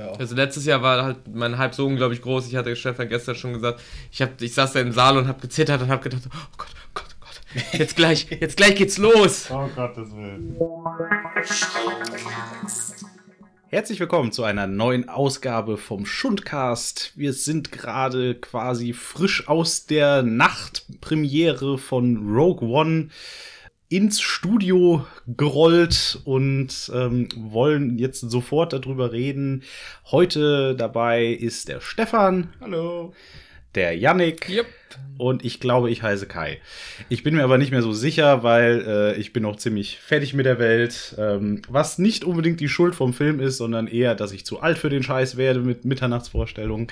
Ja. 0.00 0.12
Also 0.12 0.34
letztes 0.34 0.64
Jahr 0.64 0.80
war 0.80 1.04
halt 1.04 1.28
mein 1.30 1.58
Hype 1.58 1.74
so 1.74 1.86
unglaublich 1.86 2.22
groß. 2.22 2.48
Ich 2.48 2.56
hatte 2.56 2.74
Stefan 2.74 3.10
gestern 3.10 3.34
schon 3.34 3.52
gesagt, 3.52 3.82
ich, 4.10 4.22
hab, 4.22 4.40
ich 4.40 4.54
saß 4.54 4.72
da 4.72 4.80
im 4.80 4.92
Saal 4.92 5.18
und 5.18 5.28
habe 5.28 5.40
gezittert 5.40 5.82
und 5.82 5.90
habe 5.90 6.02
gedacht, 6.02 6.22
oh 6.26 6.54
Gott, 6.56 6.68
oh 6.74 6.90
Gott, 6.94 7.06
oh 7.20 7.26
Gott, 7.26 7.74
jetzt 7.78 7.96
gleich, 7.96 8.26
jetzt 8.40 8.56
gleich 8.56 8.76
geht's 8.76 8.96
los. 8.96 9.50
Oh 9.50 9.68
Gottes 9.76 10.10
Willen. 10.12 10.56
Herzlich 13.68 14.00
willkommen 14.00 14.32
zu 14.32 14.42
einer 14.42 14.66
neuen 14.66 15.10
Ausgabe 15.10 15.76
vom 15.76 16.06
Schundcast. 16.06 17.12
Wir 17.16 17.34
sind 17.34 17.70
gerade 17.70 18.36
quasi 18.36 18.94
frisch 18.94 19.48
aus 19.48 19.84
der 19.84 20.22
Nachtpremiere 20.22 21.76
von 21.76 22.16
Rogue 22.34 22.66
One 22.66 23.10
ins 23.90 24.20
Studio 24.20 25.04
gerollt 25.26 26.20
und 26.24 26.90
ähm, 26.94 27.28
wollen 27.36 27.98
jetzt 27.98 28.20
sofort 28.20 28.72
darüber 28.72 29.12
reden. 29.12 29.64
Heute 30.12 30.76
dabei 30.76 31.26
ist 31.26 31.66
der 31.66 31.80
Stefan. 31.80 32.54
Hallo. 32.60 33.12
Der 33.74 33.96
Yannick. 33.96 34.48
Yep. 34.48 34.66
Und 35.18 35.44
ich 35.44 35.60
glaube, 35.60 35.90
ich 35.90 36.02
heiße 36.02 36.26
Kai. 36.26 36.60
Ich 37.10 37.22
bin 37.22 37.34
mir 37.34 37.44
aber 37.44 37.58
nicht 37.58 37.70
mehr 37.70 37.82
so 37.82 37.92
sicher, 37.92 38.42
weil 38.42 38.84
äh, 38.86 39.16
ich 39.20 39.34
bin 39.34 39.42
noch 39.42 39.56
ziemlich 39.56 39.98
fertig 39.98 40.32
mit 40.32 40.46
der 40.46 40.58
Welt. 40.58 41.14
Ähm, 41.18 41.60
was 41.68 41.98
nicht 41.98 42.24
unbedingt 42.24 42.58
die 42.58 42.70
Schuld 42.70 42.94
vom 42.94 43.12
Film 43.12 43.38
ist, 43.38 43.58
sondern 43.58 43.86
eher, 43.86 44.14
dass 44.14 44.32
ich 44.32 44.46
zu 44.46 44.60
alt 44.60 44.78
für 44.78 44.88
den 44.88 45.02
Scheiß 45.02 45.36
werde 45.36 45.60
mit 45.60 45.84
Mitternachtsvorstellungen. 45.84 46.88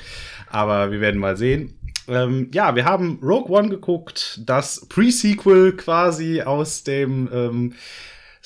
Aber 0.46 0.92
wir 0.92 1.00
werden 1.00 1.18
mal 1.18 1.38
sehen. 1.38 1.78
Ähm, 2.06 2.50
ja, 2.52 2.76
wir 2.76 2.84
haben 2.84 3.18
Rogue 3.22 3.50
One 3.50 3.70
geguckt, 3.70 4.40
das 4.44 4.86
Pre-Sequel 4.88 5.72
quasi 5.72 6.42
aus 6.42 6.84
dem 6.84 7.28
ähm, 7.32 7.72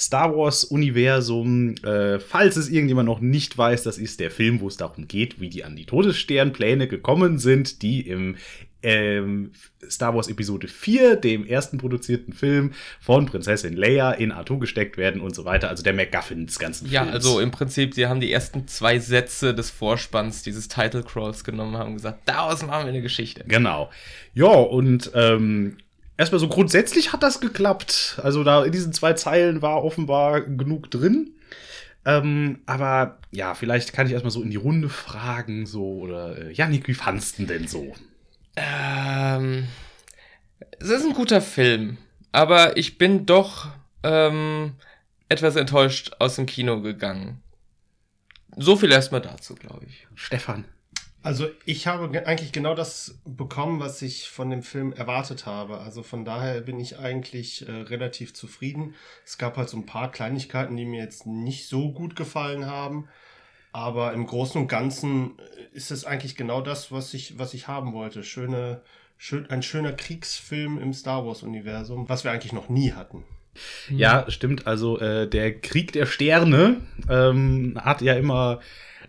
Star 0.03 0.37
Wars-Universum. 0.37 1.77
Äh, 1.85 2.19
falls 2.19 2.57
es 2.57 2.69
irgendjemand 2.69 3.07
noch 3.07 3.21
nicht 3.21 3.57
weiß, 3.57 3.85
das 3.85 3.99
ist 3.99 4.19
der 4.19 4.33
Film, 4.33 4.61
wo 4.61 4.67
es 4.67 4.77
darum 4.77 5.07
geht, 5.07 5.41
wie 5.41 5.49
die 5.49 5.63
an 5.63 5.77
die 5.77 5.87
Todessternpläne 5.87 6.89
gekommen 6.89 7.39
sind, 7.39 7.83
die 7.83 8.01
im 8.09 8.37
ähm, 8.83 9.53
Star 9.89 10.13
Wars 10.17 10.27
Episode 10.27 10.67
4, 10.67 11.15
dem 11.15 11.47
ersten 11.47 11.79
produzierten 11.79 12.33
Film 12.33 12.73
von 13.01 13.27
Prinzessin 13.27 13.77
Leia 13.77 14.11
in 14.11 14.33
Artu 14.33 14.59
gesteckt 14.59 14.97
werden 14.97 15.21
und 15.21 15.37
so 15.37 15.45
weiter. 15.45 15.69
Also 15.69 15.85
der 15.85 15.93
MacGuffin 15.93 16.47
des 16.47 16.59
ganzen 16.59 16.89
Films. 16.89 16.93
Ja, 16.93 17.13
also 17.13 17.39
im 17.39 17.53
Prinzip, 17.53 17.95
sie 17.95 18.09
haben 18.09 18.19
die 18.19 18.33
ersten 18.33 18.67
zwei 18.67 18.99
Sätze 18.99 19.55
des 19.55 19.71
Vorspanns 19.71 20.43
dieses 20.43 20.67
Title 20.67 21.05
Crawls 21.05 21.45
genommen, 21.45 21.77
haben 21.77 21.95
gesagt, 21.95 22.23
daraus 22.25 22.63
machen 22.63 22.87
wir 22.87 22.89
eine 22.89 23.03
Geschichte. 23.03 23.45
Genau. 23.47 23.91
Ja, 24.35 24.49
und 24.49 25.13
ähm, 25.15 25.77
erstmal 26.17 26.39
so 26.39 26.49
grundsätzlich 26.49 27.13
hat 27.13 27.23
das 27.23 27.41
geklappt. 27.41 28.21
Also 28.23 28.45
da 28.45 28.65
in 28.65 28.73
diesen 28.73 28.93
zwei 28.93 29.13
Zeilen 29.15 29.63
war 29.63 29.85
offenbar 29.85 30.43
genug 30.43 30.91
drin. 30.91 31.35
Ähm, 32.05 32.61
aber 32.67 33.19
ja, 33.31 33.55
vielleicht 33.55 33.93
kann 33.93 34.07
ich 34.07 34.13
erstmal 34.13 34.33
so 34.33 34.43
in 34.43 34.51
die 34.51 34.57
Runde 34.57 34.89
fragen, 34.89 35.67
so, 35.67 35.99
oder 35.99 36.37
äh, 36.37 36.53
Janik, 36.53 36.89
wie 36.89 36.95
fandst 36.95 37.39
du 37.39 37.47
denn 37.47 37.69
so? 37.69 37.95
Ähm, 38.57 39.69
es 40.81 40.89
ist 40.89 41.05
ein 41.05 41.15
guter 41.15 41.41
Film, 41.41 41.99
aber 42.33 42.77
ich 42.77 42.99
bin 42.99 43.25
doch 43.25 43.69
ähm, 44.03 44.73
etwas 45.29 45.55
enttäuscht 45.55 46.13
aus 46.19 46.37
dem 46.37 46.47
Kino 46.47 46.81
gegangen. 46.81 47.41
So 48.57 48.77
viel 48.77 48.91
erstmal 48.91 49.23
dazu, 49.23 49.55
glaube 49.55 49.87
ich. 49.87 50.07
Stefan. 50.15 50.65
Also 51.23 51.49
ich 51.65 51.87
habe 51.87 52.27
eigentlich 52.27 52.51
genau 52.51 52.75
das 52.75 53.21
bekommen, 53.25 53.79
was 53.79 54.03
ich 54.03 54.29
von 54.29 54.51
dem 54.51 54.63
Film 54.63 54.93
erwartet 54.93 55.47
habe. 55.47 55.79
Also 55.79 56.03
von 56.03 56.25
daher 56.25 56.61
bin 56.61 56.81
ich 56.81 56.99
eigentlich 56.99 57.69
äh, 57.69 57.73
relativ 57.73 58.35
zufrieden. 58.35 58.95
Es 59.25 59.39
gab 59.39 59.57
halt 59.57 59.69
so 59.69 59.77
ein 59.77 59.87
paar 59.87 60.11
Kleinigkeiten, 60.11 60.77
die 60.77 60.85
mir 60.85 61.03
jetzt 61.03 61.27
nicht 61.27 61.69
so 61.69 61.93
gut 61.93 62.17
gefallen 62.17 62.67
haben. 62.67 63.09
Aber 63.71 64.13
im 64.13 64.27
Großen 64.27 64.61
und 64.61 64.69
Ganzen 64.69 65.39
ist 65.73 65.93
es 65.93 66.05
eigentlich 66.05 66.37
genau 66.37 66.61
das, 66.61 66.91
was 66.91 67.15
ich, 67.15 67.39
was 67.39 67.55
ich 67.55 67.69
haben 67.69 67.93
wollte. 67.93 68.25
Schöne, 68.25 68.83
schön, 69.17 69.49
ein 69.49 69.63
schöner 69.63 69.93
Kriegsfilm 69.93 70.79
im 70.79 70.93
Star 70.93 71.25
Wars-Universum, 71.25 72.09
was 72.09 72.25
wir 72.25 72.33
eigentlich 72.33 72.53
noch 72.53 72.69
nie 72.69 72.93
hatten. 72.93 73.25
Ja, 73.89 74.25
stimmt. 74.29 74.67
Also 74.67 74.99
äh, 74.99 75.29
der 75.29 75.59
Krieg 75.61 75.93
der 75.93 76.07
Sterne 76.07 76.81
ähm, 77.09 77.79
hat 77.81 78.03
ja 78.03 78.15
immer 78.15 78.61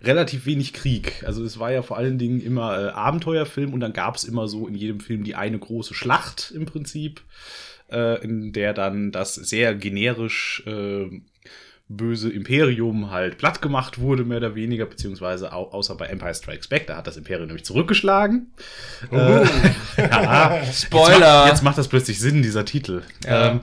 relativ 0.04 0.46
wenig 0.46 0.74
Krieg. 0.74 1.24
Also 1.26 1.44
es 1.44 1.60
war 1.60 1.72
ja 1.72 1.82
vor 1.82 1.98
allen 1.98 2.18
Dingen 2.18 2.42
immer 2.42 2.78
äh, 2.78 2.90
Abenteuerfilm 2.90 3.74
und 3.74 3.80
dann 3.80 3.94
gab 3.94 4.16
es 4.16 4.24
immer 4.24 4.48
so 4.48 4.68
in 4.68 4.76
jedem 4.76 5.00
Film 5.00 5.24
die 5.24 5.36
eine 5.36 5.58
große 5.58 5.94
Schlacht 5.94 6.52
im 6.56 6.66
Prinzip, 6.66 7.22
äh, 7.92 8.22
in 8.24 8.54
der 8.54 8.74
dann 8.74 9.12
das 9.12 9.36
sehr 9.36 9.76
generisch 9.76 10.64
äh, 10.66 11.22
böse 11.90 12.30
Imperium 12.30 13.12
halt 13.12 13.38
platt 13.38 13.62
gemacht 13.62 14.00
wurde, 14.00 14.24
mehr 14.24 14.38
oder 14.38 14.56
weniger, 14.56 14.86
beziehungsweise 14.86 15.54
au 15.54 15.70
außer 15.72 15.96
bei 15.96 16.08
Empire 16.08 16.34
Strikes 16.34 16.68
Back, 16.68 16.88
da 16.88 16.98
hat 16.98 17.08
das 17.08 17.18
Imperium 17.18 17.48
nämlich 17.48 17.66
zurückgeschlagen. 17.66 18.54
Oh. 19.12 19.16
Äh, 19.16 19.46
ja, 19.98 20.62
Spoiler! 20.72 21.12
Jetzt 21.12 21.20
macht, 21.20 21.48
jetzt 21.50 21.64
macht, 21.64 21.78
das 21.78 21.88
plötzlich 21.88 22.20
Sinn, 22.20 22.42
dieser 22.42 22.66
Titel. 22.66 23.04
Ja. 23.26 23.52
Ähm, 23.52 23.62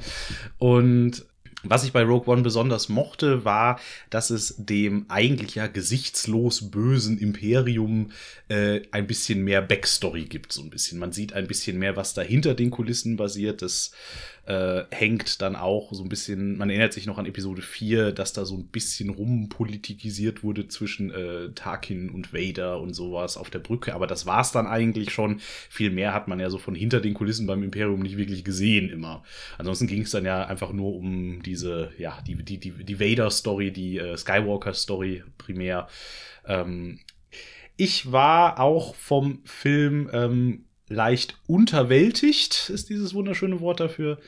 und 0.58 1.24
was 1.62 1.84
ich 1.84 1.92
bei 1.92 2.02
Rogue 2.02 2.32
One 2.32 2.42
besonders 2.42 2.88
mochte, 2.88 3.44
war, 3.44 3.78
dass 4.08 4.30
es 4.30 4.54
dem 4.58 5.06
eigentlich 5.08 5.56
ja 5.56 5.66
gesichtslos 5.66 6.70
bösen 6.70 7.18
Imperium 7.18 8.12
äh, 8.48 8.80
ein 8.92 9.06
bisschen 9.06 9.44
mehr 9.44 9.60
Backstory 9.60 10.24
gibt, 10.24 10.52
so 10.52 10.62
ein 10.62 10.70
bisschen. 10.70 10.98
Man 10.98 11.12
sieht 11.12 11.32
ein 11.32 11.46
bisschen 11.46 11.78
mehr, 11.78 11.96
was 11.96 12.14
da 12.14 12.22
hinter 12.22 12.54
den 12.54 12.70
Kulissen 12.70 13.16
basiert. 13.16 13.62
Das 13.62 13.92
äh, 14.46 14.84
hängt 14.90 15.42
dann 15.42 15.56
auch 15.56 15.92
so 15.92 16.02
ein 16.02 16.08
bisschen, 16.08 16.56
man 16.56 16.70
erinnert 16.70 16.92
sich 16.92 17.06
noch 17.06 17.18
an 17.18 17.26
Episode 17.26 17.62
4, 17.62 18.12
dass 18.12 18.32
da 18.32 18.44
so 18.44 18.56
ein 18.56 18.66
bisschen 18.66 19.10
rumpolitikisiert 19.10 20.42
wurde 20.42 20.68
zwischen 20.68 21.10
äh, 21.10 21.50
Tarkin 21.54 22.10
und 22.10 22.32
Vader 22.32 22.80
und 22.80 22.94
sowas 22.94 23.36
auf 23.36 23.50
der 23.50 23.58
Brücke, 23.58 23.94
aber 23.94 24.06
das 24.06 24.26
war 24.26 24.40
es 24.40 24.52
dann 24.52 24.66
eigentlich 24.66 25.12
schon. 25.12 25.40
Viel 25.68 25.90
mehr 25.90 26.14
hat 26.14 26.28
man 26.28 26.40
ja 26.40 26.50
so 26.50 26.58
von 26.58 26.74
hinter 26.74 27.00
den 27.00 27.14
Kulissen 27.14 27.46
beim 27.46 27.62
Imperium 27.62 28.00
nicht 28.00 28.16
wirklich 28.16 28.44
gesehen 28.44 28.88
immer. 28.88 29.22
Ansonsten 29.58 29.86
ging 29.86 30.02
es 30.02 30.10
dann 30.10 30.24
ja 30.24 30.46
einfach 30.46 30.72
nur 30.72 30.94
um 30.96 31.42
diese, 31.42 31.92
ja, 31.98 32.20
die, 32.26 32.36
die, 32.36 32.58
die, 32.58 32.70
die 32.84 33.00
Vader-Story, 33.00 33.72
die 33.72 33.98
äh, 33.98 34.16
Skywalker-Story 34.16 35.22
primär. 35.38 35.88
Ähm, 36.46 37.00
ich 37.76 38.12
war 38.12 38.60
auch 38.60 38.94
vom 38.94 39.40
Film 39.44 40.10
ähm, 40.12 40.64
leicht 40.90 41.38
unterwältigt, 41.46 42.68
ist 42.68 42.90
dieses 42.90 43.14
wunderschöne 43.14 43.60
Wort 43.60 43.80
dafür. 43.80 44.18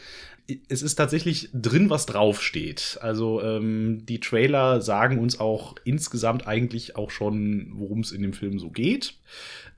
Es 0.68 0.82
ist 0.82 0.94
tatsächlich 0.94 1.50
drin, 1.52 1.90
was 1.90 2.06
draufsteht. 2.06 2.98
Also 3.02 3.42
ähm, 3.42 4.06
die 4.06 4.20
Trailer 4.20 4.80
sagen 4.80 5.18
uns 5.18 5.38
auch 5.38 5.74
insgesamt 5.84 6.46
eigentlich 6.46 6.96
auch 6.96 7.10
schon, 7.10 7.72
worum 7.74 8.00
es 8.00 8.12
in 8.12 8.22
dem 8.22 8.32
Film 8.32 8.58
so 8.58 8.70
geht. 8.70 9.14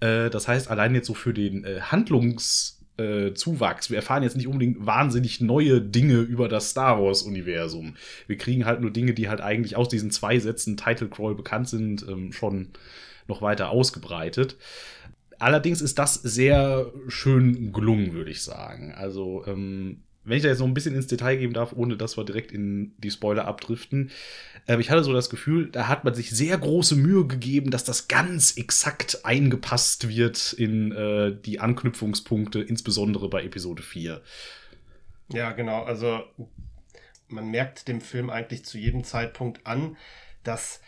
Äh, 0.01 0.31
das 0.31 0.47
heißt, 0.47 0.71
allein 0.71 0.95
jetzt 0.95 1.07
so 1.07 1.15
für 1.15 1.35
den 1.35 1.65
äh, 1.65 1.81
Handlungs 1.81 2.81
äh. 2.97 3.33
Wir 3.35 3.97
erfahren 3.97 4.23
jetzt 4.23 4.37
nicht 4.37 4.47
unbedingt 4.47 4.87
wahnsinnig 4.87 5.41
neue 5.41 5.81
Dinge 5.81 6.19
über 6.19 6.49
das 6.49 6.71
Star 6.71 7.03
Wars-Universum. 7.03 7.97
Wir 8.27 8.37
kriegen 8.37 8.67
halt 8.67 8.81
nur 8.81 8.93
Dinge, 8.93 9.15
die 9.15 9.29
halt 9.29 9.41
eigentlich 9.41 9.77
aus 9.77 9.89
diesen 9.89 10.11
zwei 10.11 10.39
Sätzen 10.39 10.77
Title 10.77 11.09
Crawl 11.09 11.35
bekannt 11.35 11.69
sind, 11.69 12.07
ähm, 12.09 12.33
schon 12.33 12.69
noch 13.27 13.43
weiter 13.43 13.71
ausgebreitet. 13.71 14.57
Allerdings 15.45 15.83
ist 15.83 15.99
das 15.99 16.15
sehr 16.15 16.91
schön 17.07 17.71
gelungen, 17.75 18.15
würde 18.15 18.31
ich 18.31 18.43
sagen. 18.43 18.95
Also, 18.95 19.45
ähm, 19.47 20.01
wenn 20.25 20.39
ich 20.39 20.43
da 20.43 20.49
jetzt 20.49 20.61
noch 20.61 20.67
ein 20.67 20.73
bisschen 20.73 20.95
ins 20.95 21.07
Detail 21.07 21.37
geben 21.37 21.53
darf, 21.53 21.75
ohne 21.75 21.99
dass 21.99 22.17
wir 22.17 22.25
direkt 22.25 22.51
in 22.51 22.95
die 22.97 23.11
Spoiler 23.11 23.45
abdriften. 23.45 24.11
Äh, 24.67 24.81
ich 24.81 24.89
hatte 24.89 25.05
so 25.05 25.13
das 25.13 25.29
Gefühl, 25.29 25.71
da 25.71 25.87
hat 25.87 26.03
man 26.03 26.15
sich 26.15 26.31
sehr 26.31 26.57
große 26.57 26.97
Mühe 26.97 27.27
gegeben, 27.27 27.71
dass 27.71 27.85
das 27.85 28.09
ganz 28.09 28.57
exakt 28.57 29.27
eingepasst 29.27 30.09
wird 30.09 30.55
in 30.55 30.93
äh, 30.93 31.37
die 31.39 31.61
Anknüpfungspunkte, 31.61 32.63
insbesondere 32.63 33.29
bei 33.29 33.45
Episode 33.45 33.83
4. 33.83 34.23
Ja, 35.31 35.53
genau. 35.53 35.83
Also 35.83 36.23
man 37.29 37.51
merkt 37.51 37.87
dem 37.89 38.01
Film 38.01 38.31
eigentlich 38.31 38.65
zu 38.65 38.79
jedem 38.79 39.05
Zeitpunkt 39.05 39.67
an, 39.67 39.99
dass 40.43 40.81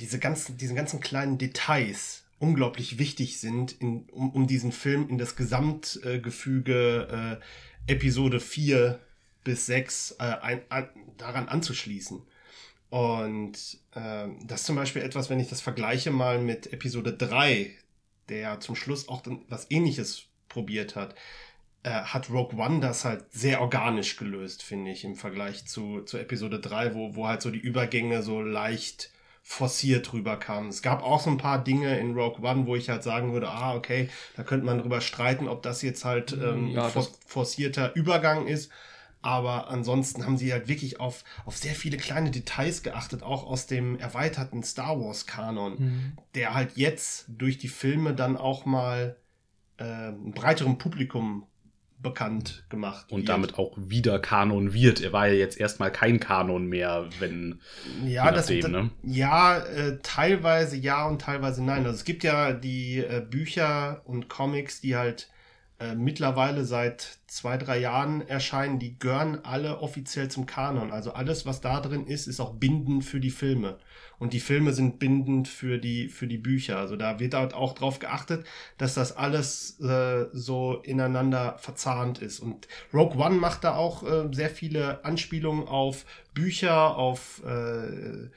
diese 0.00 0.18
ganzen, 0.18 0.56
diese 0.56 0.74
ganzen 0.74 1.00
kleinen 1.00 1.36
Details 1.36 2.24
unglaublich 2.38 2.98
wichtig 2.98 3.40
sind, 3.40 3.72
in, 3.72 4.08
um, 4.10 4.30
um 4.30 4.46
diesen 4.46 4.72
Film 4.72 5.08
in 5.08 5.18
das 5.18 5.36
Gesamtgefüge 5.36 7.40
äh, 7.86 7.92
Episode 7.92 8.40
4 8.40 9.00
bis 9.44 9.66
6 9.66 10.16
äh, 10.18 10.22
ein, 10.22 10.62
an, 10.68 10.88
daran 11.16 11.48
anzuschließen. 11.48 12.22
Und 12.90 13.78
äh, 13.94 14.28
das 14.44 14.60
ist 14.60 14.66
zum 14.66 14.76
Beispiel 14.76 15.02
etwas, 15.02 15.30
wenn 15.30 15.40
ich 15.40 15.48
das 15.48 15.60
vergleiche 15.60 16.10
mal 16.10 16.38
mit 16.38 16.72
Episode 16.72 17.12
3, 17.12 17.70
der 18.28 18.60
zum 18.60 18.76
Schluss 18.76 19.08
auch 19.08 19.22
was 19.48 19.70
ähnliches 19.70 20.24
probiert 20.48 20.96
hat, 20.96 21.14
äh, 21.82 21.90
hat 21.90 22.30
Rogue 22.30 22.58
One 22.58 22.80
das 22.80 23.04
halt 23.04 23.32
sehr 23.32 23.60
organisch 23.60 24.16
gelöst, 24.16 24.62
finde 24.62 24.90
ich, 24.90 25.04
im 25.04 25.16
Vergleich 25.16 25.66
zu, 25.66 26.02
zu 26.02 26.18
Episode 26.18 26.60
3, 26.60 26.94
wo, 26.94 27.14
wo 27.14 27.26
halt 27.26 27.42
so 27.42 27.50
die 27.50 27.58
Übergänge 27.58 28.22
so 28.22 28.40
leicht 28.40 29.10
forciert 29.50 30.12
rüberkam. 30.12 30.68
Es 30.68 30.82
gab 30.82 31.02
auch 31.02 31.20
so 31.20 31.30
ein 31.30 31.38
paar 31.38 31.64
Dinge 31.64 31.98
in 31.98 32.12
Rogue 32.12 32.46
One, 32.46 32.66
wo 32.66 32.76
ich 32.76 32.90
halt 32.90 33.02
sagen 33.02 33.32
würde, 33.32 33.48
ah, 33.48 33.74
okay, 33.74 34.10
da 34.36 34.42
könnte 34.42 34.66
man 34.66 34.78
drüber 34.78 35.00
streiten, 35.00 35.48
ob 35.48 35.62
das 35.62 35.80
jetzt 35.80 36.04
halt 36.04 36.32
ähm, 36.34 36.68
ja, 36.68 36.90
for 36.90 37.08
forcierter 37.26 37.96
Übergang 37.96 38.46
ist. 38.46 38.70
Aber 39.22 39.70
ansonsten 39.70 40.26
haben 40.26 40.36
sie 40.36 40.52
halt 40.52 40.68
wirklich 40.68 41.00
auf, 41.00 41.24
auf 41.46 41.56
sehr 41.56 41.74
viele 41.74 41.96
kleine 41.96 42.30
Details 42.30 42.82
geachtet, 42.82 43.22
auch 43.22 43.46
aus 43.46 43.66
dem 43.66 43.98
erweiterten 43.98 44.62
Star 44.62 45.00
Wars-Kanon, 45.00 45.76
mhm. 45.78 46.12
der 46.34 46.52
halt 46.52 46.76
jetzt 46.76 47.24
durch 47.28 47.56
die 47.56 47.68
Filme 47.68 48.14
dann 48.14 48.36
auch 48.36 48.66
mal 48.66 49.16
äh, 49.78 49.82
einem 49.82 50.32
breiteren 50.32 50.76
Publikum 50.76 51.47
bekannt 52.00 52.64
gemacht. 52.68 53.10
Und 53.10 53.20
wird. 53.20 53.28
damit 53.28 53.58
auch 53.58 53.72
wieder 53.76 54.18
Kanon 54.18 54.72
wird. 54.72 55.00
Er 55.00 55.12
war 55.12 55.26
ja 55.26 55.34
jetzt 55.34 55.58
erstmal 55.58 55.90
kein 55.90 56.20
Kanon 56.20 56.66
mehr, 56.66 57.08
wenn. 57.18 57.60
Ja, 58.06 58.30
das, 58.30 58.48
nachdem, 58.48 58.70
ne? 58.70 58.90
ja 59.02 59.58
äh, 59.58 59.98
teilweise 60.02 60.76
ja 60.76 61.06
und 61.06 61.20
teilweise 61.20 61.62
nein. 61.62 61.84
Also 61.84 61.96
es 61.96 62.04
gibt 62.04 62.24
ja 62.24 62.52
die 62.52 62.98
äh, 62.98 63.20
Bücher 63.28 64.02
und 64.04 64.28
Comics, 64.28 64.80
die 64.80 64.96
halt 64.96 65.28
äh, 65.80 65.94
mittlerweile 65.94 66.64
seit 66.64 67.18
zwei, 67.28 67.56
drei 67.56 67.78
Jahren 67.78 68.26
erscheinen, 68.26 68.78
die 68.78 68.98
gehören 68.98 69.44
alle 69.44 69.78
offiziell 69.78 70.28
zum 70.28 70.46
Kanon. 70.46 70.90
Also 70.90 71.12
alles, 71.12 71.46
was 71.46 71.60
da 71.60 71.80
drin 71.80 72.06
ist, 72.06 72.26
ist 72.26 72.40
auch 72.40 72.54
bindend 72.54 73.04
für 73.04 73.20
die 73.20 73.30
Filme. 73.30 73.78
Und 74.18 74.32
die 74.32 74.40
Filme 74.40 74.72
sind 74.72 74.98
bindend 74.98 75.46
für 75.48 75.78
die, 75.78 76.08
für 76.08 76.26
die 76.26 76.38
Bücher. 76.38 76.78
Also 76.78 76.96
da 76.96 77.20
wird 77.20 77.34
halt 77.34 77.54
auch 77.54 77.72
drauf 77.72 77.98
geachtet, 77.98 78.44
dass 78.76 78.94
das 78.94 79.16
alles 79.16 79.78
äh, 79.80 80.26
so 80.32 80.80
ineinander 80.82 81.56
verzahnt 81.58 82.18
ist. 82.18 82.40
Und 82.40 82.66
Rogue 82.92 83.16
One 83.16 83.36
macht 83.36 83.64
da 83.64 83.76
auch 83.76 84.02
äh, 84.02 84.28
sehr 84.32 84.50
viele 84.50 85.04
Anspielungen 85.04 85.68
auf 85.68 86.04
Bücher, 86.34 86.96
auf 86.96 87.42
äh, 87.44 88.28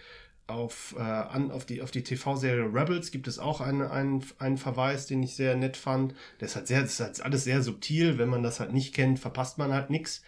auf, 0.52 0.96
äh, 0.98 1.02
an, 1.02 1.52
auf 1.52 1.66
die, 1.66 1.82
auf 1.82 1.92
die 1.92 2.04
TV-Serie 2.04 2.66
Rebels 2.74 3.12
gibt 3.12 3.28
es 3.28 3.40
auch 3.40 3.62
einen, 3.62 3.84
einen, 3.84 4.24
einen 4.38 4.58
Verweis, 4.58 5.08
den 5.08 5.24
ich 5.24 5.36
sehr 5.36 5.56
nett 5.56 5.78
fand. 5.78 6.14
Der 6.40 6.48
ist 6.48 6.56
halt 6.56 6.68
sehr, 6.68 6.82
das 6.82 6.92
ist 6.92 7.00
halt 7.00 7.22
alles 7.22 7.44
sehr 7.44 7.62
subtil. 7.62 8.18
Wenn 8.18 8.30
man 8.30 8.44
das 8.44 8.60
halt 8.60 8.74
nicht 8.74 8.94
kennt, 8.94 9.20
verpasst 9.20 9.58
man 9.58 9.74
halt 9.74 9.90
nichts. 9.90 10.24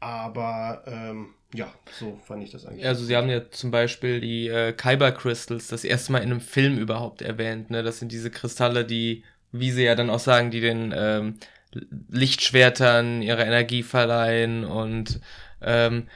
Aber 0.00 0.82
ähm, 0.86 1.34
ja, 1.54 1.72
so 1.98 2.18
fand 2.26 2.42
ich 2.42 2.50
das 2.50 2.66
eigentlich. 2.66 2.86
Also 2.86 3.04
sie 3.04 3.16
haben 3.16 3.28
ja 3.28 3.50
zum 3.50 3.70
Beispiel 3.70 4.20
die 4.20 4.48
äh, 4.48 4.72
Kyber 4.72 5.12
Crystals 5.12 5.68
das 5.68 5.84
erste 5.84 6.12
Mal 6.12 6.18
in 6.18 6.30
einem 6.30 6.40
Film 6.40 6.78
überhaupt 6.78 7.22
erwähnt. 7.22 7.70
Ne? 7.70 7.82
Das 7.82 7.98
sind 7.98 8.12
diese 8.12 8.30
Kristalle, 8.30 8.84
die, 8.84 9.24
wie 9.52 9.70
sie 9.70 9.84
ja 9.84 9.94
dann 9.94 10.10
auch 10.10 10.18
sagen, 10.18 10.50
die 10.50 10.60
den 10.60 10.92
ähm, 10.96 11.38
Lichtschwertern 12.08 13.22
ihre 13.22 13.44
Energie 13.44 13.82
verleihen 13.82 14.64
und 14.64 15.20
ähm, 15.60 16.08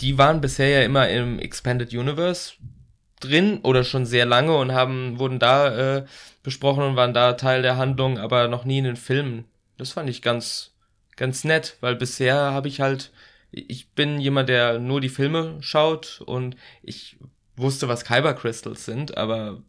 die 0.00 0.16
waren 0.18 0.40
bisher 0.40 0.68
ja 0.68 0.82
immer 0.82 1.08
im 1.08 1.38
Expanded 1.38 1.92
Universe 1.92 2.52
drin 3.20 3.60
oder 3.62 3.82
schon 3.82 4.06
sehr 4.06 4.26
lange 4.26 4.56
und 4.56 4.72
haben, 4.72 5.18
wurden 5.18 5.38
da 5.38 5.96
äh, 5.96 6.04
besprochen 6.42 6.84
und 6.84 6.96
waren 6.96 7.14
da 7.14 7.32
Teil 7.32 7.62
der 7.62 7.76
Handlung, 7.76 8.18
aber 8.18 8.48
noch 8.48 8.64
nie 8.64 8.78
in 8.78 8.84
den 8.84 8.96
Filmen. 8.96 9.44
Das 9.76 9.92
fand 9.92 10.08
ich 10.08 10.22
ganz, 10.22 10.74
ganz 11.18 11.44
nett, 11.44 11.76
weil 11.80 11.96
bisher 11.96 12.34
habe 12.36 12.68
ich 12.68 12.80
halt, 12.80 13.12
ich 13.50 13.90
bin 13.90 14.18
jemand, 14.18 14.48
der 14.48 14.78
nur 14.78 15.00
die 15.00 15.08
Filme 15.10 15.58
schaut 15.60 16.22
und 16.24 16.56
ich 16.82 17.18
wusste, 17.56 17.88
was 17.88 18.04
Kyber 18.04 18.34
Crystals 18.34 18.84
sind, 18.84 19.18
aber 19.18 19.62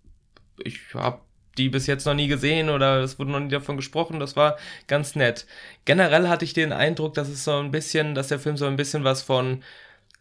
ich 0.64 0.80
habe 0.94 1.22
die 1.58 1.70
bis 1.70 1.88
jetzt 1.88 2.06
noch 2.06 2.14
nie 2.14 2.28
gesehen 2.28 2.70
oder 2.70 3.02
es 3.02 3.20
wurde 3.20 3.32
noch 3.32 3.40
nie 3.40 3.50
davon 3.50 3.76
gesprochen. 3.76 4.20
Das 4.20 4.36
war 4.36 4.58
ganz 4.88 5.16
nett. 5.16 5.46
Generell 5.86 6.30
hatte 6.30 6.46
ich 6.46 6.54
den 6.54 6.72
Eindruck, 6.72 7.16
dass 7.16 7.28
es 7.28 7.44
so 7.44 7.58
ein 7.58 7.72
bisschen, 7.72 8.16
dass 8.16 8.30
der 8.30 8.40
Film 8.40 8.56
so 8.56 8.66
ein 8.66 8.78
bisschen 8.78 9.04
was 9.04 9.22
von 9.22 9.62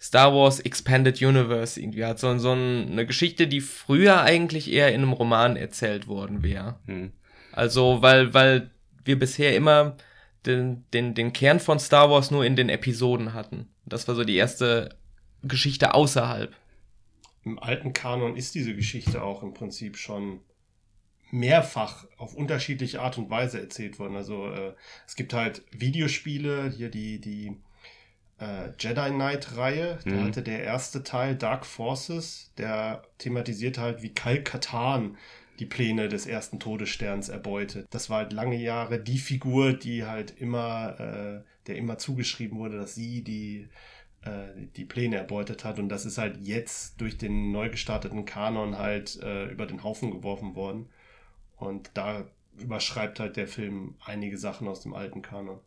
Star 0.00 0.34
Wars 0.34 0.60
Expanded 0.60 1.22
Universe 1.22 1.80
irgendwie 1.80 2.04
hat. 2.04 2.18
So, 2.18 2.36
so 2.38 2.52
eine 2.52 3.06
Geschichte, 3.06 3.46
die 3.46 3.60
früher 3.60 4.22
eigentlich 4.22 4.70
eher 4.72 4.88
in 4.88 5.02
einem 5.02 5.12
Roman 5.12 5.56
erzählt 5.56 6.08
worden 6.08 6.42
wäre. 6.42 6.76
Hm. 6.86 7.12
Also, 7.52 8.02
weil, 8.02 8.34
weil 8.34 8.70
wir 9.04 9.18
bisher 9.18 9.54
immer 9.54 9.96
den, 10.48 10.84
den, 10.92 11.14
den 11.14 11.32
Kern 11.32 11.60
von 11.60 11.78
Star 11.78 12.10
Wars 12.10 12.30
nur 12.30 12.44
in 12.44 12.56
den 12.56 12.68
Episoden 12.68 13.34
hatten. 13.34 13.68
Das 13.86 14.08
war 14.08 14.14
so 14.14 14.24
die 14.24 14.36
erste 14.36 14.96
Geschichte 15.42 15.94
außerhalb. 15.94 16.54
Im 17.44 17.58
alten 17.58 17.92
Kanon 17.92 18.36
ist 18.36 18.54
diese 18.54 18.74
Geschichte 18.74 19.22
auch 19.22 19.42
im 19.42 19.54
Prinzip 19.54 19.96
schon 19.96 20.40
mehrfach 21.30 22.06
auf 22.16 22.34
unterschiedliche 22.34 23.00
Art 23.00 23.18
und 23.18 23.30
Weise 23.30 23.60
erzählt 23.60 23.98
worden. 23.98 24.16
Also 24.16 24.50
äh, 24.50 24.74
es 25.06 25.14
gibt 25.14 25.32
halt 25.34 25.62
Videospiele, 25.70 26.70
hier 26.70 26.90
die, 26.90 27.20
die 27.20 27.56
äh, 28.40 28.70
Jedi 28.78 29.10
Knight-Reihe. 29.10 29.98
Da 30.04 30.10
mhm. 30.10 30.24
hatte 30.24 30.42
der 30.42 30.64
erste 30.64 31.02
Teil 31.02 31.36
Dark 31.36 31.66
Forces, 31.66 32.52
der 32.56 33.02
thematisiert 33.18 33.78
halt, 33.78 34.02
wie 34.02 34.14
Kal 34.14 34.42
Katan 34.42 35.16
die 35.58 35.66
Pläne 35.66 36.08
des 36.08 36.26
ersten 36.26 36.60
Todessterns 36.60 37.28
erbeutet. 37.28 37.86
Das 37.90 38.10
war 38.10 38.18
halt 38.18 38.32
lange 38.32 38.56
Jahre 38.56 39.00
die 39.00 39.18
Figur, 39.18 39.72
die 39.72 40.04
halt 40.04 40.34
immer, 40.38 40.98
äh, 40.98 41.44
der 41.66 41.76
immer 41.76 41.98
zugeschrieben 41.98 42.58
wurde, 42.58 42.76
dass 42.78 42.94
sie 42.94 43.22
die, 43.22 43.68
äh, 44.22 44.48
die 44.76 44.84
Pläne 44.84 45.16
erbeutet 45.16 45.64
hat. 45.64 45.78
Und 45.78 45.88
das 45.88 46.06
ist 46.06 46.18
halt 46.18 46.38
jetzt 46.40 47.00
durch 47.00 47.18
den 47.18 47.50
neu 47.52 47.70
gestarteten 47.70 48.24
Kanon 48.24 48.78
halt 48.78 49.20
äh, 49.22 49.46
über 49.46 49.66
den 49.66 49.82
Haufen 49.82 50.10
geworfen 50.10 50.54
worden. 50.54 50.88
Und 51.56 51.90
da 51.94 52.24
überschreibt 52.56 53.20
halt 53.20 53.36
der 53.36 53.48
Film 53.48 53.94
einige 54.04 54.38
Sachen 54.38 54.68
aus 54.68 54.80
dem 54.80 54.94
alten 54.94 55.22
Kanon. 55.22 55.60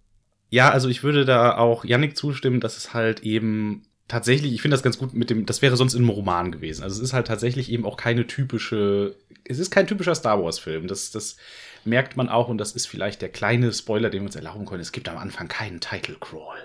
Ja, 0.49 0.69
also 0.69 0.89
ich 0.89 1.03
würde 1.03 1.23
da 1.23 1.57
auch 1.57 1.85
Yannick 1.85 2.17
zustimmen, 2.17 2.59
dass 2.59 2.75
es 2.77 2.93
halt 2.93 3.21
eben 3.21 3.83
tatsächlich, 4.11 4.53
ich 4.53 4.61
finde 4.61 4.75
das 4.75 4.83
ganz 4.83 4.97
gut 4.97 5.13
mit 5.13 5.29
dem, 5.29 5.45
das 5.45 5.61
wäre 5.61 5.77
sonst 5.77 5.93
in 5.93 6.01
einem 6.01 6.09
Roman 6.09 6.51
gewesen. 6.51 6.83
Also 6.83 6.97
es 6.97 7.09
ist 7.09 7.13
halt 7.13 7.27
tatsächlich 7.27 7.71
eben 7.71 7.85
auch 7.85 7.97
keine 7.97 8.27
typische, 8.27 9.15
es 9.45 9.57
ist 9.57 9.71
kein 9.71 9.87
typischer 9.87 10.15
Star 10.15 10.43
Wars-Film. 10.43 10.87
Das, 10.87 11.11
das 11.11 11.37
merkt 11.85 12.17
man 12.17 12.29
auch 12.29 12.49
und 12.49 12.57
das 12.57 12.73
ist 12.73 12.87
vielleicht 12.87 13.21
der 13.21 13.29
kleine 13.29 13.71
Spoiler, 13.71 14.09
den 14.09 14.21
wir 14.21 14.27
uns 14.27 14.35
erlauben 14.35 14.65
können. 14.65 14.81
Es 14.81 14.91
gibt 14.91 15.07
am 15.09 15.17
Anfang 15.17 15.47
keinen 15.47 15.79
Title 15.79 16.17
Crawl. 16.19 16.57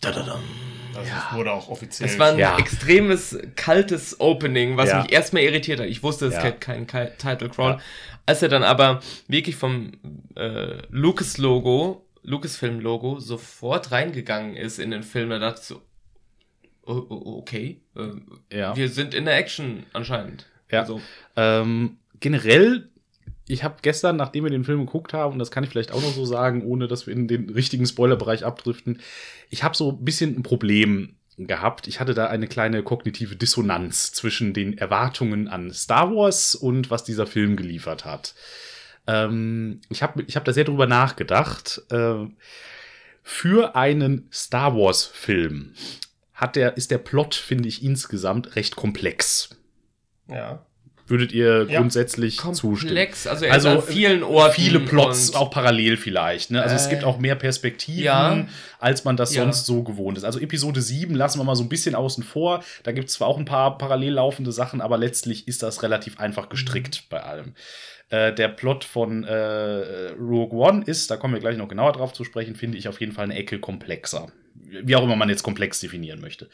Da, 0.00 0.10
da, 0.12 0.22
da. 0.22 0.40
Also 0.96 1.10
ja. 1.10 1.36
wurde 1.36 1.52
auch 1.52 1.68
offiziell. 1.68 2.08
Es 2.08 2.18
war 2.18 2.32
ein 2.32 2.38
ja. 2.38 2.58
extremes, 2.58 3.38
kaltes 3.54 4.18
Opening, 4.18 4.76
was 4.76 4.88
ja. 4.88 5.02
mich 5.02 5.12
erstmal 5.12 5.42
irritiert 5.42 5.78
hat. 5.78 5.86
Ich 5.86 6.02
wusste, 6.02 6.26
es 6.26 6.34
ja. 6.34 6.42
gibt 6.42 6.60
keinen 6.62 6.86
Title 6.86 7.50
Crawl. 7.50 7.78
Als 8.26 8.42
er 8.42 8.48
dann 8.48 8.62
aber 8.62 9.00
wirklich 9.28 9.56
vom 9.56 9.92
äh, 10.36 10.78
Lucas-Logo 10.90 12.06
Lucasfilm-Logo 12.22 13.18
sofort 13.18 13.92
reingegangen 13.92 14.56
ist 14.56 14.78
in 14.78 14.90
den 14.90 15.02
Film. 15.02 15.30
Da 15.30 15.38
dachte 15.38 15.60
ich 15.60 15.66
so, 15.66 15.82
okay, 16.90 17.80
äh, 17.96 18.56
ja. 18.56 18.76
wir 18.76 18.88
sind 18.88 19.14
in 19.14 19.24
der 19.24 19.36
Action 19.36 19.84
anscheinend. 19.92 20.46
Ja. 20.70 20.80
Also. 20.80 21.00
Ähm, 21.36 21.98
generell, 22.20 22.88
ich 23.48 23.64
habe 23.64 23.76
gestern, 23.82 24.16
nachdem 24.16 24.44
wir 24.44 24.50
den 24.50 24.64
Film 24.64 24.86
geguckt 24.86 25.12
haben, 25.12 25.34
und 25.34 25.38
das 25.38 25.50
kann 25.50 25.64
ich 25.64 25.70
vielleicht 25.70 25.92
auch 25.92 26.02
noch 26.02 26.12
so 26.12 26.24
sagen, 26.24 26.64
ohne 26.64 26.88
dass 26.88 27.06
wir 27.06 27.14
in 27.14 27.28
den 27.28 27.50
richtigen 27.50 27.86
Spoilerbereich 27.86 28.44
abdriften, 28.44 29.00
ich 29.50 29.64
habe 29.64 29.76
so 29.76 29.90
ein 29.92 30.04
bisschen 30.04 30.36
ein 30.36 30.42
Problem 30.42 31.16
gehabt. 31.46 31.88
Ich 31.88 32.00
hatte 32.00 32.14
da 32.14 32.26
eine 32.26 32.46
kleine 32.46 32.82
kognitive 32.82 33.36
Dissonanz 33.36 34.12
zwischen 34.12 34.52
den 34.52 34.76
Erwartungen 34.76 35.48
an 35.48 35.72
Star 35.72 36.14
Wars 36.14 36.54
und 36.54 36.90
was 36.90 37.04
dieser 37.04 37.26
Film 37.26 37.56
geliefert 37.56 38.04
hat. 38.04 38.34
Ähm, 39.06 39.80
ich 39.88 40.02
habe 40.02 40.22
ich 40.26 40.36
hab 40.36 40.44
da 40.44 40.52
sehr 40.52 40.64
drüber 40.64 40.86
nachgedacht. 40.86 41.82
Äh, 41.90 42.26
für 43.22 43.76
einen 43.76 44.28
Star 44.32 44.74
Wars-Film 44.74 45.74
hat 46.40 46.56
der, 46.56 46.76
ist 46.76 46.90
der 46.90 46.98
Plot, 46.98 47.34
finde 47.34 47.68
ich, 47.68 47.84
insgesamt 47.84 48.56
recht 48.56 48.74
komplex. 48.74 49.50
Ja. 50.28 50.64
Würdet 51.06 51.32
ihr 51.32 51.66
ja. 51.68 51.80
grundsätzlich 51.80 52.36
komplex, 52.38 52.60
zustimmen? 52.60 52.90
Komplex, 52.90 53.26
also, 53.26 53.46
also 53.46 53.68
an 53.68 53.82
vielen 53.82 54.22
Orten. 54.22 54.54
Viele 54.54 54.80
Plots 54.80 55.34
auch 55.34 55.50
parallel 55.50 55.96
vielleicht. 55.96 56.52
Ne? 56.52 56.62
Also 56.62 56.74
äh, 56.74 56.78
es 56.78 56.88
gibt 56.88 57.02
auch 57.02 57.18
mehr 57.18 57.34
Perspektiven, 57.34 58.04
ja. 58.04 58.46
als 58.78 59.04
man 59.04 59.16
das 59.16 59.34
ja. 59.34 59.42
sonst 59.42 59.66
so 59.66 59.82
gewohnt 59.82 60.18
ist. 60.18 60.24
Also 60.24 60.38
Episode 60.38 60.80
7 60.80 61.14
lassen 61.14 61.40
wir 61.40 61.44
mal 61.44 61.56
so 61.56 61.64
ein 61.64 61.68
bisschen 61.68 61.96
außen 61.96 62.22
vor. 62.22 62.62
Da 62.84 62.92
gibt 62.92 63.08
es 63.08 63.14
zwar 63.16 63.26
auch 63.26 63.38
ein 63.38 63.44
paar 63.44 63.76
parallel 63.76 64.14
laufende 64.14 64.52
Sachen, 64.52 64.80
aber 64.80 64.98
letztlich 64.98 65.48
ist 65.48 65.64
das 65.64 65.82
relativ 65.82 66.20
einfach 66.20 66.48
gestrickt 66.48 67.02
mhm. 67.02 67.06
bei 67.10 67.22
allem. 67.22 67.54
Äh, 68.08 68.32
der 68.32 68.48
Plot 68.48 68.84
von 68.84 69.24
äh, 69.24 70.12
Rogue 70.18 70.58
One 70.58 70.84
ist, 70.86 71.10
da 71.10 71.16
kommen 71.16 71.34
wir 71.34 71.40
gleich 71.40 71.56
noch 71.56 71.68
genauer 71.68 71.92
drauf 71.92 72.12
zu 72.12 72.22
sprechen, 72.22 72.54
finde 72.54 72.78
ich 72.78 72.88
auf 72.88 73.00
jeden 73.00 73.12
Fall 73.12 73.24
eine 73.24 73.34
Ecke 73.34 73.58
komplexer. 73.58 74.30
Wie 74.54 74.96
auch 74.96 75.04
immer 75.04 75.16
man 75.16 75.28
jetzt 75.28 75.42
komplex 75.42 75.80
definieren 75.80 76.20
möchte. 76.20 76.48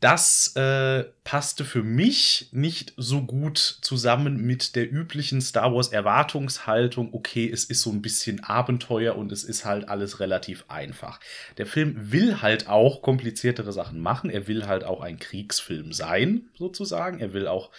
Das 0.00 0.54
äh, 0.54 1.06
passte 1.24 1.64
für 1.64 1.82
mich 1.82 2.50
nicht 2.52 2.92
so 2.96 3.22
gut 3.22 3.58
zusammen 3.58 4.36
mit 4.36 4.76
der 4.76 4.92
üblichen 4.92 5.40
Star 5.40 5.74
Wars 5.74 5.88
Erwartungshaltung. 5.88 7.12
Okay, 7.12 7.50
es 7.52 7.64
ist 7.64 7.82
so 7.82 7.90
ein 7.90 8.00
bisschen 8.00 8.44
Abenteuer 8.44 9.16
und 9.16 9.32
es 9.32 9.42
ist 9.42 9.64
halt 9.64 9.88
alles 9.88 10.20
relativ 10.20 10.66
einfach. 10.68 11.18
Der 11.56 11.66
Film 11.66 12.12
will 12.12 12.42
halt 12.42 12.68
auch 12.68 13.02
kompliziertere 13.02 13.72
Sachen 13.72 13.98
machen. 13.98 14.30
Er 14.30 14.46
will 14.46 14.68
halt 14.68 14.84
auch 14.84 15.00
ein 15.00 15.18
Kriegsfilm 15.18 15.92
sein, 15.92 16.48
sozusagen. 16.56 17.18
Er 17.18 17.32
will 17.32 17.48
auch 17.48 17.72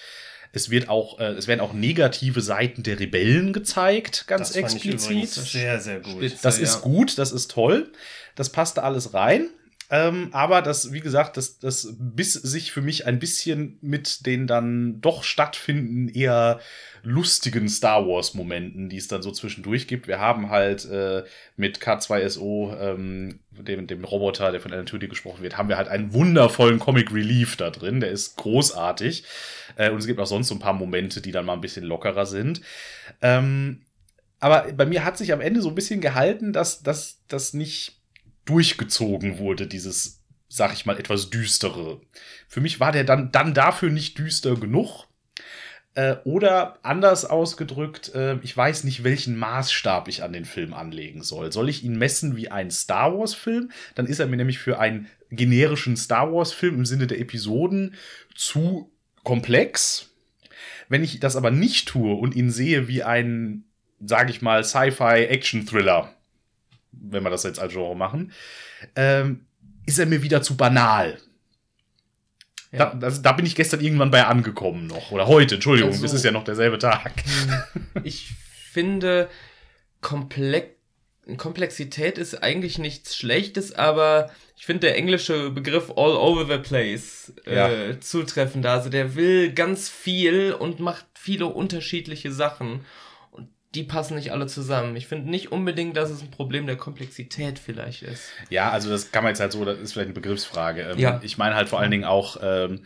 es 0.51 0.71
wird 0.71 0.89
auch, 0.89 1.19
äh, 1.19 1.33
es 1.33 1.47
werden 1.47 1.59
auch 1.59 1.73
negative 1.73 2.41
Seiten 2.41 2.81
der 2.81 2.99
Rebellen 2.99 3.53
gezeigt, 3.53 4.25
ganz 4.27 4.49
das 4.49 4.55
explizit. 4.55 5.29
sehr, 5.29 5.79
sehr 5.79 5.99
gut. 5.99 6.23
Das 6.41 6.57
ist 6.57 6.75
ja. 6.75 6.81
gut, 6.81 7.17
das 7.17 7.31
ist 7.31 7.51
toll. 7.51 7.91
Das 8.39 8.49
passte 8.49 8.83
alles 8.83 9.13
rein. 9.13 9.49
Ähm, 9.89 10.29
aber 10.31 10.61
das, 10.61 10.93
wie 10.93 11.01
gesagt, 11.01 11.35
das, 11.35 11.59
das 11.59 11.93
biss 11.99 12.31
sich 12.31 12.71
für 12.71 12.81
mich 12.81 13.05
ein 13.05 13.19
bisschen 13.19 13.77
mit 13.81 14.25
den 14.25 14.47
dann 14.47 15.01
doch 15.01 15.23
stattfinden 15.23 16.07
eher 16.07 16.61
lustigen 17.03 17.67
Star 17.67 18.07
Wars-Momenten, 18.07 18.87
die 18.87 18.95
es 18.95 19.09
dann 19.09 19.21
so 19.21 19.31
zwischendurch 19.31 19.87
gibt. 19.87 20.07
Wir 20.07 20.21
haben 20.21 20.51
halt 20.51 20.85
äh, 20.85 21.23
mit 21.57 21.79
K2SO, 21.79 22.79
ähm, 22.79 23.39
dem, 23.51 23.87
dem 23.87 24.05
Roboter, 24.05 24.53
der 24.53 24.61
von 24.61 24.71
Alan 24.71 24.85
Tudyk 24.85 25.09
gesprochen 25.09 25.43
wird, 25.43 25.57
haben 25.57 25.67
wir 25.67 25.75
halt 25.75 25.89
einen 25.89 26.13
wundervollen 26.13 26.79
Comic 26.79 27.11
Relief 27.11 27.57
da 27.57 27.71
drin. 27.71 27.99
Der 27.99 28.11
ist 28.11 28.37
großartig. 28.37 29.25
Äh, 29.75 29.89
und 29.89 29.97
es 29.97 30.07
gibt 30.07 30.21
auch 30.21 30.27
sonst 30.27 30.47
so 30.47 30.55
ein 30.55 30.59
paar 30.59 30.71
Momente, 30.71 31.19
die 31.19 31.33
dann 31.33 31.45
mal 31.45 31.55
ein 31.55 31.61
bisschen 31.61 31.83
lockerer 31.83 32.25
sind. 32.25 32.61
Ähm, 33.21 33.81
aber 34.39 34.71
bei 34.71 34.85
mir 34.85 35.03
hat 35.03 35.17
sich 35.17 35.33
am 35.33 35.41
Ende 35.41 35.61
so 35.61 35.67
ein 35.67 35.75
bisschen 35.75 35.99
gehalten, 35.99 36.53
dass 36.53 36.81
das 36.81 37.53
nicht 37.53 37.98
durchgezogen 38.49 39.37
wurde, 39.37 39.67
dieses, 39.67 40.21
sag 40.47 40.73
ich 40.73 40.85
mal, 40.85 40.97
etwas 40.97 41.29
düstere. 41.29 42.01
Für 42.47 42.61
mich 42.61 42.79
war 42.79 42.91
der 42.91 43.03
dann, 43.03 43.31
dann 43.31 43.53
dafür 43.53 43.89
nicht 43.89 44.17
düster 44.17 44.55
genug. 44.55 45.05
Äh, 45.95 46.17
oder 46.23 46.77
anders 46.83 47.25
ausgedrückt, 47.25 48.13
äh, 48.13 48.37
ich 48.41 48.55
weiß 48.55 48.83
nicht, 48.83 49.03
welchen 49.03 49.37
Maßstab 49.37 50.07
ich 50.07 50.23
an 50.23 50.33
den 50.33 50.45
Film 50.45 50.73
anlegen 50.73 51.23
soll. 51.23 51.51
Soll 51.51 51.69
ich 51.69 51.83
ihn 51.83 51.97
messen 51.97 52.35
wie 52.35 52.49
ein 52.49 52.71
Star 52.71 53.17
Wars-Film? 53.17 53.71
Dann 53.95 54.05
ist 54.05 54.19
er 54.19 54.27
mir 54.27 54.37
nämlich 54.37 54.59
für 54.59 54.79
einen 54.79 55.07
generischen 55.31 55.97
Star 55.97 56.31
Wars-Film 56.31 56.75
im 56.75 56.85
Sinne 56.85 57.07
der 57.07 57.19
Episoden 57.19 57.95
zu 58.35 58.91
komplex. 59.23 60.09
Wenn 60.89 61.03
ich 61.03 61.19
das 61.19 61.35
aber 61.35 61.51
nicht 61.51 61.87
tue 61.87 62.15
und 62.15 62.35
ihn 62.35 62.51
sehe 62.51 62.87
wie 62.87 63.03
ein, 63.03 63.65
sage 63.99 64.31
ich 64.31 64.41
mal, 64.41 64.63
Sci-Fi-Action-Thriller, 64.63 66.15
wenn 66.91 67.23
wir 67.23 67.29
das 67.29 67.43
jetzt 67.43 67.59
als 67.59 67.73
Genre 67.73 67.95
machen, 67.95 68.31
ähm, 68.95 69.45
ist 69.85 69.99
er 69.99 70.05
mir 70.05 70.21
wieder 70.21 70.41
zu 70.41 70.57
banal. 70.57 71.17
Ja. 72.71 72.85
Da, 72.85 72.95
das, 72.95 73.21
da 73.21 73.31
bin 73.31 73.45
ich 73.45 73.55
gestern 73.55 73.81
irgendwann 73.81 74.11
bei 74.11 74.25
angekommen 74.25 74.87
noch. 74.87 75.11
Oder 75.11 75.27
heute, 75.27 75.55
Entschuldigung, 75.55 75.91
also, 75.91 76.05
es 76.05 76.13
ist 76.13 76.25
ja 76.25 76.31
noch 76.31 76.43
derselbe 76.43 76.77
Tag. 76.77 77.11
Ich 78.03 78.31
finde, 78.71 79.29
Komplex 79.99 80.67
Komplexität 81.37 82.17
ist 82.17 82.41
eigentlich 82.41 82.79
nichts 82.79 83.15
Schlechtes, 83.15 83.73
aber 83.73 84.31
ich 84.57 84.65
finde 84.65 84.87
der 84.87 84.97
englische 84.97 85.51
Begriff 85.51 85.91
all 85.91 86.15
over 86.15 86.45
the 86.45 86.57
place 86.57 87.33
äh, 87.45 87.55
ja. 87.55 87.99
zutreffend. 87.99 88.65
Also 88.65 88.89
der 88.89 89.15
will 89.15 89.51
ganz 89.53 89.89
viel 89.89 90.53
und 90.53 90.79
macht 90.79 91.05
viele 91.13 91.45
unterschiedliche 91.45 92.31
Sachen 92.31 92.81
die 93.75 93.83
passen 93.83 94.15
nicht 94.15 94.31
alle 94.31 94.47
zusammen. 94.47 94.95
Ich 94.95 95.07
finde 95.07 95.29
nicht 95.29 95.51
unbedingt, 95.51 95.95
dass 95.95 96.09
es 96.09 96.21
ein 96.21 96.31
Problem 96.31 96.65
der 96.65 96.75
Komplexität 96.75 97.59
vielleicht 97.59 98.01
ist. 98.01 98.29
Ja, 98.49 98.71
also 98.71 98.89
das 98.89 99.11
kann 99.11 99.23
man 99.23 99.31
jetzt 99.31 99.39
halt 99.39 99.51
so, 99.51 99.63
das 99.63 99.79
ist 99.79 99.93
vielleicht 99.93 100.07
eine 100.07 100.15
Begriffsfrage. 100.15 100.81
Ähm, 100.81 100.99
ja. 100.99 101.19
Ich 101.23 101.37
meine 101.37 101.55
halt 101.55 101.69
vor 101.69 101.79
allen 101.79 101.91
Dingen 101.91 102.05
auch, 102.05 102.37
ähm, 102.41 102.81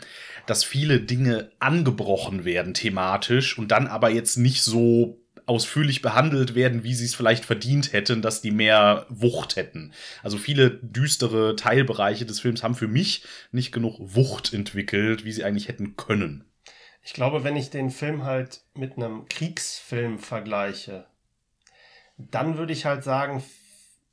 dass 0.45 0.65
viele 0.65 0.99
Dinge 0.99 1.51
angebrochen 1.59 2.43
werden 2.43 2.73
thematisch 2.73 3.57
und 3.57 3.71
dann 3.71 3.87
aber 3.87 4.09
jetzt 4.09 4.35
nicht 4.35 4.61
so 4.61 5.23
ausführlich 5.45 6.01
behandelt 6.01 6.55
werden, 6.55 6.83
wie 6.83 6.93
sie 6.93 7.05
es 7.05 7.15
vielleicht 7.15 7.45
verdient 7.45 7.93
hätten, 7.93 8.21
dass 8.21 8.41
die 8.41 8.51
mehr 8.51 9.05
Wucht 9.09 9.55
hätten. 9.55 9.93
Also 10.21 10.37
viele 10.37 10.71
düstere 10.81 11.55
Teilbereiche 11.55 12.25
des 12.25 12.39
Films 12.39 12.63
haben 12.63 12.75
für 12.75 12.87
mich 12.87 13.23
nicht 13.51 13.71
genug 13.71 13.97
Wucht 13.99 14.53
entwickelt, 14.53 15.25
wie 15.25 15.31
sie 15.31 15.43
eigentlich 15.43 15.67
hätten 15.67 15.95
können. 15.95 16.45
Ich 17.03 17.13
glaube, 17.13 17.43
wenn 17.43 17.55
ich 17.55 17.69
den 17.69 17.89
Film 17.89 18.23
halt 18.23 18.63
mit 18.75 18.95
einem 18.95 19.27
Kriegsfilm 19.27 20.19
vergleiche, 20.19 21.05
dann 22.17 22.57
würde 22.57 22.73
ich 22.73 22.85
halt 22.85 23.03
sagen, 23.03 23.43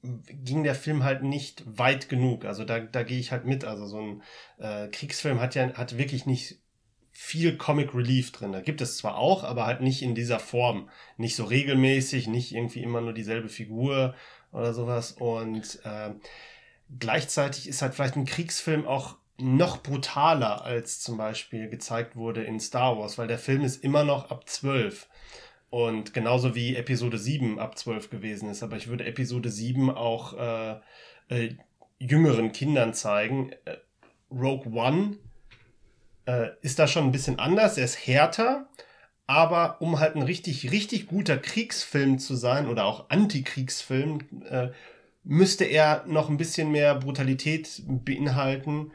ging 0.02 0.64
der 0.64 0.75
Film 0.75 1.04
halt 1.04 1.23
nicht 1.23 1.62
weit 1.66 2.09
genug. 2.09 2.44
Also 2.44 2.64
da, 2.64 2.80
da 2.80 3.02
gehe 3.02 3.20
ich 3.20 3.32
halt 3.32 3.44
mit. 3.44 3.64
Also 3.64 3.87
so 3.87 4.00
ein 4.00 4.23
äh, 4.59 4.88
Kriegsfilm 4.88 5.40
hat 5.40 5.54
ja 5.54 5.75
hat 5.75 5.99
wirklich 5.99 6.26
nicht 6.26 6.59
viel 7.12 7.56
Comic 7.59 7.94
Relief 7.94 8.32
drin. 8.32 8.52
Da 8.52 8.61
gibt 8.61 8.80
es 8.80 8.97
zwar 8.97 9.18
auch, 9.18 9.44
aber 9.44 9.66
halt 9.66 9.82
nicht 9.82 10.02
in 10.02 10.14
dieser 10.14 10.38
Form. 10.38 10.88
Nicht 11.16 11.37
so 11.37 11.44
regelmäßig, 11.44 12.28
nicht 12.28 12.52
irgendwie 12.52 12.82
immer 12.82 13.00
nur 13.02 13.12
dieselbe 13.12 13.49
Figur 13.49 14.14
oder 14.52 14.73
sowas. 14.73 15.12
Und 15.12 15.80
äh, 15.85 16.14
gleichzeitig 16.99 17.68
ist 17.68 17.82
halt 17.82 17.94
vielleicht 17.94 18.16
ein 18.16 18.25
Kriegsfilm 18.25 18.87
auch 18.87 19.19
noch 19.40 19.82
brutaler 19.82 20.64
als 20.64 21.00
zum 21.00 21.16
Beispiel 21.16 21.68
gezeigt 21.68 22.16
wurde 22.16 22.42
in 22.42 22.61
Star 22.61 22.99
Wars, 22.99 23.18
weil 23.18 23.28
der 23.28 23.38
Film 23.38 23.62
ist 23.62 23.82
immer 23.82 24.04
noch 24.04 24.30
ab 24.30 24.49
12. 24.49 25.09
Und 25.70 26.12
genauso 26.12 26.54
wie 26.54 26.75
Episode 26.75 27.18
7 27.18 27.59
ab 27.59 27.78
12 27.78 28.11
gewesen 28.11 28.50
ist. 28.50 28.62
Aber 28.62 28.76
ich 28.76 28.88
würde 28.88 29.04
Episode 29.04 29.50
7 29.50 29.90
auch 29.90 30.37
äh, 30.37 30.80
äh, 31.28 31.54
jüngeren 31.99 32.52
Kindern 32.52 32.92
zeigen. 32.92 33.52
Äh, 33.64 33.76
Rogue 34.32 34.73
One 34.73 35.16
äh, 36.26 36.49
ist 36.61 36.78
da 36.78 36.88
schon 36.88 37.04
ein 37.04 37.12
bisschen 37.12 37.38
anders. 37.38 37.78
Er 37.78 37.85
ist 37.85 38.06
härter. 38.06 38.68
Aber 39.26 39.80
um 39.80 40.00
halt 40.00 40.16
ein 40.16 40.23
richtig, 40.23 40.73
richtig 40.73 41.06
guter 41.06 41.38
Kriegsfilm 41.38 42.18
zu 42.18 42.35
sein 42.35 42.66
oder 42.66 42.85
auch 42.85 43.11
Antikriegsfilm, 43.11 44.18
äh, 44.49 44.70
müsste 45.23 45.64
er 45.64 46.04
noch 46.09 46.28
ein 46.28 46.37
bisschen 46.37 46.73
mehr 46.73 46.97
Brutalität 46.97 47.82
beinhalten 47.87 48.90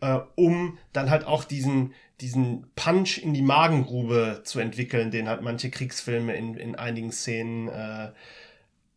äh, 0.00 0.18
um 0.34 0.78
dann 0.92 1.10
halt 1.10 1.24
auch 1.24 1.44
diesen, 1.44 1.94
diesen 2.20 2.70
Punch 2.74 3.18
in 3.18 3.34
die 3.34 3.42
Magengrube 3.42 4.42
zu 4.44 4.60
entwickeln, 4.60 5.10
den 5.10 5.28
halt 5.28 5.42
manche 5.42 5.70
Kriegsfilme 5.70 6.34
in, 6.34 6.54
in 6.54 6.74
einigen 6.74 7.12
Szenen 7.12 7.68
äh, 7.68 8.12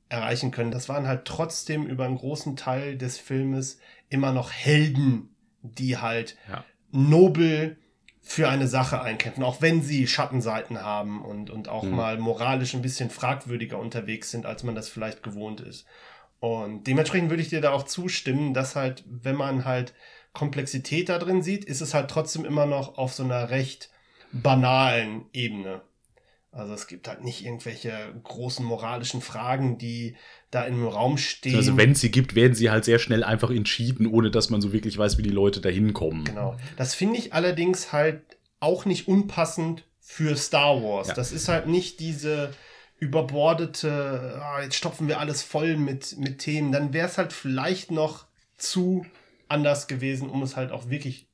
erreichen 0.10 0.52
können. 0.52 0.72
Das 0.72 0.90
waren 0.90 1.08
halt 1.08 1.26
trotzdem 1.26 1.86
über 1.86 2.06
einen 2.06 2.18
großen 2.18 2.56
Teil 2.56 2.98
des 2.98 3.18
Filmes 3.18 3.80
immer 4.10 4.32
noch 4.32 4.52
Helden, 4.52 5.36
die 5.62 5.98
halt 5.98 6.38
ja. 6.50 6.64
nobel 6.92 7.78
für 8.22 8.48
eine 8.48 8.68
Sache 8.68 9.02
einkämpfen, 9.02 9.44
auch 9.44 9.62
wenn 9.62 9.82
sie 9.82 10.08
Schattenseiten 10.08 10.82
haben 10.82 11.24
und, 11.26 11.50
und 11.50 11.68
auch 11.68 11.84
mhm. 11.84 11.96
mal 11.96 12.18
moralisch 12.18 12.74
ein 12.74 12.82
bisschen 12.82 13.10
fragwürdiger 13.10 13.78
unterwegs 13.78 14.32
sind, 14.32 14.46
als 14.46 14.64
man 14.64 14.76
das 14.76 14.88
vielleicht 14.88 15.24
gewohnt 15.24 15.60
ist. 15.60 15.86
Und 16.40 16.88
dementsprechend 16.88 17.30
würde 17.30 17.42
ich 17.42 17.50
dir 17.50 17.62
da 17.62 17.72
auch 17.72 17.84
zustimmen, 17.84 18.54
dass 18.54 18.76
halt, 18.76 19.04
wenn 19.08 19.36
man 19.36 19.66
halt 19.66 19.94
Komplexität 20.34 21.10
da 21.10 21.20
drin 21.20 21.42
sieht, 21.42 21.66
ist 21.66 21.82
es 21.82 21.94
halt 21.94 22.10
trotzdem 22.10 22.44
immer 22.44 22.66
noch 22.66 22.98
auf 22.98 23.14
so 23.14 23.24
einer 23.24 23.50
recht 23.50 23.90
banalen 24.32 25.26
Ebene. 25.32 25.82
Also 26.52 26.74
es 26.74 26.86
gibt 26.86 27.08
halt 27.08 27.24
nicht 27.24 27.44
irgendwelche 27.44 27.92
großen 28.24 28.64
moralischen 28.64 29.22
Fragen, 29.22 29.80
die 29.80 30.16
da 30.52 30.64
im 30.64 30.88
Raum 30.88 31.18
stehen. 31.18 31.56
Also 31.56 31.78
wenn 31.78 31.94
es 31.94 32.02
sie 32.02 32.12
gibt, 32.12 32.36
werden 32.36 32.54
sie 32.54 32.70
halt 32.70 32.86
sehr 32.86 33.00
schnell 33.00 33.24
einfach 33.24 33.50
entschieden, 33.50 34.06
ohne 34.06 34.30
dass 34.30 34.52
man 34.52 34.62
so 34.62 34.72
wirklich 34.72 34.98
weiß, 34.98 35.18
wie 35.18 35.24
die 35.24 35.32
Leute 35.32 35.62
da 35.62 35.70
hinkommen. 35.70 36.26
Genau. 36.26 36.56
Das 36.78 36.94
finde 36.94 37.18
ich 37.18 37.34
allerdings 37.34 37.92
halt 37.92 38.22
auch 38.60 38.86
nicht 38.86 39.08
unpassend 39.08 39.84
für 40.00 40.36
Star 40.36 40.84
Wars. 40.84 41.08
Ja. 41.08 41.14
Das 41.16 41.32
ist 41.32 41.48
halt 41.48 41.68
nicht 41.68 42.00
diese 42.00 42.54
überbordete, 43.00 44.40
ah, 44.42 44.62
jetzt 44.62 44.76
stopfen 44.76 45.08
wir 45.08 45.20
alles 45.20 45.42
voll 45.42 45.76
mit, 45.76 46.18
mit 46.20 46.38
Themen. 46.38 46.72
Dann 46.72 46.94
wäre 46.94 47.08
es 47.08 47.18
halt 47.18 47.34
vielleicht 47.34 47.90
noch 47.90 48.26
zu 48.58 49.06
anders 49.48 49.88
gewesen, 49.88 50.30
um 50.30 50.42
es 50.44 50.56
halt 50.56 50.72
auch 50.72 50.90
wirklich 50.90 51.28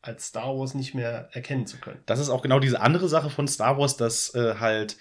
als 0.00 0.28
Star 0.28 0.58
Wars 0.58 0.74
nicht 0.74 0.94
mehr 0.94 1.28
erkennen 1.32 1.66
zu 1.66 1.78
können. 1.78 2.00
Das 2.06 2.18
ist 2.18 2.28
auch 2.28 2.42
genau 2.42 2.58
diese 2.58 2.80
andere 2.80 3.08
Sache 3.08 3.30
von 3.30 3.46
Star 3.46 3.78
Wars, 3.78 3.96
dass 3.96 4.34
äh, 4.34 4.56
halt 4.58 4.96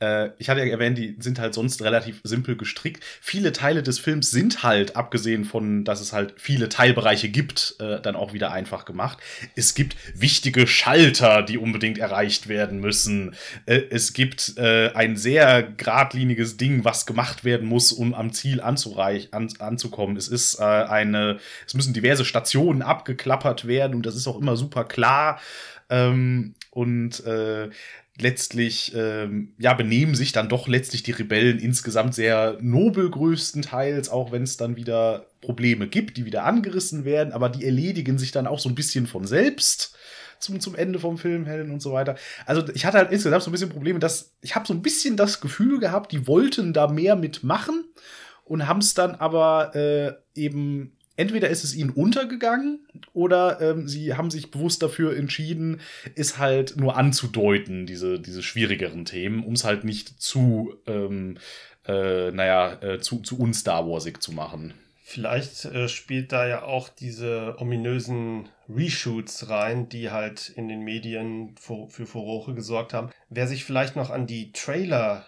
äh, 0.00 0.30
ich 0.38 0.48
hatte 0.48 0.60
ja 0.60 0.66
erwähnt, 0.66 0.98
die 0.98 1.16
sind 1.18 1.38
halt 1.38 1.54
sonst 1.54 1.82
relativ 1.82 2.20
simpel 2.24 2.56
gestrickt. 2.56 3.02
Viele 3.20 3.52
Teile 3.52 3.82
des 3.82 3.98
Films 3.98 4.30
sind 4.30 4.62
halt, 4.62 4.96
abgesehen 4.96 5.44
von, 5.44 5.84
dass 5.84 6.00
es 6.00 6.12
halt 6.12 6.34
viele 6.36 6.68
Teilbereiche 6.68 7.28
gibt, 7.28 7.76
äh, 7.78 8.00
dann 8.00 8.16
auch 8.16 8.32
wieder 8.32 8.52
einfach 8.52 8.84
gemacht. 8.84 9.18
Es 9.54 9.74
gibt 9.74 9.96
wichtige 10.14 10.66
Schalter, 10.66 11.42
die 11.42 11.58
unbedingt 11.58 11.98
erreicht 11.98 12.48
werden 12.48 12.80
müssen. 12.80 13.34
Äh, 13.64 13.82
es 13.90 14.12
gibt 14.12 14.54
äh, 14.58 14.90
ein 14.92 15.16
sehr 15.16 15.62
geradliniges 15.62 16.56
Ding, 16.56 16.84
was 16.84 17.06
gemacht 17.06 17.44
werden 17.44 17.66
muss, 17.66 17.92
um 17.92 18.14
am 18.14 18.32
Ziel 18.32 18.60
anzureich, 18.60 19.28
an, 19.32 19.48
anzukommen. 19.58 20.16
Es 20.16 20.28
ist 20.28 20.60
äh, 20.60 20.62
eine, 20.62 21.38
es 21.66 21.74
müssen 21.74 21.94
diverse 21.94 22.24
Stationen 22.24 22.82
abgeklappert 22.82 23.66
werden 23.66 23.94
und 23.94 24.04
das 24.06 24.16
ist 24.16 24.26
auch 24.26 24.38
immer 24.38 24.56
super 24.56 24.84
klar. 24.84 25.40
Ähm, 25.88 26.54
und 26.70 27.24
äh, 27.24 27.70
letztlich, 28.18 28.92
ähm, 28.94 29.52
ja, 29.58 29.74
benehmen 29.74 30.14
sich 30.14 30.32
dann 30.32 30.48
doch 30.48 30.68
letztlich 30.68 31.02
die 31.02 31.12
Rebellen 31.12 31.58
insgesamt 31.58 32.14
sehr 32.14 32.56
nobel 32.60 33.10
größtenteils, 33.10 34.08
auch 34.08 34.32
wenn 34.32 34.42
es 34.42 34.56
dann 34.56 34.76
wieder 34.76 35.26
Probleme 35.40 35.86
gibt, 35.86 36.16
die 36.16 36.24
wieder 36.24 36.44
angerissen 36.44 37.04
werden, 37.04 37.32
aber 37.32 37.48
die 37.48 37.64
erledigen 37.64 38.18
sich 38.18 38.32
dann 38.32 38.46
auch 38.46 38.58
so 38.58 38.68
ein 38.68 38.74
bisschen 38.74 39.06
von 39.06 39.26
selbst 39.26 39.96
zum, 40.38 40.60
zum 40.60 40.74
Ende 40.74 40.98
vom 40.98 41.18
Film 41.18 41.46
Helen 41.46 41.70
und 41.70 41.80
so 41.80 41.92
weiter. 41.92 42.16
Also 42.44 42.66
ich 42.74 42.84
hatte 42.84 42.98
halt 42.98 43.12
insgesamt 43.12 43.42
so 43.42 43.50
ein 43.50 43.52
bisschen 43.52 43.70
Probleme, 43.70 43.98
dass 43.98 44.32
ich 44.40 44.54
habe 44.54 44.66
so 44.66 44.74
ein 44.74 44.82
bisschen 44.82 45.16
das 45.16 45.40
Gefühl 45.40 45.78
gehabt, 45.78 46.12
die 46.12 46.26
wollten 46.26 46.72
da 46.72 46.88
mehr 46.88 47.16
mitmachen 47.16 47.84
und 48.44 48.66
haben 48.66 48.80
es 48.80 48.94
dann 48.94 49.14
aber 49.14 49.74
äh, 49.74 50.12
eben 50.34 50.96
entweder 51.16 51.48
ist 51.48 51.64
es 51.64 51.74
ihnen 51.74 51.90
untergegangen 51.90 52.85
oder 53.12 53.60
ähm, 53.60 53.88
sie 53.88 54.14
haben 54.14 54.30
sich 54.30 54.50
bewusst 54.50 54.82
dafür 54.82 55.16
entschieden, 55.16 55.80
es 56.14 56.38
halt 56.38 56.76
nur 56.76 56.96
anzudeuten, 56.96 57.86
diese, 57.86 58.20
diese 58.20 58.42
schwierigeren 58.42 59.04
Themen, 59.04 59.44
um 59.44 59.54
es 59.54 59.64
halt 59.64 59.84
nicht 59.84 60.20
zu, 60.20 60.74
ähm, 60.86 61.38
äh, 61.86 62.30
naja, 62.30 62.80
äh, 62.82 63.00
zu, 63.00 63.20
zu 63.20 63.38
un-Star 63.38 63.88
Warsig 63.88 64.22
zu 64.22 64.32
machen. 64.32 64.74
Vielleicht 65.08 65.66
äh, 65.66 65.88
spielt 65.88 66.32
da 66.32 66.48
ja 66.48 66.62
auch 66.64 66.88
diese 66.88 67.54
ominösen 67.58 68.48
Reshoots 68.68 69.48
rein, 69.48 69.88
die 69.88 70.10
halt 70.10 70.48
in 70.48 70.66
den 70.66 70.80
Medien 70.80 71.54
für, 71.60 71.88
für 71.88 72.06
Furore 72.06 72.54
gesorgt 72.54 72.92
haben. 72.92 73.10
Wer 73.28 73.46
sich 73.46 73.64
vielleicht 73.64 73.94
noch 73.94 74.10
an 74.10 74.26
die 74.26 74.50
Trailer 74.50 75.24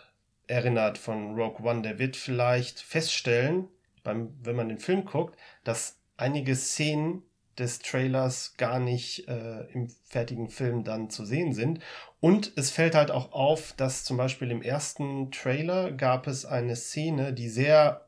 erinnert 0.49 0.99
von 0.99 1.37
Rogue 1.37 1.65
One, 1.65 1.83
der 1.83 2.01
wird 2.01 2.17
vielleicht 2.17 2.81
feststellen, 2.81 3.69
beim, 4.03 4.35
wenn 4.43 4.57
man 4.57 4.69
den 4.69 4.79
Film 4.79 5.05
guckt, 5.05 5.39
dass 5.63 6.01
einige 6.17 6.57
Szenen 6.57 7.23
des 7.59 7.81
Trailers 7.81 8.55
gar 8.57 8.79
nicht 8.79 9.29
äh, 9.29 9.65
im 9.73 9.89
fertigen 10.05 10.49
Film 10.49 10.85
dann 10.85 11.11
zu 11.11 11.25
sehen 11.25 11.53
sind. 11.53 11.81
Und 12.21 12.53
es 12.57 12.71
fällt 12.71 12.95
halt 12.95 13.11
auch 13.11 13.33
auf, 13.33 13.75
dass 13.77 14.05
zum 14.05 14.17
Beispiel 14.17 14.51
im 14.51 14.63
ersten 14.63 15.31
Trailer 15.31 15.93
gab 15.93 16.27
es 16.27 16.45
eine 16.45 16.77
Szene, 16.77 17.33
die 17.33 17.49
sehr 17.49 18.07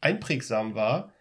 einprägsam 0.00 0.74
war, 0.74 1.12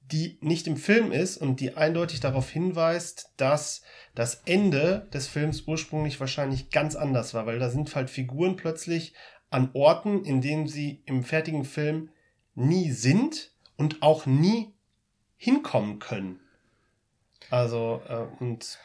die 0.00 0.38
nicht 0.40 0.66
im 0.66 0.76
Film 0.76 1.12
ist 1.12 1.36
und 1.36 1.60
die 1.60 1.76
eindeutig 1.76 2.20
darauf 2.20 2.50
hinweist, 2.50 3.32
dass 3.36 3.82
das 4.14 4.42
Ende 4.44 5.08
des 5.12 5.28
Films 5.28 5.62
ursprünglich 5.66 6.18
wahrscheinlich 6.18 6.70
ganz 6.70 6.96
anders 6.96 7.34
war, 7.34 7.46
weil 7.46 7.58
da 7.58 7.70
sind 7.70 7.94
halt 7.94 8.10
Figuren 8.10 8.56
plötzlich 8.56 9.14
an 9.50 9.70
Orten, 9.72 10.24
in 10.24 10.40
denen 10.40 10.66
sie 10.66 11.02
im 11.06 11.22
fertigen 11.22 11.64
Film 11.64 12.10
nie 12.54 12.90
sind 12.90 13.52
und 13.76 14.02
auch 14.02 14.26
nie 14.26 14.74
hinkommen 15.36 15.98
können. 15.98 16.40
Also, 17.50 18.02
äh, 18.08 18.42
und 18.42 18.78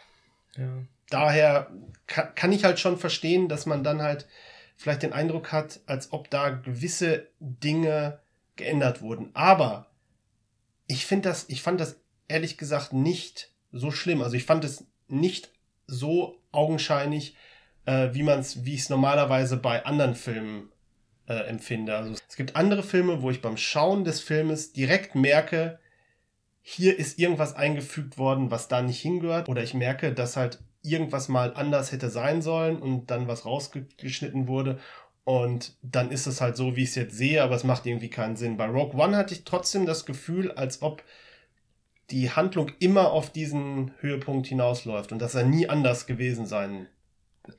ja. 0.58 0.84
daher 1.10 1.72
kann, 2.08 2.34
kann 2.36 2.52
ich 2.52 2.64
halt 2.64 2.80
schon 2.80 2.98
verstehen, 2.98 3.48
dass 3.48 3.66
man 3.66 3.84
dann 3.84 4.02
halt 4.02 4.28
vielleicht 4.76 5.04
den 5.04 5.14
Eindruck 5.14 5.52
hat, 5.52 5.80
als 5.86 6.12
ob 6.12 6.30
da 6.30 6.50
gewisse 6.50 7.28
Dinge 7.40 8.20
geändert 8.56 9.02
wurden. 9.02 9.32
Aber 9.34 9.88
ich 10.88 11.06
finde 11.06 11.30
das, 11.30 11.46
ich 11.50 11.62
fand 11.62 11.80
das 11.80 12.00
ehrlich 12.28 12.58
gesagt 12.58 12.94
nicht 12.94 13.52
so 13.72 13.92
schlimm. 13.92 14.22
Also 14.22 14.36
ich 14.36 14.46
fand 14.46 14.64
es 14.64 14.86
nicht 15.08 15.52
so 15.88 16.42
augenscheinlich, 16.52 17.36
äh, 17.86 18.10
wie 18.14 18.24
man 18.24 18.40
es, 18.40 18.66
wie 18.66 18.74
ich 18.74 18.82
es 18.82 18.90
normalerweise 18.90 19.58
bei 19.58 19.86
anderen 19.86 20.16
Filmen 20.16 20.72
äh, 21.28 21.34
empfinde. 21.34 21.96
Also 21.96 22.14
es 22.28 22.36
gibt 22.36 22.56
andere 22.56 22.84
Filme, 22.84 23.22
wo 23.22 23.30
ich 23.30 23.42
beim 23.42 23.58
Schauen 23.58 24.04
des 24.04 24.22
Filmes 24.22 24.74
direkt 24.74 25.16
merke, 25.16 25.80
hier 26.68 26.98
ist 26.98 27.20
irgendwas 27.20 27.56
eingefügt 27.56 28.18
worden, 28.18 28.50
was 28.50 28.68
da 28.68 28.82
nicht 28.82 29.00
hingehört. 29.00 29.50
Oder 29.50 29.62
ich 29.62 29.76
merke, 29.76 30.12
dass 30.12 30.36
halt 30.36 30.58
irgendwas 30.82 31.28
mal 31.28 31.54
anders 31.54 31.92
hätte 31.92 32.10
sein 32.10 32.42
sollen 32.42 32.80
und 32.80 33.12
dann 33.12 33.28
was 33.28 33.46
rausgeschnitten 33.46 34.48
wurde. 34.48 34.80
Und 35.26 35.78
dann 35.84 36.10
ist 36.10 36.26
es 36.26 36.42
halt 36.42 36.58
so, 36.58 36.76
wie 36.76 36.82
ich 36.82 36.90
es 36.90 36.96
jetzt 36.96 37.16
sehe, 37.16 37.44
aber 37.44 37.54
es 37.54 37.66
macht 37.66 37.86
irgendwie 37.86 38.10
keinen 38.10 38.36
Sinn. 38.36 38.58
Bei 38.58 38.66
Rogue 38.66 39.00
One 39.00 39.16
hatte 39.16 39.36
ich 39.36 39.44
trotzdem 39.44 39.86
das 39.86 40.08
Gefühl, 40.08 40.52
als 40.54 40.82
ob 40.82 41.04
die 42.10 42.32
Handlung 42.32 42.72
immer 42.80 43.12
auf 43.12 43.30
diesen 43.30 43.92
Höhepunkt 44.00 44.48
hinausläuft 44.48 45.12
und 45.12 45.20
dass 45.20 45.36
er 45.36 45.44
nie 45.44 45.70
anders 45.70 46.08
gewesen 46.08 46.48
sein 46.48 46.88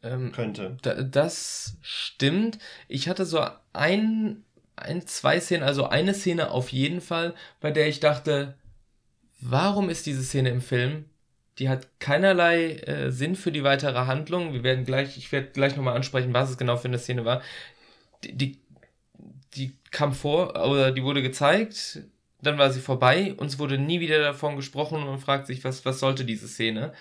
ähm, 0.03 0.33
könnte. 0.33 0.79
Das 0.83 1.77
stimmt. 1.81 2.59
Ich 2.89 3.09
hatte 3.09 3.25
so 3.25 3.47
ein, 3.73 4.43
ein, 4.75 5.07
zwei 5.07 5.39
Szenen, 5.39 5.63
also 5.63 5.87
eine 5.87 6.13
Szene 6.13 6.51
auf 6.51 6.73
jeden 6.73 7.01
Fall, 7.01 7.35
bei 7.61 7.71
der 7.71 7.87
ich 7.87 8.01
dachte, 8.01 8.57
warum 9.51 9.89
ist 9.89 10.07
diese 10.07 10.23
Szene 10.23 10.51
im 10.51 10.61
Film? 10.61 11.07
Die 11.59 11.69
hat 11.69 11.89
keinerlei 12.01 12.75
äh, 12.75 13.11
Sinn 13.11 13.35
für 13.35 13.53
die 13.53 13.65
weitere 13.65 14.07
Handlung. 14.07 14.53
Wir 14.53 14.63
werden 14.63 14.85
gleich, 14.85 15.17
ich 15.17 15.33
werde 15.33 15.51
gleich 15.51 15.77
nochmal 15.77 15.97
ansprechen, 15.97 16.35
was 16.35 16.51
es 16.51 16.59
genau 16.59 16.77
für 16.77 16.89
eine 16.89 16.99
Szene 16.99 17.25
war. 17.25 17.43
Die, 18.25 18.33
die, 18.37 18.59
die 19.55 19.73
kam 19.91 20.13
vor, 20.13 20.51
oder 20.69 20.93
die 20.93 21.03
wurde 21.03 21.23
gezeigt, 21.23 22.01
dann 22.43 22.59
war 22.59 22.71
sie 22.71 22.81
vorbei 22.81 23.35
und 23.37 23.47
es 23.47 23.59
wurde 23.59 23.79
nie 23.79 24.01
wieder 24.01 24.21
davon 24.21 24.57
gesprochen 24.57 24.99
und 24.99 25.07
man 25.07 25.19
fragt 25.19 25.47
sich, 25.47 25.65
was, 25.65 25.85
was 25.85 26.01
sollte 26.01 26.25
diese 26.25 26.49
Szene? 26.49 26.93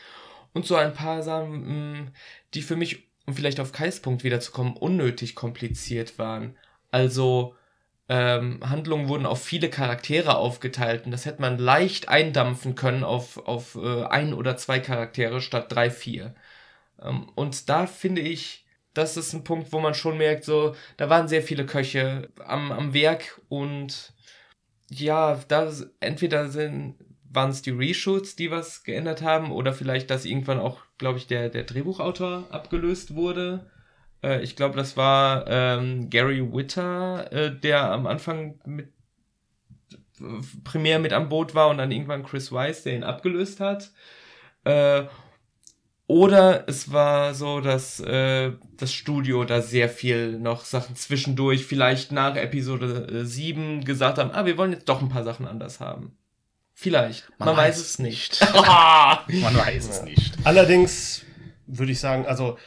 Und 0.54 0.66
so 0.66 0.76
ein 0.76 0.94
paar 0.94 1.22
Sachen, 1.22 2.04
mm, 2.04 2.12
die 2.54 2.62
für 2.62 2.78
mich, 2.78 3.04
um 3.26 3.34
vielleicht 3.34 3.60
auf 3.60 3.74
Kais 3.74 4.00
Punkt 4.00 4.24
wiederzukommen, 4.24 4.78
unnötig 4.78 5.36
kompliziert 5.36 6.18
waren. 6.18 6.56
Also, 6.92 7.56
ähm, 8.08 8.60
Handlungen 8.70 9.08
wurden 9.10 9.26
auf 9.26 9.44
viele 9.44 9.70
Charaktere 9.70 10.38
aufgeteilt 10.38 11.06
und 11.06 11.12
das 11.12 11.26
hätte 11.26 11.42
man 11.42 11.58
leicht 11.58 12.08
eindampfen 12.08 12.76
können 12.76 13.04
auf, 13.04 13.38
auf 13.48 13.76
äh, 13.76 14.04
ein 14.04 14.34
oder 14.34 14.58
zwei 14.58 14.80
Charaktere 14.80 15.42
statt 15.42 15.72
drei, 15.72 15.90
vier. 15.90 16.36
Ähm, 17.02 17.30
und 17.36 17.70
da 17.70 17.88
finde 17.88 18.22
ich, 18.22 18.66
das 18.94 19.18
ist 19.18 19.34
ein 19.34 19.44
Punkt, 19.44 19.74
wo 19.74 19.80
man 19.80 19.94
schon 19.94 20.18
merkt, 20.18 20.46
so, 20.46 20.76
da 20.98 21.10
waren 21.10 21.28
sehr 21.28 21.42
viele 21.42 21.66
Köche 21.66 22.30
am, 22.46 22.72
am 22.72 22.94
Werk 22.94 23.42
und 23.50 24.14
ja, 24.90 25.40
da 25.48 25.72
entweder 26.00 26.50
sind, 26.50 26.96
waren 27.24 27.50
es 27.50 27.62
die 27.62 27.72
Reshoots, 27.72 28.36
die 28.36 28.52
was 28.52 28.84
geändert 28.84 29.22
haben, 29.22 29.52
oder 29.52 29.74
vielleicht, 29.74 30.10
dass 30.10 30.26
irgendwann 30.26 30.60
auch, 30.60 30.82
glaube 30.98 31.18
ich, 31.18 31.28
der, 31.28 31.50
der 31.50 31.64
Drehbuchautor 31.64 32.46
abgelöst 32.52 33.16
wurde. 33.16 33.70
Äh, 34.26 34.42
ich 34.42 34.56
glaube, 34.56 34.76
das 34.76 34.98
war 34.98 35.46
ähm, 35.48 36.10
Gary 36.10 36.42
Witter, 36.42 37.32
äh, 37.32 37.58
der 37.58 37.92
am 37.92 38.08
Anfang 38.08 38.60
mit 38.66 38.92
primär 40.64 41.00
mit 41.00 41.12
am 41.14 41.30
Boot 41.30 41.56
war 41.56 41.68
und 41.70 41.78
dann 41.78 41.92
irgendwann 41.92 42.24
Chris 42.24 42.52
Weiss, 42.52 42.84
der 42.84 42.96
ihn 42.96 43.04
abgelöst 43.04 43.60
hat. 43.60 43.92
Äh, 44.64 45.04
oder 46.08 46.70
es 46.70 46.92
war 46.92 47.34
so, 47.34 47.62
dass 47.62 48.00
äh, 48.00 48.52
das 48.78 48.94
Studio 48.94 49.44
da 49.44 49.62
sehr 49.62 49.90
viel 49.90 50.40
noch 50.40 50.64
Sachen 50.64 50.96
zwischendurch, 50.96 51.66
vielleicht 51.66 52.12
nach 52.12 52.36
Episode 52.36 53.08
äh, 53.12 53.26
7 53.26 53.84
gesagt 53.84 54.20
haben, 54.20 54.32
ah, 54.32 54.46
wir 54.46 54.58
wollen 54.58 54.72
jetzt 54.72 54.88
doch 54.88 55.02
ein 55.02 55.10
paar 55.10 55.24
Sachen 55.24 55.48
anders 55.48 55.80
haben. 55.80 56.18
Vielleicht. 56.74 57.30
Man, 57.38 57.48
Man 57.48 57.58
weiß, 57.58 57.76
weiß, 57.76 57.82
es 57.82 58.00
nicht. 58.00 58.40
Man 58.54 59.58
weiß 59.58 59.90
es 59.90 60.04
nicht. 60.04 60.36
Allerdings 60.44 61.24
würde 61.68 61.92
ich 61.92 62.00
sagen, 62.00 62.26
also 62.26 62.58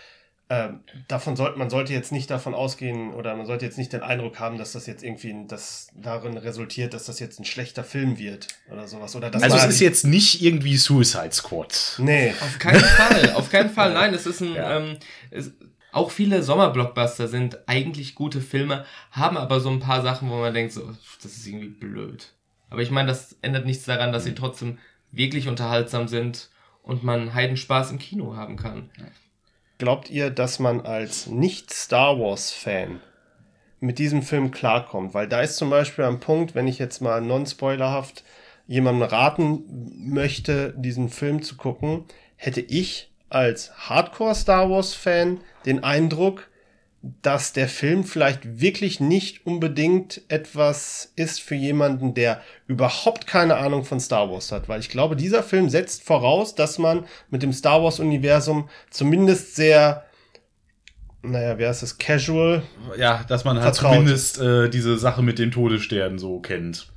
äh, 0.48 0.68
davon 1.08 1.36
sollte 1.36 1.58
man 1.58 1.68
sollte 1.68 1.92
jetzt 1.92 2.10
nicht 2.10 2.30
davon 2.30 2.54
ausgehen 2.54 3.12
oder 3.12 3.36
man 3.36 3.46
sollte 3.46 3.66
jetzt 3.66 3.76
nicht 3.76 3.92
den 3.92 4.02
Eindruck 4.02 4.40
haben, 4.40 4.56
dass 4.56 4.72
das 4.72 4.86
jetzt 4.86 5.02
irgendwie 5.02 5.34
das 5.46 5.88
darin 5.94 6.38
resultiert, 6.38 6.94
dass 6.94 7.04
das 7.04 7.20
jetzt 7.20 7.38
ein 7.38 7.44
schlechter 7.44 7.84
Film 7.84 8.18
wird 8.18 8.48
oder 8.70 8.88
sowas 8.88 9.14
oder 9.14 9.32
Also 9.34 9.56
es 9.56 9.66
ist 9.66 9.80
jetzt 9.80 10.06
nicht 10.06 10.42
irgendwie 10.42 10.76
Suicide 10.76 11.32
Squad. 11.32 11.96
Nee, 11.98 12.32
auf 12.40 12.58
keinen 12.58 12.80
Fall, 12.80 13.32
auf 13.32 13.50
keinen 13.50 13.70
Fall. 13.70 13.92
Nein, 13.92 14.14
es 14.14 14.26
ist 14.26 14.40
ein 14.40 14.54
ja. 14.54 14.78
ähm, 14.78 14.96
es, 15.30 15.52
auch 15.92 16.10
viele 16.10 16.42
Sommerblockbuster 16.42 17.28
sind 17.28 17.58
eigentlich 17.68 18.14
gute 18.14 18.40
Filme, 18.40 18.84
haben 19.10 19.36
aber 19.36 19.60
so 19.60 19.70
ein 19.70 19.80
paar 19.80 20.02
Sachen, 20.02 20.30
wo 20.30 20.36
man 20.36 20.54
denkt, 20.54 20.72
so, 20.72 20.94
das 21.22 21.36
ist 21.36 21.46
irgendwie 21.46 21.68
blöd. 21.68 22.32
Aber 22.70 22.82
ich 22.82 22.90
meine, 22.90 23.08
das 23.08 23.36
ändert 23.42 23.66
nichts 23.66 23.84
daran, 23.84 24.12
dass 24.12 24.24
sie 24.24 24.34
trotzdem 24.34 24.78
wirklich 25.10 25.48
unterhaltsam 25.48 26.06
sind 26.06 26.50
und 26.82 27.04
man 27.04 27.34
Heidenspaß 27.34 27.90
im 27.90 27.98
Kino 27.98 28.36
haben 28.36 28.56
kann. 28.56 28.90
Glaubt 29.78 30.10
ihr, 30.10 30.30
dass 30.30 30.58
man 30.58 30.80
als 30.80 31.28
Nicht-Star 31.28 32.18
Wars-Fan 32.18 33.00
mit 33.78 34.00
diesem 34.00 34.22
Film 34.22 34.50
klarkommt? 34.50 35.14
Weil 35.14 35.28
da 35.28 35.40
ist 35.40 35.56
zum 35.56 35.70
Beispiel 35.70 36.04
ein 36.04 36.18
Punkt, 36.18 36.56
wenn 36.56 36.66
ich 36.66 36.80
jetzt 36.80 37.00
mal 37.00 37.20
non-spoilerhaft 37.20 38.24
jemandem 38.66 39.08
raten 39.08 39.62
möchte, 39.96 40.74
diesen 40.76 41.08
Film 41.08 41.42
zu 41.42 41.56
gucken, 41.56 42.04
hätte 42.34 42.60
ich 42.60 43.10
als 43.30 43.88
Hardcore 43.88 44.34
Star 44.34 44.68
Wars 44.68 44.94
Fan 44.94 45.40
den 45.64 45.84
Eindruck, 45.84 46.48
dass 47.22 47.52
der 47.52 47.68
Film 47.68 48.04
vielleicht 48.04 48.60
wirklich 48.60 49.00
nicht 49.00 49.46
unbedingt 49.46 50.22
etwas 50.28 51.12
ist 51.16 51.40
für 51.40 51.54
jemanden, 51.54 52.14
der 52.14 52.40
überhaupt 52.66 53.26
keine 53.26 53.56
Ahnung 53.56 53.84
von 53.84 54.00
Star 54.00 54.30
Wars 54.30 54.52
hat, 54.52 54.68
weil 54.68 54.80
ich 54.80 54.88
glaube, 54.88 55.16
dieser 55.16 55.42
Film 55.42 55.68
setzt 55.68 56.02
voraus, 56.02 56.54
dass 56.54 56.78
man 56.78 57.04
mit 57.30 57.42
dem 57.42 57.52
Star 57.52 57.82
Wars 57.82 58.00
Universum 58.00 58.68
zumindest 58.90 59.56
sehr 59.56 60.04
naja, 61.22 61.58
wie 61.58 61.66
heißt 61.66 61.82
das, 61.82 61.98
casual? 61.98 62.62
Ja, 62.96 63.24
dass 63.28 63.44
man 63.44 63.56
halt 63.60 63.74
vertraut. 63.74 63.96
zumindest 63.96 64.40
äh, 64.40 64.70
diese 64.70 64.96
Sache 64.98 65.20
mit 65.22 65.38
den 65.38 65.50
Todessternen 65.50 66.18
so 66.18 66.38
kennt. 66.38 66.88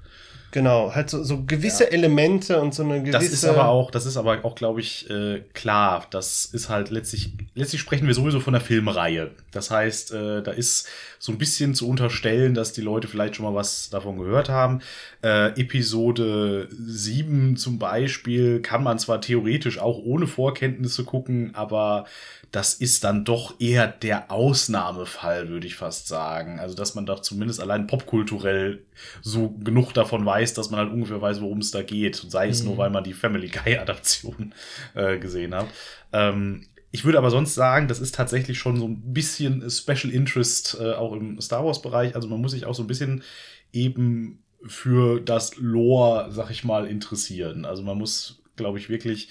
Genau, 0.52 0.94
halt 0.94 1.10
so, 1.10 1.24
so 1.24 1.44
gewisse 1.46 1.86
ja. 1.86 1.92
Elemente 1.92 2.62
und 2.62 2.76
so 2.76 2.84
eine 2.84 3.00
gewisse. 3.00 3.12
Das 3.18 3.32
ist 3.32 3.46
aber 3.46 3.70
auch, 3.70 3.90
das 3.90 4.06
ist 4.06 4.18
aber 4.18 4.44
auch, 4.44 4.56
glaube 4.56 4.82
ich, 4.82 5.10
äh, 5.10 5.42
klar. 5.54 6.06
Das 6.12 6.46
ist 6.46 6.68
halt 6.68 6.90
letztlich, 6.90 7.32
letztlich 7.56 7.80
sprechen 7.80 8.06
wir 8.06 8.14
sowieso 8.14 8.42
von 8.42 8.52
der 8.54 8.62
Filmreihe. 8.62 9.32
Das 9.52 9.72
heißt, 9.72 10.12
äh, 10.12 10.44
da 10.44 10.52
ist 10.52 10.90
so 11.20 11.32
ein 11.32 11.38
bisschen 11.38 11.74
zu 11.74 11.88
unterstellen, 11.88 12.54
dass 12.54 12.74
die 12.74 12.82
Leute 12.82 13.08
vielleicht 13.08 13.38
schon 13.38 13.46
mal 13.46 13.56
was 13.56 13.90
davon 13.90 14.18
gehört 14.18 14.50
haben. 14.50 14.82
Äh, 15.24 15.60
Episode 15.60 16.68
7 16.70 17.56
zum 17.56 17.80
Beispiel 17.80 18.62
kann 18.62 18.84
man 18.84 19.00
zwar 19.00 19.22
theoretisch 19.22 19.80
auch 19.80 20.00
ohne 20.00 20.28
Vorkenntnisse 20.28 21.06
gucken, 21.06 21.52
aber 21.54 22.06
das 22.52 22.74
ist 22.74 23.06
dann 23.06 23.24
doch 23.24 23.60
eher 23.60 23.88
der 23.88 24.30
Ausnahmefall, 24.30 25.48
würde 25.48 25.68
ich 25.68 25.76
fast 25.76 26.08
sagen. 26.08 26.60
Also, 26.60 26.76
dass 26.76 26.96
man 26.96 27.06
doch 27.06 27.22
zumindest 27.22 27.62
allein 27.62 27.88
popkulturell 27.88 28.84
so 29.22 29.52
genug 29.52 29.94
davon 29.94 30.26
weiß, 30.26 30.54
dass 30.54 30.70
man 30.70 30.82
halt 30.82 30.92
ungefähr 30.92 31.22
weiß, 31.22 31.40
worum 31.42 31.60
es 31.60 31.72
da 31.72 31.82
geht. 31.82 32.18
Sei 32.18 32.50
es 32.50 32.62
mhm. 32.62 32.70
nur, 32.70 32.78
weil 32.78 32.90
man 32.90 33.06
die 33.06 33.14
Family 33.14 33.48
Guy-Adaption 33.48 34.54
äh, 34.96 35.18
gesehen 35.18 35.56
hat. 35.56 35.68
Ähm, 36.12 36.68
ich 36.92 37.06
würde 37.06 37.18
aber 37.18 37.32
sonst 37.32 37.56
sagen, 37.56 37.88
das 37.88 38.02
ist 38.02 38.16
tatsächlich 38.16 38.60
schon 38.60 38.76
so 38.76 38.86
ein 38.86 39.14
bisschen 39.14 39.70
Special 39.70 40.14
Interest 40.14 40.78
äh, 40.80 40.92
auch 40.92 41.14
im 41.14 41.40
Star 41.40 41.66
Wars-Bereich. 41.66 42.16
Also 42.16 42.28
man 42.28 42.42
muss 42.42 42.52
sich 42.52 42.66
auch 42.66 42.76
so 42.76 42.84
ein 42.84 42.88
bisschen 42.88 43.24
eben 43.72 44.44
für 44.66 45.22
das 45.22 45.56
Lore, 45.56 46.32
sag 46.32 46.52
ich 46.52 46.66
mal, 46.66 46.86
interessieren. 46.86 47.64
Also 47.64 47.82
man 47.82 47.98
muss, 47.98 48.42
glaube 48.58 48.78
ich, 48.78 48.90
wirklich, 48.90 49.30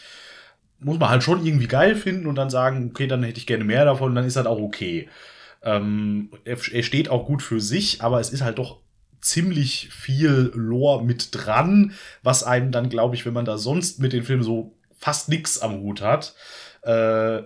muss 0.81 0.99
man 0.99 1.11
halt 1.11 1.23
schon 1.23 1.45
irgendwie 1.45 1.69
geil 1.69 1.95
finden 1.95 2.27
und 2.27 2.37
dann 2.37 2.51
sagen, 2.51 2.91
okay, 2.91 3.07
dann 3.07 3.23
hätte 3.23 3.39
ich 3.39 3.47
gerne 3.47 3.65
mehr 3.65 3.85
davon, 3.85 4.15
dann 4.15 4.25
ist 4.25 4.37
das 4.37 4.47
auch 4.47 4.59
okay. 4.59 5.09
Ähm, 5.63 6.31
er, 6.45 6.57
er 6.73 6.83
steht 6.83 7.09
auch 7.09 7.27
gut 7.27 7.43
für 7.43 7.61
sich, 7.61 8.03
aber 8.03 8.21
es 8.21 8.31
ist 8.31 8.43
halt 8.43 8.59
doch 8.59 8.79
ziemlich 9.21 9.91
viel 9.91 10.51
Lore 10.55 11.05
mit 11.05 11.29
dran, 11.33 11.93
was 12.23 12.45
einem 12.45 12.73
dann, 12.73 12.89
glaube 12.89 13.15
ich, 13.15 13.27
wenn 13.27 13.35
man 13.35 13.45
da 13.45 13.59
sonst 13.59 14.01
mit 14.01 14.13
den 14.13 14.23
Filmen 14.23 14.43
so 14.43 14.75
fast 14.97 15.29
nix 15.29 15.59
am 15.59 15.81
Hut 15.81 16.01
hat, 16.01 16.35
äh, 16.83 17.43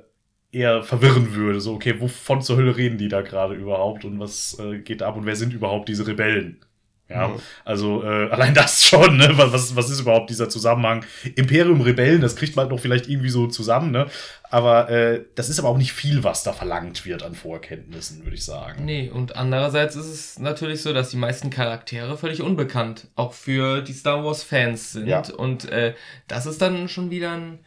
eher 0.53 0.83
verwirren 0.85 1.35
würde. 1.35 1.61
So, 1.61 1.75
okay, 1.75 2.01
wovon 2.01 2.43
zur 2.43 2.57
Hölle 2.57 2.77
reden 2.77 2.99
die 2.99 3.09
da 3.09 3.23
gerade 3.23 3.55
überhaupt 3.55 4.05
und 4.05 4.21
was 4.21 4.59
äh, 4.61 4.79
geht 4.79 5.03
ab 5.03 5.17
und 5.17 5.27
wer 5.27 5.37
sind 5.37 5.53
überhaupt 5.53 5.89
diese 5.89 6.07
Rebellen? 6.07 6.65
Ja, 7.09 7.29
mhm. 7.29 7.41
also 7.65 8.03
äh, 8.03 8.29
allein 8.31 8.55
das 8.55 8.83
schon, 8.83 9.19
ne? 9.19 9.31
Was, 9.37 9.77
was 9.77 9.91
ist 9.91 10.01
überhaupt 10.01 10.31
dieser 10.31 10.49
Zusammenhang? 10.49 11.05
Imperium 11.37 11.83
Rebellen, 11.83 12.23
das 12.23 12.35
kriegt 12.35 12.57
man 12.57 12.69
doch 12.69 12.81
vielleicht 12.81 13.09
irgendwie 13.09 13.29
so 13.29 13.47
zusammen, 13.47 13.91
ne? 13.91 14.07
Aber 14.51 14.89
äh, 14.89 15.25
das 15.35 15.49
ist 15.49 15.59
aber 15.59 15.69
auch 15.69 15.77
nicht 15.77 15.93
viel, 15.93 16.25
was 16.25 16.45
da 16.45 16.53
verlangt 16.53 17.05
wird 17.05 17.23
an 17.23 17.35
Vorkenntnissen, 17.35 18.25
würde 18.25 18.37
ich 18.37 18.45
sagen. 18.45 18.85
Nee, 18.85 19.11
und 19.11 19.37
andererseits 19.37 19.97
ist 19.97 20.07
es 20.07 20.39
natürlich 20.39 20.81
so, 20.81 20.93
dass 20.93 21.11
die 21.11 21.17
meisten 21.17 21.51
Charaktere 21.51 22.17
völlig 22.17 22.41
unbekannt 22.41 23.09
auch 23.17 23.35
für 23.35 23.83
die 23.83 23.93
Star 23.93 24.25
Wars-Fans 24.25 24.93
sind. 24.93 25.09
Ja. 25.09 25.23
Und 25.37 25.71
äh, 25.71 25.95
das 26.27 26.47
ist 26.47 26.63
dann 26.63 26.89
schon 26.89 27.11
wieder 27.11 27.33
ein 27.33 27.59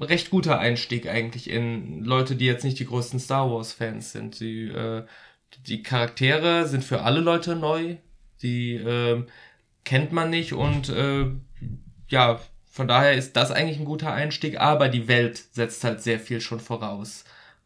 recht 0.00 0.30
guter 0.30 0.58
Einstieg 0.58 1.08
eigentlich 1.08 1.50
in 1.50 2.02
Leute, 2.04 2.34
die 2.34 2.46
jetzt 2.46 2.64
nicht 2.64 2.78
die 2.78 2.86
größten 2.86 3.20
Star 3.20 3.50
Wars-Fans 3.50 4.12
sind. 4.12 4.40
Die, 4.40 4.68
äh, 4.68 5.04
die 5.66 5.82
Charaktere 5.82 6.66
sind 6.66 6.82
für 6.82 7.02
alle 7.02 7.20
Leute 7.20 7.54
neu 7.54 7.96
die 8.42 8.74
äh, 8.74 9.24
kennt 9.84 10.12
man 10.12 10.30
nicht 10.30 10.52
und 10.52 10.88
äh, 10.88 11.26
ja, 12.08 12.40
von 12.70 12.88
daher 12.88 13.12
ist 13.14 13.36
das 13.36 13.50
eigentlich 13.50 13.78
ein 13.78 13.84
guter 13.84 14.12
Einstieg, 14.12 14.58
aber 14.58 14.88
die 14.88 15.08
Welt 15.08 15.42
setzt 15.52 15.84
halt 15.84 16.02
sehr 16.02 16.18
viel 16.18 16.40
schon 16.40 16.60
voraus. 16.60 17.24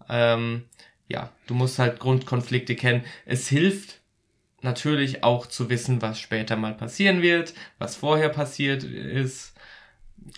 Ähm, 0.09 0.65
ja, 1.09 1.31
du 1.47 1.55
musst 1.55 1.79
halt 1.79 2.01
Grundkonflikte 2.01 2.75
kennen. 2.75 3.05
Es 3.25 3.49
hilft 3.49 4.01
natürlich 4.63 5.23
auch 5.23 5.47
zu 5.47 5.71
wissen, 5.71 6.03
was 6.03 6.19
später 6.19 6.57
mal 6.57 6.75
passieren 6.75 7.23
wird, 7.23 7.55
was 7.79 7.95
vorher 7.97 8.31
passiert 8.31 8.83
ist. 8.83 9.55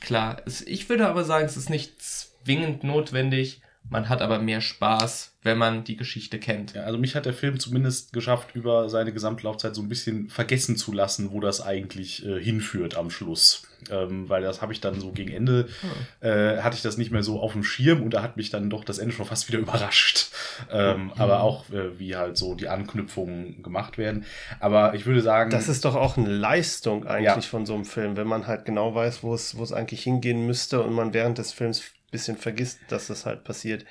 Klar, 0.01 0.43
es, 0.45 0.61
ich 0.63 0.89
würde 0.89 1.09
aber 1.09 1.25
sagen, 1.25 1.47
es 1.47 1.57
ist 1.57 1.71
nicht 1.71 2.03
zwingend 2.03 2.85
notwendig, 2.85 3.63
man 3.91 4.09
hat 4.09 4.21
aber 4.21 4.39
mehr 4.39 4.61
Spaß, 4.61 5.39
wenn 5.43 5.57
man 5.57 5.85
die 5.85 5.97
Geschichte 5.97 6.39
kennt. 6.39 6.75
Ja, 6.75 6.83
also 6.83 6.99
mich 6.99 7.15
hat 7.15 7.25
der 7.25 7.33
Film 7.33 7.59
zumindest 7.59 8.13
geschafft, 8.13 8.55
über 8.55 8.89
seine 8.89 9.13
Gesamtlaufzeit 9.13 9.75
so 9.75 9.83
ein 9.83 9.89
bisschen 9.89 10.29
vergessen 10.29 10.77
zu 10.77 10.93
lassen, 10.93 11.31
wo 11.31 11.41
das 11.41 11.61
eigentlich 11.61 12.27
äh, 12.27 12.43
hinführt 12.43 12.97
am 12.97 13.11
Schluss. 13.11 13.63
Ähm, 13.91 14.29
weil 14.29 14.43
das 14.43 14.61
habe 14.61 14.73
ich 14.73 14.81
dann 14.81 15.01
so 15.01 15.13
gegen 15.13 15.33
Ende, 15.33 15.69
hm. 15.81 16.29
äh, 16.29 16.59
hatte 16.63 16.77
ich 16.77 16.83
das 16.83 16.99
nicht 16.99 17.13
mehr 17.13 17.23
so 17.23 17.41
auf 17.41 17.53
dem 17.53 17.63
Schirm 17.63 18.03
und 18.03 18.13
da 18.13 18.23
hat 18.23 18.37
mich 18.37 18.51
dann 18.51 18.69
doch 18.69 18.85
das 18.85 18.99
Ende 18.99 19.15
schon 19.15 19.25
fast 19.25 19.49
wieder 19.49 19.59
überrascht. 19.61 20.33
Ähm, 20.71 21.05
mhm. 21.05 21.13
Aber 21.17 21.41
auch, 21.43 21.71
äh, 21.71 21.99
wie 21.99 22.17
halt 22.17 22.37
so 22.37 22.55
die 22.55 22.69
Anknüpfungen 22.69 23.63
gemacht 23.63 23.97
werden. 23.97 24.25
Aber 24.61 24.95
ich 24.95 25.07
würde 25.07 25.23
sagen. 25.23 25.51
Das 25.51 25.69
ist 25.69 25.85
doch 25.85 25.95
auch 25.95 26.17
eine 26.17 26.29
Leistung 26.29 27.07
eigentlich 27.07 27.25
ja. 27.25 27.41
von 27.41 27.65
so 27.65 27.75
einem 27.75 27.85
Film, 27.85 28.17
wenn 28.17 28.27
man 28.27 28.47
halt 28.47 28.65
genau 28.65 28.95
weiß, 28.95 29.23
wo 29.23 29.33
es 29.33 29.73
eigentlich 29.73 30.03
hingehen 30.03 30.47
müsste 30.47 30.83
und 30.83 30.93
man 30.93 31.15
während 31.15 31.39
des 31.39 31.53
Films 31.53 31.81
bisschen 32.11 32.37
vergisst, 32.37 32.81
dass 32.89 33.09
das 33.09 33.27
halt 33.27 33.45
passiert. 33.45 33.85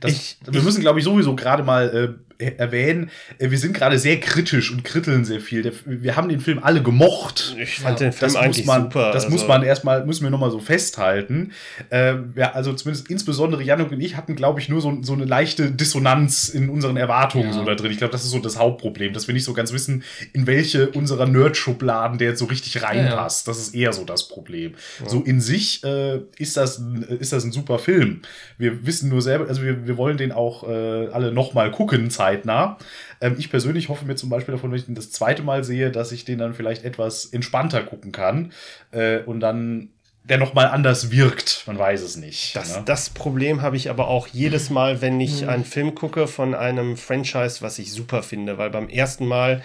Das, 0.00 0.12
ich, 0.12 0.38
wir 0.46 0.62
müssen, 0.62 0.80
glaube 0.80 0.98
ich, 0.98 1.04
sowieso 1.04 1.34
gerade 1.34 1.62
mal 1.62 2.18
äh, 2.35 2.35
erwähnen, 2.38 3.10
äh, 3.38 3.50
wir 3.50 3.58
sind 3.58 3.74
gerade 3.74 3.98
sehr 3.98 4.20
kritisch 4.20 4.70
und 4.70 4.84
kritteln 4.84 5.24
sehr 5.24 5.40
viel. 5.40 5.72
Wir 5.84 6.16
haben 6.16 6.28
den 6.28 6.40
Film 6.40 6.60
alle 6.62 6.82
gemocht. 6.82 7.56
Ich 7.58 7.80
fand 7.80 8.00
ja, 8.00 8.06
den 8.06 8.12
Film 8.12 8.36
eigentlich 8.36 8.66
man, 8.66 8.84
super. 8.84 9.12
Das 9.12 9.24
also. 9.24 9.36
muss 9.36 9.48
man 9.48 9.62
erstmal, 9.62 10.04
müssen 10.04 10.24
wir 10.24 10.30
nochmal 10.30 10.50
so 10.50 10.60
festhalten. 10.60 11.52
Äh, 11.90 12.14
ja, 12.34 12.52
also 12.52 12.72
zumindest 12.72 13.10
insbesondere 13.10 13.62
Janik 13.62 13.90
und 13.90 14.00
ich 14.00 14.16
hatten, 14.16 14.36
glaube 14.36 14.60
ich, 14.60 14.68
nur 14.68 14.80
so, 14.80 14.98
so 15.02 15.14
eine 15.14 15.24
leichte 15.24 15.70
Dissonanz 15.70 16.48
in 16.48 16.68
unseren 16.68 16.96
Erwartungen 16.96 17.48
ja. 17.48 17.52
so 17.52 17.64
da 17.64 17.74
drin. 17.74 17.90
Ich 17.90 17.98
glaube, 17.98 18.12
das 18.12 18.24
ist 18.24 18.30
so 18.30 18.38
das 18.38 18.58
Hauptproblem, 18.58 19.12
dass 19.12 19.26
wir 19.26 19.34
nicht 19.34 19.44
so 19.44 19.54
ganz 19.54 19.72
wissen, 19.72 20.02
in 20.32 20.46
welche 20.46 20.90
unserer 20.90 21.26
Nerd-Schubladen 21.26 22.18
der 22.18 22.30
jetzt 22.30 22.38
so 22.38 22.46
richtig 22.46 22.82
reinpasst. 22.82 23.48
Das 23.48 23.58
ist 23.58 23.74
eher 23.74 23.92
so 23.92 24.04
das 24.04 24.28
Problem. 24.28 24.74
So 25.06 25.22
in 25.22 25.40
sich 25.40 25.82
äh, 25.84 26.20
ist, 26.38 26.56
das, 26.56 26.82
ist 27.18 27.32
das 27.32 27.44
ein 27.44 27.52
super 27.52 27.78
Film. 27.78 28.22
Wir 28.58 28.86
wissen 28.86 29.08
nur 29.08 29.22
selber, 29.22 29.48
also 29.48 29.62
wir, 29.62 29.86
wir 29.86 29.96
wollen 29.96 30.16
den 30.16 30.32
auch 30.32 30.68
äh, 30.68 31.08
alle 31.08 31.32
nochmal 31.32 31.70
gucken, 31.70 32.10
zeigen 32.10 32.25
zeitnah. 32.26 32.78
Ähm, 33.20 33.36
ich 33.38 33.50
persönlich 33.50 33.88
hoffe 33.88 34.04
mir 34.04 34.16
zum 34.16 34.30
Beispiel 34.30 34.52
davon, 34.52 34.70
wenn 34.70 34.78
ich 34.78 34.86
den 34.86 34.94
das 34.94 35.10
zweite 35.10 35.42
Mal 35.42 35.64
sehe, 35.64 35.90
dass 35.90 36.12
ich 36.12 36.24
den 36.24 36.38
dann 36.38 36.54
vielleicht 36.54 36.84
etwas 36.84 37.26
entspannter 37.26 37.82
gucken 37.82 38.12
kann 38.12 38.52
äh, 38.90 39.20
und 39.20 39.40
dann 39.40 39.90
der 40.24 40.38
nochmal 40.38 40.66
anders 40.66 41.12
wirkt. 41.12 41.62
Man 41.66 41.78
weiß 41.78 42.02
es 42.02 42.16
nicht. 42.16 42.56
Das, 42.56 42.76
ne? 42.76 42.82
das 42.84 43.10
Problem 43.10 43.62
habe 43.62 43.76
ich 43.76 43.90
aber 43.90 44.08
auch 44.08 44.26
jedes 44.26 44.70
Mal, 44.70 45.00
wenn 45.00 45.20
ich 45.20 45.42
mhm. 45.42 45.48
einen 45.50 45.64
Film 45.64 45.94
gucke 45.94 46.26
von 46.26 46.54
einem 46.54 46.96
Franchise, 46.96 47.62
was 47.62 47.78
ich 47.78 47.92
super 47.92 48.24
finde, 48.24 48.58
weil 48.58 48.70
beim 48.70 48.88
ersten 48.88 49.24
Mal 49.24 49.62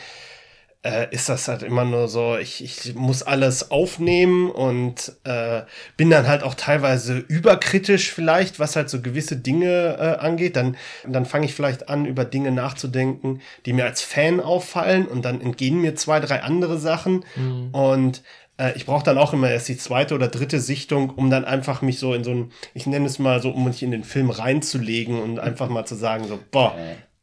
äh, 0.84 1.14
ist 1.14 1.30
das 1.30 1.48
halt 1.48 1.62
immer 1.62 1.86
nur 1.86 2.08
so, 2.08 2.38
ich, 2.38 2.64
ich 2.64 2.96
muss 2.96 3.22
alles 3.22 3.70
aufnehmen 3.70 4.50
und 4.50 5.14
äh, 5.26 5.62
bin 5.96 6.10
dann 6.10 6.28
halt 6.28 6.42
auch 6.42 6.56
teilweise 6.56 7.18
überkritisch 7.18 8.12
vielleicht, 8.12 8.60
was 8.60 8.76
halt 8.76 8.90
so 8.90 9.02
gewisse 9.02 9.36
Dinge 9.36 9.98
äh, 10.00 10.26
angeht. 10.26 10.56
Dann, 10.56 10.76
dann 11.08 11.26
fange 11.26 11.46
ich 11.46 11.54
vielleicht 11.54 11.88
an, 11.90 12.06
über 12.06 12.26
Dinge 12.26 12.52
nachzudenken, 12.52 13.42
die 13.66 13.74
mir 13.74 13.86
als 13.86 14.02
Fan 14.02 14.40
auffallen 14.40 15.08
und 15.08 15.24
dann 15.24 15.40
entgehen 15.40 15.80
mir 15.80 15.96
zwei, 15.96 16.20
drei 16.20 16.42
andere 16.42 16.80
Sachen. 16.80 17.26
Mhm. 17.36 17.70
Und 17.74 18.24
äh, 18.58 18.74
ich 18.76 18.88
brauche 18.88 19.04
dann 19.04 19.20
auch 19.20 19.34
immer 19.34 19.52
erst 19.52 19.68
die 19.68 19.78
zweite 19.78 20.16
oder 20.16 20.30
dritte 20.30 20.60
Sichtung, 20.60 21.12
um 21.12 21.30
dann 21.30 21.46
einfach 21.46 21.84
mich 21.84 22.00
so 22.00 22.16
in 22.16 22.24
so 22.24 22.32
ein, 22.32 22.52
ich 22.74 22.88
nenne 22.88 23.06
es 23.06 23.20
mal 23.20 23.40
so, 23.40 23.52
um 23.52 23.66
mich 23.66 23.84
in 23.84 23.92
den 23.92 24.04
Film 24.04 24.32
reinzulegen 24.32 25.22
und 25.22 25.40
einfach 25.40 25.70
mal 25.70 25.86
zu 25.86 25.94
sagen, 25.94 26.28
so, 26.28 26.40
boah, 26.50 26.76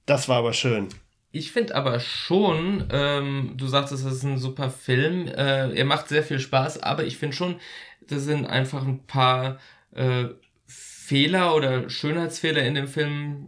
das 0.07 0.29
war 0.29 0.39
aber 0.39 0.53
schön. 0.53 0.91
Ich 1.31 1.53
finde 1.53 1.75
aber 1.75 2.01
schon, 2.01 2.89
ähm, 2.91 3.53
du 3.57 3.67
sagst, 3.67 3.93
es 3.93 4.05
ist 4.05 4.23
ein 4.23 4.39
super 4.39 4.71
Film, 4.71 5.29
äh, 5.29 5.71
er 5.73 5.85
macht 5.85 6.09
sehr 6.09 6.23
viel 6.23 6.41
Spaß, 6.41 6.83
aber 6.83 7.05
ich 7.05 7.19
finde 7.19 7.37
schon, 7.37 7.57
das 8.07 8.25
sind 8.25 8.47
einfach 8.47 8.87
ein 8.87 9.05
paar 9.07 9.59
äh, 9.95 10.27
Fehler 10.67 11.55
oder 11.55 11.91
Schönheitsfehler 11.91 12.63
in 12.63 12.75
dem 12.75 12.89
Film, 12.89 13.47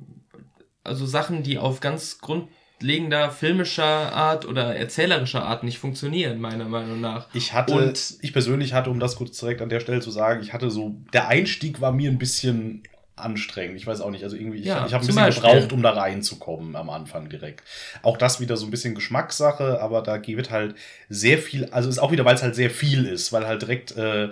also 0.84 1.06
Sachen, 1.06 1.42
die 1.42 1.58
auf 1.58 1.80
ganz 1.80 2.18
grundlegender 2.18 3.30
filmischer 3.30 4.12
Art 4.12 4.46
oder 4.46 4.76
erzählerischer 4.76 5.44
Art 5.44 5.62
nicht 5.62 5.78
funktionieren, 5.78 6.38
meiner 6.38 6.68
Meinung 6.68 7.00
nach. 7.00 7.28
Ich 7.34 7.54
hatte, 7.54 7.74
Und 7.74 8.18
ich 8.20 8.34
persönlich 8.34 8.74
hatte, 8.74 8.90
um 8.90 9.00
das 9.00 9.16
kurz 9.16 9.38
direkt 9.38 9.62
an 9.62 9.70
der 9.70 9.80
Stelle 9.80 10.00
zu 10.00 10.10
sagen, 10.10 10.42
ich 10.42 10.52
hatte 10.52 10.70
so, 10.70 10.96
der 11.14 11.28
Einstieg 11.28 11.80
war 11.80 11.92
mir 11.92 12.10
ein 12.10 12.18
bisschen 12.18 12.82
anstrengend. 13.20 13.76
Ich 13.76 13.86
weiß 13.86 14.00
auch 14.00 14.10
nicht. 14.10 14.24
Also 14.24 14.36
irgendwie, 14.36 14.58
ich, 14.58 14.66
ja, 14.66 14.86
ich 14.86 14.92
habe 14.92 15.04
ein 15.04 15.06
bisschen 15.06 15.22
Beispiel. 15.22 15.50
gebraucht, 15.50 15.72
um 15.72 15.82
da 15.82 15.90
reinzukommen 15.90 16.76
am 16.76 16.90
Anfang 16.90 17.28
direkt. 17.28 17.62
Auch 18.02 18.16
das 18.16 18.40
wieder 18.40 18.56
so 18.56 18.66
ein 18.66 18.70
bisschen 18.70 18.94
Geschmackssache, 18.94 19.80
aber 19.80 20.02
da 20.02 20.20
wird 20.26 20.50
halt 20.50 20.74
sehr 21.08 21.38
viel, 21.38 21.66
also 21.66 21.88
ist 21.88 21.98
auch 21.98 22.12
wieder, 22.12 22.24
weil 22.24 22.34
es 22.34 22.42
halt 22.42 22.54
sehr 22.54 22.70
viel 22.70 23.06
ist, 23.06 23.32
weil 23.32 23.46
halt 23.46 23.62
direkt, 23.62 23.96
äh, 23.96 24.28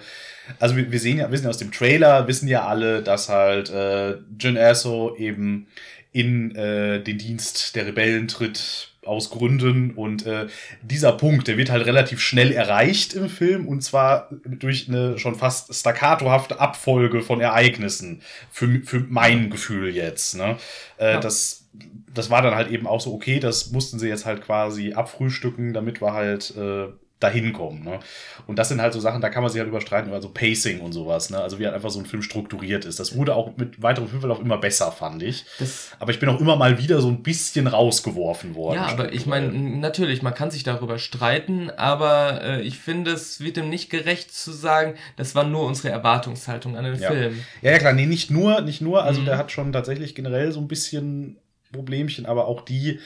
also 0.59 0.77
wir, 0.77 0.91
wir 0.91 1.01
sehen 1.01 1.19
ja, 1.19 1.31
wissen 1.31 1.45
ja 1.45 1.51
aus 1.51 1.59
dem 1.59 1.73
Trailer, 1.73 2.27
wissen 2.29 2.49
ja 2.49 2.67
alle, 2.67 3.03
dass 3.03 3.29
halt 3.29 3.71
äh, 3.71 4.17
Jin 4.39 4.57
Erso 4.57 5.17
eben 5.17 5.67
in 6.13 6.55
äh, 6.57 7.03
den 7.03 7.19
Dienst 7.19 7.77
der 7.77 7.87
Rebellen 7.87 8.29
tritt 8.29 8.93
aus 9.09 9.31
Gründen. 9.31 9.93
Und 9.93 10.27
äh, 10.27 10.47
dieser 10.83 11.13
Punkt, 11.13 11.49
der 11.49 11.57
wird 11.57 11.71
halt 11.71 11.87
relativ 11.87 12.21
schnell 12.21 12.53
erreicht 12.53 13.15
im 13.15 13.29
Film 13.29 13.67
und 13.67 13.83
zwar 13.83 14.29
durch 14.45 14.89
eine 14.89 15.19
schon 15.19 15.35
fast 15.35 15.75
staccatohafte 15.75 16.61
Abfolge 16.61 17.23
von 17.23 17.41
Ereignissen. 17.41 18.23
Für, 18.51 18.81
für 18.85 19.01
mein 19.09 19.51
Gefühl 19.51 19.95
jetzt. 19.95 20.37
Ne? 20.37 20.57
Äh, 20.99 21.13
ja. 21.13 21.21
das, 21.21 21.67
das 22.13 22.31
war 22.31 22.43
dann 22.43 22.55
halt 22.55 22.71
eben 22.71 22.87
auch 22.87 23.01
so, 23.01 23.13
okay, 23.15 23.41
das 23.41 23.71
mussten 23.71 23.99
sie 23.99 24.09
jetzt 24.09 24.27
halt 24.27 24.43
quasi 24.43 24.93
abfrühstücken, 24.93 25.73
damit 25.73 26.01
wir 26.01 26.13
halt. 26.13 26.55
Äh, 26.57 26.89
dahin 27.21 27.53
kommen. 27.53 27.83
Ne? 27.83 27.99
Und 28.47 28.59
das 28.59 28.69
sind 28.69 28.81
halt 28.81 28.93
so 28.93 29.01
Sachen, 29.01 29.21
da 29.21 29.29
kann 29.29 29.43
man 29.43 29.51
sich 29.51 29.59
halt 29.59 29.69
überstreiten 29.69 30.09
über 30.09 30.23
so 30.23 30.29
Pacing 30.29 30.81
und 30.81 30.93
sowas. 30.93 31.31
Ne? 31.31 31.41
Also 31.41 31.59
wie 31.59 31.65
halt 31.65 31.75
einfach 31.75 31.91
so 31.91 31.99
ein 31.99 32.07
Film 32.07 32.23
strukturiert 32.23 32.85
ist. 32.85 33.01
Das 33.01 33.17
wurde 33.17 33.35
auch 33.35 33.57
mit 33.57 33.83
weiteren 33.83 34.09
Filmen 34.09 34.31
auch 34.31 34.41
immer 34.41 34.59
besser, 34.59 34.93
fand 34.93 35.23
ich. 35.23 35.45
Das 35.59 35.91
aber 35.99 36.13
ich 36.13 36.21
bin 36.21 36.29
auch 36.29 36.41
immer 36.41 36.57
mal 36.57 36.79
wieder 36.79 37.01
so 37.01 37.09
ein 37.09 37.23
bisschen 37.23 37.67
rausgeworfen 37.67 38.55
worden. 38.55 38.77
Ja, 38.77 38.87
aber 38.87 39.13
ich 39.13 39.27
meine, 39.27 39.51
natürlich, 39.51 40.23
man 40.23 40.35
kann 40.35 40.51
sich 40.51 40.63
darüber 40.63 40.99
streiten, 40.99 41.71
aber 41.71 42.41
äh, 42.43 42.63
ich 42.63 42.79
finde, 42.79 43.13
es 43.13 43.41
wird 43.41 43.57
dem 43.57 43.69
nicht 43.69 43.91
gerecht 43.91 44.33
zu 44.33 44.53
sagen, 44.53 44.95
das 45.17 45.35
war 45.35 45.45
nur 45.45 45.67
unsere 45.67 45.89
Erwartungshaltung 45.89 46.77
an 46.77 46.85
den 46.85 47.01
ja. 47.01 47.11
Film. 47.11 47.41
Ja, 47.63 47.73
ja, 47.73 47.79
klar, 47.79 47.93
nee, 47.95 48.07
nicht 48.07 48.31
nur, 48.31 48.61
nicht 48.61 48.81
nur. 48.81 49.03
Also 49.03 49.23
mhm. 49.23 49.25
der 49.27 49.39
hat 49.39 49.51
schon 49.51 49.73
tatsächlich 49.73 50.15
generell 50.15 50.53
so 50.53 50.61
ein 50.61 50.69
bisschen 50.69 51.39
Problemchen, 51.73 52.27
aber 52.27 52.47
auch 52.47 52.63
die 52.63 53.01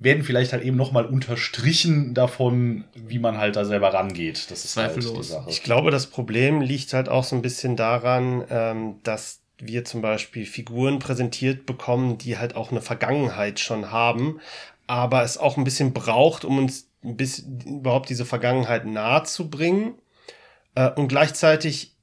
werden 0.00 0.24
vielleicht 0.24 0.52
halt 0.52 0.64
eben 0.64 0.76
nochmal 0.76 1.04
unterstrichen 1.04 2.14
davon, 2.14 2.84
wie 2.94 3.18
man 3.18 3.36
halt 3.36 3.56
da 3.56 3.66
selber 3.66 3.92
rangeht. 3.92 4.50
Das 4.50 4.64
ist 4.64 4.76
halt 4.76 4.96
die 4.96 5.22
Sache. 5.22 5.48
Ich 5.48 5.62
glaube, 5.62 5.90
das 5.90 6.06
Problem 6.06 6.62
liegt 6.62 6.94
halt 6.94 7.10
auch 7.10 7.22
so 7.22 7.36
ein 7.36 7.42
bisschen 7.42 7.76
daran, 7.76 8.44
ähm, 8.48 8.94
dass 9.02 9.40
wir 9.58 9.84
zum 9.84 10.00
Beispiel 10.00 10.46
Figuren 10.46 10.98
präsentiert 11.00 11.66
bekommen, 11.66 12.16
die 12.16 12.38
halt 12.38 12.56
auch 12.56 12.70
eine 12.70 12.80
Vergangenheit 12.80 13.60
schon 13.60 13.90
haben, 13.90 14.40
aber 14.86 15.22
es 15.22 15.36
auch 15.36 15.58
ein 15.58 15.64
bisschen 15.64 15.92
braucht, 15.92 16.46
um 16.46 16.56
uns 16.56 16.88
bis 17.02 17.40
überhaupt 17.66 18.08
diese 18.08 18.24
Vergangenheit 18.24 18.86
nahe 18.86 19.24
zu 19.24 19.50
bringen. 19.50 19.94
Äh, 20.74 20.90
und 20.92 21.08
gleichzeitig 21.08 21.94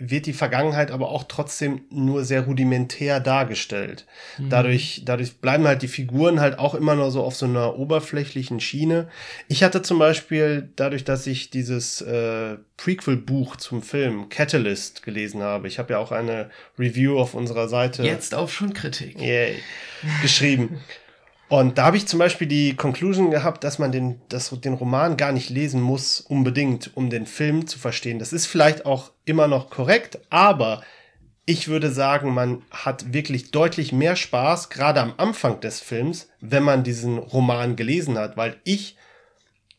wird 0.00 0.24
die 0.24 0.32
Vergangenheit 0.32 0.90
aber 0.90 1.10
auch 1.10 1.24
trotzdem 1.24 1.82
nur 1.90 2.24
sehr 2.24 2.42
rudimentär 2.42 3.20
dargestellt. 3.20 4.06
Mhm. 4.38 4.48
Dadurch, 4.48 5.02
dadurch 5.04 5.36
bleiben 5.36 5.66
halt 5.66 5.82
die 5.82 5.88
Figuren 5.88 6.40
halt 6.40 6.58
auch 6.58 6.74
immer 6.74 6.94
nur 6.94 7.10
so 7.10 7.22
auf 7.22 7.36
so 7.36 7.44
einer 7.44 7.78
oberflächlichen 7.78 8.60
Schiene. 8.60 9.08
Ich 9.46 9.62
hatte 9.62 9.82
zum 9.82 9.98
Beispiel, 9.98 10.70
dadurch, 10.74 11.04
dass 11.04 11.26
ich 11.26 11.50
dieses 11.50 12.00
äh, 12.00 12.56
Prequel-Buch 12.78 13.56
zum 13.56 13.82
Film 13.82 14.30
Catalyst 14.30 15.02
gelesen 15.02 15.42
habe, 15.42 15.68
ich 15.68 15.78
habe 15.78 15.92
ja 15.92 15.98
auch 15.98 16.12
eine 16.12 16.50
Review 16.78 17.18
auf 17.18 17.34
unserer 17.34 17.68
Seite. 17.68 18.02
Jetzt 18.02 18.34
auch 18.34 18.48
schon 18.48 18.72
Kritik. 18.72 19.20
Yay, 19.20 19.56
geschrieben. 20.22 20.80
Und 21.50 21.78
da 21.78 21.86
habe 21.86 21.96
ich 21.96 22.06
zum 22.06 22.20
Beispiel 22.20 22.46
die 22.46 22.76
Conclusion 22.76 23.32
gehabt, 23.32 23.64
dass 23.64 23.80
man 23.80 23.90
den, 23.90 24.20
das, 24.28 24.50
den 24.60 24.74
Roman 24.74 25.16
gar 25.16 25.32
nicht 25.32 25.50
lesen 25.50 25.80
muss, 25.80 26.20
unbedingt, 26.20 26.96
um 26.96 27.10
den 27.10 27.26
Film 27.26 27.66
zu 27.66 27.80
verstehen. 27.80 28.20
Das 28.20 28.32
ist 28.32 28.46
vielleicht 28.46 28.86
auch 28.86 29.10
immer 29.24 29.48
noch 29.48 29.68
korrekt, 29.68 30.20
aber 30.30 30.80
ich 31.46 31.66
würde 31.66 31.90
sagen, 31.90 32.32
man 32.32 32.62
hat 32.70 33.12
wirklich 33.12 33.50
deutlich 33.50 33.90
mehr 33.90 34.14
Spaß, 34.14 34.70
gerade 34.70 35.00
am 35.00 35.14
Anfang 35.16 35.58
des 35.58 35.80
Films, 35.80 36.28
wenn 36.40 36.62
man 36.62 36.84
diesen 36.84 37.18
Roman 37.18 37.74
gelesen 37.74 38.16
hat, 38.16 38.36
weil 38.36 38.60
ich 38.62 38.96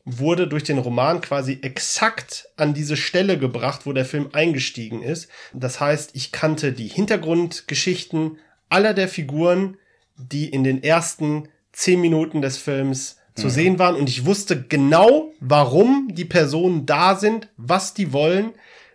wurde 0.03 0.49
durch 0.49 0.65
den 0.65 0.77
Roman 0.77 1.21
quasi 1.21 1.60
exakt 1.62 2.49
an 2.57 2.73
diese 2.73 2.97
Stelle 2.97 3.39
gebracht, 3.39 3.86
wo 3.86 3.93
der 3.93 4.03
Film 4.03 4.31
eingestiegen 4.34 5.01
ist. 5.01 5.29
Das 5.53 5.79
heißt, 5.79 6.17
ich 6.17 6.34
kannte 6.34 6.73
die 6.73 6.89
Hintergrundgeschichten 6.89 8.39
aller 8.67 8.93
der 8.93 9.07
Figuren, 9.07 9.77
die 10.17 10.49
in 10.49 10.65
den 10.65 10.84
ersten 10.84 11.47
zehn 11.82 12.00
Minuten 12.00 12.44
des 12.44 12.58
Films 12.58 13.17
zu 13.34 13.48
mhm. 13.48 13.52
sehen 13.52 13.80
waren 13.80 13.96
und 13.96 14.08
ich 14.08 14.26
wusste 14.26 14.62
genau, 14.62 15.32
warum 15.39 16.10
die 16.12 16.26
Personen 16.26 16.86
da 16.86 17.15
sind, 17.15 17.50
was 17.58 17.96
die 17.96 18.13
wollen, 18.13 18.52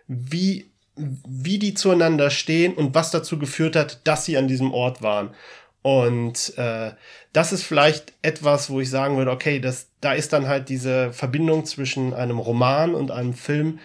wie, 0.07 0.71
wie 0.95 1.59
die 1.59 1.73
zueinander 1.73 2.29
stehen 2.29 2.73
und 2.73 2.95
was 2.95 3.11
dazu 3.11 3.37
geführt 3.37 3.75
hat, 3.75 4.07
dass 4.07 4.23
sie 4.23 4.37
an 4.37 4.47
diesem 4.47 4.73
Ort 4.73 5.01
waren. 5.01 5.31
Und 5.81 6.57
äh, 6.57 6.91
das 7.33 7.51
ist 7.51 7.63
vielleicht 7.63 8.13
etwas, 8.21 8.69
wo 8.69 8.79
ich 8.79 8.89
sagen 8.89 9.17
würde, 9.17 9.31
okay, 9.31 9.59
das, 9.59 9.87
da 9.99 10.13
ist 10.13 10.31
dann 10.31 10.47
halt 10.47 10.69
diese 10.69 11.11
Verbindung 11.11 11.65
zwischen 11.65 12.13
einem 12.13 12.39
Roman 12.39 12.95
und 12.95 13.11
einem 13.11 13.33
Film 13.33 13.79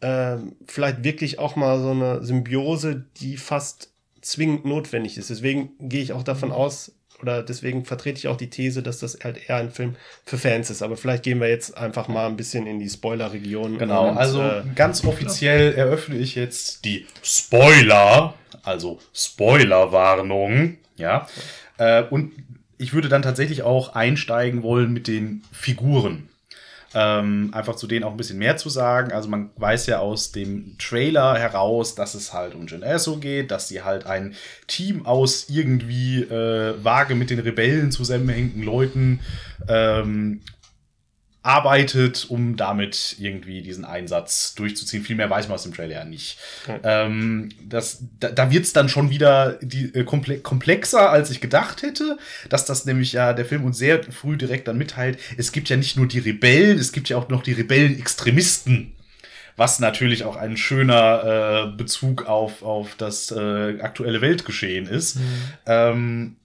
äh, 0.00 0.36
vielleicht 0.66 1.04
wirklich 1.04 1.38
auch 1.38 1.54
mal 1.54 1.80
so 1.80 1.90
eine 1.90 2.24
Symbiose, 2.24 3.04
die 3.18 3.36
fast 3.36 3.92
zwingend 4.20 4.64
notwendig 4.64 5.16
ist. 5.16 5.30
Deswegen 5.30 5.70
gehe 5.78 6.02
ich 6.02 6.12
auch 6.12 6.24
davon 6.24 6.48
mhm. 6.48 6.56
aus, 6.56 6.92
oder 7.20 7.42
deswegen 7.42 7.84
vertrete 7.84 8.18
ich 8.18 8.28
auch 8.28 8.36
die 8.36 8.50
These, 8.50 8.82
dass 8.82 8.98
das 8.98 9.18
halt 9.22 9.48
eher 9.48 9.56
ein 9.56 9.70
Film 9.70 9.96
für 10.24 10.38
Fans 10.38 10.70
ist. 10.70 10.82
Aber 10.82 10.96
vielleicht 10.96 11.22
gehen 11.22 11.40
wir 11.40 11.48
jetzt 11.48 11.76
einfach 11.76 12.08
mal 12.08 12.26
ein 12.26 12.36
bisschen 12.36 12.66
in 12.66 12.78
die 12.78 12.88
Spoiler-Region. 12.88 13.78
Genau, 13.78 14.10
und, 14.10 14.18
also 14.18 14.42
äh, 14.42 14.62
ganz 14.74 15.04
offiziell 15.04 15.74
eröffne 15.74 16.16
ich 16.16 16.34
jetzt 16.34 16.84
die 16.84 17.06
Spoiler, 17.22 18.34
also 18.62 19.00
Spoiler-Warnung, 19.12 20.78
ja. 20.96 21.26
Äh, 21.78 22.04
und 22.04 22.32
ich 22.78 22.92
würde 22.92 23.08
dann 23.08 23.22
tatsächlich 23.22 23.62
auch 23.62 23.94
einsteigen 23.94 24.62
wollen 24.62 24.92
mit 24.92 25.08
den 25.08 25.42
Figuren. 25.52 26.28
Ähm, 26.94 27.50
einfach 27.52 27.76
zu 27.76 27.86
denen 27.86 28.04
auch 28.04 28.12
ein 28.12 28.16
bisschen 28.16 28.38
mehr 28.38 28.56
zu 28.56 28.70
sagen. 28.70 29.12
Also 29.12 29.28
man 29.28 29.50
weiß 29.56 29.86
ja 29.86 29.98
aus 29.98 30.32
dem 30.32 30.76
Trailer 30.78 31.36
heraus, 31.36 31.94
dass 31.94 32.14
es 32.14 32.32
halt 32.32 32.54
um 32.54 32.66
Jen 32.66 32.82
Erso 32.82 33.18
geht, 33.18 33.50
dass 33.50 33.68
sie 33.68 33.82
halt 33.82 34.06
ein 34.06 34.34
Team 34.66 35.04
aus 35.04 35.50
irgendwie 35.50 36.22
äh, 36.22 36.82
vage 36.82 37.14
mit 37.14 37.30
den 37.30 37.40
Rebellen 37.40 37.90
zusammenhängenden 37.90 38.62
Leuten 38.62 39.20
ähm, 39.68 40.40
arbeitet, 41.42 42.26
um 42.28 42.56
damit 42.56 43.16
irgendwie 43.18 43.62
diesen 43.62 43.84
Einsatz 43.84 44.54
durchzuziehen. 44.54 45.04
Viel 45.04 45.16
mehr 45.16 45.30
weiß 45.30 45.48
man 45.48 45.54
aus 45.54 45.62
dem 45.62 45.72
Trailer 45.72 45.94
ja 45.94 46.04
nicht. 46.04 46.38
Okay. 46.66 46.80
Ähm, 46.82 47.50
das, 47.62 48.04
da, 48.18 48.30
da 48.30 48.50
wird 48.50 48.64
es 48.64 48.72
dann 48.72 48.88
schon 48.88 49.10
wieder 49.10 49.58
die, 49.62 49.94
äh, 49.94 50.04
komplexer, 50.04 51.10
als 51.10 51.30
ich 51.30 51.40
gedacht 51.40 51.82
hätte, 51.82 52.18
dass 52.48 52.64
das 52.64 52.84
nämlich 52.84 53.12
ja 53.12 53.32
der 53.32 53.44
Film 53.44 53.64
uns 53.64 53.78
sehr 53.78 54.02
früh 54.12 54.36
direkt 54.36 54.68
dann 54.68 54.78
mitteilt. 54.78 55.18
Es 55.36 55.52
gibt 55.52 55.68
ja 55.68 55.76
nicht 55.76 55.96
nur 55.96 56.08
die 56.08 56.18
Rebellen, 56.18 56.78
es 56.78 56.92
gibt 56.92 57.08
ja 57.08 57.16
auch 57.16 57.28
noch 57.28 57.42
die 57.42 57.52
Rebellen-Extremisten. 57.52 58.94
Was 59.56 59.80
natürlich 59.80 60.22
auch 60.24 60.36
ein 60.36 60.56
schöner 60.56 61.72
äh, 61.72 61.76
Bezug 61.76 62.26
auf, 62.26 62.62
auf 62.62 62.94
das 62.96 63.32
äh, 63.32 63.80
aktuelle 63.80 64.20
Weltgeschehen 64.20 64.86
ist. 64.86 65.16
Mhm. 65.16 65.22
Ähm, 65.66 66.36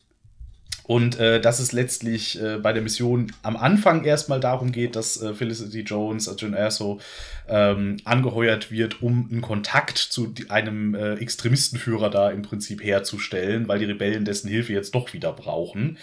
und 0.86 1.18
äh, 1.18 1.40
dass 1.40 1.60
es 1.60 1.72
letztlich 1.72 2.42
äh, 2.42 2.58
bei 2.58 2.74
der 2.74 2.82
Mission 2.82 3.32
am 3.42 3.56
Anfang 3.56 4.04
erstmal 4.04 4.42
darum 4.42 4.72
geht, 4.72 4.96
dass 4.96 5.22
äh, 5.22 5.34
Felicity 5.34 5.82
Jones, 5.82 6.28
also 6.28 6.46
John 6.46 6.54
Erso, 6.54 7.00
ähm, 7.48 7.98
angeheuert 8.04 8.70
wird, 8.70 9.02
um 9.02 9.30
einen 9.32 9.42
Kontakt 9.42 9.98
zu 9.98 10.34
einem 10.50 10.94
äh, 10.94 11.14
Extremistenführer 11.16 12.10
da 12.10 12.32
im 12.32 12.42
Prinzip 12.42 12.84
herzustellen, 12.84 13.68
weil 13.68 13.80
die 13.80 13.86
Rebellen 13.86 14.26
dessen 14.26 14.50
Hilfe 14.50 14.74
jetzt 14.74 14.94
doch 14.94 15.14
wieder 15.14 15.32
brauchen. 15.32 15.98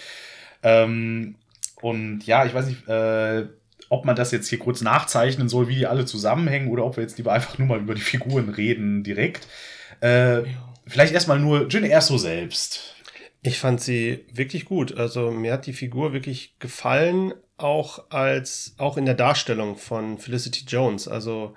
Ähm, 0.62 1.34
und 1.82 2.26
ja, 2.26 2.46
ich 2.46 2.54
weiß 2.54 2.66
nicht, 2.66 2.88
äh, 2.88 3.46
ob 3.90 4.04
man 4.06 4.16
das 4.16 4.30
jetzt 4.30 4.48
hier 4.48 4.58
kurz 4.58 4.80
nachzeichnen 4.80 5.48
soll, 5.48 5.68
wie 5.68 5.74
die 5.74 5.86
alle 5.86 6.06
zusammenhängen, 6.06 6.68
oder 6.68 6.86
ob 6.86 6.96
wir 6.96 7.02
jetzt 7.02 7.18
lieber 7.18 7.32
einfach 7.32 7.58
nur 7.58 7.68
mal 7.68 7.80
über 7.80 7.94
die 7.94 8.00
Figuren 8.00 8.48
reden 8.48 9.02
direkt. 9.02 9.46
Äh, 10.00 10.42
vielleicht 10.86 11.12
erstmal 11.12 11.38
nur 11.38 11.68
Jin 11.68 11.84
Erso 11.84 12.16
selbst. 12.16 12.94
Ich 13.42 13.58
fand 13.58 13.80
sie 13.80 14.24
wirklich 14.32 14.66
gut. 14.66 14.96
Also 14.96 15.30
mir 15.30 15.52
hat 15.52 15.66
die 15.66 15.72
Figur 15.72 16.12
wirklich 16.12 16.58
gefallen, 16.58 17.32
auch 17.56 18.10
als 18.10 18.74
auch 18.78 18.96
in 18.96 19.06
der 19.06 19.14
Darstellung 19.14 19.76
von 19.76 20.18
Felicity 20.18 20.64
Jones. 20.66 21.08
Also 21.08 21.54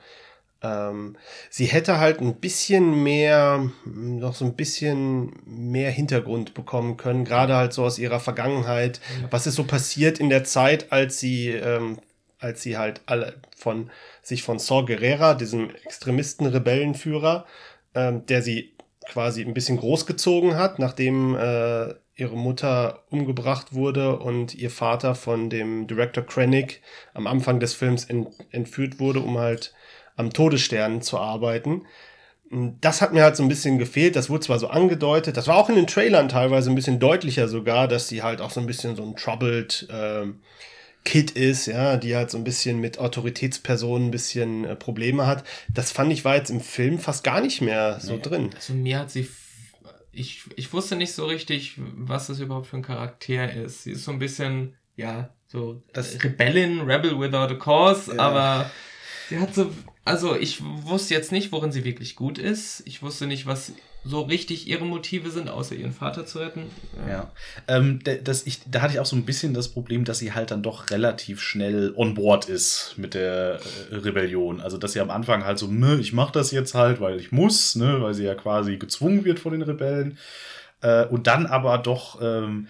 ähm, 0.62 1.17
sie 1.50 1.65
hätte 1.65 2.00
halt 2.00 2.22
ein 2.22 2.36
bisschen 2.36 3.04
mehr, 3.04 3.69
noch 3.86 4.34
so 4.34 4.46
ein 4.46 4.56
bisschen 4.56 5.34
mehr 5.46 5.91
Hintergrund 5.91 6.54
bekommen 6.54 6.96
können, 6.98 7.26
gerade 7.26 7.56
halt 7.56 7.74
so 7.74 7.84
aus 7.84 8.00
ihrer 8.00 8.22
Vergangenheit. 8.22 9.02
Was 9.30 9.46
ist 9.46 9.56
so 9.56 9.65
passiert 9.65 10.19
in 10.19 10.30
der 10.30 10.46
Zeit, 10.46 10.91
als 10.91 11.19
sie, 11.19 11.50
ähm, 11.50 12.00
als 12.39 12.62
sie 12.62 12.78
halt 12.78 13.02
alle 13.06 13.36
von 13.58 13.89
sich 14.22 14.43
von 14.43 14.58
Saw 14.58 14.86
Gerrera, 14.86 15.34
diesem 15.34 15.69
Extremisten-Rebellenführer, 15.86 17.46
ähm, 17.93 18.26
der 18.26 18.41
sie 18.41 18.72
quasi 19.08 19.42
ein 19.42 19.54
bisschen 19.54 19.78
großgezogen 19.78 20.56
hat, 20.56 20.80
nachdem 20.80 21.36
äh, 21.36 21.94
ihre 22.16 22.36
Mutter 22.36 23.04
umgebracht 23.10 23.74
wurde 23.74 24.18
und 24.20 24.54
ihr 24.54 24.70
Vater 24.70 25.16
von 25.16 25.50
dem 25.50 25.88
Director 25.88 26.24
Krennic 26.24 26.82
am 27.13 27.28
Anfang 27.28 27.60
des 27.60 27.74
Films 27.74 28.06
ent 28.06 28.28
entführt 28.52 29.00
wurde, 29.00 29.20
um 29.20 29.38
halt 29.38 29.74
am 30.16 30.32
Todesstern 30.32 31.02
zu 31.02 31.18
arbeiten. 31.18 31.86
Das 32.52 33.02
hat 33.02 33.13
mir 33.13 33.24
halt 33.24 33.36
so 33.36 33.42
ein 33.42 33.50
bisschen 33.50 33.80
gefehlt. 33.80 34.16
Das 34.16 34.30
wurde 34.30 34.42
zwar 34.42 34.60
so 34.60 34.68
angedeutet, 34.68 35.38
das 35.38 35.48
war 35.48 35.58
auch 35.58 35.70
in 35.70 35.76
den 35.76 35.88
Trailern 35.88 36.30
teilweise 36.30 36.70
ein 36.70 36.76
bisschen 36.76 37.00
deutlicher 37.00 37.48
sogar, 37.48 37.88
dass 37.88 38.08
sie 38.08 38.22
halt 38.22 38.42
auch 38.42 38.52
so 38.52 38.60
ein 38.60 38.68
bisschen 38.68 38.96
so 38.96 39.04
ein 39.04 39.16
troubled 39.16 39.88
äh, 39.89 40.28
Kid 41.06 41.32
ist, 41.32 41.66
ja, 41.66 41.98
die 41.98 42.16
halt 42.16 42.32
so 42.32 42.38
ein 42.38 42.44
bisschen 42.44 42.80
mit 42.80 42.98
Autoritätspersonen 42.98 44.08
ein 44.08 44.12
bisschen 44.12 44.66
äh, 44.66 44.76
Probleme 44.76 45.28
hat. 45.28 45.44
Das 45.74 45.92
fand 45.92 46.12
ich 46.13 46.24
war 46.24 46.36
jetzt 46.36 46.50
im 46.50 46.62
Film 46.62 47.00
fast 47.00 47.24
gar 47.24 47.42
nicht 47.42 47.62
mehr 47.62 48.00
so 48.00 48.13
nee, 48.13 48.22
drin. 48.22 48.50
Also 48.56 48.74
mir 48.74 49.00
hat 49.00 49.12
sie 49.12 49.28
ich, 50.13 50.44
ich 50.56 50.72
wusste 50.72 50.96
nicht 50.96 51.12
so 51.12 51.26
richtig, 51.26 51.76
was 51.78 52.28
das 52.28 52.39
überhaupt 52.39 52.68
für 52.68 52.78
ein 52.78 52.84
Charakter 52.84 53.52
ist. 53.52 53.84
Sie 53.84 53.92
ist 53.92 54.06
so 54.06 54.12
ein 54.12 54.20
bisschen, 54.20 54.76
ja, 54.96 55.34
so 55.48 55.82
das 55.92 56.24
Rebellin, 56.24 56.82
Rebel 56.82 57.20
without 57.20 57.52
a 57.52 57.56
cause, 57.56 58.16
ja. 58.16 58.22
aber 58.22 58.72
sie 59.30 59.39
hat 59.39 59.56
so, 59.56 59.72
also 60.06 60.36
ich 60.36 60.62
wusste 60.63 61.16
jetzt 61.16 61.32
nicht, 61.32 61.52
worin 61.52 61.72
sie 61.72 61.84
wirklich 61.84 62.16
gut 62.16 62.38
ist. 62.38 62.84
Ich 62.86 63.02
wusste 63.02 63.26
nicht, 63.26 63.48
was 63.48 63.74
so 64.06 64.22
richtig 64.22 64.68
ihre 64.68 64.86
Motive 64.86 65.30
sind, 65.30 65.50
außer 65.50 65.76
ihren 65.76 65.94
Vater 65.94 66.26
zu 66.26 66.39
retten. 66.39 66.63
Ja. 67.08 67.13
ja. 67.13 67.32
Ähm, 67.68 68.00
das, 68.24 68.46
ich, 68.46 68.60
da 68.70 68.82
hatte 68.82 68.94
ich 68.94 69.00
auch 69.00 69.06
so 69.06 69.16
ein 69.16 69.26
bisschen 69.26 69.54
das 69.54 69.70
Problem, 69.70 70.04
dass 70.04 70.20
sie 70.20 70.34
halt 70.34 70.52
dann 70.52 70.62
doch 70.62 70.89
relativ 70.89 71.42
schnell 71.42 71.94
on 71.96 72.13
board 72.13 72.46
ist 72.46 72.96
mit 72.98 73.13
der 73.13 73.60
äh, 73.92 73.96
Rebellion. 73.96 74.60
Also, 74.60 74.78
dass 74.78 74.94
sie 74.94 75.00
am 75.00 75.10
Anfang 75.10 75.46
halt 75.46 75.58
so, 75.58 75.68
ne, 75.68 75.98
ich 76.02 76.12
mach 76.12 76.32
das 76.32 76.52
jetzt 76.52 76.74
halt, 76.74 77.00
weil 77.00 77.20
ich 77.20 77.32
muss, 77.32 77.76
ne, 77.76 78.02
weil 78.02 78.13
sie 78.13 78.26
ja 78.26 78.36
quasi 78.36 78.78
gezwungen 78.78 79.24
wird 79.24 79.39
von 79.39 79.54
den 79.54 79.62
Rebellen. 79.62 80.18
Äh, 80.82 81.06
und 81.06 81.28
dann 81.28 81.46
aber 81.46 81.78
doch 81.78 82.22
ähm, 82.22 82.68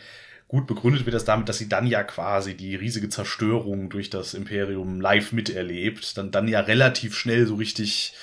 gut 0.48 0.68
begründet 0.68 1.08
wird 1.08 1.16
das 1.16 1.26
damit, 1.26 1.50
dass 1.50 1.58
sie 1.58 1.68
dann 1.68 1.88
ja 1.88 2.04
quasi 2.04 2.56
die 2.56 2.76
riesige 2.76 3.10
Zerstörung 3.10 3.90
durch 3.90 4.12
das 4.12 4.36
Imperium 4.36 5.02
live 5.02 5.32
miterlebt. 5.32 6.16
Dann, 6.16 6.30
dann 6.30 6.48
ja 6.48 6.60
relativ 6.60 7.18
schnell 7.18 7.48
so 7.48 7.56
richtig 7.56 8.14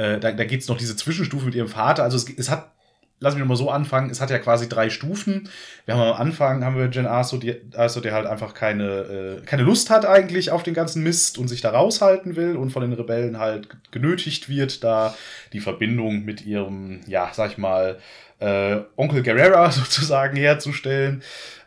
äh, 0.00 0.18
da 0.18 0.32
da 0.32 0.44
geht 0.44 0.62
es 0.62 0.68
noch 0.68 0.78
diese 0.78 0.96
Zwischenstufe 0.96 1.44
mit 1.44 1.54
ihrem 1.54 1.68
Vater. 1.68 2.02
Also 2.02 2.16
es, 2.16 2.28
es 2.28 2.48
hat, 2.50 2.72
lass 3.18 3.34
mich 3.34 3.44
mal 3.44 3.56
so 3.56 3.70
anfangen, 3.70 4.08
es 4.08 4.20
hat 4.20 4.30
ja 4.30 4.38
quasi 4.38 4.66
drei 4.66 4.88
Stufen. 4.88 5.50
Wir 5.84 5.94
haben 5.94 6.14
am 6.14 6.20
Anfang 6.20 6.64
haben 6.64 6.76
wir 6.76 6.88
Jen 6.88 7.06
Arso, 7.06 7.36
die, 7.36 7.60
Arso 7.76 8.00
der 8.00 8.14
halt 8.14 8.26
einfach 8.26 8.54
keine, 8.54 8.84
äh, 8.84 9.44
keine 9.44 9.62
Lust 9.62 9.90
hat 9.90 10.06
eigentlich 10.06 10.50
auf 10.52 10.62
den 10.62 10.72
ganzen 10.72 11.02
Mist 11.02 11.36
und 11.36 11.48
sich 11.48 11.60
da 11.60 11.70
raushalten 11.70 12.34
will 12.34 12.56
und 12.56 12.70
von 12.70 12.82
den 12.82 12.94
Rebellen 12.94 13.38
halt 13.38 13.68
genötigt 13.90 14.48
wird, 14.48 14.82
da 14.82 15.14
die 15.52 15.60
Verbindung 15.60 16.24
mit 16.24 16.46
ihrem, 16.46 17.00
ja, 17.06 17.30
sag 17.34 17.50
ich 17.50 17.58
mal, 17.58 17.98
äh, 18.38 18.78
Onkel 18.96 19.22
Guerrera 19.22 19.70
sozusagen 19.70 20.36
herzustellen. 20.36 21.22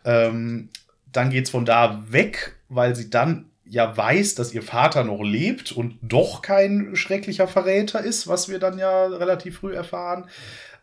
Ähm, 0.05 0.69
dann 1.11 1.29
geht's 1.29 1.51
von 1.51 1.65
da 1.65 2.03
weg, 2.09 2.55
weil 2.69 2.95
sie 2.95 3.11
dann 3.11 3.45
ja 3.73 3.97
weiß, 3.97 4.35
dass 4.35 4.53
ihr 4.53 4.61
Vater 4.61 5.03
noch 5.03 5.23
lebt 5.23 5.71
und 5.71 5.97
doch 6.03 6.43
kein 6.43 6.95
schrecklicher 6.95 7.47
Verräter 7.47 8.01
ist, 8.01 8.27
was 8.27 8.47
wir 8.47 8.59
dann 8.59 8.77
ja 8.77 9.07
relativ 9.07 9.57
früh 9.57 9.73
erfahren. 9.73 10.25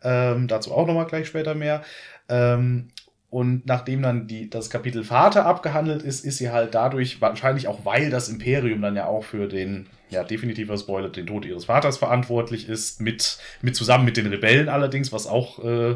Ähm, 0.03 0.49
dazu 0.49 0.73
auch 0.73 0.89
nochmal 0.89 1.07
gleich 1.07 1.29
später 1.29 1.55
mehr. 1.55 1.85
Ähm, 2.29 2.89
und 3.31 3.65
nachdem 3.65 4.03
dann 4.03 4.27
die, 4.27 4.51
das 4.51 4.71
Kapitel 4.71 5.05
Vater 5.05 5.47
abgehandelt 5.47 6.03
ist, 6.03 6.25
ist 6.25 6.39
sie 6.39 6.51
halt 6.51 6.75
dadurch, 6.75 7.21
wahrscheinlich 7.21 7.69
auch 7.69 7.85
weil 7.85 8.11
das 8.11 8.29
Imperium 8.29 8.83
dann 8.83 8.97
ja 8.97 9.07
auch 9.07 9.23
für 9.23 9.47
den, 9.47 9.87
ja, 10.09 10.25
definitiver 10.25 10.77
Spoiler, 10.77 11.11
den 11.11 11.29
Tod 11.29 11.45
ihres 11.45 11.67
Vaters 11.67 11.97
verantwortlich 11.97 12.69
ist, 12.69 13.01
mit, 13.01 13.39
mit 13.63 13.77
zusammen 13.77 14.05
mit 14.05 14.17
den 14.17 14.27
Rebellen 14.27 14.69
allerdings, 14.69 15.13
was 15.13 15.29
auch 15.29 15.65
äh, 15.65 15.95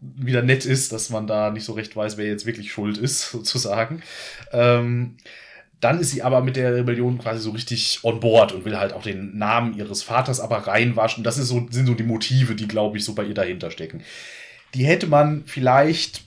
wieder 0.00 0.42
nett 0.42 0.64
ist, 0.64 0.92
dass 0.92 1.10
man 1.10 1.26
da 1.26 1.50
nicht 1.50 1.64
so 1.64 1.72
recht 1.72 1.96
weiß, 1.96 2.16
wer 2.16 2.26
jetzt 2.26 2.46
wirklich 2.46 2.70
schuld 2.70 2.96
ist, 2.96 3.28
sozusagen. 3.32 4.04
Ähm, 4.52 5.16
dann 5.80 6.00
ist 6.00 6.10
sie 6.10 6.22
aber 6.22 6.42
mit 6.42 6.56
der 6.56 6.74
Rebellion 6.74 7.18
quasi 7.18 7.40
so 7.40 7.50
richtig 7.50 8.00
on 8.02 8.18
board 8.20 8.52
und 8.52 8.64
will 8.64 8.78
halt 8.78 8.92
auch 8.92 9.02
den 9.02 9.38
Namen 9.38 9.76
ihres 9.76 10.02
Vaters 10.02 10.40
aber 10.40 10.66
reinwaschen. 10.66 11.22
Das 11.22 11.36
so, 11.36 11.66
sind 11.70 11.86
so 11.86 11.94
die 11.94 12.02
Motive, 12.02 12.54
die, 12.54 12.66
glaube 12.66 12.98
ich, 12.98 13.04
so 13.04 13.14
bei 13.14 13.24
ihr 13.24 13.34
dahinter 13.34 13.70
stecken. 13.70 14.02
Die 14.74 14.84
hätte 14.84 15.06
man 15.06 15.44
vielleicht 15.46 16.22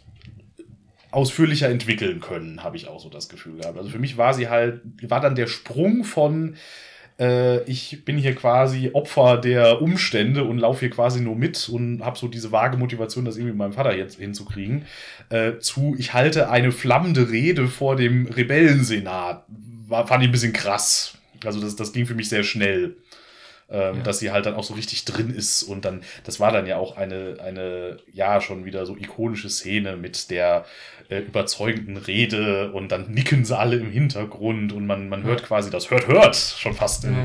ausführlicher 1.12 1.70
entwickeln 1.70 2.22
können, 2.22 2.64
habe 2.64 2.78
ich 2.78 2.88
auch 2.88 3.02
so 3.02 3.10
das 3.10 3.28
Gefühl 3.28 3.58
gehabt. 3.58 3.78
Also 3.78 3.90
für 3.90 4.00
mich 4.00 4.18
war 4.18 4.34
sie 4.34 4.48
halt, 4.48 4.82
war 5.04 5.20
dann 5.20 5.36
der 5.36 5.48
Sprung 5.48 6.06
von 6.06 6.56
äh, 7.22 7.64
ich 7.70 8.04
bin 8.04 8.18
hier 8.18 8.34
quasi 8.36 8.90
Opfer 8.94 9.38
der 9.38 9.82
Umstände 9.82 10.44
und 10.44 10.58
laufe 10.58 10.82
hier 10.82 10.90
quasi 10.90 11.22
nur 11.22 11.36
mit 11.36 11.70
und 11.70 12.04
habe 12.04 12.18
so 12.18 12.28
diese 12.28 12.52
vage 12.52 12.78
Motivation, 12.78 13.24
das 13.24 13.36
irgendwie 13.36 13.52
mit 13.52 13.60
meinem 13.60 13.74
Vater 13.74 13.96
jetzt 13.96 14.18
hinzukriegen, 14.18 14.86
äh, 15.30 15.60
zu 15.60 15.96
ich 15.98 16.14
halte 16.14 16.50
eine 16.50 16.72
flammende 16.72 17.30
Rede 17.30 17.68
vor 17.68 17.96
dem 17.96 18.26
Rebellensenat. 18.26 19.46
War, 19.88 20.08
fand 20.08 20.24
ich 20.24 20.30
ein 20.30 20.32
bisschen 20.32 20.54
krass. 20.54 21.18
Also 21.46 21.62
das, 21.62 21.76
das 21.76 21.94
ging 21.94 22.06
für 22.06 22.16
mich 22.16 22.30
sehr 22.30 22.44
schnell 22.44 22.96
ähm, 23.72 23.98
ja. 23.98 24.04
dass 24.04 24.20
sie 24.20 24.32
halt 24.32 24.46
dann 24.46 24.56
auch 24.56 24.64
so 24.64 24.74
richtig 24.74 25.06
drin 25.06 25.34
ist. 25.34 25.64
Und 25.64 25.86
dann, 25.86 26.02
das 26.24 26.40
war 26.40 26.52
dann 26.52 26.68
ja 26.68 26.78
auch 26.78 26.98
eine, 26.98 27.38
eine, 27.44 27.98
ja, 28.14 28.42
schon 28.42 28.66
wieder 28.66 28.86
so 28.86 28.96
ikonische 28.96 29.50
Szene 29.50 29.96
mit 29.96 30.30
der 30.30 30.66
äh, 31.12 31.20
überzeugenden 31.20 31.98
Rede 31.98 32.72
und 32.72 32.92
dann 32.92 33.12
nicken 33.12 33.44
sie 33.44 33.58
alle 33.58 33.76
im 33.76 33.92
Hintergrund 33.92 34.72
und 34.72 34.88
man, 34.88 35.10
man 35.10 35.24
hört 35.24 35.44
quasi 35.44 35.70
das 35.70 35.92
hört, 35.92 36.08
hört 36.08 36.36
schon 36.36 36.74
fast 36.74 37.04
im, 37.04 37.16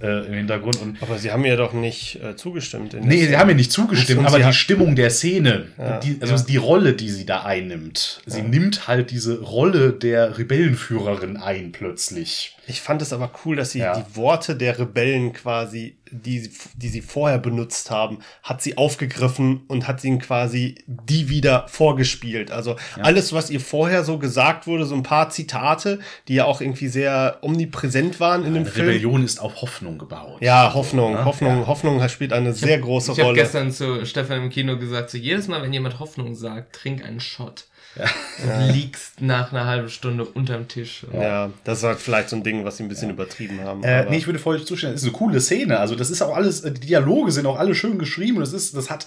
äh, 0.00 0.26
im 0.26 0.32
Hintergrund. 0.32 0.80
Und 0.80 1.02
aber 1.02 1.18
sie 1.18 1.30
haben 1.30 1.44
ja 1.44 1.56
doch 1.56 1.74
nicht 1.74 2.22
äh, 2.22 2.36
zugestimmt. 2.36 2.96
nee, 3.02 3.26
sie 3.26 3.36
haben 3.36 3.50
ja 3.50 3.54
nicht 3.54 3.70
zugestimmt, 3.70 4.26
aber 4.26 4.38
die 4.38 4.52
Stimmung 4.52 4.96
der 4.96 5.10
Szene, 5.10 5.66
ja, 5.76 5.98
die, 6.00 6.18
also 6.20 6.34
ja. 6.34 6.42
die 6.42 6.56
Rolle, 6.56 6.94
die 6.94 7.10
sie 7.10 7.26
da 7.26 7.44
einnimmt, 7.44 8.22
sie 8.24 8.42
nimmt 8.42 8.88
halt 8.88 9.10
diese 9.10 9.40
Rolle 9.40 9.92
der 9.92 10.38
Rebellenführerin 10.38 11.36
ein 11.36 11.72
plötzlich. 11.72 12.56
Ich 12.66 12.80
fand 12.80 13.02
es 13.02 13.12
aber 13.12 13.30
cool, 13.44 13.56
dass 13.56 13.72
sie 13.72 13.80
ja. 13.80 13.98
die 13.98 14.16
Worte 14.16 14.56
der 14.56 14.78
Rebellen 14.78 15.32
quasi, 15.32 15.98
die, 16.10 16.50
die 16.76 16.88
sie 16.88 17.00
vorher 17.00 17.38
benutzt 17.38 17.90
haben, 17.90 18.18
hat 18.42 18.62
sie 18.62 18.78
aufgegriffen 18.78 19.62
und 19.68 19.86
hat 19.86 20.02
ihnen 20.04 20.18
quasi 20.18 20.76
die 20.86 21.28
wieder 21.28 21.66
vorgespielt. 21.68 22.50
Also 22.50 22.76
ja. 22.96 23.04
alles, 23.04 23.32
was 23.32 23.50
ihr 23.50 23.60
vorher 23.60 24.04
so 24.04 24.18
gesagt 24.18 24.66
wurde, 24.66 24.86
so 24.86 24.94
ein 24.94 25.02
paar 25.02 25.30
Zitate, 25.30 25.98
die 26.28 26.34
ja 26.34 26.44
auch 26.46 26.60
irgendwie 26.60 26.88
sehr 26.88 27.38
omnipräsent 27.42 28.20
waren 28.20 28.42
ja, 28.42 28.48
in 28.48 28.54
dem 28.54 28.66
Film. 28.66 28.86
Rebellion 28.86 29.24
ist 29.24 29.40
auf 29.40 29.60
Hoffnung 29.60 29.98
gebaut. 29.98 30.40
Ja, 30.40 30.72
Hoffnung. 30.74 31.16
Also, 31.16 31.26
Hoffnung, 31.26 31.66
Hoffnung 31.66 32.08
spielt 32.08 32.32
eine 32.32 32.50
ich 32.50 32.56
sehr 32.56 32.76
hab, 32.76 32.84
große 32.84 33.12
ich 33.12 33.18
Rolle. 33.18 33.40
Ich 33.40 33.46
habe 33.46 33.66
gestern 33.66 33.72
zu 33.72 34.06
Stefan 34.06 34.42
im 34.42 34.50
Kino 34.50 34.78
gesagt, 34.78 35.10
so 35.10 35.18
jedes 35.18 35.48
Mal, 35.48 35.62
wenn 35.62 35.72
jemand 35.72 36.00
Hoffnung 36.00 36.34
sagt, 36.34 36.74
trink 36.74 37.04
einen 37.04 37.20
Shot. 37.20 37.66
Ja. 37.96 38.66
liegst 38.66 39.20
nach 39.20 39.52
einer 39.52 39.66
halben 39.66 39.88
Stunde 39.88 40.24
unterm 40.24 40.68
Tisch. 40.68 41.06
Ja, 41.12 41.50
das 41.64 41.78
ist 41.78 41.84
halt 41.84 41.98
vielleicht 42.00 42.28
so 42.28 42.36
ein 42.36 42.42
Ding, 42.42 42.64
was 42.64 42.76
sie 42.76 42.82
ein 42.82 42.88
bisschen 42.88 43.08
ja. 43.08 43.14
übertrieben 43.14 43.60
haben. 43.60 43.82
Äh, 43.84 44.08
nee, 44.10 44.16
ich 44.16 44.26
würde 44.26 44.38
voll 44.38 44.64
zustimmen. 44.64 44.94
Das 44.94 45.02
ist 45.02 45.08
eine 45.08 45.16
coole 45.16 45.40
Szene. 45.40 45.78
Also, 45.78 45.94
das 45.94 46.10
ist 46.10 46.22
auch 46.22 46.34
alles, 46.34 46.62
die 46.62 46.72
Dialoge 46.72 47.30
sind 47.30 47.46
auch 47.46 47.58
alle 47.58 47.74
schön 47.74 47.98
geschrieben. 47.98 48.40
Das 48.40 48.52
ist, 48.52 48.76
das 48.76 48.90
hat 48.90 49.06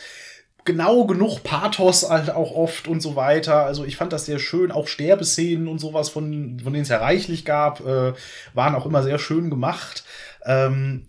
genau 0.68 1.06
genug 1.06 1.44
Pathos 1.44 2.08
halt 2.08 2.30
auch 2.30 2.52
oft 2.52 2.88
und 2.88 3.02
so 3.02 3.16
weiter. 3.16 3.66
Also 3.66 3.86
ich 3.86 3.96
fand 3.96 4.14
das 4.14 4.28
sehr 4.28 4.38
schön. 4.38 4.72
Auch 4.72 4.88
Sterbeszenen 4.88 5.68
und 5.68 5.80
sowas, 5.80 6.10
von, 6.10 6.60
von 6.60 6.74
denen 6.74 6.84
es 6.84 6.90
ja 6.90 6.98
reichlich 6.98 7.46
gab, 7.46 7.80
äh, 7.80 8.14
waren 8.54 8.76
auch 8.76 8.86
immer 8.86 9.02
sehr 9.02 9.18
schön 9.18 9.50
gemacht. 9.50 10.04
Ähm, 10.46 11.08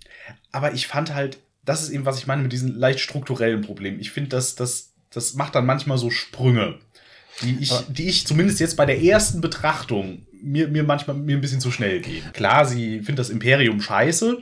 aber 0.52 0.72
ich 0.72 0.86
fand 0.86 1.12
halt, 1.12 1.38
das 1.64 1.82
ist 1.82 1.90
eben, 1.90 2.06
was 2.06 2.18
ich 2.18 2.26
meine 2.26 2.42
mit 2.42 2.52
diesen 2.52 2.78
leicht 2.78 3.00
strukturellen 3.00 3.60
Problemen. 3.60 4.00
Ich 4.00 4.12
finde, 4.12 4.30
dass 4.30 4.54
das, 4.54 4.94
das 5.10 5.34
macht 5.34 5.54
dann 5.54 5.66
manchmal 5.66 5.98
so 5.98 6.08
Sprünge 6.08 6.78
die 7.42 7.58
ich, 7.60 7.72
die 7.88 8.08
ich 8.08 8.26
zumindest 8.26 8.60
jetzt 8.60 8.76
bei 8.76 8.86
der 8.86 9.02
ersten 9.02 9.40
Betrachtung 9.40 10.26
mir, 10.42 10.68
mir 10.68 10.84
manchmal 10.84 11.16
mir 11.16 11.36
ein 11.36 11.40
bisschen 11.40 11.60
zu 11.60 11.70
schnell 11.70 12.00
gehen. 12.00 12.24
Klar, 12.32 12.64
sie 12.64 12.98
findet 12.98 13.20
das 13.20 13.30
Imperium 13.30 13.80
scheiße, 13.80 14.38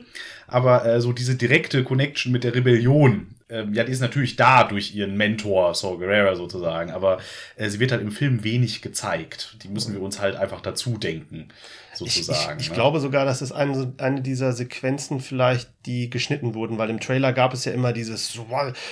aber 0.47 0.85
äh, 0.85 1.01
so 1.01 1.13
diese 1.13 1.35
direkte 1.35 1.83
Connection 1.83 2.31
mit 2.31 2.43
der 2.43 2.55
Rebellion, 2.55 3.35
äh, 3.49 3.63
ja, 3.71 3.83
die 3.83 3.91
ist 3.91 4.01
natürlich 4.01 4.35
da 4.35 4.63
durch 4.63 4.95
ihren 4.95 5.15
Mentor, 5.17 5.73
Saul 5.73 5.97
Guerrero 5.97 6.35
sozusagen, 6.35 6.91
aber 6.91 7.19
äh, 7.55 7.69
sie 7.69 7.79
wird 7.79 7.91
halt 7.91 8.01
im 8.01 8.11
Film 8.11 8.43
wenig 8.43 8.81
gezeigt. 8.81 9.57
Die 9.63 9.69
müssen 9.69 9.93
wir 9.93 10.01
uns 10.01 10.19
halt 10.19 10.35
einfach 10.35 10.61
dazu 10.61 10.97
denken, 10.97 11.49
sozusagen. 11.93 12.59
Ich, 12.59 12.61
ich, 12.61 12.61
ich 12.63 12.69
ne? 12.69 12.75
glaube 12.75 12.99
sogar, 12.99 13.25
dass 13.25 13.41
es 13.41 13.51
eine, 13.51 13.93
eine 13.97 14.21
dieser 14.21 14.53
Sequenzen 14.53 15.19
vielleicht, 15.19 15.69
die 15.85 16.09
geschnitten 16.09 16.53
wurden, 16.53 16.77
weil 16.77 16.89
im 16.89 16.99
Trailer 16.99 17.33
gab 17.33 17.53
es 17.53 17.65
ja 17.65 17.71
immer 17.71 17.93
dieses 17.93 18.39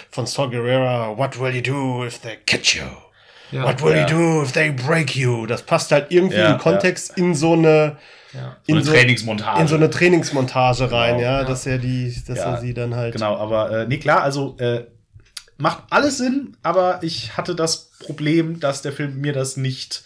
von 0.10 0.26
Saul 0.26 0.50
Guerrero, 0.50 1.18
What 1.18 1.40
will 1.40 1.54
you 1.54 1.62
do 1.62 2.06
if 2.06 2.20
they 2.20 2.38
catch 2.46 2.76
you? 2.76 3.05
Ja. 3.56 3.64
What 3.64 3.82
will 3.82 3.96
ja. 3.96 4.02
you 4.02 4.18
do 4.18 4.44
if 4.44 4.52
they 4.52 4.70
break 4.70 5.16
you? 5.16 5.46
Das 5.46 5.62
passt 5.62 5.94
halt 5.94 6.08
irgendwie 6.10 6.36
ja, 6.36 6.54
im 6.54 6.58
Kontext 6.58 7.18
in 7.18 7.34
so 7.34 7.54
eine, 7.54 7.96
ja. 8.34 8.58
so 8.64 8.72
in 8.72 8.76
eine 8.76 8.84
so, 8.84 8.92
Trainingsmontage. 8.92 9.62
In 9.62 9.68
so 9.68 9.76
eine 9.76 9.90
Trainingsmontage 9.90 10.92
rein, 10.92 11.18
genau, 11.18 11.30
ja, 11.30 11.44
dass 11.46 11.66
er 11.66 11.78
die, 11.78 12.14
dass 12.28 12.38
er 12.38 12.58
sie 12.58 12.74
dann 12.74 12.96
halt. 12.96 13.14
Genau, 13.14 13.38
aber 13.38 13.72
äh, 13.72 13.88
nee, 13.88 13.98
klar, 13.98 14.24
also 14.24 14.58
äh, 14.60 14.84
macht 15.58 15.84
alles 15.90 16.18
Sinn, 16.18 16.58
aber 16.64 17.00
ich 17.02 17.38
hatte 17.38 17.56
das 17.56 17.92
Problem, 18.00 18.60
dass 18.60 18.82
der 18.82 18.92
Film 18.92 19.22
mir 19.22 19.32
das 19.32 19.56
nicht 19.56 20.04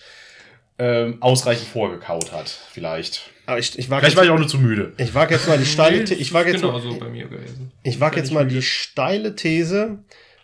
ähm, 0.77 1.17
ausreichend 1.19 1.69
vorgekaut 1.69 2.31
hat, 2.31 2.55
vielleicht. 2.71 3.31
Aber 3.47 3.57
ich, 3.57 3.79
ich 3.79 3.89
wag 3.89 4.01
Vielleicht 4.01 4.15
war 4.15 4.25
ich 4.25 4.29
auch 4.29 4.37
nur 4.37 4.47
zu 4.47 4.59
müde. 4.59 4.93
Ich 4.97 5.15
wage 5.15 5.33
jetzt 5.33 5.47
mal 5.47 5.57
die 5.57 5.65
steile 5.65 6.03
These. 6.03 6.21
Ich 6.21 6.33
wage 6.33 6.51
jetzt, 6.51 6.63
mal, 6.63 6.79
so 6.79 6.99
ich 7.81 7.99
wag 7.99 8.15
jetzt 8.15 8.31
mal 8.31 8.45
die 8.45 8.61
steile 8.61 9.35
These, 9.35 9.97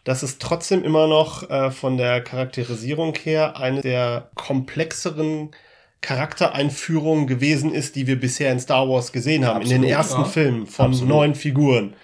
dass 0.05 0.23
es 0.23 0.37
trotzdem 0.37 0.83
immer 0.83 1.07
noch 1.07 1.49
äh, 1.49 1.71
von 1.71 1.97
der 1.97 2.21
Charakterisierung 2.21 3.15
her 3.15 3.57
eine 3.57 3.81
der 3.81 4.29
komplexeren 4.35 5.51
Charaktereinführungen 5.99 7.25
gewesen 7.25 7.73
ist, 7.73 7.95
die 7.95 8.05
wir 8.05 8.19
bisher 8.19 8.51
in 8.51 8.59
Star 8.59 8.87
Wars 8.87 9.11
gesehen 9.11 9.45
haben, 9.45 9.57
Absolut, 9.57 9.75
in 9.75 9.81
den 9.81 9.91
ersten 9.91 10.21
ja. 10.21 10.27
Filmen 10.27 10.67
von 10.67 10.91
Absolut. 10.91 11.09
neuen 11.09 11.35
Figuren. 11.35 11.95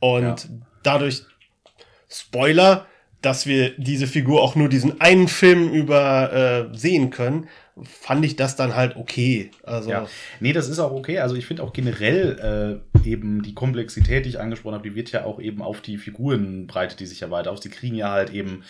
Und 0.00 0.22
ja. 0.22 0.36
dadurch, 0.82 1.22
Spoiler, 2.08 2.86
dass 3.22 3.46
wir 3.46 3.70
diese 3.78 4.08
Figur 4.08 4.42
auch 4.42 4.56
nur 4.56 4.68
diesen 4.68 5.00
einen 5.00 5.28
Film 5.28 5.70
über 5.70 6.32
äh, 6.72 6.76
sehen 6.76 7.10
können, 7.10 7.48
fand 7.82 8.24
ich 8.24 8.36
das 8.36 8.54
dann 8.56 8.76
halt 8.76 8.96
okay. 8.96 9.50
Also 9.64 9.90
ja. 9.90 10.06
Nee, 10.40 10.52
das 10.52 10.68
ist 10.68 10.78
auch 10.78 10.92
okay. 10.92 11.18
Also 11.18 11.34
ich 11.34 11.46
finde 11.46 11.62
auch 11.62 11.72
generell 11.72 12.80
äh, 13.04 13.08
eben 13.08 13.42
die 13.42 13.54
Komplexität, 13.54 14.24
die 14.24 14.30
ich 14.30 14.40
angesprochen 14.40 14.74
habe, 14.74 14.88
die 14.88 14.94
wird 14.94 15.10
ja 15.10 15.24
auch 15.24 15.40
eben 15.40 15.60
auf 15.60 15.80
die 15.80 15.98
Figurenbreite, 15.98 16.96
die 16.96 17.06
sich 17.06 17.20
ja 17.20 17.30
weiter 17.30 17.50
aus. 17.50 17.60
Die 17.60 17.70
kriegen 17.70 17.96
ja 17.96 18.10
halt 18.10 18.30
eben 18.30 18.62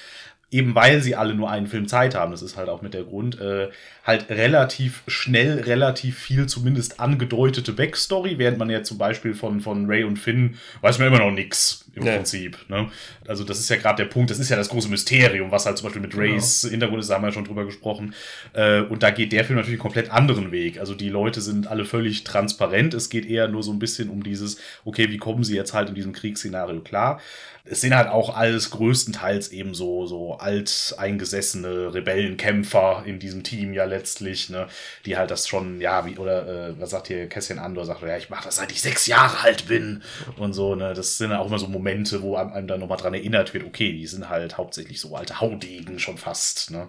eben 0.50 0.74
weil 0.74 1.02
sie 1.02 1.16
alle 1.16 1.34
nur 1.34 1.50
einen 1.50 1.66
Film 1.66 1.88
Zeit 1.88 2.14
haben, 2.14 2.30
das 2.30 2.42
ist 2.42 2.56
halt 2.56 2.68
auch 2.68 2.82
mit 2.82 2.94
der 2.94 3.04
Grund, 3.04 3.40
äh, 3.40 3.68
halt 4.04 4.28
relativ 4.28 5.02
schnell, 5.08 5.60
relativ 5.60 6.18
viel 6.18 6.46
zumindest 6.46 7.00
angedeutete 7.00 7.72
Backstory, 7.72 8.38
während 8.38 8.58
man 8.58 8.70
ja 8.70 8.82
zum 8.82 8.98
Beispiel 8.98 9.34
von, 9.34 9.60
von 9.60 9.86
Ray 9.86 10.04
und 10.04 10.18
Finn 10.18 10.58
weiß 10.82 10.98
man 10.98 11.08
immer 11.08 11.18
noch 11.18 11.30
nix 11.30 11.86
im 11.94 12.04
nee. 12.04 12.14
Prinzip. 12.14 12.58
Ne? 12.68 12.88
Also 13.26 13.44
das 13.44 13.58
ist 13.58 13.68
ja 13.70 13.76
gerade 13.76 14.02
der 14.02 14.10
Punkt, 14.10 14.30
das 14.30 14.38
ist 14.38 14.50
ja 14.50 14.56
das 14.56 14.68
große 14.68 14.88
Mysterium, 14.88 15.50
was 15.50 15.66
halt 15.66 15.78
zum 15.78 15.86
Beispiel 15.86 16.02
mit 16.02 16.12
genau. 16.12 16.22
Rays 16.22 16.62
genau. 16.62 16.72
Hintergrund 16.72 17.00
ist, 17.00 17.08
da 17.08 17.14
haben 17.14 17.22
wir 17.22 17.28
ja 17.28 17.32
schon 17.32 17.44
drüber 17.44 17.64
gesprochen. 17.64 18.14
Äh, 18.52 18.82
und 18.82 19.02
da 19.02 19.10
geht 19.10 19.32
der 19.32 19.44
Film 19.44 19.56
natürlich 19.56 19.80
einen 19.80 19.82
komplett 19.82 20.10
anderen 20.10 20.52
Weg. 20.52 20.78
Also 20.78 20.94
die 20.94 21.08
Leute 21.08 21.40
sind 21.40 21.66
alle 21.66 21.84
völlig 21.84 22.24
transparent, 22.24 22.94
es 22.94 23.08
geht 23.08 23.26
eher 23.26 23.48
nur 23.48 23.62
so 23.62 23.72
ein 23.72 23.78
bisschen 23.78 24.10
um 24.10 24.22
dieses, 24.22 24.58
okay, 24.84 25.10
wie 25.10 25.18
kommen 25.18 25.44
sie 25.44 25.56
jetzt 25.56 25.72
halt 25.72 25.88
in 25.88 25.94
diesem 25.94 26.12
Kriegsszenario 26.12 26.80
klar? 26.80 27.20
Es 27.66 27.80
sind 27.80 27.94
halt 27.94 28.08
auch 28.08 28.36
alles 28.36 28.70
größtenteils 28.70 29.48
eben 29.48 29.74
so, 29.74 30.06
so 30.06 30.34
alteingesessene 30.34 31.94
Rebellenkämpfer 31.94 33.04
in 33.06 33.18
diesem 33.18 33.42
Team 33.42 33.72
ja 33.72 33.86
letztlich, 33.86 34.50
ne, 34.50 34.68
die 35.06 35.16
halt 35.16 35.30
das 35.30 35.48
schon, 35.48 35.80
ja, 35.80 36.04
wie, 36.04 36.18
oder 36.18 36.68
äh, 36.68 36.80
was 36.80 36.90
sagt 36.90 37.06
hier 37.06 37.26
Kässchen 37.26 37.58
Andor, 37.58 37.86
sagt, 37.86 38.02
ja, 38.02 38.18
ich 38.18 38.28
mache 38.28 38.44
das 38.44 38.56
seit 38.56 38.70
ich 38.70 38.82
sechs 38.82 39.06
Jahre 39.06 39.40
alt 39.40 39.66
bin 39.66 40.02
und 40.36 40.52
so, 40.52 40.74
ne, 40.74 40.92
das 40.92 41.16
sind 41.16 41.32
auch 41.32 41.46
immer 41.46 41.58
so 41.58 41.66
Momente, 41.66 42.20
wo 42.20 42.36
einem, 42.36 42.52
einem 42.52 42.66
dann 42.66 42.80
nochmal 42.80 42.98
dran 42.98 43.14
erinnert 43.14 43.54
wird, 43.54 43.64
okay, 43.64 43.92
die 43.92 44.06
sind 44.06 44.28
halt 44.28 44.58
hauptsächlich 44.58 45.00
so 45.00 45.16
alte 45.16 45.40
Haudegen 45.40 45.98
schon 45.98 46.18
fast, 46.18 46.70
ne. 46.70 46.88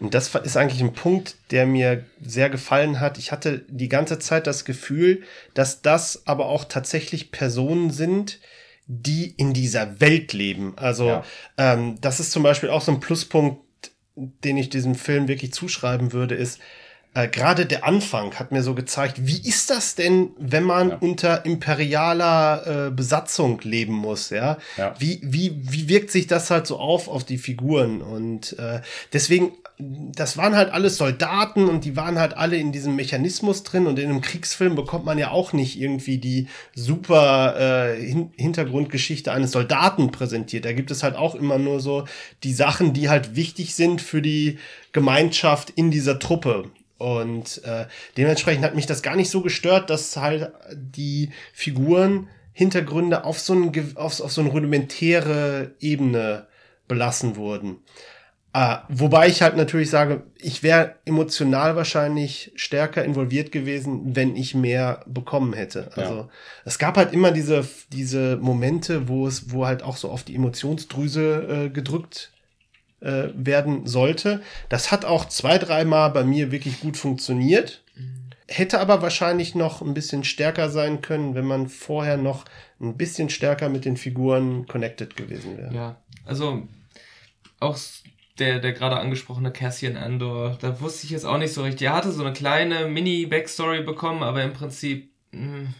Und 0.00 0.14
das 0.14 0.34
ist 0.34 0.56
eigentlich 0.56 0.80
ein 0.80 0.94
Punkt, 0.94 1.36
der 1.52 1.64
mir 1.64 2.04
sehr 2.20 2.50
gefallen 2.50 2.98
hat. 2.98 3.18
Ich 3.18 3.30
hatte 3.30 3.64
die 3.68 3.88
ganze 3.88 4.18
Zeit 4.18 4.48
das 4.48 4.64
Gefühl, 4.64 5.22
dass 5.54 5.80
das 5.80 6.22
aber 6.26 6.46
auch 6.46 6.64
tatsächlich 6.64 7.30
Personen 7.30 7.90
sind, 7.90 8.40
die 8.86 9.30
in 9.36 9.52
dieser 9.52 10.00
Welt 10.00 10.32
leben. 10.32 10.74
Also 10.76 11.06
ja. 11.06 11.24
ähm, 11.56 12.00
das 12.00 12.20
ist 12.20 12.32
zum 12.32 12.42
Beispiel 12.42 12.70
auch 12.70 12.82
so 12.82 12.92
ein 12.92 13.00
Pluspunkt, 13.00 13.60
den 14.14 14.56
ich 14.56 14.68
diesem 14.68 14.94
Film 14.94 15.28
wirklich 15.28 15.52
zuschreiben 15.52 16.12
würde, 16.12 16.34
ist, 16.34 16.60
äh, 17.14 17.28
gerade 17.28 17.66
der 17.66 17.84
Anfang 17.84 18.34
hat 18.34 18.52
mir 18.52 18.62
so 18.62 18.74
gezeigt, 18.74 19.26
wie 19.26 19.46
ist 19.46 19.68
das 19.68 19.94
denn, 19.94 20.30
wenn 20.38 20.64
man 20.64 20.90
ja. 20.90 20.96
unter 20.96 21.44
imperialer 21.44 22.86
äh, 22.86 22.90
Besatzung 22.90 23.60
leben 23.62 23.92
muss, 23.92 24.30
ja? 24.30 24.56
ja? 24.78 24.94
Wie, 24.98 25.20
wie, 25.22 25.60
wie 25.62 25.88
wirkt 25.88 26.10
sich 26.10 26.26
das 26.26 26.50
halt 26.50 26.66
so 26.66 26.78
auf 26.78 27.08
auf 27.08 27.24
die 27.24 27.36
Figuren? 27.36 28.00
Und 28.00 28.58
äh, 28.58 28.80
deswegen, 29.12 29.52
das 29.78 30.38
waren 30.38 30.56
halt 30.56 30.72
alles 30.72 30.96
Soldaten 30.96 31.68
und 31.68 31.84
die 31.84 31.96
waren 31.96 32.18
halt 32.18 32.34
alle 32.34 32.56
in 32.56 32.72
diesem 32.72 32.96
Mechanismus 32.96 33.62
drin 33.62 33.86
und 33.86 33.98
in 33.98 34.08
einem 34.08 34.22
Kriegsfilm 34.22 34.74
bekommt 34.74 35.04
man 35.04 35.18
ja 35.18 35.32
auch 35.32 35.52
nicht 35.52 35.78
irgendwie 35.78 36.16
die 36.16 36.48
super 36.74 37.90
äh, 37.92 38.00
Hin 38.00 38.30
Hintergrundgeschichte 38.36 39.32
eines 39.32 39.50
Soldaten 39.50 40.12
präsentiert. 40.12 40.64
Da 40.64 40.72
gibt 40.72 40.90
es 40.90 41.02
halt 41.02 41.16
auch 41.16 41.34
immer 41.34 41.58
nur 41.58 41.80
so 41.80 42.06
die 42.42 42.54
Sachen, 42.54 42.94
die 42.94 43.10
halt 43.10 43.36
wichtig 43.36 43.74
sind 43.74 44.00
für 44.00 44.22
die 44.22 44.58
Gemeinschaft 44.92 45.68
in 45.68 45.90
dieser 45.90 46.18
Truppe. 46.18 46.70
Und 47.02 47.64
äh, 47.64 47.86
dementsprechend 48.16 48.64
hat 48.64 48.76
mich 48.76 48.86
das 48.86 49.02
gar 49.02 49.16
nicht 49.16 49.28
so 49.28 49.40
gestört, 49.40 49.90
dass 49.90 50.16
halt 50.16 50.52
die 50.72 51.30
Figuren 51.52 52.28
Hintergründe 52.52 53.24
auf 53.24 53.40
so, 53.40 53.54
ein, 53.54 53.96
auf, 53.96 54.20
auf 54.20 54.30
so 54.30 54.40
eine 54.40 54.50
rudimentäre 54.50 55.72
Ebene 55.80 56.46
belassen 56.86 57.34
wurden. 57.34 57.78
Äh, 58.52 58.76
wobei 58.88 59.26
ich 59.26 59.42
halt 59.42 59.56
natürlich 59.56 59.90
sage, 59.90 60.22
ich 60.38 60.62
wäre 60.62 60.94
emotional 61.04 61.74
wahrscheinlich 61.74 62.52
stärker 62.54 63.04
involviert 63.04 63.50
gewesen, 63.50 64.14
wenn 64.14 64.36
ich 64.36 64.54
mehr 64.54 65.02
bekommen 65.08 65.54
hätte. 65.54 65.90
Also 65.96 66.14
ja. 66.14 66.28
es 66.64 66.78
gab 66.78 66.96
halt 66.96 67.12
immer 67.12 67.32
diese, 67.32 67.66
diese 67.90 68.36
Momente, 68.36 69.08
wo 69.08 69.26
es, 69.26 69.50
wo 69.50 69.66
halt 69.66 69.82
auch 69.82 69.96
so 69.96 70.08
auf 70.08 70.22
die 70.22 70.36
Emotionsdrüse 70.36 71.64
äh, 71.66 71.70
gedrückt 71.70 72.30
äh, 73.02 73.28
werden 73.34 73.86
sollte. 73.86 74.42
Das 74.68 74.92
hat 74.92 75.04
auch 75.04 75.26
zwei, 75.26 75.58
dreimal 75.58 76.10
bei 76.10 76.24
mir 76.24 76.52
wirklich 76.52 76.80
gut 76.80 76.96
funktioniert. 76.96 77.82
Hätte 78.48 78.80
aber 78.80 79.02
wahrscheinlich 79.02 79.54
noch 79.54 79.80
ein 79.80 79.94
bisschen 79.94 80.24
stärker 80.24 80.68
sein 80.68 81.00
können, 81.00 81.34
wenn 81.34 81.46
man 81.46 81.68
vorher 81.68 82.16
noch 82.16 82.44
ein 82.80 82.96
bisschen 82.96 83.30
stärker 83.30 83.68
mit 83.68 83.84
den 83.84 83.96
Figuren 83.96 84.66
connected 84.66 85.16
gewesen 85.16 85.56
wäre. 85.56 85.74
Ja, 85.74 85.96
also 86.26 86.68
auch 87.60 87.78
der, 88.38 88.58
der 88.58 88.72
gerade 88.72 88.96
angesprochene 88.96 89.52
Cassian 89.52 89.96
Andor, 89.96 90.58
da 90.60 90.80
wusste 90.80 91.06
ich 91.06 91.10
jetzt 91.10 91.24
auch 91.24 91.38
nicht 91.38 91.54
so 91.54 91.62
richtig. 91.62 91.86
Er 91.86 91.94
hatte 91.94 92.12
so 92.12 92.22
eine 92.22 92.32
kleine 92.32 92.86
Mini-Backstory 92.86 93.82
bekommen, 93.82 94.22
aber 94.22 94.42
im 94.42 94.52
Prinzip. 94.52 95.10
Mh, 95.30 95.40
hm, 95.40 95.74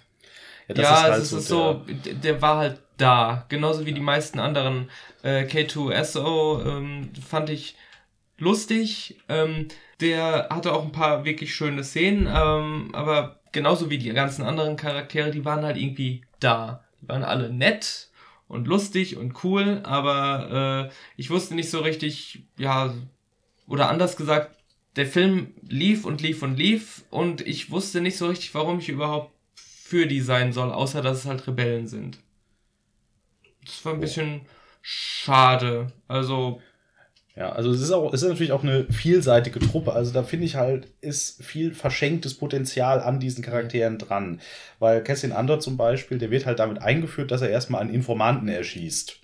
ja, 0.68 0.74
ja 0.76 0.82
ist 0.82 1.02
halt 1.02 1.22
es 1.22 1.32
ist 1.32 1.48
so, 1.48 1.82
der, 2.04 2.14
der 2.14 2.42
war 2.42 2.56
halt 2.58 2.80
da. 3.02 3.46
Genauso 3.48 3.84
wie 3.86 3.92
die 3.92 4.00
meisten 4.00 4.38
anderen 4.38 4.90
äh, 5.22 5.44
K2SO 5.44 6.64
ähm, 6.66 7.10
fand 7.26 7.50
ich 7.50 7.76
lustig. 8.38 9.18
Ähm, 9.28 9.68
der 10.00 10.48
hatte 10.50 10.72
auch 10.72 10.84
ein 10.84 10.92
paar 10.92 11.24
wirklich 11.24 11.54
schöne 11.54 11.84
Szenen, 11.84 12.26
ähm, 12.26 12.90
aber 12.92 13.40
genauso 13.52 13.90
wie 13.90 13.98
die 13.98 14.12
ganzen 14.12 14.44
anderen 14.44 14.76
Charaktere, 14.76 15.30
die 15.30 15.44
waren 15.44 15.64
halt 15.64 15.76
irgendwie 15.76 16.22
da. 16.40 16.84
Die 17.00 17.08
waren 17.08 17.24
alle 17.24 17.50
nett 17.50 18.08
und 18.48 18.66
lustig 18.66 19.16
und 19.16 19.44
cool, 19.44 19.80
aber 19.84 20.90
äh, 20.90 20.94
ich 21.16 21.30
wusste 21.30 21.54
nicht 21.54 21.70
so 21.70 21.80
richtig, 21.80 22.44
ja, 22.58 22.94
oder 23.66 23.88
anders 23.88 24.16
gesagt, 24.16 24.56
der 24.96 25.06
Film 25.06 25.54
lief 25.66 26.04
und 26.04 26.20
lief 26.20 26.42
und 26.42 26.58
lief 26.58 27.04
und 27.10 27.40
ich 27.46 27.70
wusste 27.70 28.00
nicht 28.00 28.18
so 28.18 28.26
richtig, 28.26 28.54
warum 28.54 28.78
ich 28.78 28.88
überhaupt 28.88 29.32
für 29.54 30.06
die 30.06 30.20
sein 30.20 30.52
soll, 30.52 30.70
außer 30.70 31.00
dass 31.00 31.18
es 31.18 31.26
halt 31.26 31.46
Rebellen 31.46 31.86
sind. 31.86 32.18
Das 33.64 33.84
war 33.84 33.94
ein 33.94 34.00
bisschen 34.00 34.42
schade. 34.80 35.92
Also. 36.08 36.60
Ja, 37.34 37.50
also 37.50 37.70
es 37.70 37.80
ist 37.80 37.92
auch, 37.92 38.12
es 38.12 38.22
ist 38.22 38.28
natürlich 38.28 38.52
auch 38.52 38.62
eine 38.62 38.84
vielseitige 38.92 39.58
Truppe. 39.58 39.94
Also 39.94 40.12
da 40.12 40.22
finde 40.22 40.44
ich 40.44 40.56
halt, 40.56 40.88
ist 41.00 41.42
viel 41.42 41.72
verschenktes 41.72 42.34
Potenzial 42.34 43.00
an 43.00 43.20
diesen 43.20 43.42
Charakteren 43.42 43.96
dran. 43.96 44.40
Weil 44.78 45.02
Cassian 45.02 45.32
Andor 45.32 45.58
zum 45.58 45.78
Beispiel, 45.78 46.18
der 46.18 46.30
wird 46.30 46.44
halt 46.44 46.58
damit 46.58 46.82
eingeführt, 46.82 47.30
dass 47.30 47.40
er 47.40 47.48
erstmal 47.48 47.80
einen 47.80 47.94
Informanten 47.94 48.48
erschießt. 48.48 49.18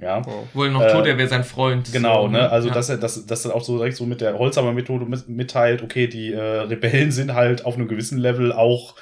Ja. 0.00 0.22
Oh. 0.26 0.46
Wo 0.54 0.64
er 0.64 0.70
noch 0.70 0.82
äh, 0.82 0.92
tut, 0.92 1.06
er 1.06 1.18
wäre 1.18 1.28
sein 1.28 1.44
Freund. 1.44 1.92
Genau, 1.92 2.26
so, 2.26 2.28
ne? 2.28 2.50
Also, 2.50 2.68
ja. 2.68 2.74
dass 2.74 2.88
er 2.88 2.96
das, 2.98 3.26
dass 3.26 3.44
er 3.44 3.54
auch 3.54 3.64
so 3.64 3.76
direkt 3.78 3.96
so 3.96 4.06
mit 4.06 4.20
der 4.20 4.38
Holzhammer-Methode 4.38 5.06
mitteilt, 5.28 5.82
okay, 5.82 6.06
die 6.06 6.32
äh, 6.32 6.40
Rebellen 6.40 7.12
sind 7.12 7.34
halt 7.34 7.64
auf 7.64 7.74
einem 7.74 7.88
gewissen 7.88 8.18
Level 8.18 8.52
auch 8.52 8.94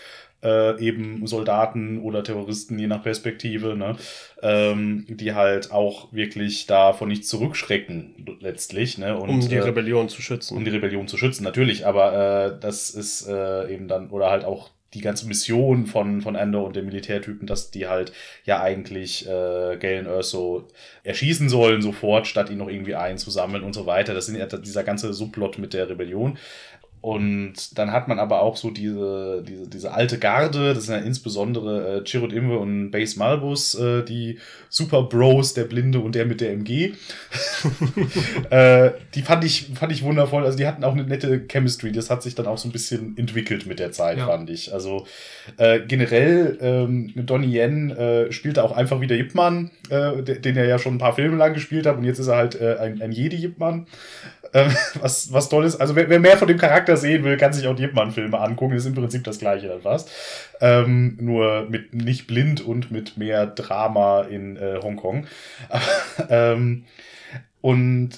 äh, 0.43 0.81
eben 0.81 1.27
Soldaten 1.27 2.01
oder 2.01 2.25
Terroristen, 2.25 2.79
je 2.79 2.87
nach 2.87 3.03
Perspektive, 3.03 3.77
ne? 3.77 3.97
ähm, 4.43 5.07
die 5.09 5.35
halt 5.35 5.73
auch 5.73 6.13
wirklich 6.13 6.67
davon 6.67 7.09
nicht 7.09 7.27
zurückschrecken, 7.27 8.39
letztlich. 8.41 8.99
Ne? 8.99 9.17
Und, 9.17 9.29
um 9.29 9.41
die 9.41 9.55
äh, 9.55 9.61
Rebellion 9.61 10.09
zu 10.09 10.23
schützen. 10.23 10.57
Um 10.57 10.65
die 10.65 10.71
Rebellion 10.71 11.09
zu 11.09 11.17
schützen, 11.17 11.45
natürlich, 11.45 11.87
aber 11.87 12.55
äh, 12.55 12.61
das 12.61 12.91
ist 12.91 13.29
äh, 13.29 13.73
eben 13.73 13.89
dann, 13.89 14.11
oder 14.11 14.31
halt 14.31 14.45
auch 14.45 14.71
die 14.95 15.01
ganze 15.01 15.27
Mission 15.27 15.87
von, 15.87 16.21
von 16.21 16.35
Ender 16.35 16.63
und 16.63 16.77
den 16.77 16.85
Militärtypen, 16.85 17.47
dass 17.47 17.71
die 17.71 17.89
halt 17.89 18.13
ja 18.45 18.61
eigentlich 18.61 19.27
äh, 19.27 19.77
Galen 19.79 20.07
Erso 20.07 20.69
erschießen 21.03 21.49
sollen 21.49 21.81
sofort, 21.81 22.27
statt 22.27 22.51
ihn 22.51 22.59
noch 22.59 22.69
irgendwie 22.69 22.95
einzusammeln 22.95 23.63
und 23.63 23.73
so 23.73 23.87
weiter. 23.87 24.13
Das 24.13 24.27
sind 24.27 24.37
ja 24.37 24.47
dieser 24.47 24.85
ganze 24.85 25.15
Subplot 25.15 25.59
mit 25.59 25.73
der 25.73 25.89
Rebellion. 25.89 26.37
Und 27.03 27.77
dann 27.77 27.91
hat 27.91 28.07
man 28.07 28.21
aber 28.21 28.43
auch 28.43 28.57
so 28.57 28.71
diese, 28.71 29.43
diese, 29.47 29.69
diese 29.69 29.93
alte 29.93 30.21
Garde, 30.21 30.73
das 30.73 30.85
sind 30.85 30.95
ja 30.95 31.01
insbesondere 31.01 31.99
äh, 31.99 32.05
Chirrut 32.05 32.33
Imwe 32.33 32.59
und 32.59 32.93
Base 32.93 33.19
Malbus, 33.19 33.75
äh, 33.75 34.05
die 34.05 34.39
Super 34.69 35.03
Bros, 35.03 35.53
der 35.53 35.65
Blinde 35.65 35.99
und 35.99 36.15
der 36.15 36.27
mit 36.27 36.41
der 36.41 36.53
MG. 36.53 36.93
äh, 38.51 38.93
die 39.17 39.23
fand 39.23 39.43
ich, 39.43 39.71
fand 39.75 39.91
ich 39.91 40.05
wundervoll. 40.05 40.45
Also 40.45 40.57
die 40.57 40.67
hatten 40.67 40.85
auch 40.85 40.93
eine 40.93 41.03
nette 41.03 41.45
Chemistry. 41.49 41.91
Das 41.91 42.09
hat 42.09 42.23
sich 42.23 42.37
dann 42.37 42.47
auch 42.47 42.59
so 42.59 42.69
ein 42.69 42.73
bisschen 42.73 43.19
entwickelt 43.19 43.67
mit 43.67 43.81
der 43.81 43.91
Zeit, 43.91 44.19
ja. 44.19 44.27
fand 44.29 44.49
ich. 44.49 44.73
Also 44.73 45.05
äh, 45.57 45.81
generell, 45.81 46.57
ähm, 46.61 47.13
Donnie 47.17 47.59
Yen 47.59 47.91
äh, 47.91 48.31
spielte 48.31 48.63
auch 48.63 48.71
einfach 48.71 49.01
wieder 49.01 49.17
Yipman, 49.17 49.73
äh, 49.91 50.23
den 50.23 50.57
er 50.57 50.67
ja 50.67 50.79
schon 50.79 50.95
ein 50.95 50.99
paar 50.99 51.17
Filme 51.17 51.37
lang 51.37 51.53
gespielt 51.53 51.85
hat 51.85 51.97
und 51.97 52.05
jetzt 52.05 52.21
ist 52.21 52.29
er 52.29 52.37
halt 52.37 52.61
äh, 52.61 52.77
ein, 52.79 53.03
ein 53.03 53.11
Jedi-Yipman. 53.11 53.87
Äh, 54.53 54.69
was, 55.01 55.33
was 55.33 55.49
toll 55.49 55.65
ist. 55.65 55.77
Also 55.77 55.97
wer, 55.97 56.09
wer, 56.09 56.21
mehr 56.21 56.39
von 56.39 56.49
dem 56.49 56.59
Charakter 56.59 56.97
sehen 56.97 57.25
will, 57.25 57.37
kann 57.37 57.53
sich 57.53 57.67
auch 57.67 57.77
die 57.77 57.83
Yipman-Filme 57.85 58.39
angucken. 58.39 58.75
Das 58.75 58.85
ist 58.85 58.89
im 58.89 58.95
Prinzip 58.95 59.25
das 59.25 59.39
gleiche 59.39 59.69
dann 59.69 59.83
fast. 59.83 60.11
Ähm, 60.61 61.17
nur 61.21 61.67
mit 61.69 61.95
nicht 61.95 62.27
blind 62.27 62.61
und 62.61 62.91
mit 62.91 63.17
mehr 63.17 63.47
Drama 63.47 64.23
in 64.23 64.57
äh, 64.57 64.79
Hongkong. 64.83 65.27
ähm, 66.29 66.85
und 67.61 68.11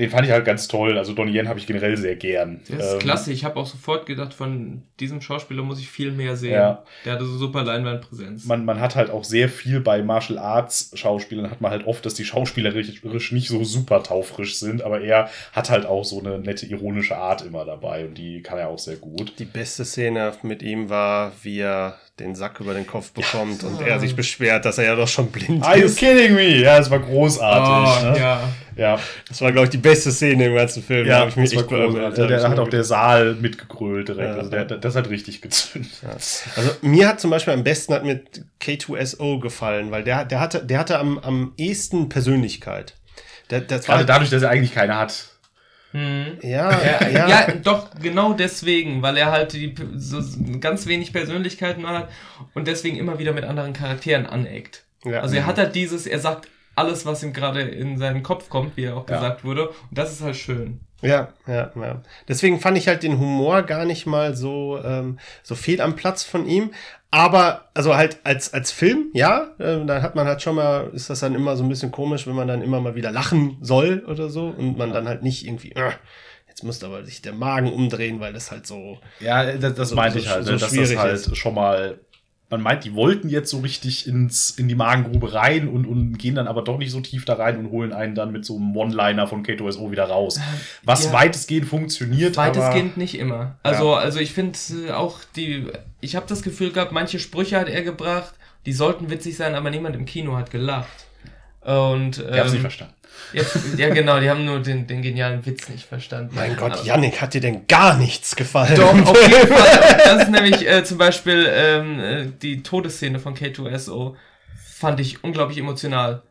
den 0.00 0.10
fand 0.10 0.26
ich 0.26 0.32
halt 0.32 0.44
ganz 0.44 0.66
toll. 0.66 0.96
Also 0.96 1.12
Donnie 1.12 1.36
Yen 1.36 1.48
habe 1.48 1.58
ich 1.58 1.66
generell 1.66 1.96
sehr 1.96 2.16
gern. 2.16 2.60
Der 2.68 2.78
ist 2.78 2.92
ähm, 2.94 2.98
klasse. 2.98 3.32
Ich 3.32 3.44
habe 3.44 3.56
auch 3.60 3.66
sofort 3.66 4.06
gedacht, 4.06 4.32
von 4.32 4.82
diesem 4.98 5.20
Schauspieler 5.20 5.62
muss 5.62 5.78
ich 5.78 5.88
viel 5.88 6.10
mehr 6.10 6.36
sehen. 6.36 6.54
Ja. 6.54 6.82
Der 7.04 7.12
hatte 7.12 7.26
so 7.26 7.36
super 7.36 7.62
Leinwandpräsenz. 7.62 8.46
Man, 8.46 8.64
man 8.64 8.80
hat 8.80 8.96
halt 8.96 9.10
auch 9.10 9.24
sehr 9.24 9.48
viel 9.48 9.80
bei 9.80 10.02
Martial 10.02 10.38
Arts 10.38 10.90
Schauspielern, 10.94 11.50
hat 11.50 11.60
man 11.60 11.70
halt 11.70 11.86
oft, 11.86 12.04
dass 12.06 12.14
die 12.14 12.24
schauspielerisch 12.24 13.32
nicht 13.32 13.48
so 13.48 13.62
super 13.62 14.02
taufrisch 14.02 14.58
sind, 14.58 14.82
aber 14.82 15.02
er 15.02 15.28
hat 15.52 15.70
halt 15.70 15.84
auch 15.84 16.04
so 16.04 16.18
eine 16.20 16.38
nette 16.38 16.66
ironische 16.66 17.16
Art 17.16 17.42
immer 17.42 17.64
dabei 17.64 18.06
und 18.06 18.16
die 18.16 18.42
kann 18.42 18.58
er 18.58 18.68
auch 18.68 18.78
sehr 18.78 18.96
gut. 18.96 19.34
Die 19.38 19.44
beste 19.44 19.84
Szene 19.84 20.32
mit 20.42 20.62
ihm 20.62 20.88
war, 20.88 21.32
wie 21.42 21.60
er 21.60 21.98
den 22.20 22.34
Sack 22.34 22.60
über 22.60 22.74
den 22.74 22.86
Kopf 22.86 23.10
bekommt 23.12 23.62
ja. 23.62 23.68
und 23.68 23.80
er 23.80 23.98
sich 23.98 24.14
beschwert, 24.14 24.64
dass 24.64 24.78
er 24.78 24.84
ja 24.84 24.94
doch 24.94 25.08
schon 25.08 25.30
blind 25.30 25.64
Are 25.64 25.78
ist. 25.78 26.02
Are 26.02 26.12
you 26.12 26.14
kidding 26.14 26.34
me? 26.34 26.58
Ja, 26.58 26.78
es 26.78 26.90
war 26.90 27.00
großartig. 27.00 28.02
Oh, 28.02 28.10
ne? 28.10 28.18
ja. 28.18 28.40
ja. 28.76 28.98
Das 29.28 29.40
war, 29.40 29.50
glaube 29.52 29.64
ich, 29.64 29.70
die 29.70 29.78
beste 29.78 30.12
Szene 30.12 30.46
im 30.46 30.54
ganzen 30.54 30.82
Film. 30.82 31.06
Ja, 31.06 31.26
ich 31.26 31.36
mich 31.36 31.50
das 31.50 31.68
war 31.70 31.86
großartig. 31.86 32.14
Der, 32.14 32.26
der 32.26 32.48
hat 32.48 32.58
auch 32.58 32.68
der 32.68 32.84
Saal 32.84 33.34
mitgegrölt 33.34 34.08
direkt. 34.08 34.28
Ja. 34.28 34.36
Also 34.36 34.50
der, 34.50 34.64
das 34.64 34.94
hat 34.94 35.08
richtig 35.08 35.40
gezündet. 35.40 35.90
Ja. 36.02 36.10
Also 36.10 36.70
mir 36.82 37.08
hat 37.08 37.20
zum 37.20 37.30
Beispiel 37.30 37.54
am 37.54 37.64
besten 37.64 37.94
hat 37.94 38.04
mir 38.04 38.20
K2SO 38.60 39.40
gefallen, 39.40 39.90
weil 39.90 40.04
der, 40.04 40.24
der 40.24 40.40
hatte, 40.40 40.64
der 40.64 40.78
hatte 40.78 40.98
am, 40.98 41.18
am 41.18 41.52
ehesten 41.56 42.08
Persönlichkeit. 42.08 42.94
Der, 43.50 43.62
das 43.62 43.86
Gerade 43.86 44.04
dadurch, 44.04 44.30
dass 44.30 44.42
er 44.42 44.50
eigentlich 44.50 44.74
keine 44.74 44.96
hat. 44.96 45.29
Hm. 45.92 46.38
Ja, 46.42 46.70
ja, 46.82 47.08
ja. 47.08 47.28
ja, 47.28 47.52
doch, 47.62 47.88
genau 48.00 48.32
deswegen, 48.32 49.02
weil 49.02 49.16
er 49.16 49.30
halt 49.32 49.52
die, 49.52 49.74
so 49.96 50.22
ganz 50.60 50.86
wenig 50.86 51.12
Persönlichkeit 51.12 51.78
nur 51.78 51.90
hat 51.90 52.10
und 52.54 52.68
deswegen 52.68 52.96
immer 52.96 53.18
wieder 53.18 53.32
mit 53.32 53.44
anderen 53.44 53.72
Charakteren 53.72 54.26
aneckt. 54.26 54.84
Ja. 55.04 55.20
Also 55.20 55.36
er 55.36 55.46
hat 55.46 55.58
halt 55.58 55.74
dieses, 55.74 56.06
er 56.06 56.20
sagt 56.20 56.48
alles, 56.80 57.06
was 57.06 57.22
ihm 57.22 57.32
gerade 57.32 57.60
in 57.60 57.98
seinen 57.98 58.22
Kopf 58.22 58.48
kommt, 58.48 58.76
wie 58.76 58.84
er 58.84 58.96
auch 58.96 59.06
gesagt 59.06 59.44
wurde, 59.44 59.68
und 59.68 59.76
das 59.98 60.12
ist 60.12 60.22
halt 60.22 60.36
schön. 60.36 60.80
Ja, 61.02 61.28
ja, 61.46 61.70
ja. 61.74 62.02
Deswegen 62.28 62.60
fand 62.60 62.76
ich 62.76 62.88
halt 62.88 63.02
den 63.02 63.18
Humor 63.18 63.62
gar 63.62 63.84
nicht 63.84 64.06
mal 64.06 64.36
so, 64.36 64.78
ähm, 64.84 65.18
so 65.42 65.54
fehl 65.54 65.80
am 65.80 65.96
Platz 65.96 66.22
von 66.22 66.46
ihm. 66.46 66.72
Aber, 67.10 67.70
also 67.74 67.96
halt 67.96 68.18
als, 68.22 68.54
als 68.54 68.70
Film, 68.70 69.08
ja, 69.14 69.50
äh, 69.58 69.84
da 69.84 70.00
hat 70.00 70.14
man 70.14 70.26
halt 70.26 70.42
schon 70.42 70.54
mal, 70.54 70.90
ist 70.92 71.10
das 71.10 71.20
dann 71.20 71.34
immer 71.34 71.56
so 71.56 71.64
ein 71.64 71.68
bisschen 71.68 71.90
komisch, 71.90 72.26
wenn 72.26 72.36
man 72.36 72.46
dann 72.46 72.62
immer 72.62 72.80
mal 72.80 72.94
wieder 72.94 73.10
lachen 73.10 73.56
soll 73.60 74.04
oder 74.06 74.28
so 74.28 74.54
und 74.56 74.78
man 74.78 74.92
dann 74.92 75.08
halt 75.08 75.22
nicht 75.22 75.44
irgendwie, 75.44 75.72
äh, 75.72 75.90
jetzt 76.48 76.62
müsste 76.62 76.86
aber 76.86 77.04
sich 77.04 77.20
der 77.20 77.32
Magen 77.32 77.72
umdrehen, 77.72 78.20
weil 78.20 78.32
das 78.32 78.52
halt 78.52 78.66
so. 78.66 78.98
Ja, 79.18 79.44
das, 79.56 79.74
das 79.74 79.88
so, 79.88 79.96
meinte 79.96 80.20
so, 80.20 80.24
ich 80.24 80.30
halt, 80.30 80.44
so 80.44 80.52
ne, 80.52 80.58
dass 80.58 80.72
das 80.72 80.96
halt 80.96 81.36
schon 81.36 81.54
mal 81.54 81.98
man 82.50 82.60
meint, 82.60 82.84
die 82.84 82.94
wollten 82.94 83.28
jetzt 83.28 83.48
so 83.48 83.60
richtig 83.60 84.08
ins, 84.08 84.50
in 84.50 84.66
die 84.66 84.74
Magengrube 84.74 85.32
rein 85.32 85.68
und, 85.68 85.86
und 85.86 86.18
gehen 86.18 86.34
dann 86.34 86.48
aber 86.48 86.62
doch 86.62 86.78
nicht 86.78 86.90
so 86.90 87.00
tief 87.00 87.24
da 87.24 87.34
rein 87.34 87.56
und 87.58 87.70
holen 87.70 87.92
einen 87.92 88.16
dann 88.16 88.32
mit 88.32 88.44
so 88.44 88.56
einem 88.56 88.76
One-Liner 88.76 89.28
von 89.28 89.44
K2SO 89.44 89.92
wieder 89.92 90.04
raus. 90.04 90.40
Was 90.82 91.06
Ja. 91.06 91.12
weitestgehend 91.12 91.68
funktioniert, 91.68 92.36
Weitestgehend 92.36 92.92
aber 92.92 93.00
nicht 93.00 93.16
immer. 93.16 93.56
Also, 93.62 93.94
also 93.94 94.18
ich 94.18 94.32
finde 94.32 94.58
äh, 94.88 94.90
auch 94.90 95.20
die, 95.36 95.68
ich 96.00 96.16
habe 96.16 96.26
das 96.28 96.42
Gefühl 96.42 96.72
gehabt, 96.72 96.90
manche 96.90 97.20
Sprüche 97.20 97.58
hat 97.58 97.68
er 97.68 97.82
gebracht, 97.82 98.34
die 98.66 98.72
sollten 98.72 99.10
witzig 99.10 99.36
sein, 99.36 99.54
aber 99.54 99.70
niemand 99.70 99.94
im 99.94 100.04
Kino 100.04 100.36
hat 100.36 100.50
gelacht. 100.50 101.06
Und 101.60 102.18
ähm, 102.18 102.34
ich 102.34 102.40
hab's 102.40 102.52
nicht 102.52 102.60
verstanden. 102.62 102.94
Ja, 103.32 103.42
ja, 103.76 103.88
genau, 103.94 104.18
die 104.20 104.28
haben 104.28 104.44
nur 104.44 104.60
den, 104.60 104.86
den 104.86 105.02
genialen 105.02 105.44
Witz 105.46 105.68
nicht 105.68 105.86
verstanden. 105.86 106.34
Mein 106.34 106.56
Gott, 106.56 106.72
Aber- 106.72 106.82
Yannick, 106.84 107.20
hat 107.20 107.34
dir 107.34 107.40
denn 107.40 107.66
gar 107.66 107.96
nichts 107.96 108.34
gefallen? 108.36 108.74
Doch, 108.74 108.92
auf 109.06 109.28
jeden 109.28 109.48
Fall. 109.54 109.98
Das 110.04 110.22
ist 110.24 110.30
nämlich 110.30 110.68
äh, 110.68 110.82
zum 110.84 110.98
Beispiel 110.98 111.48
ähm, 111.52 112.00
äh, 112.00 112.26
die 112.42 112.62
Todesszene 112.62 113.18
von 113.18 113.34
K2SO 113.36 114.14
fand 114.78 114.98
ich 115.00 115.22
unglaublich 115.22 115.58
emotional. 115.58 116.22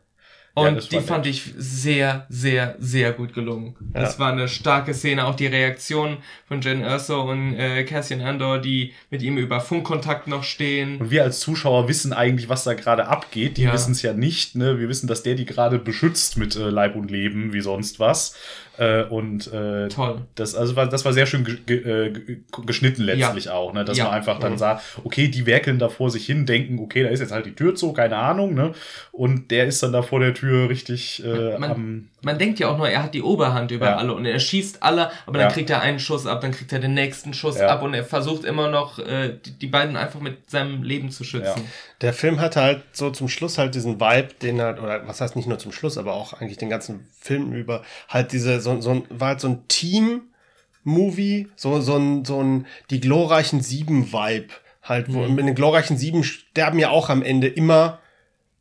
Ja, 0.62 0.68
Und 0.68 0.76
das 0.76 0.88
die 0.88 1.00
fand 1.00 1.26
ich 1.26 1.52
sehr, 1.56 2.26
sehr, 2.28 2.76
sehr 2.78 3.12
gut 3.12 3.32
gelungen. 3.34 3.74
Das 3.92 4.14
Ja. 4.14 4.18
war 4.20 4.32
eine 4.32 4.48
starke 4.48 4.94
Szene, 4.94 5.26
auch 5.26 5.34
die 5.34 5.46
Reaktion 5.46 6.18
von 6.46 6.60
Jen 6.60 6.82
Erso 6.82 7.22
und 7.22 7.54
äh, 7.54 7.84
Cassian 7.84 8.20
Andor, 8.20 8.58
die 8.58 8.92
mit 9.10 9.22
ihm 9.22 9.36
über 9.38 9.60
Funkkontakt 9.60 10.26
noch 10.28 10.44
stehen. 10.44 10.98
Und 10.98 11.10
wir 11.10 11.22
als 11.22 11.40
Zuschauer 11.40 11.88
wissen 11.88 12.12
eigentlich, 12.12 12.48
was 12.48 12.64
da 12.64 12.74
gerade 12.74 13.06
abgeht. 13.08 13.56
Die 13.56 13.62
Ja. 13.62 13.72
wissen 13.72 13.92
es 13.92 14.02
ja 14.02 14.12
nicht. 14.12 14.54
Ne? 14.56 14.78
Wir 14.78 14.88
wissen, 14.88 15.06
dass 15.06 15.22
der 15.22 15.34
die 15.34 15.44
gerade 15.44 15.78
beschützt 15.78 16.36
mit 16.36 16.56
äh, 16.56 16.70
Leib 16.70 16.96
und 16.96 17.10
Leben, 17.10 17.52
wie 17.52 17.60
sonst 17.60 17.98
was. 18.00 18.34
Äh, 18.80 19.02
und 19.04 19.52
äh, 19.52 19.88
Toll. 19.88 20.22
das, 20.36 20.54
also 20.54 20.74
war, 20.74 20.86
das 20.88 21.04
war 21.04 21.12
sehr 21.12 21.26
schön 21.26 21.44
ge 21.44 21.58
ge 21.66 22.06
äh, 22.06 22.10
ge- 22.10 22.38
geschnitten 22.64 23.02
letztlich 23.02 23.50
auch, 23.50 23.74
ne? 23.74 23.84
dass 23.84 23.98
Ja. 23.98 24.04
man 24.04 24.14
einfach 24.14 24.38
dann 24.40 24.52
Mhm. 24.52 24.58
sah, 24.58 24.80
okay, 25.04 25.28
die 25.28 25.44
werkeln 25.44 25.78
da 25.78 25.90
vor 25.90 26.10
sich 26.10 26.24
hin, 26.24 26.46
denken, 26.46 26.78
okay, 26.78 27.02
da 27.02 27.10
ist 27.10 27.20
jetzt 27.20 27.30
halt 27.30 27.44
die 27.44 27.54
Tür 27.54 27.74
zu, 27.74 27.92
keine 27.92 28.16
Ahnung, 28.16 28.54
ne? 28.54 28.72
Und 29.12 29.50
der 29.50 29.66
ist 29.66 29.82
dann 29.82 29.92
da 29.92 30.00
vor 30.00 30.18
der 30.20 30.32
Tür 30.32 30.70
richtig 30.70 31.22
äh, 31.22 31.58
Man- 31.58 31.70
am. 31.70 32.08
Man 32.22 32.38
denkt 32.38 32.58
ja 32.58 32.68
auch 32.68 32.78
nur, 32.78 32.88
er 32.88 33.02
hat 33.02 33.12
die 33.14 33.22
Oberhand 33.22 33.70
über 33.70 33.86
Ja. 33.86 33.96
alle 33.96 34.14
und 34.14 34.24
er 34.24 34.38
schießt 34.38 34.82
alle, 34.82 35.10
aber 35.26 35.38
dann 35.38 35.48
Ja. 35.48 35.52
kriegt 35.54 35.68
er 35.68 35.82
einen 35.82 35.98
Schuss 36.00 36.26
ab, 36.26 36.40
dann 36.40 36.52
kriegt 36.52 36.72
er 36.72 36.78
den 36.78 36.94
nächsten 36.94 37.34
Schuss 37.34 37.58
Ja. 37.58 37.66
ab 37.68 37.82
und 37.82 37.92
er 37.92 38.04
versucht 38.04 38.44
immer 38.44 38.70
noch, 38.70 38.98
äh, 38.98 39.34
die, 39.44 39.58
die 39.58 39.66
beiden 39.66 39.96
einfach 39.96 40.20
mit 40.20 40.48
seinem 40.50 40.82
Leben 40.82 41.10
zu 41.10 41.22
schützen. 41.24 41.62
Der 42.00 42.14
Film 42.14 42.40
hatte 42.40 42.62
halt 42.62 42.82
so 42.92 43.10
zum 43.10 43.28
Schluss 43.28 43.58
halt 43.58 43.74
diesen 43.74 44.00
Vibe, 44.00 44.34
den 44.40 44.60
halt, 44.60 44.80
oder 44.80 45.06
was 45.06 45.20
heißt 45.20 45.36
nicht 45.36 45.46
nur 45.46 45.58
zum 45.58 45.72
Schluss, 45.72 45.98
aber 45.98 46.14
auch 46.14 46.32
eigentlich 46.32 46.58
den 46.58 46.70
ganzen 46.70 47.06
Film 47.20 47.52
über, 47.52 47.82
halt 48.08 48.32
diese, 48.32 48.60
so, 48.60 48.80
so 48.80 48.90
ein, 48.90 49.02
war 49.10 49.28
halt 49.28 49.40
so 49.40 49.48
ein 49.48 49.68
Team-Movie, 49.68 51.48
so, 51.56 51.80
so 51.80 51.96
ein, 51.96 52.24
so 52.24 52.42
ein, 52.42 52.66
die 52.90 53.00
glorreichen 53.00 53.60
Sieben-Vibe. 53.60 54.48
Halt, 54.82 55.12
wo, 55.12 55.20
mit 55.28 55.46
den 55.46 55.54
glorreichen 55.54 55.98
Sieben 55.98 56.24
sterben 56.24 56.78
ja 56.78 56.88
auch 56.88 57.10
am 57.10 57.22
Ende 57.22 57.48
immer 57.48 58.00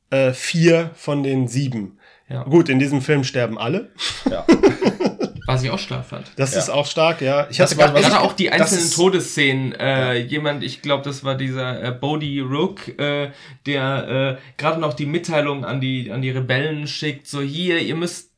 äh, 0.10 0.34
vier 0.34 0.92
von 0.96 1.24
den 1.24 1.48
sieben. 1.48 1.98
Ja. 2.28 2.44
Gut, 2.44 2.70
in 2.70 2.80
diesem 2.80 3.02
Film 3.02 3.24
sterben 3.24 3.58
alle. 3.58 3.90
Ja. 4.30 4.46
Was 5.54 5.64
ich 5.64 5.70
auch 5.72 5.80
stark 5.80 6.06
fand. 6.06 6.32
Das 6.36 6.54
Ja. 6.54 6.60
ist 6.60 6.70
auch 6.70 6.86
stark, 6.86 7.22
ja. 7.22 7.48
Ich 7.50 7.60
hatte 7.60 7.76
Gerade 7.76 8.00
ich- 8.00 8.08
auch 8.14 8.34
die 8.34 8.52
einzelnen 8.52 8.84
ist- 8.86 8.96
Todesszenen. 8.96 9.74
Äh, 9.74 10.18
Jemand, 10.20 10.64
ich 10.64 10.82
glaube, 10.82 11.04
das 11.04 11.24
war 11.24 11.36
dieser 11.36 11.84
äh, 11.84 11.92
Bodhi 11.92 12.40
Rook, 12.40 12.88
äh, 13.00 13.32
der 13.66 14.38
äh, 14.38 14.42
gerade 14.58 14.80
noch 14.80 14.94
die 14.94 15.06
Mitteilung 15.06 15.66
an 15.66 15.82
die 15.82 16.12
an 16.12 16.22
die 16.22 16.30
Rebellen 16.32 16.88
schickt. 16.88 17.28
So 17.28 17.42
hier, 17.42 17.80
ihr 17.80 17.96
müsst 17.96 18.29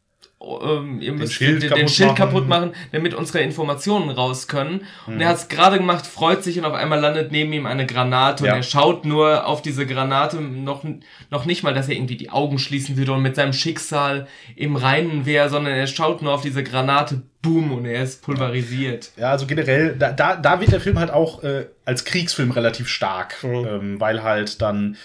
ähm, 0.64 1.02
ihr 1.02 1.14
müsst 1.14 1.34
Schild 1.34 1.62
den, 1.62 1.70
den 1.70 1.70
kaputt 1.70 1.89
Schild 1.92 2.10
machen. 2.10 2.16
kaputt 2.18 2.48
machen, 2.48 2.72
damit 2.92 3.14
unsere 3.14 3.39
Informationen 3.44 4.10
raus 4.10 4.48
können. 4.48 4.82
Und 5.06 5.16
Mhm. 5.16 5.22
er 5.22 5.30
hat 5.30 5.36
es 5.38 5.48
gerade 5.48 5.78
gemacht, 5.78 6.08
freut 6.08 6.44
sich 6.44 6.58
und 6.58 6.66
auf 6.66 6.74
einmal 6.74 7.00
landet 7.00 7.32
neben 7.32 7.54
ihm 7.54 7.66
eine 7.66 7.86
Granate 7.86 8.46
Ja. 8.46 8.52
und 8.54 8.58
er 8.60 8.64
schaut 8.64 9.06
nur 9.06 9.46
auf 9.46 9.62
diese 9.62 9.86
Granate, 9.86 10.42
noch, 10.42 10.84
noch 11.30 11.46
nicht 11.46 11.64
mal, 11.64 11.74
dass 11.74 11.89
er 11.89 11.96
irgendwie 11.96 12.18
die 12.18 12.30
Augen 12.30 12.58
schließen 12.60 12.98
würde 12.98 13.12
und 13.14 13.22
mit 13.22 13.36
seinem 13.36 13.54
Schicksal 13.54 14.28
im 14.56 14.76
Reinen 14.76 15.26
wäre, 15.26 15.50
sondern 15.50 15.74
er 15.74 15.88
schaut 15.88 16.22
nur 16.22 16.34
auf 16.34 16.42
diese 16.42 16.64
Granate, 16.64 17.22
boom, 17.42 17.72
und 17.72 17.86
er 17.86 18.04
ist 18.04 18.22
pulverisiert. 18.24 19.12
Ja, 19.18 19.32
also 19.32 19.46
generell, 19.48 19.96
da, 19.98 20.12
da, 20.12 20.36
da 20.36 20.60
wird 20.60 20.72
der 20.72 20.82
Film 20.82 21.00
halt 21.00 21.12
auch 21.12 21.44
äh, 21.44 21.66
als 21.86 22.06
Kriegsfilm 22.06 22.52
relativ 22.52 22.88
stark, 22.88 23.36
Mhm. 23.44 23.68
ähm, 23.68 24.00
weil 24.00 24.24
halt 24.24 24.62
dann 24.62 24.98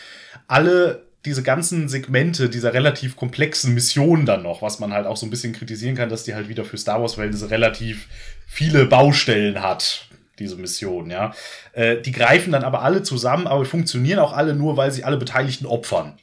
alle 0.48 1.05
diese 1.26 1.42
ganzen 1.42 1.88
Segmente 1.88 2.48
dieser 2.48 2.72
relativ 2.72 3.16
komplexen 3.16 3.74
Mission 3.74 4.24
dann 4.24 4.42
noch, 4.42 4.62
was 4.62 4.78
man 4.78 4.92
halt 4.92 5.06
auch 5.06 5.16
so 5.16 5.26
ein 5.26 5.30
bisschen 5.30 5.52
kritisieren 5.52 5.96
kann, 5.96 6.08
dass 6.08 6.24
die 6.24 6.34
halt 6.34 6.48
wieder 6.48 6.64
für 6.64 6.78
Star 6.78 7.00
Wars-Verhältnisse 7.02 7.50
relativ 7.50 8.08
viele 8.46 8.86
Baustellen 8.86 9.62
hat, 9.62 10.08
diese 10.38 10.56
Mission, 10.56 11.10
ja. 11.10 11.34
Äh, 11.72 12.00
die 12.00 12.12
greifen 12.12 12.52
dann 12.52 12.64
aber 12.64 12.82
alle 12.82 13.02
zusammen, 13.02 13.46
aber 13.46 13.64
funktionieren 13.64 14.20
auch 14.20 14.32
alle 14.32 14.54
nur, 14.54 14.76
weil 14.76 14.90
sie 14.90 15.04
alle 15.04 15.18
Beteiligten 15.18 15.66
opfern 15.66 16.18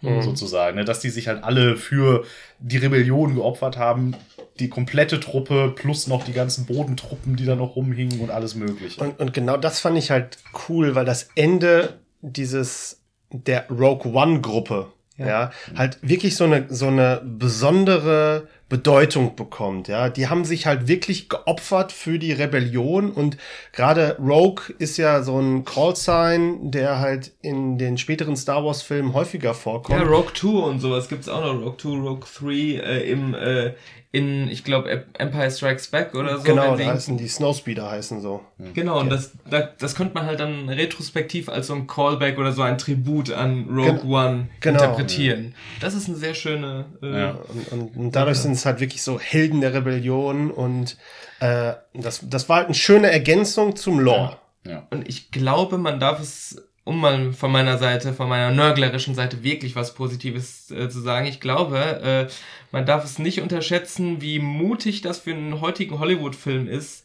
Mhm. 0.00 0.22
sozusagen, 0.22 0.76
ne? 0.76 0.84
dass 0.84 1.00
die 1.00 1.10
sich 1.10 1.26
halt 1.26 1.42
alle 1.42 1.76
für 1.76 2.24
die 2.60 2.76
Rebellion 2.76 3.34
geopfert 3.34 3.76
haben, 3.76 4.14
die 4.60 4.68
komplette 4.68 5.18
Truppe 5.18 5.72
plus 5.74 6.06
noch 6.06 6.24
die 6.24 6.32
ganzen 6.32 6.66
Bodentruppen, 6.66 7.36
die 7.36 7.44
da 7.44 7.56
noch 7.56 7.76
rumhingen 7.76 8.20
und 8.20 8.30
alles 8.30 8.54
mögliche. 8.54 9.00
Und, 9.00 9.18
und 9.18 9.34
genau 9.34 9.56
das 9.56 9.80
fand 9.80 9.98
ich 9.98 10.10
halt 10.10 10.38
cool, 10.68 10.94
weil 10.94 11.04
das 11.04 11.30
Ende 11.34 11.98
dieses 12.20 12.97
der 13.30 13.68
Rogue 13.70 14.12
One 14.12 14.40
Gruppe 14.40 14.92
ja. 15.18 15.50
halt 15.76 15.98
wirklich 16.02 16.36
so 16.36 16.44
eine 16.44 16.66
so 16.68 16.86
eine 16.86 17.20
besondere 17.24 18.48
Bedeutung 18.68 19.34
bekommt, 19.34 19.88
ja. 19.88 20.10
Die 20.10 20.28
haben 20.28 20.44
sich 20.44 20.66
halt 20.66 20.88
wirklich 20.88 21.28
geopfert 21.30 21.90
für 21.90 22.18
die 22.18 22.32
Rebellion 22.32 23.10
und 23.10 23.38
gerade 23.72 24.16
Rogue 24.18 24.74
ist 24.78 24.98
ja 24.98 25.22
so 25.22 25.38
ein 25.38 25.64
Callsign, 25.64 26.70
der 26.70 26.98
halt 26.98 27.32
in 27.40 27.78
den 27.78 27.96
späteren 27.96 28.36
Star 28.36 28.64
Wars 28.64 28.82
Filmen 28.82 29.14
häufiger 29.14 29.54
vorkommt. 29.54 29.98
Ja, 29.98 30.06
Rogue 30.06 30.32
2 30.34 30.48
und 30.48 30.80
sowas 30.80 31.08
gibt's 31.08 31.28
auch 31.28 31.40
noch. 31.40 31.60
Rogue 31.60 31.78
2, 31.78 31.88
Rogue 31.88 32.28
3 32.38 32.52
äh, 32.52 33.10
im, 33.10 33.34
äh, 33.34 33.72
in, 34.10 34.48
ich 34.48 34.64
glaube, 34.64 35.04
Empire 35.18 35.50
Strikes 35.50 35.88
Back 35.88 36.14
oder 36.14 36.38
so. 36.38 36.42
genau, 36.44 36.70
da 36.70 36.76
die- 36.76 36.86
heißen 36.86 37.18
die 37.18 37.28
Snowspeeder 37.28 37.90
heißen 37.90 38.22
so. 38.22 38.40
Genau, 38.72 39.00
und 39.00 39.10
das, 39.10 39.32
da, 39.50 39.68
das 39.78 39.94
könnte 39.94 40.14
man 40.14 40.24
halt 40.24 40.40
dann 40.40 40.68
retrospektiv 40.70 41.48
als 41.50 41.66
so 41.66 41.74
ein 41.74 41.86
Callback 41.86 42.38
oder 42.38 42.52
so 42.52 42.62
ein 42.62 42.78
Tribut 42.78 43.30
an 43.30 43.66
Rogue 43.68 43.98
Gen- 44.00 44.08
One 44.10 44.48
genau. 44.60 44.82
interpretieren. 44.82 45.54
Das 45.80 45.92
ist 45.94 46.08
eine 46.08 46.16
sehr 46.16 46.32
schöne. 46.34 46.86
Äh, 47.02 47.20
Ja. 47.20 47.30
Und, 47.48 47.72
und, 47.72 47.96
und 47.96 48.16
dadurch 48.16 48.38
sind 48.38 48.52
es 48.52 48.64
halt 48.64 48.80
wirklich 48.80 49.02
so 49.02 49.20
Helden 49.20 49.60
der 49.60 49.74
Rebellion 49.74 50.50
und 50.50 50.96
äh, 51.40 51.74
das, 51.92 52.20
das 52.28 52.48
war 52.48 52.56
halt 52.56 52.66
eine 52.66 52.74
schöne 52.74 53.10
Ergänzung 53.10 53.76
zum 53.76 54.00
Lore. 54.00 54.38
Ja. 54.66 54.86
Und 54.90 55.06
ich 55.08 55.30
glaube, 55.30 55.76
man 55.78 56.00
darf 56.00 56.18
es, 56.20 56.67
um 56.88 57.00
mal 57.00 57.34
von 57.34 57.52
meiner 57.52 57.76
Seite, 57.76 58.14
von 58.14 58.30
meiner 58.30 58.50
nörglerischen 58.50 59.14
Seite 59.14 59.44
wirklich 59.44 59.76
was 59.76 59.92
Positives 59.92 60.70
äh, 60.70 60.88
zu 60.88 61.00
sagen, 61.00 61.26
ich 61.26 61.38
glaube, 61.38 61.78
äh, 61.78 62.32
man 62.72 62.86
darf 62.86 63.04
es 63.04 63.18
nicht 63.18 63.42
unterschätzen, 63.42 64.22
wie 64.22 64.38
mutig 64.38 65.02
das 65.02 65.18
für 65.18 65.32
einen 65.32 65.60
heutigen 65.60 65.98
Hollywood-Film 65.98 66.66
ist, 66.66 67.04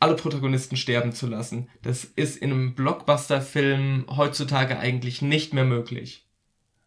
alle 0.00 0.16
Protagonisten 0.16 0.76
sterben 0.76 1.12
zu 1.12 1.28
lassen. 1.28 1.68
Das 1.82 2.02
ist 2.04 2.36
in 2.36 2.50
einem 2.50 2.74
Blockbuster-Film 2.74 4.06
heutzutage 4.16 4.76
eigentlich 4.76 5.22
nicht 5.22 5.54
mehr 5.54 5.64
möglich. 5.64 6.26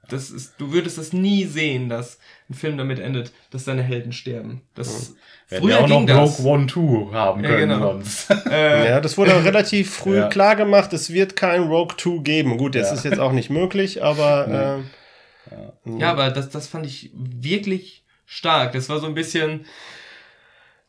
Das 0.09 0.29
ist, 0.29 0.55
du 0.57 0.73
würdest 0.73 0.97
es 0.97 1.13
nie 1.13 1.45
sehen, 1.45 1.87
dass 1.87 2.19
ein 2.49 2.53
Film 2.53 2.77
damit 2.77 2.99
endet, 2.99 3.31
dass 3.49 3.63
deine 3.63 3.83
Helden 3.83 4.11
sterben. 4.11 4.61
Das, 4.75 5.15
früher 5.57 5.67
wir 5.69 5.79
auch 5.79 5.87
ging 5.87 6.05
noch 6.05 6.25
das. 6.25 6.39
Rogue 6.39 6.51
One 6.53 6.67
2 6.67 7.13
haben 7.13 7.43
Ja, 7.43 7.49
können 7.49 7.69
genau. 7.69 7.79
sonst. 7.93 8.29
Äh, 8.51 8.89
Ja, 8.89 9.01
das 9.01 9.17
wurde 9.17 9.43
relativ 9.43 9.93
früh 9.93 10.17
Ja. 10.17 10.27
klar 10.29 10.55
gemacht, 10.55 10.93
es 10.93 11.11
wird 11.11 11.35
kein 11.35 11.63
Rogue 11.63 11.95
2 11.97 12.21
geben. 12.23 12.57
Gut, 12.57 12.75
das 12.75 12.89
Ja. 12.89 12.93
ist 12.95 13.03
jetzt 13.05 13.19
auch 13.19 13.31
nicht 13.31 13.49
möglich, 13.49 14.03
aber 14.03 14.83
äh, 15.51 15.99
Ja, 15.99 16.11
aber 16.11 16.29
das, 16.29 16.49
das 16.49 16.67
fand 16.67 16.85
ich 16.85 17.11
wirklich 17.13 18.03
stark. 18.25 18.73
Das 18.73 18.89
war 18.89 18.99
so 18.99 19.07
ein 19.07 19.15
bisschen 19.15 19.65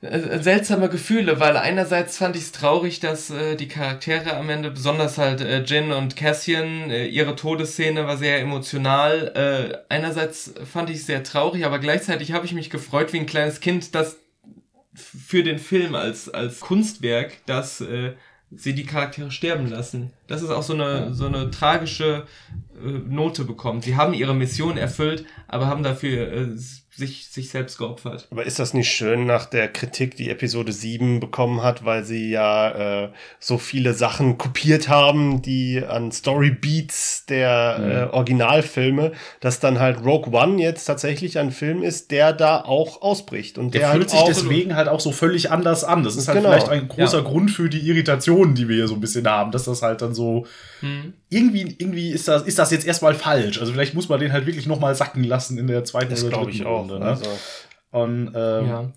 äh, 0.02 0.38
seltsame 0.42 0.88
Gefühle, 0.88 1.40
weil 1.40 1.56
einerseits 1.58 2.16
fand 2.16 2.34
ich 2.34 2.42
es 2.42 2.52
traurig, 2.52 3.00
dass 3.00 3.28
äh, 3.30 3.54
die 3.56 3.68
Charaktere 3.68 4.34
am 4.36 4.48
Ende, 4.48 4.70
besonders 4.70 5.18
halt 5.18 5.42
äh, 5.42 5.60
Jin 5.62 5.92
und 5.92 6.16
Cassian, 6.16 6.90
äh, 6.90 7.04
ihre 7.06 7.36
Todesszene 7.36 8.06
war 8.06 8.16
sehr 8.16 8.40
emotional. 8.40 9.32
Äh, 9.34 9.78
einerseits 9.94 10.54
fand 10.70 10.88
ich 10.88 10.96
es 10.96 11.06
sehr 11.06 11.22
traurig, 11.22 11.66
aber 11.66 11.78
gleichzeitig 11.80 12.32
habe 12.32 12.46
ich 12.46 12.54
mich 12.54 12.70
gefreut 12.70 13.12
wie 13.12 13.18
ein 13.18 13.26
kleines 13.26 13.60
Kind, 13.60 13.94
dass 13.94 14.19
für 15.00 15.42
den 15.42 15.58
Film 15.58 15.94
als, 15.94 16.28
als 16.28 16.60
Kunstwerk, 16.60 17.38
dass 17.46 17.80
äh, 17.80 18.12
sie 18.50 18.74
die 18.74 18.84
Charaktere 18.84 19.30
sterben 19.30 19.68
lassen. 19.68 20.10
Das 20.26 20.42
ist 20.42 20.50
auch 20.50 20.62
so 20.62 20.74
eine, 20.74 21.14
so 21.14 21.26
eine 21.26 21.50
tragische 21.50 22.26
äh, 22.74 22.88
Note 23.08 23.44
bekommen. 23.44 23.80
Sie 23.80 23.96
haben 23.96 24.14
ihre 24.14 24.34
Mission 24.34 24.76
erfüllt, 24.76 25.24
aber 25.48 25.66
haben 25.66 25.82
dafür 25.82 26.32
äh, 26.32 26.48
sich, 27.00 27.26
sich 27.28 27.50
selbst 27.50 27.78
geopfert. 27.78 28.28
Aber 28.30 28.44
ist 28.46 28.58
das 28.58 28.72
nicht 28.74 28.88
schön 28.90 29.26
nach 29.26 29.46
der 29.46 29.66
Kritik, 29.68 30.14
die 30.16 30.30
Episode 30.30 30.72
7 30.72 31.18
bekommen 31.18 31.62
hat, 31.62 31.84
weil 31.84 32.04
sie 32.04 32.30
ja 32.30 33.04
äh, 33.04 33.08
so 33.40 33.58
viele 33.58 33.94
Sachen 33.94 34.38
kopiert 34.38 34.88
haben, 34.88 35.42
die 35.42 35.82
an 35.84 36.12
Storybeats 36.12 37.26
der 37.26 38.08
äh, 38.12 38.14
Originalfilme, 38.14 39.12
dass 39.40 39.60
dann 39.60 39.80
halt 39.80 40.04
Rogue 40.04 40.32
One 40.32 40.60
jetzt 40.62 40.84
tatsächlich 40.84 41.38
ein 41.38 41.50
Film 41.50 41.82
ist, 41.82 42.10
der 42.10 42.32
da 42.32 42.60
auch 42.60 43.02
ausbricht 43.02 43.58
und 43.58 43.74
der, 43.74 43.80
Der 43.80 43.90
fühlt 43.90 44.02
halt 44.02 44.10
sich 44.10 44.20
auch 44.20 44.26
deswegen 44.28 44.76
halt 44.76 44.88
auch 44.88 45.00
so 45.00 45.12
völlig 45.12 45.50
anders 45.50 45.84
an. 45.84 46.02
Das 46.04 46.16
ist 46.16 46.28
halt 46.28 46.38
Genau. 46.38 46.50
vielleicht 46.50 46.68
ein 46.68 46.88
großer 46.88 47.18
Ja. 47.18 47.24
Grund 47.24 47.50
für 47.50 47.68
die 47.68 47.80
Irritationen, 47.80 48.54
die 48.54 48.68
wir 48.68 48.76
hier 48.76 48.88
so 48.88 48.94
ein 48.94 49.00
bisschen 49.00 49.26
haben, 49.28 49.50
dass 49.52 49.64
das 49.64 49.82
halt 49.82 50.02
dann 50.02 50.14
so, 50.14 50.46
irgendwie, 51.30 51.76
irgendwie 51.78 52.10
ist 52.10 52.28
das, 52.28 52.42
ist 52.42 52.58
das 52.58 52.70
jetzt 52.70 52.86
erstmal 52.86 53.14
falsch. 53.14 53.60
Also 53.60 53.72
vielleicht 53.72 53.94
muss 53.94 54.08
man 54.08 54.20
den 54.20 54.32
halt 54.32 54.46
wirklich 54.46 54.66
nochmal 54.66 54.94
sacken 54.94 55.24
lassen 55.24 55.56
in 55.58 55.68
der 55.68 55.84
zweiten 55.84 56.10
Das 56.10 56.22
oder 56.22 56.32
glaube 56.32 56.50
dritten 56.50 56.62
ich 56.62 56.66
auch. 56.66 56.80
Runde. 56.80 56.98
Ne? 56.98 57.06
Also, 57.06 57.30
Und 57.92 58.32
ähm, 58.34 58.66
Ja. 58.66 58.92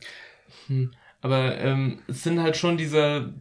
Hm. 0.68 0.92
Aber 1.22 1.58
ähm, 1.58 2.00
es 2.08 2.24
sind 2.24 2.42
halt 2.42 2.58
schon 2.58 2.76
diese 2.76 3.34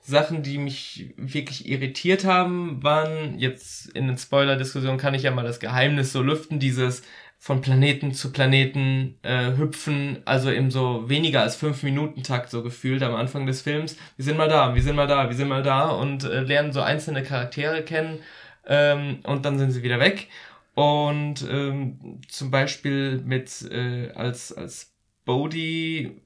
Sachen, 0.00 0.44
die 0.44 0.58
mich 0.58 1.12
wirklich 1.16 1.68
irritiert 1.68 2.24
haben, 2.24 2.82
waren 2.84 3.38
jetzt 3.38 3.88
in 3.88 4.06
den 4.06 4.16
Spoiler-Diskussionen 4.16 4.98
kann 4.98 5.14
ich 5.14 5.24
ja 5.24 5.32
mal 5.32 5.42
das 5.42 5.58
Geheimnis 5.58 6.12
so 6.12 6.22
lüften, 6.22 6.60
dieses 6.60 7.02
von 7.38 7.60
Planeten 7.60 8.12
zu 8.12 8.32
Planeten 8.32 9.18
äh, 9.22 9.56
hüpfen, 9.56 10.18
also 10.24 10.50
im 10.50 10.70
so 10.70 11.08
weniger 11.08 11.42
als 11.42 11.56
fünf 11.56 11.82
Minuten 11.82 12.22
Takt 12.22 12.50
so 12.50 12.62
gefühlt 12.62 13.02
am 13.02 13.14
Anfang 13.14 13.46
des 13.46 13.62
Films. 13.62 13.96
Wir 14.16 14.24
sind 14.24 14.36
mal 14.36 14.48
da, 14.48 14.74
wir 14.74 14.82
sind 14.82 14.96
mal 14.96 15.06
da, 15.06 15.28
wir 15.28 15.36
sind 15.36 15.48
mal 15.48 15.62
da 15.62 15.90
und 15.90 16.24
äh, 16.24 16.40
lernen 16.40 16.72
so 16.72 16.80
einzelne 16.80 17.22
Charaktere 17.22 17.82
kennen 17.82 18.20
ähm, 18.66 19.20
und 19.24 19.44
dann 19.44 19.58
sind 19.58 19.70
sie 19.70 19.82
wieder 19.82 20.00
weg. 20.00 20.28
Und 20.74 21.46
ähm, 21.50 22.20
zum 22.28 22.50
Beispiel 22.50 23.22
mit 23.24 23.62
äh, 23.70 24.10
als 24.12 24.52
als 24.52 24.92
Bodhi 25.24 26.20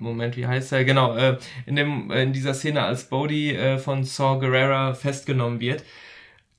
Moment, 0.00 0.36
wie 0.36 0.46
heißt 0.46 0.72
er? 0.72 0.84
Genau, 0.84 1.14
äh, 1.16 1.38
in 1.66 1.76
dem 1.76 2.10
äh, 2.10 2.22
in 2.22 2.32
dieser 2.32 2.54
Szene 2.54 2.82
als 2.82 3.04
Bodhi 3.08 3.54
äh, 3.54 3.78
von 3.78 4.04
Saw 4.04 4.40
Gerrera 4.40 4.94
festgenommen 4.94 5.60
wird, 5.60 5.84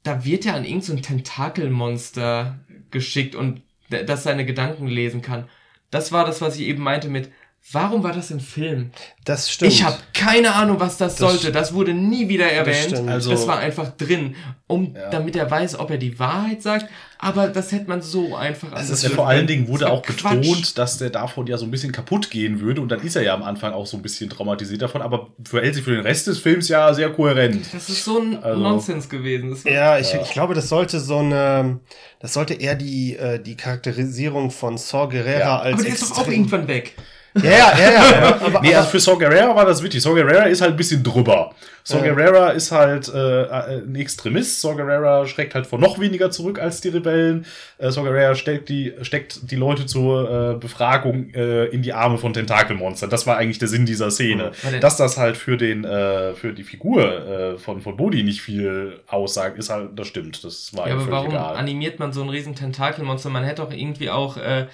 da 0.04 0.24
wird 0.26 0.46
er 0.46 0.56
an 0.56 0.64
irgendein 0.64 0.98
so 0.98 1.04
Tentakelmonster 1.04 2.60
geschickt 2.92 3.36
und 3.36 3.62
d- 3.92 4.04
das 4.06 4.24
seine 4.24 4.46
Gedanken 4.46 4.88
lesen 4.88 5.22
kann. 5.22 5.50
Das 5.92 6.12
war 6.12 6.26
das, 6.26 6.42
was 6.42 6.56
ich 6.58 6.64
eben 6.68 6.84
meinte 6.84 7.10
mit 7.10 7.32
Warum 7.74 8.04
war 8.04 8.12
das 8.12 8.32
im 8.32 8.40
Film? 8.40 8.92
das 9.24 9.52
stimmt. 9.52 9.72
Ich 9.72 9.84
habe 9.84 9.96
keine 10.16 10.52
Ahnung, 10.56 10.80
was 10.80 10.98
das, 10.98 11.16
Das 11.16 11.20
sollte. 11.30 11.52
Das 11.52 11.74
wurde 11.76 11.94
nie 11.94 12.28
wieder 12.28 12.52
erwähnt. 12.52 12.92
Das, 12.92 13.08
Also- 13.08 13.48
war 13.48 13.60
einfach 13.60 13.90
drin, 13.96 14.36
um 14.66 14.96
Ja. 14.96 15.10
damit 15.12 15.36
er 15.36 15.50
weiß, 15.50 15.78
ob 15.80 15.92
er 15.92 15.98
die 16.00 16.18
Wahrheit 16.18 16.64
sagt. 16.64 16.88
Aber 17.20 17.48
das 17.50 17.72
hätte 17.72 17.88
man 17.88 18.02
so 18.02 18.36
einfach. 18.36 18.72
Das 18.72 18.88
ja 18.90 18.94
lösen 18.96 19.12
vor 19.12 19.28
allen. 19.28 19.46
Dingen 19.46 19.68
wurde 19.68 19.82
Das 19.86 19.92
auch 19.92 20.02
Quatsch. 20.02 20.24
betont, 20.42 20.78
dass 20.80 20.98
der 20.98 21.12
davon 21.12 21.46
ja 21.46 21.56
so 21.60 21.66
ein 21.66 21.72
bisschen 21.72 21.92
kaputt 21.92 22.32
gehen 22.32 22.60
würde. 22.62 22.82
Und 22.82 22.90
dann 22.90 23.00
ist 23.02 23.16
er 23.16 23.22
ja 23.22 23.36
am 23.36 23.44
Anfang 23.44 23.74
auch 23.74 23.86
so 23.86 23.96
ein 23.96 24.02
bisschen 24.02 24.28
traumatisiert 24.32 24.82
davon. 24.82 25.04
Aber 25.04 25.30
verhält 25.46 25.76
sich 25.76 25.84
für 25.84 25.92
den 25.92 26.02
Rest 26.02 26.26
des 26.26 26.40
Films 26.40 26.68
ja 26.68 26.92
sehr 26.96 27.12
kohärent. 27.12 27.72
Das 27.72 27.90
ist 27.90 28.04
so 28.04 28.18
ein 28.20 28.44
Also- 28.44 28.60
Nonsens 28.60 29.08
gewesen. 29.08 29.52
Das 29.52 29.64
Ja, 29.66 30.00
ich, 30.00 30.12
Ja. 30.12 30.22
ich 30.24 30.32
glaube, 30.32 30.56
das 30.56 30.68
sollte 30.68 31.00
so 31.00 31.20
eine, 31.20 31.80
das 32.20 32.34
sollte 32.34 32.56
eher 32.56 32.74
die, 32.76 33.16
äh, 33.18 33.40
die 33.40 33.56
Charakterisierung 33.56 34.50
von 34.50 34.80
Saw 34.80 35.08
Gerrera 35.08 35.40
Ja. 35.40 35.60
als 35.60 35.74
aber 35.76 35.84
der 35.84 35.94
ist 35.94 36.10
doch 36.10 36.18
auch 36.18 36.28
irgendwann 36.28 36.68
weg. 36.68 36.96
Ja, 37.36 37.44
ja, 37.52 37.78
ja, 37.78 38.12
ja. 38.12 38.42
aber, 38.46 38.62
Nee, 38.62 38.76
also 38.76 38.90
für 38.90 39.00
Saw 39.00 39.18
Gerrera 39.18 39.56
war 39.56 39.66
das 39.66 39.82
wichtig. 39.82 40.02
Saw 40.02 40.14
Gerrera 40.14 40.44
ist 40.44 40.62
halt 40.62 40.72
ein 40.72 40.78
bisschen 40.78 41.02
drüber. 41.02 41.52
Saw 41.84 42.06
Ja. 42.06 42.14
Gerrera 42.14 42.50
ist 42.50 42.72
halt 42.72 43.08
äh, 43.14 43.44
äh, 43.44 43.82
ein 43.84 43.96
Extremist. 43.96 44.60
Saw 44.62 44.76
Gerrera 44.76 45.26
schreckt 45.26 45.56
halt 45.56 45.66
vor 45.66 45.80
noch 45.80 45.98
weniger 46.00 46.30
zurück 46.30 46.60
als 46.60 46.82
die 46.82 46.90
Rebellen. 46.90 47.46
Äh, 47.78 47.90
Saw 47.92 48.04
Gerrera 48.04 48.36
steckt 48.36 48.68
die, 48.70 48.94
steckt 49.02 49.50
die 49.50 49.56
Leute 49.56 49.86
zur 49.86 50.30
äh, 50.30 50.60
Befragung 50.60 51.30
äh, 51.34 51.66
in 51.68 51.82
die 51.82 51.94
Arme 51.94 52.18
von 52.18 52.34
Tentakelmonstern. 52.34 53.10
Das 53.10 53.26
war 53.26 53.38
eigentlich 53.38 53.60
der 53.60 53.70
Sinn 53.70 53.86
dieser 53.86 54.12
Szene. 54.12 54.52
Warte. 54.62 54.80
Dass 54.82 54.98
das 54.98 55.18
halt 55.18 55.38
für 55.38 55.56
den 55.56 55.86
äh, 55.86 56.34
für 56.34 56.52
die 56.52 56.64
Figur 56.64 57.28
äh, 57.28 57.58
von 57.58 57.80
von 57.82 57.96
Bodhi 57.96 58.24
nicht 58.24 58.42
viel 58.42 59.00
aussagt, 59.08 59.58
ist 59.58 59.70
halt 59.70 59.92
das 59.98 60.08
stimmt. 60.08 60.44
Das 60.44 60.76
war 60.76 60.88
Ja, 60.88 60.96
aber 60.96 61.10
warum 61.10 61.30
egal. 61.32 61.56
animiert 61.56 61.98
man 61.98 62.12
so 62.12 62.22
ein 62.22 62.30
riesen 62.30 62.56
Tentakelmonster? 62.56 63.30
Man 63.30 63.46
hätte 63.46 63.64
auch 63.64 63.72
irgendwie 63.72 64.10
auch 64.10 64.36
äh, 64.38 64.68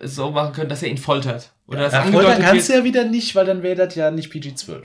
so 0.00 0.30
machen 0.30 0.52
können, 0.54 0.68
dass 0.68 0.82
er 0.82 0.88
ihn 0.88 0.98
foltert. 0.98 1.50
Oder 1.66 1.80
das 1.80 1.92
Ja, 1.92 2.02
foltern 2.02 2.40
kannst 2.42 2.68
du 2.68 2.72
ja 2.74 2.84
wieder 2.84 3.04
nicht, 3.04 3.34
weil 3.34 3.46
dann 3.46 3.62
wäre 3.62 3.74
das 3.86 3.94
ja 3.94 4.10
nicht 4.10 4.32
PG-12. 4.32 4.82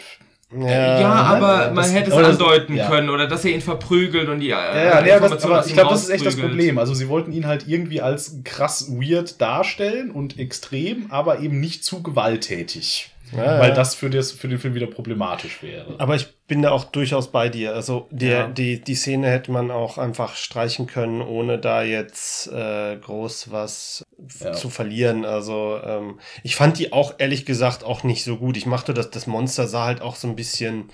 Ja, 0.56 1.00
ja, 1.00 1.12
aber 1.12 1.66
ja, 1.66 1.72
man 1.72 1.90
hätte 1.90 2.10
es 2.10 2.14
aber 2.14 2.22
das- 2.24 2.40
andeuten 2.40 2.76
ja. 2.76 2.88
können 2.88 3.10
oder 3.10 3.26
dass 3.28 3.44
er 3.44 3.52
ihn 3.52 3.62
verprügelt 3.62 4.30
und 4.30 4.40
die 4.40 4.50
äh, 4.50 4.52
Ja, 4.52 5.04
ja, 5.04 5.16
aber, 5.18 5.30
das, 5.30 5.44
aber 5.44 5.66
ich 5.66 5.74
glaube, 5.74 5.90
das 5.90 6.04
ist 6.04 6.10
echt 6.10 6.26
das. 6.26 6.36
Problem. 6.36 6.78
Also 6.78 6.94
sie 6.94 7.08
wollten 7.10 7.32
ihn 7.32 7.48
halt 7.48 7.68
irgendwie 7.68 8.02
als 8.02 8.38
krass 8.44 8.88
weird 8.92 9.42
darstellen 9.42 10.12
und 10.12 10.38
extrem, 10.38 11.08
aber 11.10 11.40
eben 11.40 11.60
nicht 11.60 11.84
zu 11.84 12.04
gewalttätig. 12.04 13.10
Ja, 13.36 13.60
weil 13.60 13.74
das 13.74 13.96
für, 13.96 14.10
das 14.10 14.32
für 14.32 14.48
den 14.48 14.60
Film 14.60 14.76
wieder 14.76 14.88
problematisch 14.88 15.62
wäre. 15.64 15.96
aber 15.98 16.16
ich 16.16 16.28
bin 16.48 16.62
da 16.62 16.72
auch 16.72 16.84
durchaus 16.86 17.32
bei 17.32 17.50
dir. 17.50 17.74
Also 17.74 18.08
der, 18.12 18.40
Ja. 18.40 18.48
die, 18.48 18.82
die 18.82 18.96
Szene 18.96 19.30
hätte 19.30 19.52
man 19.52 19.72
auch 19.72 19.98
einfach 19.98 20.36
streichen 20.36 20.88
können, 20.88 21.22
ohne 21.22 21.58
da 21.58 21.84
jetzt 21.84 22.48
äh, 22.52 22.98
groß 22.98 23.52
was 23.52 24.04
Ja. 24.44 24.54
zu 24.54 24.70
verlieren. 24.70 25.26
Also 25.26 25.80
ähm, 25.84 26.20
ich 26.44 26.56
fand 26.56 26.78
die 26.80 26.94
auch 26.94 27.16
ehrlich 27.18 27.46
gesagt 27.46 27.84
auch 27.84 28.04
nicht 28.04 28.24
so 28.24 28.38
gut. 28.38 28.58
Ich 28.58 28.66
machte 28.66 28.94
das, 28.94 29.10
das 29.10 29.28
Monster 29.28 29.68
sah 29.68 29.86
halt 29.86 30.02
auch 30.02 30.16
so 30.16 30.28
ein 30.28 30.36
bisschen. 30.36 30.90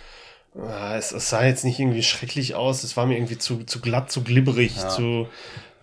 äh, 0.55 0.97
Es, 0.97 1.11
es 1.11 1.29
sah 1.29 1.45
jetzt 1.45 1.63
nicht 1.65 1.79
irgendwie 1.79 2.03
schrecklich 2.03 2.55
aus. 2.55 2.83
Es 2.83 2.95
war 2.97 3.05
mir 3.05 3.15
irgendwie 3.17 3.37
zu, 3.37 3.63
zu 3.65 3.81
glatt, 3.81 4.11
zu 4.11 4.23
glibberig, 4.23 4.75
zu, 4.89 5.27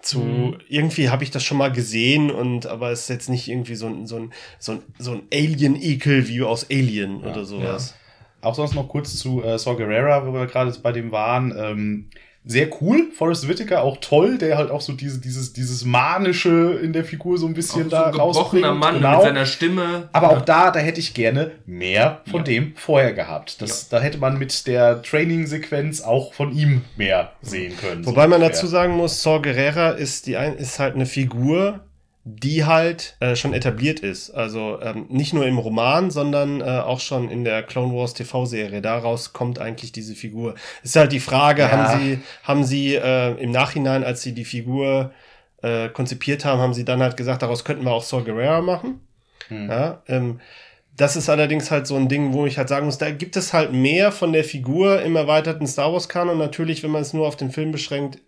zu 0.06 0.18
Mhm. 0.20 0.58
irgendwie 0.68 1.08
habe 1.10 1.24
ich 1.24 1.30
das 1.30 1.42
schon 1.44 1.58
mal 1.58 1.72
gesehen 1.72 2.30
und 2.30 2.66
aber 2.66 2.90
es 2.90 3.02
ist 3.02 3.08
jetzt 3.08 3.28
nicht 3.28 3.48
irgendwie 3.48 3.74
so 3.74 3.86
ein, 3.86 4.06
so 4.06 4.16
ein, 4.16 4.32
so 4.58 4.72
ein, 4.72 4.82
so 4.98 5.12
ein 5.12 5.22
Alien-Ekel 5.32 6.28
wie 6.28 6.42
aus 6.42 6.66
Alien 6.70 7.20
Ja. 7.22 7.30
oder 7.30 7.44
sowas. 7.44 7.94
Auch 8.42 8.54
sonst 8.54 8.74
noch 8.74 8.88
kurz 8.88 9.16
zu 9.16 9.42
äh, 9.42 9.58
Saw 9.58 9.76
Gerrera, 9.76 10.26
wo 10.26 10.32
wir 10.32 10.46
gerade 10.46 10.72
bei 10.82 10.92
dem 10.92 11.10
waren. 11.10 11.52
Ähm, 11.58 12.10
sehr 12.48 12.68
cool, 12.80 13.10
Forrest 13.12 13.48
Whitaker 13.48 13.82
auch 13.82 13.96
toll, 14.00 14.38
der 14.38 14.56
halt 14.56 14.70
auch 14.70 14.80
so 14.80 14.92
diese, 14.92 15.18
dieses, 15.20 15.52
dieses 15.52 15.84
manische 15.84 16.78
in 16.80 16.92
der 16.92 17.04
Figur 17.04 17.38
so 17.38 17.46
ein 17.46 17.54
bisschen 17.54 17.86
Auch 17.86 17.90
da 17.90 18.04
so 18.04 18.10
gebrochener 18.12 18.22
rausbringt. 18.68 18.78
Mann 18.78 18.94
genau. 18.94 19.16
mit 19.16 19.22
seiner 19.22 19.46
Stimme. 19.46 20.08
Aber 20.12 20.30
Ja. 20.30 20.36
auch 20.36 20.42
da, 20.42 20.70
da 20.70 20.78
hätte 20.78 21.00
ich 21.00 21.12
gerne 21.12 21.50
mehr 21.66 22.20
von 22.30 22.40
Ja. 22.40 22.44
dem 22.44 22.72
vorher 22.76 23.12
gehabt. 23.14 23.60
Das, 23.60 23.88
Da 23.88 23.98
hätte 24.00 24.18
man 24.18 24.38
mit 24.38 24.66
der 24.68 25.02
Training-Sequenz 25.02 26.00
auch 26.02 26.34
von 26.34 26.52
ihm 26.56 26.82
mehr 26.96 27.32
sehen 27.42 27.76
können. 27.76 28.04
so 28.04 28.10
Wobei 28.10 28.28
man 28.28 28.34
ungefähr. 28.40 28.50
dazu 28.54 28.66
sagen 28.68 28.92
muss, 28.96 29.22
Saw 29.22 29.40
Gerrera 29.42 29.90
ist, 29.90 30.26
die 30.26 30.36
ein, 30.36 30.56
ist 30.56 30.78
halt 30.78 30.94
eine 30.94 31.06
Figur, 31.06 31.80
die 32.28 32.64
halt 32.64 33.16
äh, 33.20 33.36
schon 33.36 33.54
etabliert 33.54 34.00
ist. 34.00 34.30
Also 34.30 34.80
ähm, 34.82 35.06
nicht 35.08 35.32
nur 35.32 35.46
im 35.46 35.58
Roman, 35.58 36.10
sondern 36.10 36.60
äh, 36.60 36.64
auch 36.64 36.98
schon 36.98 37.30
in 37.30 37.44
der 37.44 37.62
Clone 37.62 37.94
Wars 37.94 38.14
TV-Serie. 38.14 38.82
Daraus 38.82 39.32
kommt 39.32 39.60
eigentlich 39.60 39.92
diese 39.92 40.16
Figur. 40.16 40.56
Ist 40.82 40.96
halt 40.96 41.12
die 41.12 41.20
Frage, 41.20 41.62
Ja. 41.62 41.70
haben 41.70 42.00
sie, 42.00 42.18
haben 42.42 42.64
sie 42.64 42.94
äh, 42.96 43.40
im 43.40 43.52
Nachhinein, 43.52 44.02
als 44.02 44.22
sie 44.22 44.32
die 44.32 44.44
Figur 44.44 45.12
äh, 45.62 45.88
konzipiert 45.88 46.44
haben, 46.44 46.60
haben 46.60 46.74
sie 46.74 46.84
dann 46.84 47.00
halt 47.00 47.16
gesagt, 47.16 47.42
daraus 47.42 47.64
könnten 47.64 47.84
wir 47.84 47.92
auch 47.92 48.02
Saw 48.02 48.24
Gerrera 48.24 48.60
machen. 48.60 48.98
Hm. 49.46 49.70
Ja, 49.70 50.02
ähm, 50.08 50.40
das 50.96 51.14
ist 51.14 51.28
allerdings 51.28 51.70
halt 51.70 51.86
so 51.86 51.94
ein 51.94 52.08
Ding, 52.08 52.32
wo 52.32 52.44
ich 52.46 52.58
halt 52.58 52.68
sagen 52.68 52.86
muss, 52.86 52.98
da 52.98 53.08
gibt 53.12 53.36
es 53.36 53.52
halt 53.52 53.72
mehr 53.72 54.10
von 54.10 54.32
der 54.32 54.42
Figur 54.42 55.00
im 55.02 55.14
erweiterten 55.14 55.68
Star 55.68 55.92
Wars 55.92 56.08
Kanon. 56.08 56.38
Natürlich, 56.38 56.82
wenn 56.82 56.90
man 56.90 57.02
es 57.02 57.12
nur 57.12 57.28
auf 57.28 57.36
den 57.36 57.52
Film 57.52 57.70
beschränkt, 57.70 58.18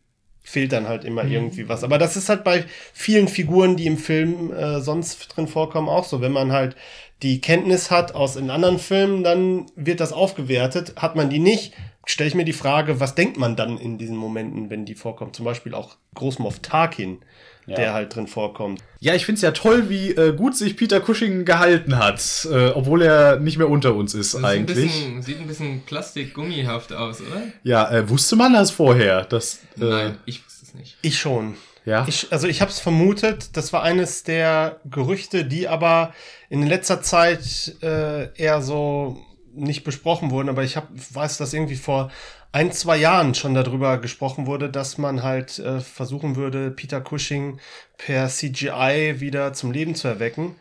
fehlt 0.43 0.73
dann 0.73 0.89
halt 0.89 1.05
immer 1.05 1.25
irgendwie 1.25 1.69
was. 1.69 1.85
Aber 1.85 1.99
das 1.99 2.17
ist 2.17 2.29
halt 2.29 2.45
bei 2.45 2.65
vielen 2.93 3.29
Figuren, 3.29 3.77
die 3.77 3.87
im 3.87 3.99
Film 3.99 4.53
äh, 4.53 4.81
sonst 4.81 5.29
drin 5.29 5.49
vorkommen, 5.49 5.89
auch 5.89 6.05
so. 6.05 6.21
Wenn 6.21 6.33
man 6.33 6.53
halt 6.53 6.77
die 7.23 7.41
Kenntnis 7.41 7.91
hat 7.91 8.15
aus 8.15 8.37
in 8.37 8.51
anderen 8.51 8.79
Filmen, 8.79 9.23
dann 9.23 9.67
wird 9.75 10.01
das 10.01 10.13
aufgewertet. 10.13 10.95
Hat 10.97 11.17
man 11.17 11.31
die 11.31 11.41
nicht, 11.41 11.75
stelle 12.07 12.29
ich 12.29 12.35
mir 12.35 12.45
die 12.45 12.53
Frage, 12.53 13.01
was 13.01 13.15
denkt 13.15 13.37
man 13.37 13.57
dann 13.57 13.77
in 13.77 13.99
diesen 13.99 14.17
Momenten, 14.17 14.71
wenn 14.71 14.85
die 14.85 14.95
vorkommen? 14.95 15.35
Zum 15.35 15.45
Beispiel 15.45 15.75
auch 15.75 15.97
Großmoff 16.15 16.61
Tarkin, 16.61 17.19
Ja. 17.69 17.77
der 17.77 17.93
halt 17.93 18.15
drin 18.15 18.27
vorkommt. 18.27 18.81
Ja, 18.99 19.15
ich 19.15 19.27
finde 19.27 19.37
es 19.37 19.43
ja 19.43 19.51
toll, 19.51 19.89
wie 19.91 20.11
äh, 20.11 20.35
gut 20.35 20.57
sich 20.57 20.77
Peter 20.77 21.01
Cushing 21.01 21.45
gehalten 21.45 21.99
hat, 21.99 22.49
äh, 22.51 22.69
obwohl 22.71 23.03
er 23.03 23.39
nicht 23.39 23.59
mehr 23.59 23.69
unter 23.69 23.95
uns 23.95 24.15
ist 24.15 24.33
Das 24.33 24.41
ist 24.41 24.45
ein 24.45 24.61
eigentlich. 24.61 24.87
bisschen, 24.91 25.23
sieht 25.23 25.39
ein 25.41 25.47
bisschen 25.47 25.83
plastikgummihaft 25.85 26.93
aus, 26.93 27.21
oder? 27.21 27.43
Ja, 27.63 27.91
äh, 27.91 28.09
wusste 28.09 28.37
man 28.37 28.55
das 28.55 28.71
vorher? 28.71 29.25
Das, 29.25 29.61
äh, 29.79 29.85
Nein, 29.85 30.19
ich 30.25 30.45
wusste 30.45 30.65
es 30.67 30.75
nicht. 30.75 30.97
Ich 31.03 31.19
schon. 31.19 31.55
Ja. 31.85 32.05
Ich, 32.09 32.29
also 32.31 32.49
ich 32.49 32.61
habe 32.61 32.71
es 32.71 32.81
vermutet, 32.81 33.57
das 33.57 33.73
war 33.73 33.83
eines 33.83 34.23
der 34.23 34.81
Gerüchte, 34.91 35.45
die 35.45 35.69
aber 35.69 36.13
in 36.51 36.67
letzter 36.67 37.03
Zeit 37.03 37.77
äh, 37.83 38.33
eher 38.35 38.61
so 38.63 39.19
nicht 39.55 39.85
besprochen 39.85 40.31
wurden, 40.31 40.49
aber 40.49 40.63
ich 40.65 40.77
hab, 40.77 40.89
weiß, 40.93 41.39
dass 41.39 41.53
irgendwie 41.53 41.77
vor 41.77 42.11
ein, 42.53 42.73
zwei 42.73 42.97
Jahren 42.97 43.35
schon 43.35 43.55
darüber 43.55 43.99
gesprochen 43.99 44.47
wurde, 44.47 44.71
dass 44.71 44.99
man 44.99 45.23
halt 45.23 45.59
äh, 45.59 45.81
versuchen 45.81 46.37
würde, 46.37 46.71
Peter 46.71 47.01
Cushing 47.01 47.61
per 47.99 48.29
CGI 48.29 49.17
wieder 49.19 49.53
zum 49.53 49.71
Leben 49.71 49.95
zu 49.95 50.09
erwecken. 50.09 50.55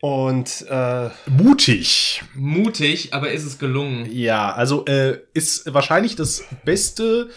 Und 0.00 0.66
äh, 0.70 1.10
Mutig. 1.26 2.22
Mutig, 2.34 3.12
aber 3.12 3.32
ist 3.32 3.44
es 3.44 3.58
gelungen? 3.58 4.10
Ja, 4.10 4.52
also 4.52 4.86
äh, 4.86 5.18
ist 5.34 5.72
wahrscheinlich 5.72 6.16
das 6.16 6.44
beste 6.64 7.30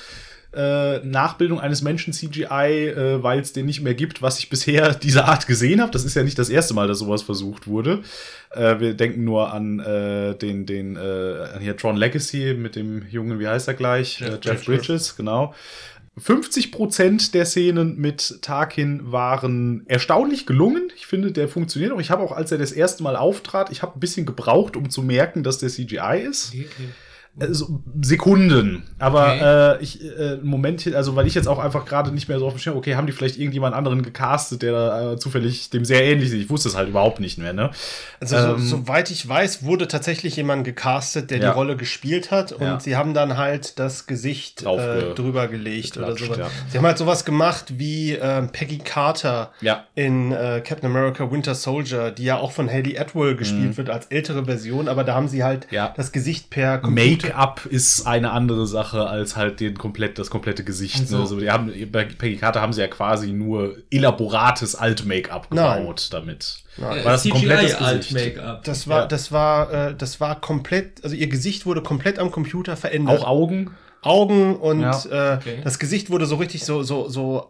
äh, 0.56 1.00
Nachbildung 1.00 1.60
eines 1.60 1.82
Menschen 1.82 2.14
CGI, 2.14 2.46
äh, 2.46 3.24
weil 3.24 3.40
es 3.40 3.54
den 3.54 3.66
nicht 3.66 3.82
mehr 3.82 3.94
gibt, 3.94 4.22
was 4.22 4.40
ich 4.40 4.50
bisher 4.50 4.94
dieser 5.04 5.28
Art 5.28 5.48
gesehen 5.48 5.82
habe. 5.82 5.92
Das 5.92 6.06
ist 6.06 6.16
ja 6.16 6.24
nicht 6.24 6.38
das 6.38 6.50
erste 6.50 6.74
Mal, 6.74 6.88
dass 6.88 7.00
sowas 7.00 7.24
versucht 7.24 7.68
wurde. 7.68 8.02
Äh, 8.52 8.80
wir 8.80 8.94
denken 8.94 9.24
nur 9.24 9.54
an 9.54 9.80
äh, 9.80 10.36
den, 10.36 10.66
den, 10.66 10.96
äh, 10.96 11.60
hier 11.60 11.76
Tron 11.78 11.98
Legacy 11.98 12.56
mit 12.58 12.76
dem 12.76 13.08
Jungen, 13.10 13.40
wie 13.40 13.48
heißt 13.48 13.68
er 13.68 13.74
gleich? 13.74 14.20
Jeff 14.20 14.30
äh, 14.30 14.40
Jeff 14.42 14.66
Bridges. 14.66 14.88
Bridges, 14.88 15.16
genau. 15.16 15.54
50% 16.20 17.32
der 17.32 17.46
Szenen 17.46 17.98
mit 17.98 18.40
Tarkin 18.44 19.12
waren 19.12 19.84
erstaunlich 19.88 20.46
gelungen. 20.46 20.92
Ich 20.96 21.08
finde, 21.08 21.32
der 21.32 21.48
funktioniert 21.48 21.92
auch. 21.92 22.00
Ich 22.00 22.12
habe 22.12 22.22
auch, 22.22 22.32
als 22.32 22.52
er 22.52 22.60
das 22.60 22.72
erste 22.72 23.02
Mal 23.02 23.16
auftrat, 23.16 23.72
ich 23.72 23.82
habe 23.82 23.98
ein 23.98 24.00
bisschen 24.00 24.28
gebraucht, 24.28 24.78
um 24.78 24.92
zu 24.92 25.02
merken, 25.02 25.42
dass 25.42 25.58
der 25.58 25.70
CGI 25.70 26.24
ist. 26.30 26.50
Okay, 26.50 26.68
okay. 26.72 26.90
Also 27.40 27.82
Sekunden. 28.02 28.84
Aber 29.00 29.34
okay. 29.34 29.80
äh, 29.80 29.84
ich, 29.84 30.04
äh, 30.04 30.38
Moment, 30.44 30.94
also 30.94 31.16
weil 31.16 31.26
ich 31.26 31.34
jetzt 31.34 31.48
auch 31.48 31.58
einfach 31.58 31.86
gerade 31.86 32.12
nicht 32.12 32.30
mehr 32.30 32.38
so 32.38 32.46
auf 32.46 32.54
dem 32.54 32.60
Schirm, 32.60 32.78
okay, 32.78 32.96
haben 32.96 33.08
die 33.08 33.12
vielleicht 33.12 33.38
irgendjemand 33.38 33.74
anderen 33.76 34.04
gecastet, 34.04 34.62
der 34.62 35.14
äh, 35.14 35.18
zufällig 35.18 35.72
dem 35.72 35.84
sehr 35.84 36.04
ähnlich 36.04 36.30
ist. 36.30 36.36
Ich 36.36 36.50
wusste 36.50 36.70
es 36.70 36.76
halt 36.76 36.90
überhaupt 36.90 37.20
nicht 37.20 37.40
mehr, 37.40 37.54
ne? 37.54 37.72
Also, 38.20 38.36
ähm, 38.36 38.60
so, 38.60 38.78
soweit 38.78 39.10
ich 39.10 39.28
weiß, 39.28 39.64
wurde 39.64 39.88
tatsächlich 39.88 40.36
jemand 40.36 40.64
gecastet, 40.64 41.32
der 41.32 41.40
ja. 41.40 41.50
die 41.50 41.56
Rolle 41.56 41.76
gespielt 41.76 42.30
hat 42.30 42.52
und 42.52 42.62
ja. 42.62 42.80
sie 42.80 42.96
haben 42.96 43.16
dann 43.16 43.36
halt 43.38 43.80
das 43.80 44.06
Gesicht 44.06 44.62
äh, 44.62 45.14
drüber 45.16 45.48
gelegt 45.48 45.98
oder 45.98 46.16
sowas. 46.16 46.38
Ja. 46.38 46.50
Sie 46.70 46.78
haben 46.78 46.86
halt 46.86 47.00
sowas 47.00 47.26
gemacht 47.26 47.74
wie 47.78 48.14
äh, 48.14 48.44
Peggy 48.44 48.78
Carter 48.78 49.52
in 49.96 50.32
äh, 50.32 50.62
Captain 50.64 50.90
America 50.90 51.32
Winter 51.32 51.56
Soldier, 51.56 52.12
die 52.12 52.26
ja 52.26 52.38
auch 52.38 52.52
von 52.52 52.70
Haley 52.70 53.00
Atwell 53.00 53.36
gespielt 53.36 53.72
mhm. 53.72 53.78
wird 53.78 53.90
als 53.90 54.06
ältere 54.08 54.46
Version, 54.46 54.88
aber 54.88 55.04
da 55.04 55.16
haben 55.16 55.28
sie 55.28 55.44
halt 55.44 55.68
das 55.96 56.12
Gesicht 56.12 56.52
per 56.52 56.78
Computer 56.78 57.23
Make-up 57.24 57.66
ist 57.66 58.06
eine 58.06 58.32
andere 58.32 58.68
Sache 58.68 59.08
als 59.08 59.36
halt 59.36 59.60
den 59.60 59.78
komplett, 59.78 60.20
das 60.20 60.30
komplette 60.30 60.64
Gesicht. 60.64 61.00
Ne? 61.02 61.08
So. 61.08 61.20
Also 61.20 61.40
die 61.40 61.50
haben, 61.50 61.72
bei 61.92 62.06
Peggy 62.06 62.38
Carter 62.38 62.62
haben 62.62 62.74
sie 62.74 62.82
ja 62.82 62.88
quasi 62.88 63.32
nur 63.32 63.78
elaborates 63.90 64.76
Alt-Make-up 64.76 65.50
gebaut 65.50 66.10
damit. 66.12 66.64
Nein. 66.78 67.04
War 67.04 67.12
das 67.12 67.26
ein 67.26 67.32
komplettes 67.32 67.76
Alt-Make-up. 67.76 68.64
Das 68.64 68.88
war, 68.88 69.02
ja. 69.02 69.08
das 69.08 69.32
war, 69.32 69.74
äh, 69.74 69.96
das 69.96 70.20
war 70.20 70.40
komplett, 70.40 71.04
also 71.04 71.16
ihr 71.16 71.28
Gesicht 71.28 71.66
wurde 71.66 71.82
komplett 71.82 72.20
am 72.20 72.32
Computer 72.32 72.76
verändert. 72.76 73.22
Auch 73.22 73.28
Augen? 73.28 73.72
Augen 74.06 74.56
und 74.56 74.82
ja, 74.82 75.34
äh, 75.34 75.38
okay. 75.38 75.58
das 75.64 75.80
Gesicht 75.80 76.10
wurde 76.10 76.26
so 76.26 76.36
richtig 76.36 76.64
so 76.66 76.84
so 76.84 77.10
so 77.10 77.50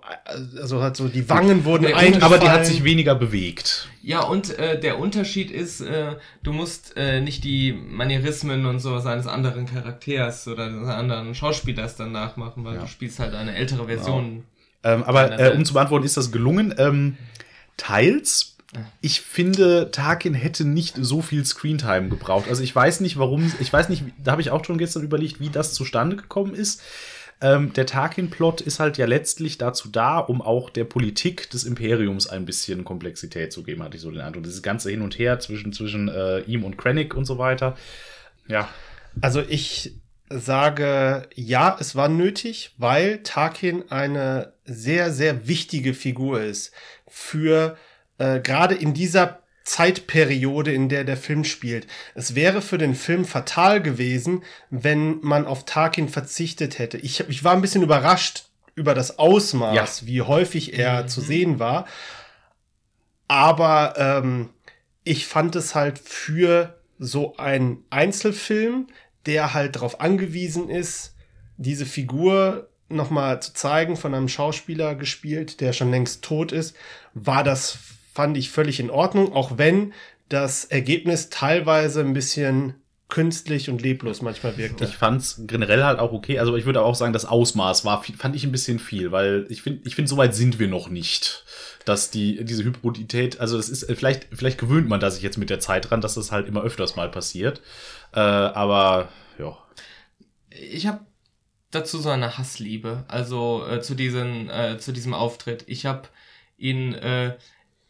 also 0.61 0.81
halt 0.81 0.95
so 0.95 1.07
die 1.07 1.27
Wangen 1.29 1.65
wurden 1.65 1.85
okay, 1.85 2.17
aber 2.21 2.37
die 2.37 2.49
hat 2.49 2.65
sich 2.65 2.83
weniger 2.83 3.15
bewegt. 3.15 3.89
Ja 4.01 4.21
und 4.21 4.57
äh, 4.59 4.79
der 4.79 4.99
Unterschied 4.99 5.51
ist, 5.51 5.81
äh, 5.81 6.15
du 6.43 6.53
musst 6.53 6.95
äh, 6.97 7.21
nicht 7.21 7.43
die 7.43 7.73
Manierismen 7.73 8.65
und 8.65 8.79
so 8.79 8.95
eines 8.95 9.27
anderen 9.27 9.65
Charakters 9.65 10.47
oder 10.47 10.65
eines 10.65 10.87
anderen 10.87 11.35
Schauspielers 11.35 11.95
dann 11.95 12.11
nachmachen, 12.11 12.63
weil 12.63 12.75
ja. 12.75 12.81
du 12.81 12.87
spielst 12.87 13.19
halt 13.19 13.33
eine 13.33 13.55
ältere 13.55 13.85
Version. 13.85 14.23
Genau. 14.23 14.95
Ähm, 14.95 15.03
aber 15.03 15.39
äh, 15.39 15.55
um 15.55 15.63
zu 15.63 15.73
beantworten, 15.73 16.05
ist 16.05 16.17
das 16.17 16.31
gelungen? 16.31 16.73
Ähm, 16.77 17.17
teils 17.77 18.52
ich 19.01 19.21
finde, 19.21 19.91
Tarkin 19.91 20.33
hätte 20.33 20.65
nicht 20.65 20.95
so 20.99 21.21
viel 21.21 21.45
Screentime 21.45 22.09
gebraucht. 22.09 22.47
Also 22.49 22.63
ich 22.63 22.75
weiß 22.75 22.99
nicht, 22.99 23.17
warum, 23.17 23.51
ich 23.59 23.71
weiß 23.71 23.89
nicht, 23.89 24.03
da 24.23 24.31
habe 24.31 24.41
ich 24.41 24.51
auch 24.51 24.63
schon 24.65 24.77
gestern 24.77 25.03
überlegt, 25.03 25.39
wie 25.39 25.49
das 25.49 25.73
zustande 25.73 26.15
gekommen 26.15 26.55
ist. 26.55 26.81
Ähm, 27.41 27.73
der 27.73 27.85
Tarkin-Plot 27.85 28.61
ist 28.61 28.79
halt 28.79 28.97
ja 28.97 29.05
letztlich 29.05 29.57
dazu 29.57 29.89
da, 29.89 30.19
um 30.19 30.41
auch 30.41 30.69
der 30.69 30.85
Politik 30.85 31.49
des 31.49 31.65
Imperiums 31.65 32.27
ein 32.27 32.45
bisschen 32.45 32.85
Komplexität 32.85 33.51
zu 33.51 33.63
geben, 33.63 33.83
hatte 33.83 33.97
ich 33.97 34.01
so 34.01 34.11
den 34.11 34.21
Eindruck. 34.21 34.43
Dieses 34.43 34.63
ganze 34.63 34.89
Hin 34.89 35.01
und 35.01 35.19
Her 35.19 35.39
zwischen, 35.39 35.73
zwischen 35.73 36.07
äh, 36.07 36.39
ihm 36.41 36.63
und 36.63 36.77
Krennic 36.77 37.15
und 37.15 37.25
so 37.25 37.37
weiter. 37.37 37.75
Ja. 38.47 38.69
Also 39.21 39.41
ich 39.41 39.93
sage, 40.29 41.27
ja, 41.35 41.75
es 41.79 41.95
war 41.95 42.07
nötig, 42.07 42.71
weil 42.77 43.21
Tarkin 43.23 43.91
eine 43.91 44.53
sehr, 44.65 45.11
sehr 45.11 45.47
wichtige 45.47 45.93
Figur 45.93 46.41
ist 46.41 46.71
für 47.07 47.77
äh, 48.17 48.39
gerade 48.39 48.75
in 48.75 48.93
dieser 48.93 49.43
Zeitperiode, 49.63 50.73
in 50.73 50.89
der 50.89 51.05
der 51.05 51.17
Film 51.17 51.43
spielt. 51.45 51.87
Es 52.15 52.35
wäre 52.35 52.61
für 52.61 52.77
den 52.77 52.95
Film 52.95 53.23
fatal 53.23 53.81
gewesen, 53.81 54.43
wenn 54.69 55.19
man 55.21 55.45
auf 55.45 55.65
Tarkin 55.65 56.09
verzichtet 56.09 56.79
hätte. 56.79 56.97
Ich, 56.97 57.21
ich 57.29 57.43
war 57.43 57.53
ein 57.53 57.61
bisschen 57.61 57.81
überrascht 57.81 58.45
über 58.75 58.93
das 58.93 59.19
Ausmaß, 59.19 60.01
ja. 60.01 60.07
wie 60.07 60.21
häufig 60.21 60.77
er 60.77 61.03
mhm. 61.03 61.07
zu 61.07 61.21
sehen 61.21 61.59
war. 61.59 61.85
Aber 63.27 63.93
ähm, 63.97 64.49
ich 65.03 65.25
fand 65.27 65.55
es 65.55 65.75
halt 65.75 65.97
für 65.97 66.77
so 66.99 67.37
einen 67.37 67.85
Einzelfilm, 67.89 68.87
der 69.25 69.53
halt 69.53 69.77
darauf 69.77 70.01
angewiesen 70.01 70.69
ist, 70.69 71.15
diese 71.57 71.85
Figur 71.85 72.69
nochmal 72.89 73.41
zu 73.41 73.53
zeigen, 73.53 73.95
von 73.95 74.13
einem 74.13 74.27
Schauspieler 74.27 74.95
gespielt, 74.95 75.61
der 75.61 75.73
schon 75.73 75.89
längst 75.89 76.23
tot 76.23 76.51
ist, 76.51 76.75
war 77.13 77.43
das 77.43 77.77
fand 78.13 78.37
ich 78.37 78.51
völlig 78.51 78.79
in 78.79 78.89
Ordnung, 78.89 79.33
auch 79.33 79.57
wenn 79.57 79.93
das 80.29 80.65
Ergebnis 80.65 81.29
teilweise 81.29 82.01
ein 82.01 82.13
bisschen 82.13 82.75
künstlich 83.09 83.69
und 83.69 83.81
leblos 83.81 84.21
manchmal 84.21 84.57
wirkte. 84.57 84.85
Ich 84.85 84.95
fand 84.95 85.21
es 85.21 85.41
generell 85.45 85.83
halt 85.83 85.99
auch 85.99 86.13
okay. 86.13 86.39
Also 86.39 86.55
ich 86.55 86.65
würde 86.65 86.81
auch 86.81 86.95
sagen, 86.95 87.13
das 87.13 87.25
Ausmaß 87.25 87.85
war, 87.85 88.03
fand 88.03 88.35
ich 88.35 88.43
ein 88.43 88.51
bisschen 88.51 88.79
viel, 88.79 89.11
weil 89.11 89.45
ich 89.49 89.61
finde, 89.61 89.81
ich 89.85 89.95
finde, 89.95 90.09
so 90.09 90.17
weit 90.17 90.33
sind 90.33 90.57
wir 90.57 90.67
noch 90.67 90.89
nicht, 90.89 91.45
dass 91.85 92.09
die, 92.09 92.43
diese 92.43 92.63
Hybridität, 92.63 93.39
also 93.39 93.57
das 93.57 93.69
ist, 93.69 93.85
vielleicht, 93.93 94.27
vielleicht 94.31 94.57
gewöhnt 94.59 94.89
man 94.89 94.99
da 94.99 95.11
sich 95.11 95.21
jetzt 95.21 95.37
mit 95.37 95.51
der 95.51 95.59
Zeit 95.59 95.89
dran, 95.89 96.01
dass 96.01 96.15
das 96.15 96.31
halt 96.31 96.47
immer 96.47 96.63
öfters 96.63 96.95
mal 96.95 97.09
passiert. 97.09 97.61
Äh, 98.13 98.19
aber, 98.19 99.09
ja. 99.37 99.57
Ich 100.49 100.87
habe 100.87 101.01
dazu 101.69 101.99
so 101.99 102.09
eine 102.09 102.37
Hassliebe, 102.37 103.05
also 103.07 103.67
äh, 103.67 103.81
zu, 103.81 103.93
diesen, 103.93 104.49
äh, 104.49 104.77
zu 104.79 104.91
diesem 104.91 105.13
Auftritt. 105.13 105.65
Ich 105.67 105.85
habe 105.85 106.07
ihn, 106.57 106.93
äh, 106.93 107.35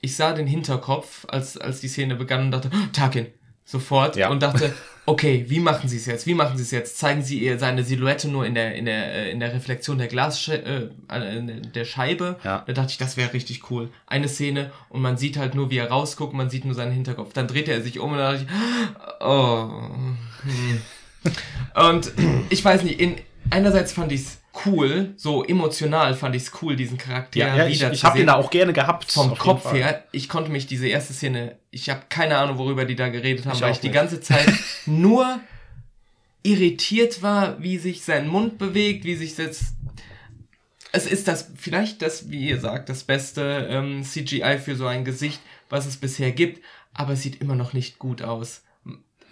ich 0.04 0.18
sah 0.18 0.34
den 0.34 0.48
Hinterkopf, 0.48 1.26
als, 1.30 1.58
als 1.58 1.80
die 1.80 1.88
Szene 1.88 2.16
begann 2.16 2.42
und 2.42 2.52
dachte, 2.52 2.70
oh, 2.74 2.88
Tarkin, 2.92 3.28
sofort 3.64 4.18
ja. 4.18 4.30
und 4.30 4.44
dachte, 4.44 4.74
okay, 5.06 5.46
wie 5.48 5.62
machen 5.62 5.88
sie 5.88 5.96
es 5.96 6.06
jetzt? 6.06 6.28
Wie 6.28 6.34
machen 6.34 6.58
sie 6.58 6.64
es 6.64 6.72
jetzt? 6.72 6.98
Zeigen 6.98 7.24
sie 7.24 7.40
ihr 7.40 7.58
seine 7.58 7.86
Silhouette 7.86 8.28
nur 8.28 8.46
in 8.46 8.54
der 8.54 8.76
in 8.76 8.84
der 8.84 9.14
äh, 9.14 9.32
in 9.32 9.40
der 9.40 9.54
Reflexion 9.54 9.98
der 9.98 10.08
Glasscheibe, 10.08 10.92
äh, 11.08 11.62
der 11.74 11.86
Scheibe? 11.86 12.38
Ja. 12.44 12.66
Da 12.68 12.74
dachte 12.74 12.92
ich, 12.92 12.98
das 12.98 13.16
wäre 13.16 13.32
richtig 13.32 13.72
cool. 13.72 13.92
Eine 14.06 14.28
Szene 14.28 14.72
und 14.90 15.02
man 15.02 15.16
sieht 15.16 15.38
halt 15.38 15.56
nur, 15.56 15.72
wie 15.72 15.78
er 15.78 15.90
rausguckt, 15.90 16.34
man 16.34 16.50
sieht 16.50 16.66
nur 16.66 16.76
seinen 16.76 16.92
Hinterkopf. 16.92 17.32
Dann 17.32 17.48
dreht 17.48 17.70
er 17.70 17.82
sich 17.82 18.00
um 18.00 18.12
und 18.12 18.18
dann 18.18 18.34
dachte 18.34 18.46
ich, 18.46 19.26
oh. 19.26 19.70
Hm. 20.44 20.82
Und 21.74 22.12
ich 22.50 22.64
weiß 22.66 22.84
nicht, 22.84 23.00
in 23.00 23.16
einerseits 23.50 23.94
fand 23.94 24.12
ich 24.12 24.22
es 24.22 24.43
cool, 24.66 25.14
so 25.18 25.44
emotional 25.44 26.14
fand 26.14 26.36
ich 26.36 26.44
es 26.44 26.52
cool, 26.62 26.76
diesen 26.76 26.98
Charakter 26.98 27.40
ja, 27.40 27.56
ja, 27.56 27.68
wieder 27.68 27.92
ich, 27.92 28.00
ich 28.00 28.04
habe 28.04 28.20
ihn 28.20 28.28
da 28.28 28.36
auch 28.36 28.50
gerne 28.50 28.74
gehabt. 28.74 29.12
Vom 29.12 29.38
Kopf 29.38 29.74
her, 29.74 30.04
ich 30.12 30.30
konnte 30.30 30.52
mich 30.52 30.68
diese 30.68 30.88
erste 30.88 31.14
Szene, 31.14 31.58
ich 31.72 31.90
habe 31.90 32.04
keine 32.10 32.38
Ahnung, 32.38 32.58
worüber 32.58 32.86
die 32.86 32.96
da 32.96 33.10
geredet 33.10 33.46
haben, 33.46 33.56
ich 33.56 33.62
weil 33.62 33.72
ich 33.72 33.80
die 33.80 33.92
ganze 33.92 34.22
Zeit 34.22 34.52
nur 34.86 35.40
irritiert 36.44 37.22
war, 37.22 37.62
wie 37.62 37.78
sich 37.78 38.04
sein 38.04 38.28
Mund 38.28 38.58
bewegt, 38.58 39.06
wie 39.06 39.16
sich 39.16 39.36
das 39.36 39.74
es 40.96 41.08
ist 41.08 41.28
das 41.28 41.52
vielleicht 41.58 42.04
das, 42.04 42.30
wie 42.30 42.50
ihr 42.50 42.60
sagt, 42.60 42.88
das 42.88 43.04
beste 43.04 43.68
ähm, 43.70 44.04
CGI 44.04 44.60
für 44.64 44.76
so 44.76 44.86
ein 44.86 45.04
Gesicht, 45.04 45.42
was 45.68 45.88
es 45.88 45.98
bisher 45.98 46.32
gibt, 46.32 46.64
aber 46.94 47.14
es 47.14 47.24
sieht 47.24 47.42
immer 47.42 47.56
noch 47.56 47.74
nicht 47.74 47.98
gut 47.98 48.22
aus. 48.22 48.62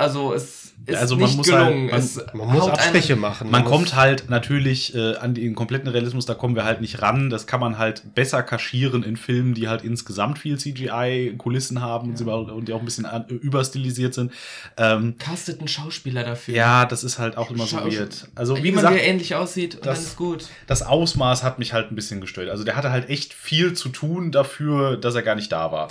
Also 0.02 0.34
es 0.34 0.74
ist 0.86 0.98
also 0.98 1.16
man 1.16 1.26
nicht 1.26 1.38
muss 1.38 1.48
gelungen. 1.48 1.92
Halt, 1.92 2.34
man, 2.34 2.48
man 2.48 2.58
muss 2.58 2.68
Abstriche 2.70 3.16
machen. 3.16 3.52
Man, 3.52 3.62
man 3.62 3.72
kommt 3.72 3.96
halt 3.96 4.30
natürlich 4.30 4.96
äh, 4.96 5.16
an 5.16 5.36
den 5.36 5.54
kompletten 5.54 5.88
Realismus, 5.88 6.26
da 6.26 6.34
kommen 6.34 6.56
wir 6.56 6.64
halt 6.64 6.82
nicht 6.82 7.02
ran. 7.02 7.30
Das 7.30 7.46
kann 7.46 7.60
man 7.60 7.78
halt 7.78 8.16
besser 8.16 8.42
kaschieren 8.42 9.04
in 9.04 9.16
Filmen, 9.16 9.54
die 9.54 9.68
halt 9.68 9.84
insgesamt 9.84 10.40
viel 10.40 10.58
CGI-Kulissen 10.58 11.82
haben 11.82 12.16
ja. 12.18 12.34
und 12.34 12.68
die 12.68 12.74
auch 12.74 12.80
ein 12.80 12.86
bisschen 12.86 13.06
an, 13.06 13.28
überstilisiert 13.28 14.16
sind. 14.16 14.32
Ähm, 14.78 15.16
Castet 15.20 15.60
einen 15.60 15.68
Schauspieler 15.68 16.24
dafür. 16.24 16.56
Ja, 16.56 16.86
das 16.86 17.04
ist 17.04 17.20
halt 17.20 17.38
auch 17.38 17.52
immer 17.52 17.68
so 17.68 17.78
weird. 17.78 18.28
Also 18.34 18.58
wie 18.58 18.62
Jemand, 18.62 18.88
gesagt, 18.88 18.96
der 18.96 19.08
ähnlich 19.08 19.36
aussieht 19.36 19.76
und 19.76 19.86
das, 19.86 20.00
dann 20.00 20.08
ist 20.08 20.18
gut. 20.18 20.46
Das 20.66 20.82
Ausmaß 20.82 21.44
hat 21.44 21.60
mich 21.60 21.74
halt 21.74 21.92
ein 21.92 21.96
bisschen 21.96 22.22
gestört. 22.22 22.50
Also 22.50 22.64
der 22.64 22.76
hatte 22.76 22.92
halt 22.92 23.10
echt 23.10 23.34
viel 23.34 23.74
zu 23.74 23.90
tun 23.90 24.32
dafür, 24.32 24.98
dass 24.98 25.14
er 25.14 25.22
gar 25.22 25.36
nicht 25.36 25.52
da 25.52 25.72
war. 25.72 25.90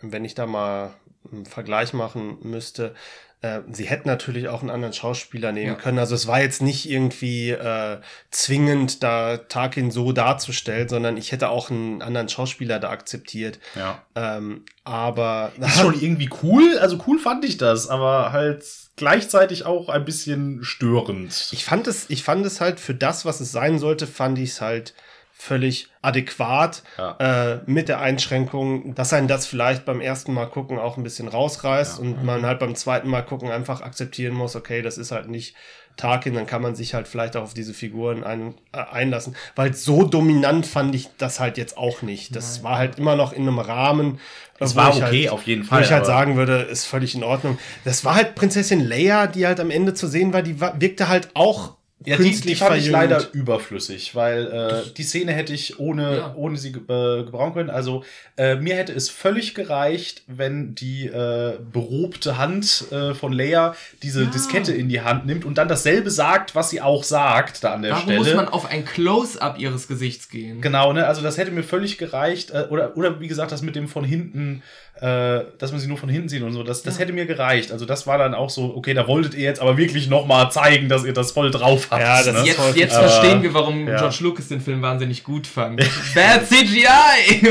Wenn 0.00 0.24
ich 0.24 0.34
da 0.34 0.46
mal 0.46 0.94
einen 1.30 1.46
Vergleich 1.46 1.92
machen 1.92 2.38
müsste, 2.42 2.94
äh, 3.42 3.60
sie 3.72 3.84
hätten 3.84 4.08
natürlich 4.08 4.48
auch 4.48 4.60
einen 4.60 4.70
anderen 4.70 4.94
Schauspieler 4.94 5.50
nehmen 5.52 5.72
ja. 5.72 5.74
können. 5.74 5.98
Also 5.98 6.14
es 6.14 6.28
war 6.28 6.40
jetzt 6.40 6.62
nicht 6.62 6.88
irgendwie 6.88 7.50
äh, 7.50 7.98
zwingend, 8.30 9.02
da 9.02 9.36
Tarkin 9.36 9.90
so 9.90 10.12
darzustellen, 10.12 10.88
sondern 10.88 11.16
ich 11.16 11.32
hätte 11.32 11.48
auch 11.48 11.68
einen 11.68 12.02
anderen 12.02 12.28
Schauspieler 12.28 12.78
da 12.78 12.90
akzeptiert. 12.90 13.58
Ja. 13.74 14.02
Ähm, 14.14 14.64
aber 14.84 15.52
ist 15.58 15.80
schon 15.80 16.00
irgendwie 16.00 16.30
cool. 16.42 16.78
Also 16.78 17.02
cool 17.06 17.18
fand 17.18 17.44
ich 17.44 17.56
das, 17.58 17.88
aber 17.88 18.30
halt 18.30 18.64
gleichzeitig 18.94 19.66
auch 19.66 19.88
ein 19.88 20.04
bisschen 20.04 20.62
störend. 20.62 21.48
Ich 21.50 21.64
fand 21.64 21.88
es, 21.88 22.08
ich 22.10 22.22
fand 22.22 22.46
es 22.46 22.60
halt 22.60 22.78
für 22.78 22.94
das, 22.94 23.24
was 23.24 23.40
es 23.40 23.50
sein 23.50 23.80
sollte, 23.80 24.06
fand 24.06 24.38
ich 24.38 24.50
es 24.50 24.60
halt 24.60 24.94
völlig 25.42 25.88
adäquat 26.02 26.84
ja. 26.98 27.16
äh, 27.54 27.60
mit 27.66 27.88
der 27.88 28.00
Einschränkung, 28.00 28.94
dass 28.94 29.12
einen 29.12 29.26
das 29.26 29.44
vielleicht 29.44 29.84
beim 29.84 30.00
ersten 30.00 30.32
Mal 30.32 30.46
gucken 30.46 30.78
auch 30.78 30.96
ein 30.96 31.02
bisschen 31.02 31.26
rausreißt 31.26 31.98
ja. 31.98 32.04
und 32.04 32.24
man 32.24 32.46
halt 32.46 32.60
beim 32.60 32.76
zweiten 32.76 33.08
Mal 33.08 33.22
gucken 33.22 33.50
einfach 33.50 33.80
akzeptieren 33.80 34.34
muss, 34.34 34.54
okay, 34.54 34.82
das 34.82 34.98
ist 34.98 35.10
halt 35.10 35.28
nicht 35.28 35.56
Tarkin, 35.96 36.34
dann 36.34 36.46
kann 36.46 36.62
man 36.62 36.76
sich 36.76 36.94
halt 36.94 37.08
vielleicht 37.08 37.36
auch 37.36 37.42
auf 37.42 37.54
diese 37.54 37.74
Figuren 37.74 38.22
ein, 38.22 38.54
äh, 38.72 38.78
einlassen. 38.92 39.34
Weil 39.56 39.74
so 39.74 40.04
dominant 40.04 40.64
fand 40.64 40.94
ich 40.94 41.08
das 41.18 41.40
halt 41.40 41.58
jetzt 41.58 41.76
auch 41.76 42.02
nicht. 42.02 42.36
Das 42.36 42.56
Nein. 42.56 42.64
war 42.64 42.78
halt 42.78 42.98
immer 42.98 43.16
noch 43.16 43.32
in 43.32 43.42
einem 43.42 43.58
Rahmen. 43.58 44.20
Es 44.60 44.76
war 44.76 44.96
okay, 44.96 45.24
halt, 45.24 45.30
auf 45.30 45.46
jeden 45.46 45.64
Fall. 45.64 45.80
Wo 45.80 45.84
ich 45.84 45.90
halt 45.90 46.06
sagen 46.06 46.36
würde, 46.36 46.62
ist 46.62 46.86
völlig 46.86 47.16
in 47.16 47.24
Ordnung. 47.24 47.58
Das 47.84 48.04
war 48.04 48.14
halt 48.14 48.36
Prinzessin 48.36 48.80
Leia, 48.80 49.26
die 49.26 49.44
halt 49.44 49.58
am 49.58 49.70
Ende 49.70 49.92
zu 49.92 50.06
sehen 50.06 50.32
war, 50.32 50.42
die 50.42 50.60
wirkte 50.60 51.08
halt 51.08 51.30
auch 51.34 51.74
Ja, 52.04 52.16
die, 52.16 52.40
die 52.40 52.54
fand 52.54 52.76
ich 52.78 52.88
leider 52.88 53.26
überflüssig, 53.32 54.14
weil 54.14 54.46
äh, 54.46 54.90
die 54.96 55.02
Szene 55.02 55.32
hätte 55.32 55.52
ich 55.52 55.78
ohne, 55.78 56.16
ja. 56.16 56.34
ohne 56.36 56.56
sie 56.56 56.70
äh, 56.70 57.24
gebrauchen 57.24 57.54
können. 57.54 57.70
Also 57.70 58.04
äh, 58.36 58.56
mir 58.56 58.76
hätte 58.76 58.92
es 58.92 59.08
völlig 59.08 59.54
gereicht, 59.54 60.22
wenn 60.26 60.74
die 60.74 61.06
äh, 61.06 61.58
berobte 61.72 62.38
Hand 62.38 62.86
äh, 62.90 63.14
von 63.14 63.32
Leia 63.32 63.74
diese 64.02 64.24
ja. 64.24 64.30
Diskette 64.30 64.72
in 64.72 64.88
die 64.88 65.00
Hand 65.02 65.26
nimmt 65.26 65.44
und 65.44 65.58
dann 65.58 65.68
dasselbe 65.68 66.10
sagt, 66.10 66.54
was 66.54 66.70
sie 66.70 66.80
auch 66.80 67.04
sagt 67.04 67.64
da 67.64 67.74
an 67.74 67.82
der 67.82 67.92
Warum 67.92 68.04
Stelle. 68.04 68.18
muss 68.18 68.34
man 68.34 68.48
auf 68.48 68.70
ein 68.70 68.84
Close-up 68.84 69.58
ihres 69.58 69.88
Gesichts 69.88 70.28
gehen? 70.28 70.60
Genau, 70.60 70.92
ne? 70.92 71.06
Also 71.06 71.22
das 71.22 71.38
hätte 71.38 71.50
mir 71.50 71.64
völlig 71.64 71.98
gereicht. 71.98 72.50
Äh, 72.50 72.66
oder, 72.70 72.96
oder 72.96 73.20
wie 73.20 73.28
gesagt, 73.28 73.52
das 73.52 73.62
mit 73.62 73.76
dem 73.76 73.88
von 73.88 74.04
hinten 74.04 74.62
äh, 75.02 75.46
dass 75.58 75.72
man 75.72 75.80
sie 75.80 75.88
nur 75.88 75.98
von 75.98 76.08
hinten 76.08 76.28
sieht 76.28 76.42
und 76.42 76.52
so, 76.52 76.62
das, 76.62 76.84
das 76.84 76.94
ja. 76.94 77.00
hätte 77.00 77.12
mir 77.12 77.26
gereicht. 77.26 77.72
Also 77.72 77.86
das 77.86 78.06
war 78.06 78.18
dann 78.18 78.34
auch 78.34 78.50
so, 78.50 78.72
okay, 78.76 78.94
da 78.94 79.08
wolltet 79.08 79.34
ihr 79.34 79.42
jetzt 79.42 79.60
aber 79.60 79.76
wirklich 79.76 80.08
nochmal 80.08 80.52
zeigen, 80.52 80.88
dass 80.88 81.04
ihr 81.04 81.12
das 81.12 81.32
voll 81.32 81.50
drauf 81.50 81.88
habt. 81.90 82.00
Ja, 82.00 82.22
das 82.22 82.32
ne? 82.32 82.46
jetzt, 82.46 82.76
jetzt 82.76 82.94
aber, 82.94 83.08
verstehen 83.08 83.42
wir, 83.42 83.52
warum 83.52 83.88
ja. 83.88 83.98
George 83.98 84.18
Lucas 84.20 84.46
den 84.46 84.60
Film 84.60 84.80
wahnsinnig 84.80 85.24
gut 85.24 85.48
fand. 85.48 85.80
bad 86.14 86.46
CGI! 86.46 87.48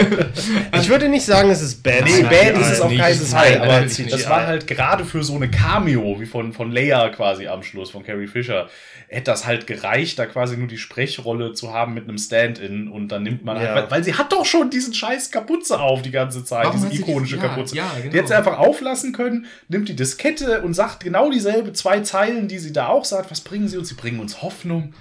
ich 0.79 0.87
würde 0.87 1.09
nicht 1.09 1.25
sagen, 1.25 1.49
es 1.49 1.61
ist 1.61 1.83
bad 1.83 2.05
Nee, 2.05 2.23
bad 2.23 2.57
ist 2.57 2.71
es 2.71 2.79
auf 2.79 2.95
keinen 2.95 3.19
Fall, 3.19 3.57
aber 3.57 3.81
das 3.81 4.29
war 4.29 4.47
halt 4.47 4.65
gerade 4.65 5.03
für 5.03 5.21
so 5.21 5.35
eine 5.35 5.51
Cameo, 5.51 6.21
wie 6.21 6.27
von, 6.27 6.53
von 6.53 6.71
Leia 6.71 7.09
quasi 7.09 7.47
am 7.47 7.63
Schluss, 7.63 7.91
von 7.91 8.05
Carrie 8.05 8.27
Fisher, 8.27 8.69
hätte 9.11 9.29
das 9.29 9.45
halt 9.45 9.67
gereicht, 9.67 10.17
da 10.19 10.25
quasi 10.25 10.55
nur 10.55 10.69
die 10.69 10.77
Sprechrolle 10.77 11.51
zu 11.51 11.73
haben 11.73 11.93
mit 11.93 12.07
einem 12.07 12.17
Stand-in 12.17 12.87
und 12.87 13.09
dann 13.09 13.23
nimmt 13.23 13.43
man 13.43 13.57
ja. 13.57 13.63
halt, 13.63 13.75
weil, 13.75 13.91
weil, 13.91 14.03
sie 14.05 14.13
hat 14.13 14.31
doch 14.31 14.45
schon 14.45 14.69
diesen 14.69 14.93
scheiß 14.93 15.31
Kapuze 15.31 15.81
auf 15.81 16.01
die 16.01 16.11
ganze 16.11 16.45
Zeit, 16.45 16.67
Warum 16.67 16.89
diese 16.89 17.01
ikonische 17.01 17.37
ja, 17.41 17.47
Kapuze. 17.47 17.75
Ja, 17.75 17.91
genau. 17.97 18.11
Die 18.11 18.17
hätte 18.17 18.27
sie 18.27 18.37
einfach 18.37 18.57
auflassen 18.57 19.13
können, 19.13 19.45
nimmt 19.67 19.89
die 19.89 19.95
Diskette 19.95 20.61
und 20.61 20.73
sagt 20.73 21.03
genau 21.03 21.31
dieselbe 21.31 21.73
zwei 21.73 22.01
Zeilen, 22.01 22.47
die 22.47 22.59
sie 22.59 22.73
da 22.73 22.87
auch 22.87 23.05
sagt. 23.05 23.31
Was 23.31 23.41
bringen 23.41 23.67
sie 23.67 23.77
uns? 23.77 23.89
Sie 23.89 23.95
bringen 23.95 24.19
uns 24.19 24.41
Hoffnung. 24.41 24.93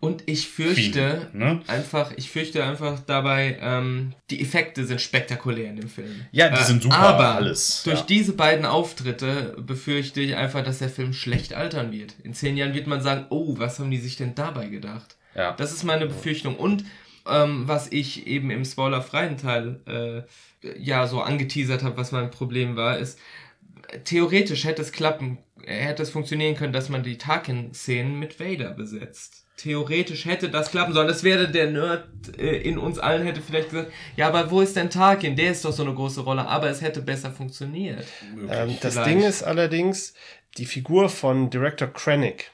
Und 0.00 0.24
ich 0.26 0.48
fürchte 0.48 1.28
Viel, 1.30 1.40
ne? 1.40 1.60
einfach, 1.68 2.12
ich 2.16 2.28
fürchte 2.28 2.64
einfach 2.64 2.98
dabei, 3.06 3.56
ähm, 3.60 4.14
die 4.30 4.40
Effekte 4.40 4.84
sind 4.84 5.00
spektakulär 5.00 5.70
in 5.70 5.76
dem 5.76 5.88
Film. 5.88 6.26
Ja, 6.32 6.48
die 6.48 6.60
äh, 6.60 6.64
sind 6.64 6.82
super, 6.82 6.98
aber 6.98 7.36
alles. 7.36 7.82
Durch 7.84 8.00
ja. 8.00 8.06
diese 8.08 8.32
beiden 8.32 8.64
Auftritte 8.64 9.54
befürchte 9.64 10.20
ich 10.20 10.34
einfach, 10.34 10.64
dass 10.64 10.80
der 10.80 10.88
Film 10.88 11.12
schlecht 11.12 11.54
altern 11.54 11.92
wird. 11.92 12.14
In 12.24 12.34
zehn 12.34 12.56
Jahren 12.56 12.74
wird 12.74 12.88
man 12.88 13.00
sagen, 13.00 13.26
oh, 13.30 13.54
was 13.58 13.78
haben 13.78 13.92
die 13.92 13.98
sich 13.98 14.16
denn 14.16 14.34
dabei 14.34 14.66
gedacht? 14.66 15.16
Ja. 15.36 15.52
Das 15.52 15.72
ist 15.72 15.84
meine 15.84 16.06
Befürchtung. 16.06 16.56
Und 16.56 16.84
ähm, 17.28 17.66
was 17.66 17.90
ich 17.90 18.26
eben 18.26 18.50
im 18.50 18.64
spoilerfreien 18.64 19.36
Teil 19.36 19.80
äh, 19.86 20.72
ja 20.78 21.06
so 21.06 21.20
angeteasert 21.20 21.82
habe, 21.82 21.96
was 21.96 22.12
mein 22.12 22.30
Problem 22.30 22.76
war, 22.76 22.98
ist, 22.98 23.18
theoretisch 24.04 24.64
hätte 24.64 24.82
es 24.82 24.92
klappen, 24.92 25.38
hätte 25.64 26.02
es 26.02 26.10
funktionieren 26.10 26.54
können, 26.54 26.72
dass 26.72 26.88
man 26.88 27.02
die 27.02 27.18
Tarkin-Szenen 27.18 28.18
mit 28.18 28.40
Vader 28.40 28.70
besetzt 28.70 29.42
theoretisch 29.62 30.24
hätte 30.24 30.48
das 30.48 30.70
klappen 30.70 30.92
sollen. 30.92 31.08
Das 31.08 31.22
wäre 31.22 31.50
der 31.50 31.70
Nerd 31.70 32.08
äh, 32.38 32.56
in 32.56 32.78
uns 32.78 32.98
allen 32.98 33.24
hätte 33.24 33.40
vielleicht 33.40 33.70
gesagt, 33.70 33.92
ja, 34.16 34.28
aber 34.28 34.50
wo 34.50 34.60
ist 34.60 34.76
denn 34.76 34.90
Tarkin? 34.90 35.36
Der 35.36 35.52
ist 35.52 35.64
doch 35.64 35.72
so 35.72 35.84
eine 35.84 35.94
große 35.94 36.22
Rolle, 36.22 36.46
aber 36.46 36.68
es 36.68 36.80
hätte 36.80 37.00
besser 37.00 37.30
funktioniert. 37.30 38.04
Ähm, 38.48 38.76
das 38.80 39.02
Ding 39.04 39.22
ist 39.22 39.42
allerdings, 39.42 40.14
die 40.58 40.66
Figur 40.66 41.08
von 41.08 41.50
Director 41.50 41.88
Krennic 41.88 42.50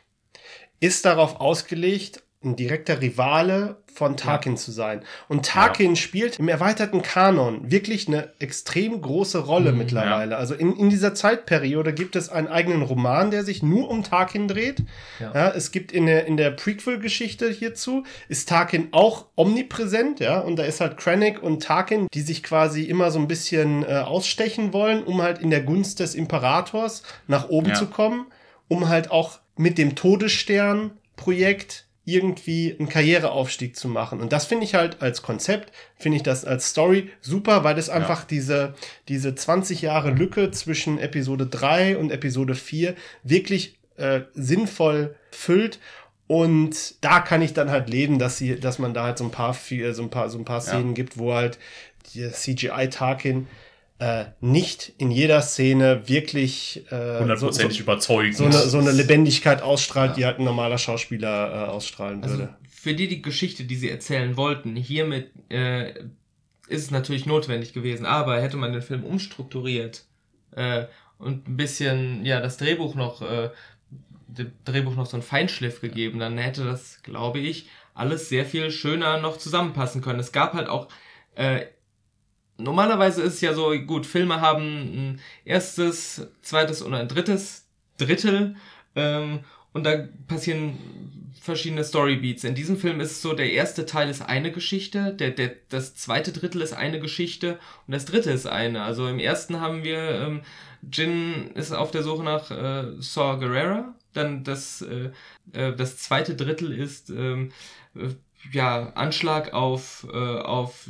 ist 0.81 1.05
darauf 1.05 1.41
ausgelegt, 1.41 2.23
ein 2.45 2.55
direkter 2.55 3.01
Rivale 3.01 3.79
von 3.93 4.17
Tarkin 4.17 4.53
ja. 4.53 4.59
zu 4.59 4.71
sein. 4.71 5.03
Und 5.27 5.45
Tarkin 5.45 5.91
ja. 5.91 5.97
spielt 5.97 6.39
im 6.39 6.47
erweiterten 6.47 7.03
Kanon 7.03 7.69
wirklich 7.69 8.07
eine 8.07 8.33
extrem 8.39 9.01
große 9.01 9.41
Rolle 9.41 9.73
mhm, 9.73 9.79
mittlerweile. 9.79 10.33
Ja. 10.33 10.39
Also 10.39 10.55
in, 10.55 10.77
in 10.77 10.89
dieser 10.89 11.17
Zeitperiode 11.17 11.93
gibt 11.93 12.15
es 12.15 12.29
einen 12.29 12.47
eigenen 12.47 12.83
Roman, 12.83 13.33
der 13.33 13.43
sich 13.43 13.65
nur 13.65 13.91
um 13.91 14.05
Tarkin 14.05 14.47
dreht. 14.47 14.85
Ja. 15.19 15.51
es 15.51 15.73
gibt 15.73 15.91
in 15.91 16.07
der, 16.07 16.27
in 16.27 16.37
der 16.37 16.53
Prequel-Geschichte 16.53 17.51
hierzu, 17.51 18.05
ist 18.29 18.49
Tarkin 18.49 18.89
auch 18.93 19.27
omnipräsent, 19.35 20.21
ja, 20.21 20.39
und 20.39 20.57
da 20.57 20.63
ist 20.63 20.81
halt 20.81 20.97
Krennic 20.97 21.43
und 21.43 21.65
Tarkin, 21.65 22.07
die 22.15 22.21
sich 22.21 22.45
quasi 22.45 22.85
immer 22.85 23.11
so 23.11 23.19
ein 23.19 23.27
bisschen 23.27 23.83
äh, 23.83 23.97
ausstechen 23.97 24.73
wollen, 24.73 25.03
um 25.03 25.23
halt 25.23 25.41
in 25.41 25.51
der 25.51 25.63
Gunst 25.63 25.99
des 25.99 26.15
Imperators 26.15 27.03
nach 27.27 27.49
oben 27.49 27.75
zu 27.75 27.87
kommen, 27.87 28.27
um 28.69 28.89
halt 28.89 29.11
auch 29.11 29.41
mit 29.57 29.77
dem 29.77 29.97
Todesstern-Projekt 29.97 31.88
irgendwie 32.09 32.75
einen 32.79 32.89
Karriereaufstieg 32.89 33.77
zu 33.77 33.87
machen. 33.87 34.21
Und 34.21 34.33
das 34.33 34.47
finde 34.47 34.65
ich 34.65 34.75
halt 34.75 35.03
als 35.03 35.23
Konzept, 35.23 35.73
finde 35.97 36.17
ich 36.17 36.23
das 36.23 36.45
als 36.45 36.71
Story 36.71 37.11
super, 37.21 37.65
weil 37.65 37.77
es 37.79 37.91
einfach 37.91 38.21
ja. 38.21 38.27
diese, 38.31 38.75
diese 39.09 39.35
20 39.35 39.83
Jahre 39.83 40.11
Lücke 40.11 40.51
zwischen 40.51 40.99
Episode 40.99 41.47
3 41.47 41.99
und 41.99 42.11
Episode 42.11 42.55
4 42.55 42.95
wirklich 43.23 43.77
äh, 43.97 44.23
sinnvoll 44.33 45.17
füllt. 45.31 45.81
Und 46.27 47.03
da 47.03 47.21
kann 47.21 47.43
ich 47.43 47.53
dann 47.53 47.71
halt 47.71 47.89
leben, 47.89 48.19
dass 48.19 48.39
sie, 48.39 48.59
dass 48.59 48.79
man 48.79 48.95
da 48.95 49.05
halt 49.05 49.19
so 49.19 49.25
ein 49.25 49.31
paar, 49.31 49.55
so 49.55 50.03
ein 50.03 50.11
paar, 50.11 50.31
so 50.31 50.39
ein 50.39 50.45
paar 50.45 50.61
Szenen 50.61 50.89
ja. 50.89 50.95
gibt, 50.95 51.19
wo 51.19 51.35
halt 51.35 51.59
die 52.15 52.31
CGI 52.31 52.89
Tarkin 52.91 53.47
äh, 53.99 54.27
nicht 54.41 54.93
in 54.99 55.11
jeder 55.11 55.43
Szene 55.43 56.09
wirklich 56.09 56.85
äh, 56.91 57.19
hundertprozentig 57.19 57.65
äh, 57.65 57.73
so, 57.73 57.77
so, 57.79 57.83
überzeugend. 57.83 58.37
So 58.37 58.45
eine, 58.45 58.59
so 58.59 58.79
eine 58.79 58.93
Lebendigkeit 58.93 59.61
ausstrahlt, 59.63 60.11
ja. 60.11 60.17
die 60.17 60.25
halt 60.27 60.39
ein 60.39 60.45
normaler 60.45 60.79
Schauspieler 60.79 61.67
äh, 61.67 61.69
ausstrahlen 61.69 62.23
also 62.23 62.39
würde. 62.39 62.57
Für 62.69 62.95
die 62.95 63.09
die 63.09 63.23
Geschichte, 63.23 63.65
die 63.65 63.77
sie 63.77 63.91
erzählen 63.91 64.37
wollten, 64.37 64.77
hiermit 64.77 65.33
äh, 65.49 65.91
ist 66.69 66.85
es 66.85 66.91
natürlich 66.91 67.27
notwendig 67.27 67.73
gewesen, 67.73 68.07
aber 68.07 68.41
hätte 68.41 68.57
man 68.57 68.73
den 68.73 68.83
Film 68.83 69.03
umstrukturiert 69.03 70.05
äh, 70.53 70.85
und 71.19 71.49
ein 71.49 71.57
bisschen, 71.57 72.25
ja, 72.25 72.41
das 72.41 72.57
Drehbuch 72.57 72.95
noch, 72.95 73.23
äh, 73.23 73.51
dem 74.29 74.53
Drehbuch 74.65 74.95
noch 74.95 75.07
so 75.07 75.17
einen 75.17 75.25
Feinschliff 75.25 75.81
gegeben, 75.81 76.21
dann 76.21 76.39
hätte 76.39 76.65
das, 76.65 77.03
glaube 77.03 77.41
ich, 77.41 77.69
alles 77.95 78.29
sehr 78.29 78.45
viel 78.45 78.71
schöner 78.71 79.19
noch 79.19 79.39
zusammenpassen 79.39 80.03
können. 80.03 80.21
Es 80.21 80.31
gab 80.31 80.53
halt 80.53 80.69
auch 80.69 80.89
äh, 81.35 81.63
normalerweise 82.59 83.23
ist 83.23 83.35
es 83.35 83.41
ja 83.41 83.55
so, 83.55 83.71
gut, 83.81 84.07
Filme 84.07 84.41
haben 84.41 84.63
ein 84.63 85.21
erstes, 85.45 86.29
zweites 86.43 86.83
und 86.83 86.95
ein 86.95 87.09
drittes 87.09 87.67
Drittel 87.97 88.57
ähm, 88.95 89.41
und 89.73 89.85
da 89.85 90.09
passieren 90.27 90.79
verschiedene 91.41 91.85
Storybeats. 91.85 92.45
In 92.45 92.55
diesem 92.55 92.77
Film 92.77 93.01
ist 93.01 93.13
es 93.13 93.23
so, 93.23 93.33
der 93.33 93.53
erste 93.53 93.87
Teil 93.87 94.11
ist 94.11 94.23
eine 94.23 94.53
Geschichte, 94.53 95.15
der, 95.15 95.31
der, 95.31 95.53
das 95.71 95.95
zweite 95.95 96.33
Drittel 96.33 96.61
ist 96.61 96.75
eine 96.75 97.01
Geschichte 97.01 97.59
und 97.87 97.95
das 97.95 98.05
dritte 98.05 98.31
ist 98.31 98.47
eine. 98.47 98.83
Also 98.83 99.09
im 99.09 99.19
ersten 99.19 99.61
haben 99.61 99.85
wir, 99.85 99.99
ähm, 99.99 100.43
Jin 100.93 101.51
ist 101.55 101.73
auf 101.73 101.91
der 101.91 102.03
Suche 102.03 102.23
nach 102.23 102.51
äh, 102.51 103.01
Saw 103.01 103.39
Gerrera, 103.39 103.95
dann 104.13 104.45
das, 104.45 104.83
äh, 104.83 105.11
äh, 105.53 105.75
das 105.75 105.97
zweite 105.99 106.35
Drittel 106.35 106.73
ist 106.73 107.11
ähm, 107.11 107.53
äh, 107.95 108.09
ja, 108.53 108.93
Anschlag 108.95 109.53
auf, 109.53 110.07
äh, 110.13 110.17
auf 110.17 110.89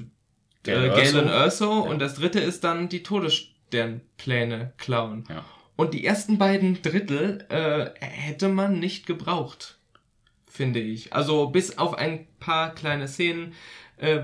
äh, 0.69 0.89
Galen 0.89 1.29
Erso 1.29 1.85
ja. 1.85 1.91
und 1.91 1.99
das 1.99 2.15
dritte 2.15 2.41
ist 2.41 2.65
dann 2.65 2.89
die 2.89 3.03
Todessternpläne 3.03 4.73
klauen. 4.77 5.25
Ja. 5.29 5.45
Und 5.77 5.95
die 5.95 6.05
ersten 6.05 6.39
beiden 6.39 6.83
Drittel 6.83 7.47
äh, 7.51 7.91
hätte 8.01 8.49
man 8.49 8.81
nicht 8.81 9.07
gebraucht, 9.07 9.79
finde 10.51 10.81
ich. 10.81 11.13
Also 11.13 11.49
bis 11.49 11.79
auf 11.79 11.95
ein 11.95 12.27
paar 12.41 12.75
kleine 12.75 13.07
Szenen, 13.07 13.55
äh, 13.99 14.23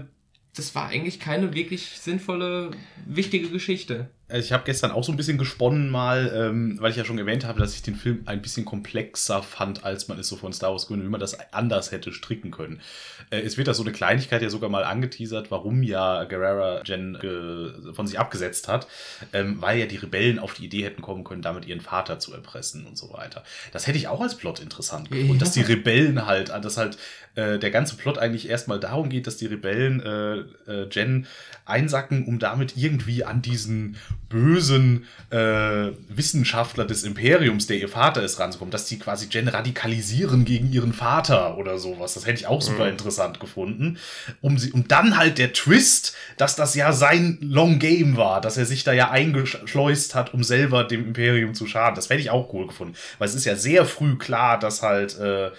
das 0.56 0.74
war 0.74 0.88
eigentlich 0.88 1.20
keine 1.20 1.54
wirklich 1.54 1.90
sinnvolle, 1.90 2.72
wichtige 3.06 3.48
Geschichte. 3.48 4.10
Also 4.26 4.42
ich 4.42 4.52
habe 4.52 4.64
gestern 4.64 4.90
auch 4.90 5.04
so 5.04 5.12
ein 5.12 5.16
bisschen 5.16 5.36
gesponnen 5.36 5.90
mal, 5.90 6.32
ähm, 6.34 6.78
weil 6.80 6.90
ich 6.90 6.96
ja 6.96 7.04
schon 7.04 7.18
erwähnt 7.18 7.44
habe, 7.44 7.60
dass 7.60 7.74
ich 7.74 7.82
den 7.82 7.94
Film 7.94 8.22
ein 8.24 8.40
bisschen 8.40 8.64
komplexer 8.64 9.42
fand, 9.42 9.84
als 9.84 10.08
man 10.08 10.18
es 10.18 10.28
so 10.28 10.36
von 10.36 10.52
Star 10.52 10.70
Wars 10.70 10.86
Gründen, 10.86 11.04
wie 11.04 11.10
man 11.10 11.20
das 11.20 11.36
anders 11.52 11.92
hätte 11.92 12.10
stricken 12.10 12.50
können. 12.50 12.80
Äh, 13.28 13.40
es 13.40 13.58
wird 13.58 13.68
da 13.68 13.74
so 13.74 13.82
eine 13.82 13.92
Kleinigkeit 13.92 14.40
ja 14.40 14.48
sogar 14.48 14.70
mal 14.70 14.84
angeteasert, 14.84 15.50
warum 15.50 15.82
ja 15.82 16.24
Guerrera 16.24 16.82
Jen 16.84 17.16
äh, 17.16 17.92
von 17.92 18.06
sich 18.06 18.18
abgesetzt 18.18 18.66
hat, 18.66 18.86
ähm, 19.34 19.60
weil 19.60 19.78
ja 19.78 19.86
die 19.86 19.96
Rebellen 19.96 20.38
auf 20.38 20.54
die 20.54 20.64
Idee 20.64 20.84
hätten 20.84 21.02
kommen 21.02 21.24
können, 21.24 21.42
damit 21.42 21.66
ihren 21.66 21.82
Vater 21.82 22.18
zu 22.18 22.32
erpressen 22.32 22.86
und 22.86 22.96
so 22.96 23.12
weiter. 23.12 23.44
Das 23.72 23.86
hätte 23.86 23.98
ich 23.98 24.08
auch 24.08 24.22
als 24.22 24.36
Plot 24.36 24.58
interessant 24.60 25.10
gefunden, 25.10 25.34
ja. 25.34 25.38
dass 25.38 25.52
die 25.52 25.60
Rebellen 25.60 26.24
halt, 26.24 26.48
dass 26.48 26.78
halt 26.78 26.96
äh, 27.34 27.58
der 27.58 27.70
ganze 27.70 27.96
Plot 27.96 28.18
eigentlich 28.18 28.48
erstmal 28.48 28.80
darum 28.80 29.08
geht, 29.08 29.26
dass 29.26 29.36
die 29.36 29.46
Rebellen 29.46 30.00
äh, 30.00 30.70
äh, 30.70 30.88
Jen 30.90 31.26
einsacken, 31.66 32.26
um 32.26 32.38
damit 32.38 32.76
irgendwie 32.76 33.24
an 33.24 33.42
diesen 33.42 33.96
bösen 34.34 35.06
äh, 35.30 35.92
Wissenschaftler 36.08 36.84
des 36.84 37.04
Imperiums, 37.04 37.68
der 37.68 37.76
ihr 37.76 37.88
Vater 37.88 38.20
ist, 38.20 38.40
ranzukommen, 38.40 38.72
dass 38.72 38.86
die 38.86 38.98
quasi 38.98 39.28
Jen 39.30 39.46
radikalisieren 39.46 40.44
gegen 40.44 40.72
ihren 40.72 40.92
Vater 40.92 41.56
oder 41.56 41.78
sowas. 41.78 42.14
Das 42.14 42.26
hätte 42.26 42.40
ich 42.40 42.48
auch 42.48 42.60
super 42.60 42.86
mhm. 42.86 42.90
interessant 42.90 43.38
gefunden. 43.38 43.98
Um 44.40 44.58
sie, 44.58 44.72
und 44.72 44.90
dann 44.90 45.16
halt 45.16 45.38
der 45.38 45.52
Twist, 45.52 46.16
dass 46.36 46.56
das 46.56 46.74
ja 46.74 46.92
sein 46.92 47.38
Long 47.40 47.78
Game 47.78 48.16
war, 48.16 48.40
dass 48.40 48.56
er 48.56 48.66
sich 48.66 48.82
da 48.82 48.92
ja 48.92 49.12
eingeschleust 49.12 50.16
hat, 50.16 50.34
um 50.34 50.42
selber 50.42 50.82
dem 50.82 51.06
Imperium 51.06 51.54
zu 51.54 51.68
schaden. 51.68 51.94
Das 51.94 52.10
hätte 52.10 52.20
ich 52.20 52.30
auch 52.30 52.52
cool 52.52 52.66
gefunden. 52.66 52.96
Weil 53.18 53.28
es 53.28 53.36
ist 53.36 53.44
ja 53.44 53.54
sehr 53.54 53.84
früh 53.84 54.18
klar, 54.18 54.58
dass 54.58 54.82
halt 54.82 55.16
äh, 55.16 55.52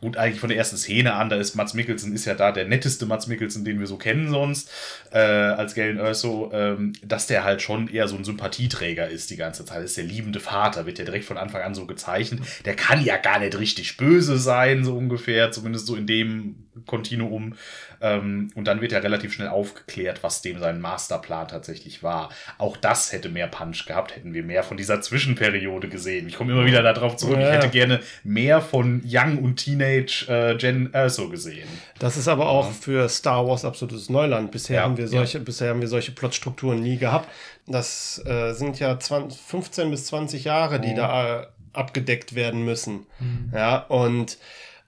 gut, 0.00 0.16
eigentlich 0.16 0.40
von 0.40 0.48
der 0.48 0.58
ersten 0.58 0.76
Szene 0.76 1.14
an, 1.14 1.28
da 1.28 1.36
ist 1.36 1.54
Mats 1.54 1.74
Mikkelsen, 1.74 2.14
ist 2.14 2.24
ja 2.24 2.34
da 2.34 2.52
der 2.52 2.66
netteste 2.66 3.06
Mats 3.06 3.26
Mikkelsen, 3.26 3.64
den 3.64 3.80
wir 3.80 3.86
so 3.86 3.96
kennen 3.96 4.30
sonst, 4.30 4.70
äh, 5.10 5.18
als 5.18 5.74
Galen 5.74 5.98
Erso, 5.98 6.50
ähm, 6.52 6.92
dass 7.02 7.26
der 7.26 7.44
halt 7.44 7.62
schon 7.62 7.88
eher 7.88 8.06
so 8.06 8.16
ein 8.16 8.24
Sympathieträger 8.24 9.08
ist 9.08 9.30
die 9.30 9.36
ganze 9.36 9.64
Zeit. 9.64 9.78
Das 9.78 9.90
ist 9.90 9.96
der 9.96 10.04
liebende 10.04 10.40
Vater, 10.40 10.86
wird 10.86 10.98
ja 10.98 11.04
direkt 11.04 11.24
von 11.24 11.38
Anfang 11.38 11.62
an 11.62 11.74
so 11.74 11.86
gezeichnet. 11.86 12.40
Der 12.64 12.76
kann 12.76 13.04
ja 13.04 13.16
gar 13.16 13.40
nicht 13.40 13.58
richtig 13.58 13.96
böse 13.96 14.38
sein, 14.38 14.84
so 14.84 14.96
ungefähr, 14.96 15.50
zumindest 15.50 15.86
so 15.86 15.96
in 15.96 16.06
dem 16.06 16.68
Kontinuum. 16.86 17.54
Ähm, 18.00 18.50
und 18.54 18.66
dann 18.66 18.80
wird 18.80 18.92
ja 18.92 18.98
relativ 18.98 19.32
schnell 19.32 19.48
aufgeklärt, 19.48 20.22
was 20.22 20.42
dem 20.42 20.58
sein 20.58 20.80
Masterplan 20.80 21.48
tatsächlich 21.48 22.02
war. 22.02 22.30
Auch 22.58 22.76
das 22.76 23.12
hätte 23.12 23.28
mehr 23.28 23.48
Punch 23.48 23.86
gehabt, 23.86 24.14
hätten 24.14 24.34
wir 24.34 24.42
mehr 24.42 24.62
von 24.62 24.76
dieser 24.76 25.00
Zwischenperiode 25.00 25.88
gesehen. 25.88 26.28
Ich 26.28 26.36
komme 26.36 26.52
immer 26.52 26.64
wieder 26.64 26.82
darauf 26.82 27.16
zurück. 27.16 27.38
Ja. 27.38 27.48
Ich 27.48 27.54
hätte 27.54 27.68
gerne 27.68 28.00
mehr 28.24 28.60
von 28.60 29.02
Young 29.04 29.38
und 29.38 29.56
Teenage 29.56 30.26
äh, 30.28 30.56
Gen 30.56 30.92
Erso 30.92 31.28
gesehen. 31.28 31.68
Das 31.98 32.16
ist 32.16 32.28
aber 32.28 32.48
auch 32.48 32.66
ja. 32.66 32.72
für 32.72 33.08
Star 33.08 33.46
Wars 33.46 33.64
absolutes 33.64 34.08
Neuland. 34.08 34.50
Bisher 34.50 34.76
ja, 34.76 34.82
haben 34.82 34.96
wir 34.96 35.08
solche, 35.08 35.40
bisher 35.40 35.70
haben 35.70 35.80
wir 35.80 35.88
solche 35.88 36.12
Plotstrukturen 36.12 36.80
nie 36.80 36.96
gehabt. 36.96 37.28
Das 37.66 38.22
äh, 38.24 38.52
sind 38.52 38.78
ja 38.78 38.98
20, 38.98 39.40
15 39.40 39.90
bis 39.90 40.06
20 40.06 40.44
Jahre, 40.44 40.80
die 40.80 40.92
oh. 40.92 40.96
da 40.96 41.40
äh, 41.40 41.46
abgedeckt 41.72 42.34
werden 42.34 42.64
müssen. 42.64 43.06
Mhm. 43.18 43.52
Ja, 43.54 43.78
und 43.78 44.38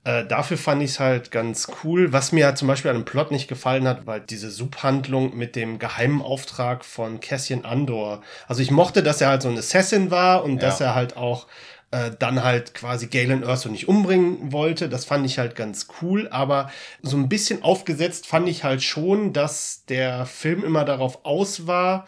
äh, 0.05 0.24
dafür 0.24 0.57
fand 0.57 0.82
ich 0.82 0.92
es 0.92 1.01
halt 1.01 1.30
ganz 1.30 1.68
cool. 1.84 2.12
Was 2.12 2.32
mir 2.32 2.46
halt 2.46 2.57
zum 2.57 2.68
Beispiel 2.68 2.90
an 2.90 2.96
dem 2.96 3.05
Plot 3.05 3.30
nicht 3.30 3.48
gefallen 3.48 3.86
hat, 3.86 4.07
war 4.07 4.18
diese 4.18 4.51
Subhandlung 4.51 5.36
mit 5.36 5.57
dem 5.57 5.78
geheimen 5.78 6.22
Auftrag 6.22 6.84
von 6.84 7.20
Cassian 7.20 7.64
Andor. 7.66 8.22
Also 8.48 8.62
ich 8.62 8.70
mochte, 8.70 9.03
dass 9.03 9.20
er 9.20 9.28
halt 9.28 9.42
so 9.42 9.48
ein 9.48 9.59
Assassin 9.59 10.11
war 10.11 10.42
und 10.42 10.55
ja. 10.55 10.61
dass 10.61 10.80
er 10.80 10.94
halt 10.94 11.18
auch 11.18 11.46
äh, 11.90 12.12
dann 12.18 12.42
halt 12.42 12.72
quasi 12.72 13.09
Galen 13.09 13.42
Erso 13.42 13.68
nicht 13.68 13.88
umbringen 13.88 14.53
wollte. 14.53 14.88
Das 14.88 15.05
fand 15.05 15.26
ich 15.26 15.38
halt 15.38 15.55
ganz 15.55 15.88
cool, 16.01 16.28
aber 16.30 16.70
so 17.03 17.16
ein 17.18 17.28
bisschen 17.28 17.62
aufgesetzt 17.62 18.26
fand 18.26 18.48
ich 18.48 18.64
halt 18.64 18.82
schon, 18.82 19.34
dass 19.34 19.84
der 19.86 20.24
Film 20.24 20.64
immer 20.64 20.84
darauf 20.86 21.24
aus 21.24 21.66
war, 21.66 22.07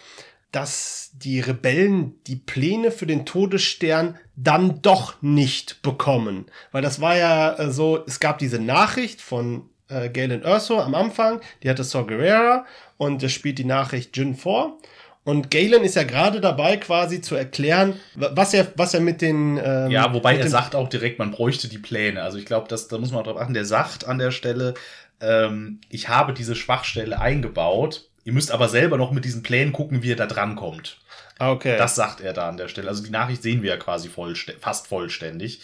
dass 0.53 1.11
die 1.15 1.41
Rebellen 1.41 2.15
die 2.27 2.37
Pläne 2.37 2.91
für 2.91 3.07
den 3.07 3.25
Todesstern 3.25 4.19
dann 4.37 4.83
doch 4.83 5.21
nicht 5.23 5.83
bekommen. 5.83 6.47
Weil 6.71 6.83
das 6.83 7.01
war 7.01 7.17
ja 7.17 7.59
äh, 7.59 7.71
so, 7.71 8.05
es 8.07 8.21
gab 8.21 8.39
diese 8.39 8.59
Nachricht 8.59 9.21
von 9.21 9.71
äh, 9.89 10.11
Galen 10.11 10.43
Erso 10.43 10.79
am 10.79 10.95
Anfang, 10.95 11.41
die 11.63 11.71
hatte 11.71 11.85
Saw 11.85 12.07
Gerrera 12.07 12.67
und 12.99 13.23
es 13.23 13.33
spielt 13.33 13.59
die 13.59 13.65
Nachricht 13.65 14.17
Jin 14.17 14.35
vor. 14.35 14.79
Und 15.25 15.51
Galen 15.51 15.85
ist 15.85 15.95
ja 15.95 16.03
gerade 16.03 16.41
dabei, 16.41 16.77
quasi 16.77 17.21
zu 17.21 17.37
erklären, 17.37 18.01
was 18.17 18.53
er, 18.55 18.73
was 18.75 18.93
er 18.93 19.01
mit 19.01 19.23
den. 19.23 19.57
Ähm, 19.57 19.91
ja, 19.91 20.13
wobei 20.13 20.37
er 20.37 20.49
sagt 20.49 20.75
auch 20.75 20.89
direkt, 20.89 21.21
man 21.21 21.31
bräuchte 21.31 21.69
die 21.69 21.79
Pläne. 21.79 22.23
Also 22.23 22.39
ich 22.39 22.45
glaube, 22.45 22.67
da 22.69 22.99
muss 22.99 23.13
man 23.13 23.21
auch 23.21 23.27
drauf 23.27 23.37
achten. 23.37 23.55
Der 23.55 23.65
sagt 23.65 24.05
an 24.05 24.19
der 24.19 24.33
Stelle, 24.33 24.75
ähm, 25.21 25.81
ich 25.89 26.09
habe 26.09 26.33
diese 26.33 26.57
Schwachstelle 26.57 27.21
eingebaut 27.21 28.11
Ihr 28.25 28.33
müsst 28.33 28.51
aber 28.53 28.69
selber 28.69 28.97
noch 28.99 29.11
mit 29.11 29.25
diesen 29.25 29.43
Plänen 29.43 29.73
gucken, 29.73 30.03
wie 30.03 30.13
er 30.13 30.17
da 30.17 30.27
dran 30.27 30.57
kommt. 30.57 30.99
Ah, 31.39 31.51
okay. 31.51 31.77
Das 31.77 31.95
sagt 31.95 32.21
er 32.21 32.33
da 32.33 32.49
an 32.49 32.57
der 32.57 32.69
Stelle. 32.69 32.89
Also 32.89 33.03
die 33.03 33.11
Nachricht 33.11 33.43
sehen 33.43 33.63
wir 33.63 33.71
ja 33.71 33.77
quasi 33.77 34.09
vollst 34.09 34.53
fast 34.61 34.87
vollständig. 34.87 35.61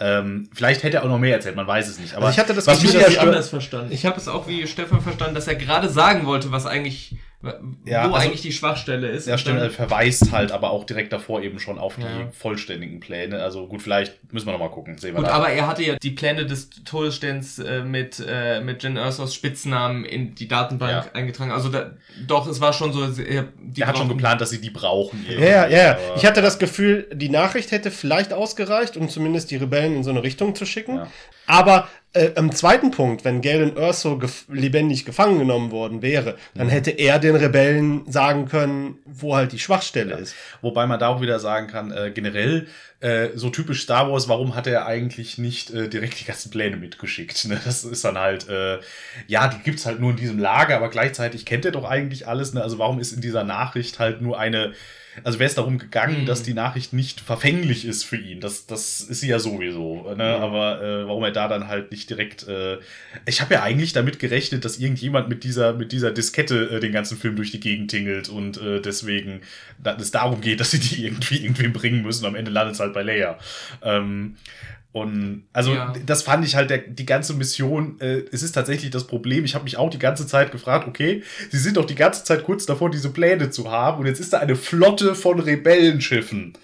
Ähm, 0.00 0.48
vielleicht 0.52 0.82
hätte 0.82 0.96
er 0.96 1.04
auch 1.04 1.08
noch 1.08 1.18
mehr 1.18 1.34
erzählt, 1.34 1.56
man 1.56 1.66
weiß 1.66 1.86
es 1.86 1.98
nicht. 1.98 2.14
Aber 2.14 2.26
also 2.26 2.34
ich 2.34 2.40
hatte 2.40 2.54
das 2.54 2.64
Gefühl, 2.64 3.00
dass 3.00 3.10
ich 3.10 3.20
anders 3.20 3.50
verstanden. 3.50 3.92
Ich 3.92 4.06
habe 4.06 4.16
es 4.16 4.28
auch 4.28 4.48
wie 4.48 4.66
Stefan 4.66 5.02
verstanden, 5.02 5.34
dass 5.34 5.46
er 5.46 5.56
gerade 5.56 5.90
sagen 5.90 6.24
wollte, 6.24 6.50
was 6.50 6.64
eigentlich 6.66 7.16
ja, 7.42 8.10
wo 8.10 8.14
also, 8.14 8.16
eigentlich 8.16 8.42
die 8.42 8.52
Schwachstelle 8.52 9.08
ist. 9.08 9.26
Ja, 9.26 9.38
stimmt, 9.38 9.60
er 9.60 9.70
verweist 9.70 10.30
halt 10.30 10.52
aber 10.52 10.70
auch 10.70 10.84
direkt 10.84 11.10
davor 11.12 11.40
eben 11.42 11.58
schon 11.58 11.78
auf 11.78 11.96
die 11.96 12.04
vollständigen 12.36 13.00
Pläne. 13.00 13.42
Also 13.42 13.66
gut, 13.66 13.80
vielleicht 13.80 14.32
müssen 14.32 14.46
wir 14.46 14.52
noch 14.52 14.60
mal 14.60 14.68
gucken. 14.68 14.98
Sehen 14.98 15.14
wir 15.14 15.22
gut, 15.22 15.28
da. 15.30 15.32
aber 15.32 15.48
er 15.48 15.66
hatte 15.66 15.82
ja 15.82 15.96
die 15.96 16.10
Pläne 16.10 16.44
des 16.44 16.68
Todessterns 16.84 17.58
äh, 17.58 17.82
mit, 17.82 18.22
äh, 18.26 18.60
mit 18.60 18.82
Jen 18.82 18.98
Ursos 18.98 19.34
Spitznamen 19.34 20.04
in 20.04 20.34
die 20.34 20.48
Datenbank 20.48 21.06
ja. 21.06 21.12
eingetragen. 21.14 21.50
Also 21.50 21.70
da, 21.70 21.92
doch, 22.26 22.46
es 22.46 22.60
war 22.60 22.74
schon 22.74 22.92
so. 22.92 23.04
Er, 23.22 23.48
er 23.74 23.86
hat 23.86 23.96
schon 23.96 24.08
geplant, 24.08 24.42
dass 24.42 24.50
sie 24.50 24.60
die 24.60 24.70
brauchen. 24.70 25.24
Ja, 25.26 25.66
ja, 25.66 25.68
ja. 25.68 25.98
Ich 26.16 26.26
hatte 26.26 26.42
das 26.42 26.58
Gefühl, 26.58 27.08
die 27.10 27.30
Nachricht 27.30 27.70
hätte 27.70 27.90
vielleicht 27.90 28.34
ausgereicht, 28.34 28.98
um 28.98 29.08
zumindest 29.08 29.50
die 29.50 29.56
Rebellen 29.56 29.96
in 29.96 30.04
so 30.04 30.10
eine 30.10 30.22
Richtung 30.22 30.54
zu 30.54 30.66
schicken. 30.66 30.96
Ja. 30.96 31.06
Aber 31.46 31.88
äh, 32.12 32.32
am 32.34 32.50
zweiten 32.50 32.90
Punkt, 32.90 33.24
wenn 33.24 33.40
Galen 33.40 33.76
Erso 33.76 34.18
gef 34.18 34.44
lebendig 34.48 35.04
gefangen 35.04 35.38
genommen 35.38 35.70
worden 35.70 36.02
wäre, 36.02 36.36
dann 36.54 36.66
mhm. 36.66 36.70
hätte 36.70 36.90
er 36.90 37.20
den 37.20 37.36
Rebellen 37.36 38.10
sagen 38.10 38.46
können, 38.46 38.98
wo 39.04 39.36
halt 39.36 39.52
die 39.52 39.60
Schwachstelle 39.60 40.12
ja. 40.12 40.16
ist. 40.16 40.34
Wobei 40.60 40.86
man 40.86 40.98
da 40.98 41.08
auch 41.08 41.20
wieder 41.20 41.38
sagen 41.38 41.68
kann, 41.68 41.92
äh, 41.92 42.10
generell 42.12 42.66
äh, 42.98 43.28
so 43.34 43.50
typisch 43.50 43.82
Star 43.82 44.10
Wars, 44.10 44.28
warum 44.28 44.56
hat 44.56 44.66
er 44.66 44.86
eigentlich 44.86 45.38
nicht 45.38 45.70
äh, 45.70 45.88
direkt 45.88 46.20
die 46.20 46.24
ganzen 46.24 46.50
Pläne 46.50 46.76
mitgeschickt? 46.76 47.46
Ne? 47.46 47.60
Das 47.64 47.84
ist 47.84 48.04
dann 48.04 48.18
halt, 48.18 48.48
äh, 48.48 48.78
ja, 49.28 49.46
die 49.46 49.62
gibt's 49.62 49.86
halt 49.86 50.00
nur 50.00 50.10
in 50.10 50.16
diesem 50.16 50.38
Lager, 50.38 50.76
aber 50.76 50.90
gleichzeitig 50.90 51.46
kennt 51.46 51.64
er 51.64 51.72
doch 51.72 51.84
eigentlich 51.84 52.26
alles. 52.26 52.54
Ne? 52.54 52.62
Also 52.62 52.78
warum 52.78 52.98
ist 52.98 53.12
in 53.12 53.20
dieser 53.20 53.44
Nachricht 53.44 54.00
halt 54.00 54.20
nur 54.20 54.38
eine 54.38 54.72
also 55.24 55.38
wäre 55.38 55.48
es 55.48 55.54
darum 55.54 55.78
gegangen, 55.78 56.22
mhm. 56.22 56.26
dass 56.26 56.42
die 56.42 56.54
Nachricht 56.54 56.92
nicht 56.92 57.20
verfänglich 57.20 57.84
ist 57.84 58.04
für 58.04 58.16
ihn. 58.16 58.40
Das, 58.40 58.66
das 58.66 59.00
ist 59.00 59.20
sie 59.20 59.28
ja 59.28 59.38
sowieso. 59.38 60.14
Ne? 60.14 60.14
Mhm. 60.14 60.42
Aber 60.42 60.82
äh, 60.82 61.06
warum 61.06 61.24
er 61.24 61.32
da 61.32 61.48
dann 61.48 61.68
halt 61.68 61.90
nicht 61.90 62.10
direkt. 62.10 62.46
Äh, 62.48 62.78
ich 63.26 63.40
habe 63.40 63.54
ja 63.54 63.62
eigentlich 63.62 63.92
damit 63.92 64.18
gerechnet, 64.18 64.64
dass 64.64 64.78
irgendjemand 64.78 65.28
mit 65.28 65.44
dieser, 65.44 65.72
mit 65.72 65.92
dieser 65.92 66.10
Diskette 66.10 66.70
äh, 66.70 66.80
den 66.80 66.92
ganzen 66.92 67.16
Film 67.18 67.36
durch 67.36 67.50
die 67.50 67.60
Gegend 67.60 67.90
tingelt 67.90 68.28
und 68.28 68.60
äh, 68.60 68.80
deswegen 68.80 69.40
dass 69.82 70.00
es 70.00 70.10
darum 70.10 70.40
geht, 70.40 70.60
dass 70.60 70.70
sie 70.70 70.80
die 70.80 71.04
irgendwie 71.04 71.38
irgendwem 71.38 71.72
bringen 71.72 72.02
müssen. 72.02 72.26
Am 72.26 72.34
Ende 72.34 72.50
landet 72.50 72.74
es 72.74 72.80
halt 72.80 72.92
bei 72.92 73.02
Leia. 73.02 73.38
Ähm, 73.82 74.36
und 74.92 75.44
also 75.52 75.72
ja. 75.72 75.92
das 76.04 76.22
fand 76.22 76.44
ich 76.44 76.56
halt 76.56 76.70
der, 76.70 76.78
die 76.78 77.06
ganze 77.06 77.34
Mission, 77.34 78.00
äh, 78.00 78.24
es 78.32 78.42
ist 78.42 78.52
tatsächlich 78.52 78.90
das 78.90 79.06
Problem. 79.06 79.44
Ich 79.44 79.54
habe 79.54 79.64
mich 79.64 79.76
auch 79.76 79.88
die 79.88 80.00
ganze 80.00 80.26
Zeit 80.26 80.50
gefragt, 80.50 80.88
okay, 80.88 81.22
sie 81.50 81.58
sind 81.58 81.76
doch 81.76 81.84
die 81.84 81.94
ganze 81.94 82.24
Zeit 82.24 82.42
kurz 82.42 82.66
davor, 82.66 82.90
diese 82.90 83.10
Pläne 83.10 83.50
zu 83.50 83.70
haben 83.70 84.00
und 84.00 84.06
jetzt 84.06 84.18
ist 84.18 84.32
da 84.32 84.38
eine 84.38 84.56
Flotte 84.56 85.14
von 85.14 85.38
Rebellenschiffen 85.38 86.54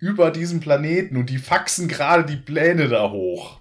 über 0.00 0.32
diesem 0.32 0.58
Planeten 0.58 1.16
und 1.16 1.30
die 1.30 1.38
faxen 1.38 1.86
gerade 1.86 2.24
die 2.24 2.36
Pläne 2.36 2.88
da 2.88 3.10
hoch. 3.10 3.60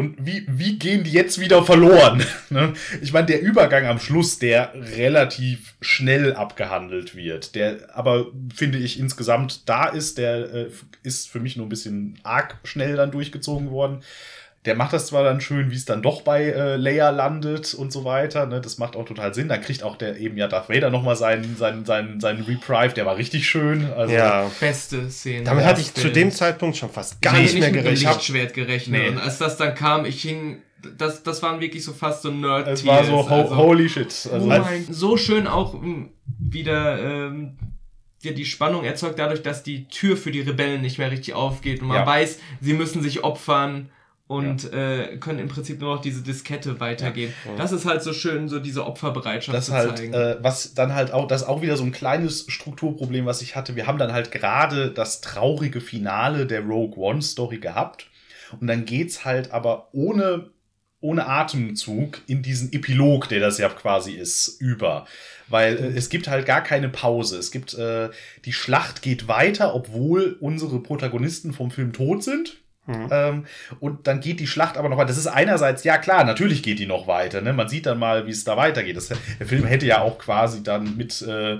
Und 0.00 0.16
wie, 0.24 0.46
wie 0.48 0.78
gehen 0.78 1.04
die 1.04 1.12
jetzt 1.12 1.38
wieder 1.40 1.62
verloren? 1.62 2.24
Ne? 2.52 2.72
ich 3.00 3.12
meine, 3.12 3.26
der 3.26 3.42
Übergang 3.42 3.86
am 3.86 4.00
Schluss, 4.00 4.40
der 4.40 4.72
relativ 4.96 5.74
schnell 5.80 6.34
abgehandelt 6.34 7.14
wird, 7.14 7.54
der 7.54 7.96
aber, 7.96 8.26
finde 8.52 8.78
ich, 8.78 8.98
insgesamt 8.98 9.68
da 9.68 9.84
ist, 9.86 10.18
der 10.18 10.52
äh, 10.52 10.70
ist 11.04 11.28
für 11.28 11.38
mich 11.38 11.56
nur 11.56 11.66
ein 11.66 11.68
bisschen 11.68 12.18
arg 12.24 12.58
schnell 12.64 12.96
dann 12.96 13.12
durchgezogen 13.12 13.70
worden. 13.70 14.02
Der 14.66 14.74
macht 14.74 14.92
das 14.92 15.06
zwar 15.06 15.24
dann 15.24 15.40
schön, 15.40 15.70
wie 15.70 15.74
es 15.74 15.86
dann 15.86 16.02
doch 16.02 16.20
bei 16.20 16.44
äh, 16.44 16.76
Leia 16.76 17.08
landet 17.08 17.72
und 17.72 17.90
so 17.90 18.04
weiter. 18.04 18.44
Ne? 18.44 18.60
Das 18.60 18.76
macht 18.76 18.94
auch 18.94 19.06
total 19.06 19.32
Sinn. 19.32 19.48
Dann 19.48 19.62
kriegt 19.62 19.82
auch 19.82 19.96
der 19.96 20.18
eben 20.18 20.36
ja 20.36 20.48
Darth 20.48 20.68
Vader 20.68 20.90
nochmal 20.90 21.16
seinen, 21.16 21.56
seinen, 21.56 21.86
seinen, 21.86 22.20
seinen 22.20 22.42
Reprieve. 22.42 22.92
Der 22.92 23.06
war 23.06 23.16
richtig 23.16 23.48
schön. 23.48 23.90
Also, 23.90 24.12
ja. 24.12 24.50
Beste 24.60 25.10
Szene. 25.10 25.44
Damit 25.44 25.64
hatte 25.64 25.80
ich 25.80 25.94
zu 25.94 26.10
dem 26.10 26.30
Zeitpunkt 26.30 26.76
schon 26.76 26.90
fast 26.90 27.22
gar 27.22 27.32
nicht, 27.38 27.54
nicht 27.54 27.60
mehr 27.60 27.70
gerechnet. 27.70 27.98
Ich 28.00 28.06
habe 28.06 28.16
Lichtschwert 28.16 28.52
gerechnet. 28.52 29.00
Nee. 29.00 29.08
Und 29.08 29.18
als 29.18 29.38
das 29.38 29.56
dann 29.56 29.74
kam, 29.74 30.04
ich 30.04 30.20
hing 30.20 30.62
das, 30.96 31.22
das 31.22 31.42
waren 31.42 31.60
wirklich 31.60 31.84
so 31.84 31.92
fast 31.92 32.22
so 32.22 32.30
nerd 32.30 32.66
Es 32.68 32.86
war 32.86 33.04
so 33.04 33.28
ho 33.28 33.34
also, 33.34 33.56
holy 33.56 33.88
shit. 33.88 34.06
Also, 34.06 34.36
oh 34.36 34.46
mein, 34.46 34.86
so 34.88 35.16
schön 35.16 35.46
auch 35.46 35.74
hm, 35.74 36.10
wieder 36.38 37.02
ähm, 37.02 37.56
die, 38.22 38.34
die 38.34 38.44
Spannung 38.44 38.84
erzeugt 38.84 39.18
dadurch, 39.18 39.42
dass 39.42 39.62
die 39.62 39.88
Tür 39.88 40.16
für 40.16 40.30
die 40.30 40.40
Rebellen 40.40 40.80
nicht 40.82 40.98
mehr 40.98 41.10
richtig 41.10 41.34
aufgeht 41.34 41.80
und 41.82 41.88
man 41.88 41.98
ja. 41.98 42.06
weiß, 42.06 42.38
sie 42.60 42.74
müssen 42.74 43.02
sich 43.02 43.24
opfern 43.24 43.90
und 44.30 44.70
ja. 44.70 45.00
äh, 45.00 45.16
können 45.16 45.40
im 45.40 45.48
Prinzip 45.48 45.80
nur 45.80 45.96
noch 45.96 46.00
diese 46.00 46.22
Diskette 46.22 46.78
weitergeben. 46.78 47.34
Ja. 47.44 47.56
Das 47.56 47.72
ist 47.72 47.84
halt 47.84 48.00
so 48.00 48.12
schön, 48.12 48.48
so 48.48 48.60
diese 48.60 48.86
Opferbereitschaft 48.86 49.58
das 49.58 49.66
zu 49.66 49.72
halt, 49.72 49.98
zeigen. 49.98 50.14
Äh, 50.14 50.36
was 50.40 50.72
dann 50.72 50.94
halt 50.94 51.12
auch, 51.12 51.26
das 51.26 51.42
ist 51.42 51.48
auch 51.48 51.62
wieder 51.62 51.76
so 51.76 51.82
ein 51.82 51.90
kleines 51.90 52.44
Strukturproblem, 52.46 53.26
was 53.26 53.42
ich 53.42 53.56
hatte. 53.56 53.74
Wir 53.74 53.88
haben 53.88 53.98
dann 53.98 54.12
halt 54.12 54.30
gerade 54.30 54.92
das 54.92 55.20
traurige 55.20 55.80
Finale 55.80 56.46
der 56.46 56.60
Rogue 56.60 56.96
One 56.96 57.22
Story 57.22 57.58
gehabt. 57.58 58.06
Und 58.60 58.68
dann 58.68 58.84
geht's 58.84 59.24
halt 59.24 59.50
aber 59.50 59.88
ohne, 59.90 60.50
ohne 61.00 61.26
Atemzug 61.26 62.20
in 62.28 62.40
diesen 62.40 62.72
Epilog, 62.72 63.28
der 63.28 63.40
das 63.40 63.58
ja 63.58 63.68
quasi 63.68 64.12
ist, 64.12 64.60
über. 64.60 65.06
Weil 65.48 65.76
äh, 65.76 65.98
es 65.98 66.08
gibt 66.08 66.28
halt 66.28 66.46
gar 66.46 66.62
keine 66.62 66.88
Pause. 66.88 67.36
Es 67.36 67.50
gibt, 67.50 67.74
äh, 67.74 68.10
die 68.44 68.52
Schlacht 68.52 69.02
geht 69.02 69.26
weiter, 69.26 69.74
obwohl 69.74 70.36
unsere 70.38 70.80
Protagonisten 70.80 71.52
vom 71.52 71.72
Film 71.72 71.92
tot 71.92 72.22
sind 72.22 72.60
Mhm. 72.90 73.08
Ähm, 73.10 73.46
und 73.78 74.06
dann 74.06 74.20
geht 74.20 74.40
die 74.40 74.46
Schlacht 74.46 74.76
aber 74.76 74.88
noch 74.88 74.96
weiter. 74.96 75.08
Das 75.08 75.18
ist 75.18 75.26
einerseits, 75.26 75.84
ja 75.84 75.98
klar, 75.98 76.24
natürlich 76.24 76.62
geht 76.62 76.78
die 76.78 76.86
noch 76.86 77.06
weiter. 77.06 77.40
Ne? 77.40 77.52
Man 77.52 77.68
sieht 77.68 77.86
dann 77.86 77.98
mal, 77.98 78.26
wie 78.26 78.32
es 78.32 78.44
da 78.44 78.56
weitergeht. 78.56 78.96
Das, 78.96 79.08
der 79.08 79.46
Film 79.46 79.64
hätte 79.64 79.86
ja 79.86 80.00
auch 80.00 80.18
quasi 80.18 80.62
dann 80.62 80.96
mit, 80.96 81.22
äh, 81.22 81.58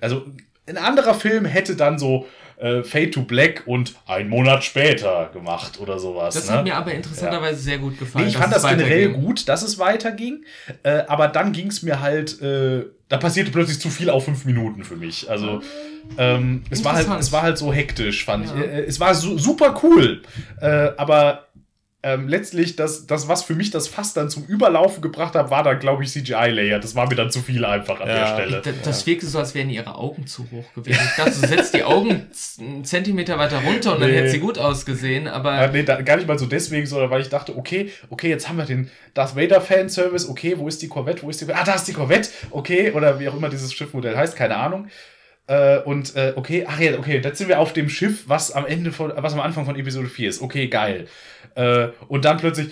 also 0.00 0.26
ein 0.66 0.76
anderer 0.76 1.14
Film 1.14 1.44
hätte 1.44 1.76
dann 1.76 1.98
so 1.98 2.26
äh, 2.62 2.84
Fade 2.84 3.10
to 3.10 3.22
Black 3.22 3.64
und 3.66 3.94
ein 4.06 4.28
Monat 4.28 4.62
später 4.62 5.30
gemacht 5.32 5.80
oder 5.80 5.98
sowas. 5.98 6.34
Das 6.34 6.48
ne? 6.48 6.56
hat 6.56 6.64
mir 6.64 6.76
aber 6.76 6.92
interessanterweise 6.92 7.56
ja. 7.56 7.64
sehr 7.64 7.78
gut 7.78 7.98
gefallen. 7.98 8.26
Nee, 8.26 8.30
ich 8.30 8.36
fand 8.36 8.54
das 8.54 8.62
generell 8.62 9.10
gut, 9.10 9.48
dass 9.48 9.62
es 9.62 9.78
weiterging. 9.78 10.44
Äh, 10.84 11.02
aber 11.08 11.28
dann 11.28 11.52
ging 11.52 11.66
es 11.66 11.82
mir 11.82 12.00
halt, 12.00 12.40
äh, 12.40 12.84
da 13.08 13.16
passierte 13.16 13.50
plötzlich 13.50 13.80
zu 13.80 13.90
viel 13.90 14.10
auf 14.10 14.24
fünf 14.24 14.44
Minuten 14.44 14.84
für 14.84 14.96
mich. 14.96 15.28
Also 15.28 15.60
ähm, 16.18 16.62
es, 16.70 16.84
war 16.84 16.94
halt, 16.94 17.08
es 17.18 17.32
war 17.32 17.42
halt 17.42 17.58
so 17.58 17.72
hektisch, 17.72 18.24
fand 18.24 18.46
ja. 18.46 18.56
ich. 18.56 18.62
Äh, 18.62 18.84
es 18.84 19.00
war 19.00 19.14
su 19.14 19.38
super 19.38 19.80
cool. 19.82 20.22
Äh, 20.60 20.90
aber 20.96 21.48
ähm, 22.04 22.26
letztlich 22.26 22.74
das, 22.74 23.06
das, 23.06 23.28
was 23.28 23.44
für 23.44 23.54
mich 23.54 23.70
das 23.70 23.86
Fass 23.86 24.12
dann 24.12 24.28
zum 24.28 24.44
Überlaufen 24.46 25.00
gebracht 25.02 25.34
hat, 25.34 25.50
war 25.50 25.62
dann, 25.62 25.78
glaube 25.78 26.02
ich, 26.02 26.10
CGI-Layer. 26.10 26.80
Das 26.80 26.96
war 26.96 27.08
mir 27.08 27.14
dann 27.14 27.30
zu 27.30 27.40
viel 27.42 27.64
einfach 27.64 28.00
an 28.00 28.08
Ja. 28.08 28.14
der 28.14 28.26
Stelle. 28.34 28.60
Das, 28.62 28.74
das 28.82 29.06
wirkte 29.06 29.26
so, 29.26 29.38
als 29.38 29.54
wären 29.54 29.70
ihre 29.70 29.94
Augen 29.94 30.26
zu 30.26 30.50
hoch 30.50 30.64
gewesen. 30.74 30.98
Ich 31.04 31.16
dachte, 31.16 31.40
du 31.40 31.46
setzt 31.46 31.74
die 31.74 31.84
Augen 31.84 32.26
einen 32.58 32.84
Zentimeter 32.84 33.38
weiter 33.38 33.58
runter 33.58 33.94
und 33.94 34.00
dann 34.00 34.10
Nee. 34.10 34.16
hätte 34.16 34.30
sie 34.30 34.40
gut 34.40 34.58
ausgesehen, 34.58 35.28
aber 35.28 35.54
Ja, 35.54 35.66
nee, 35.68 35.84
da, 35.84 36.00
gar 36.02 36.16
nicht 36.16 36.26
mal 36.26 36.38
so 36.38 36.46
deswegen, 36.46 36.86
sondern 36.86 37.10
weil 37.10 37.20
ich 37.22 37.28
dachte, 37.28 37.56
okay, 37.56 37.90
okay, 38.10 38.28
jetzt 38.30 38.48
haben 38.48 38.58
wir 38.58 38.64
den 38.64 38.90
Darth 39.14 39.36
Vader 39.36 39.60
Fanservice, 39.60 40.28
okay, 40.28 40.54
wo 40.58 40.66
ist 40.66 40.82
die 40.82 40.88
Corvette, 40.88 41.22
wo 41.22 41.30
ist 41.30 41.40
die 41.40 41.52
Ah, 41.54 41.62
da 41.64 41.74
ist 41.74 41.84
die 41.86 41.92
Corvette, 41.92 42.30
okay, 42.50 42.90
oder 42.90 43.20
wie 43.20 43.28
auch 43.28 43.36
immer 43.36 43.48
dieses 43.48 43.72
Schiffmodell 43.72 44.16
heißt, 44.16 44.34
keine 44.36 44.56
Ahnung. 44.56 44.88
Äh, 45.46 45.78
und 45.80 46.14
äh, 46.14 46.32
okay, 46.36 46.64
ach 46.68 46.78
ja, 46.78 46.98
okay, 46.98 47.20
jetzt 47.22 47.38
sind 47.38 47.48
wir 47.48 47.58
auf 47.58 47.72
dem 47.72 47.88
Schiff, 47.88 48.24
was 48.26 48.52
am 48.52 48.66
Ende 48.66 48.92
von, 48.92 49.12
was 49.16 49.32
am 49.32 49.40
Anfang 49.40 49.64
von 49.64 49.76
Episode 49.76 50.08
4 50.08 50.28
ist. 50.28 50.42
Okay, 50.42 50.68
geil. 50.68 51.08
Äh, 51.54 51.88
und 52.08 52.24
dann 52.24 52.38
plötzlich 52.38 52.70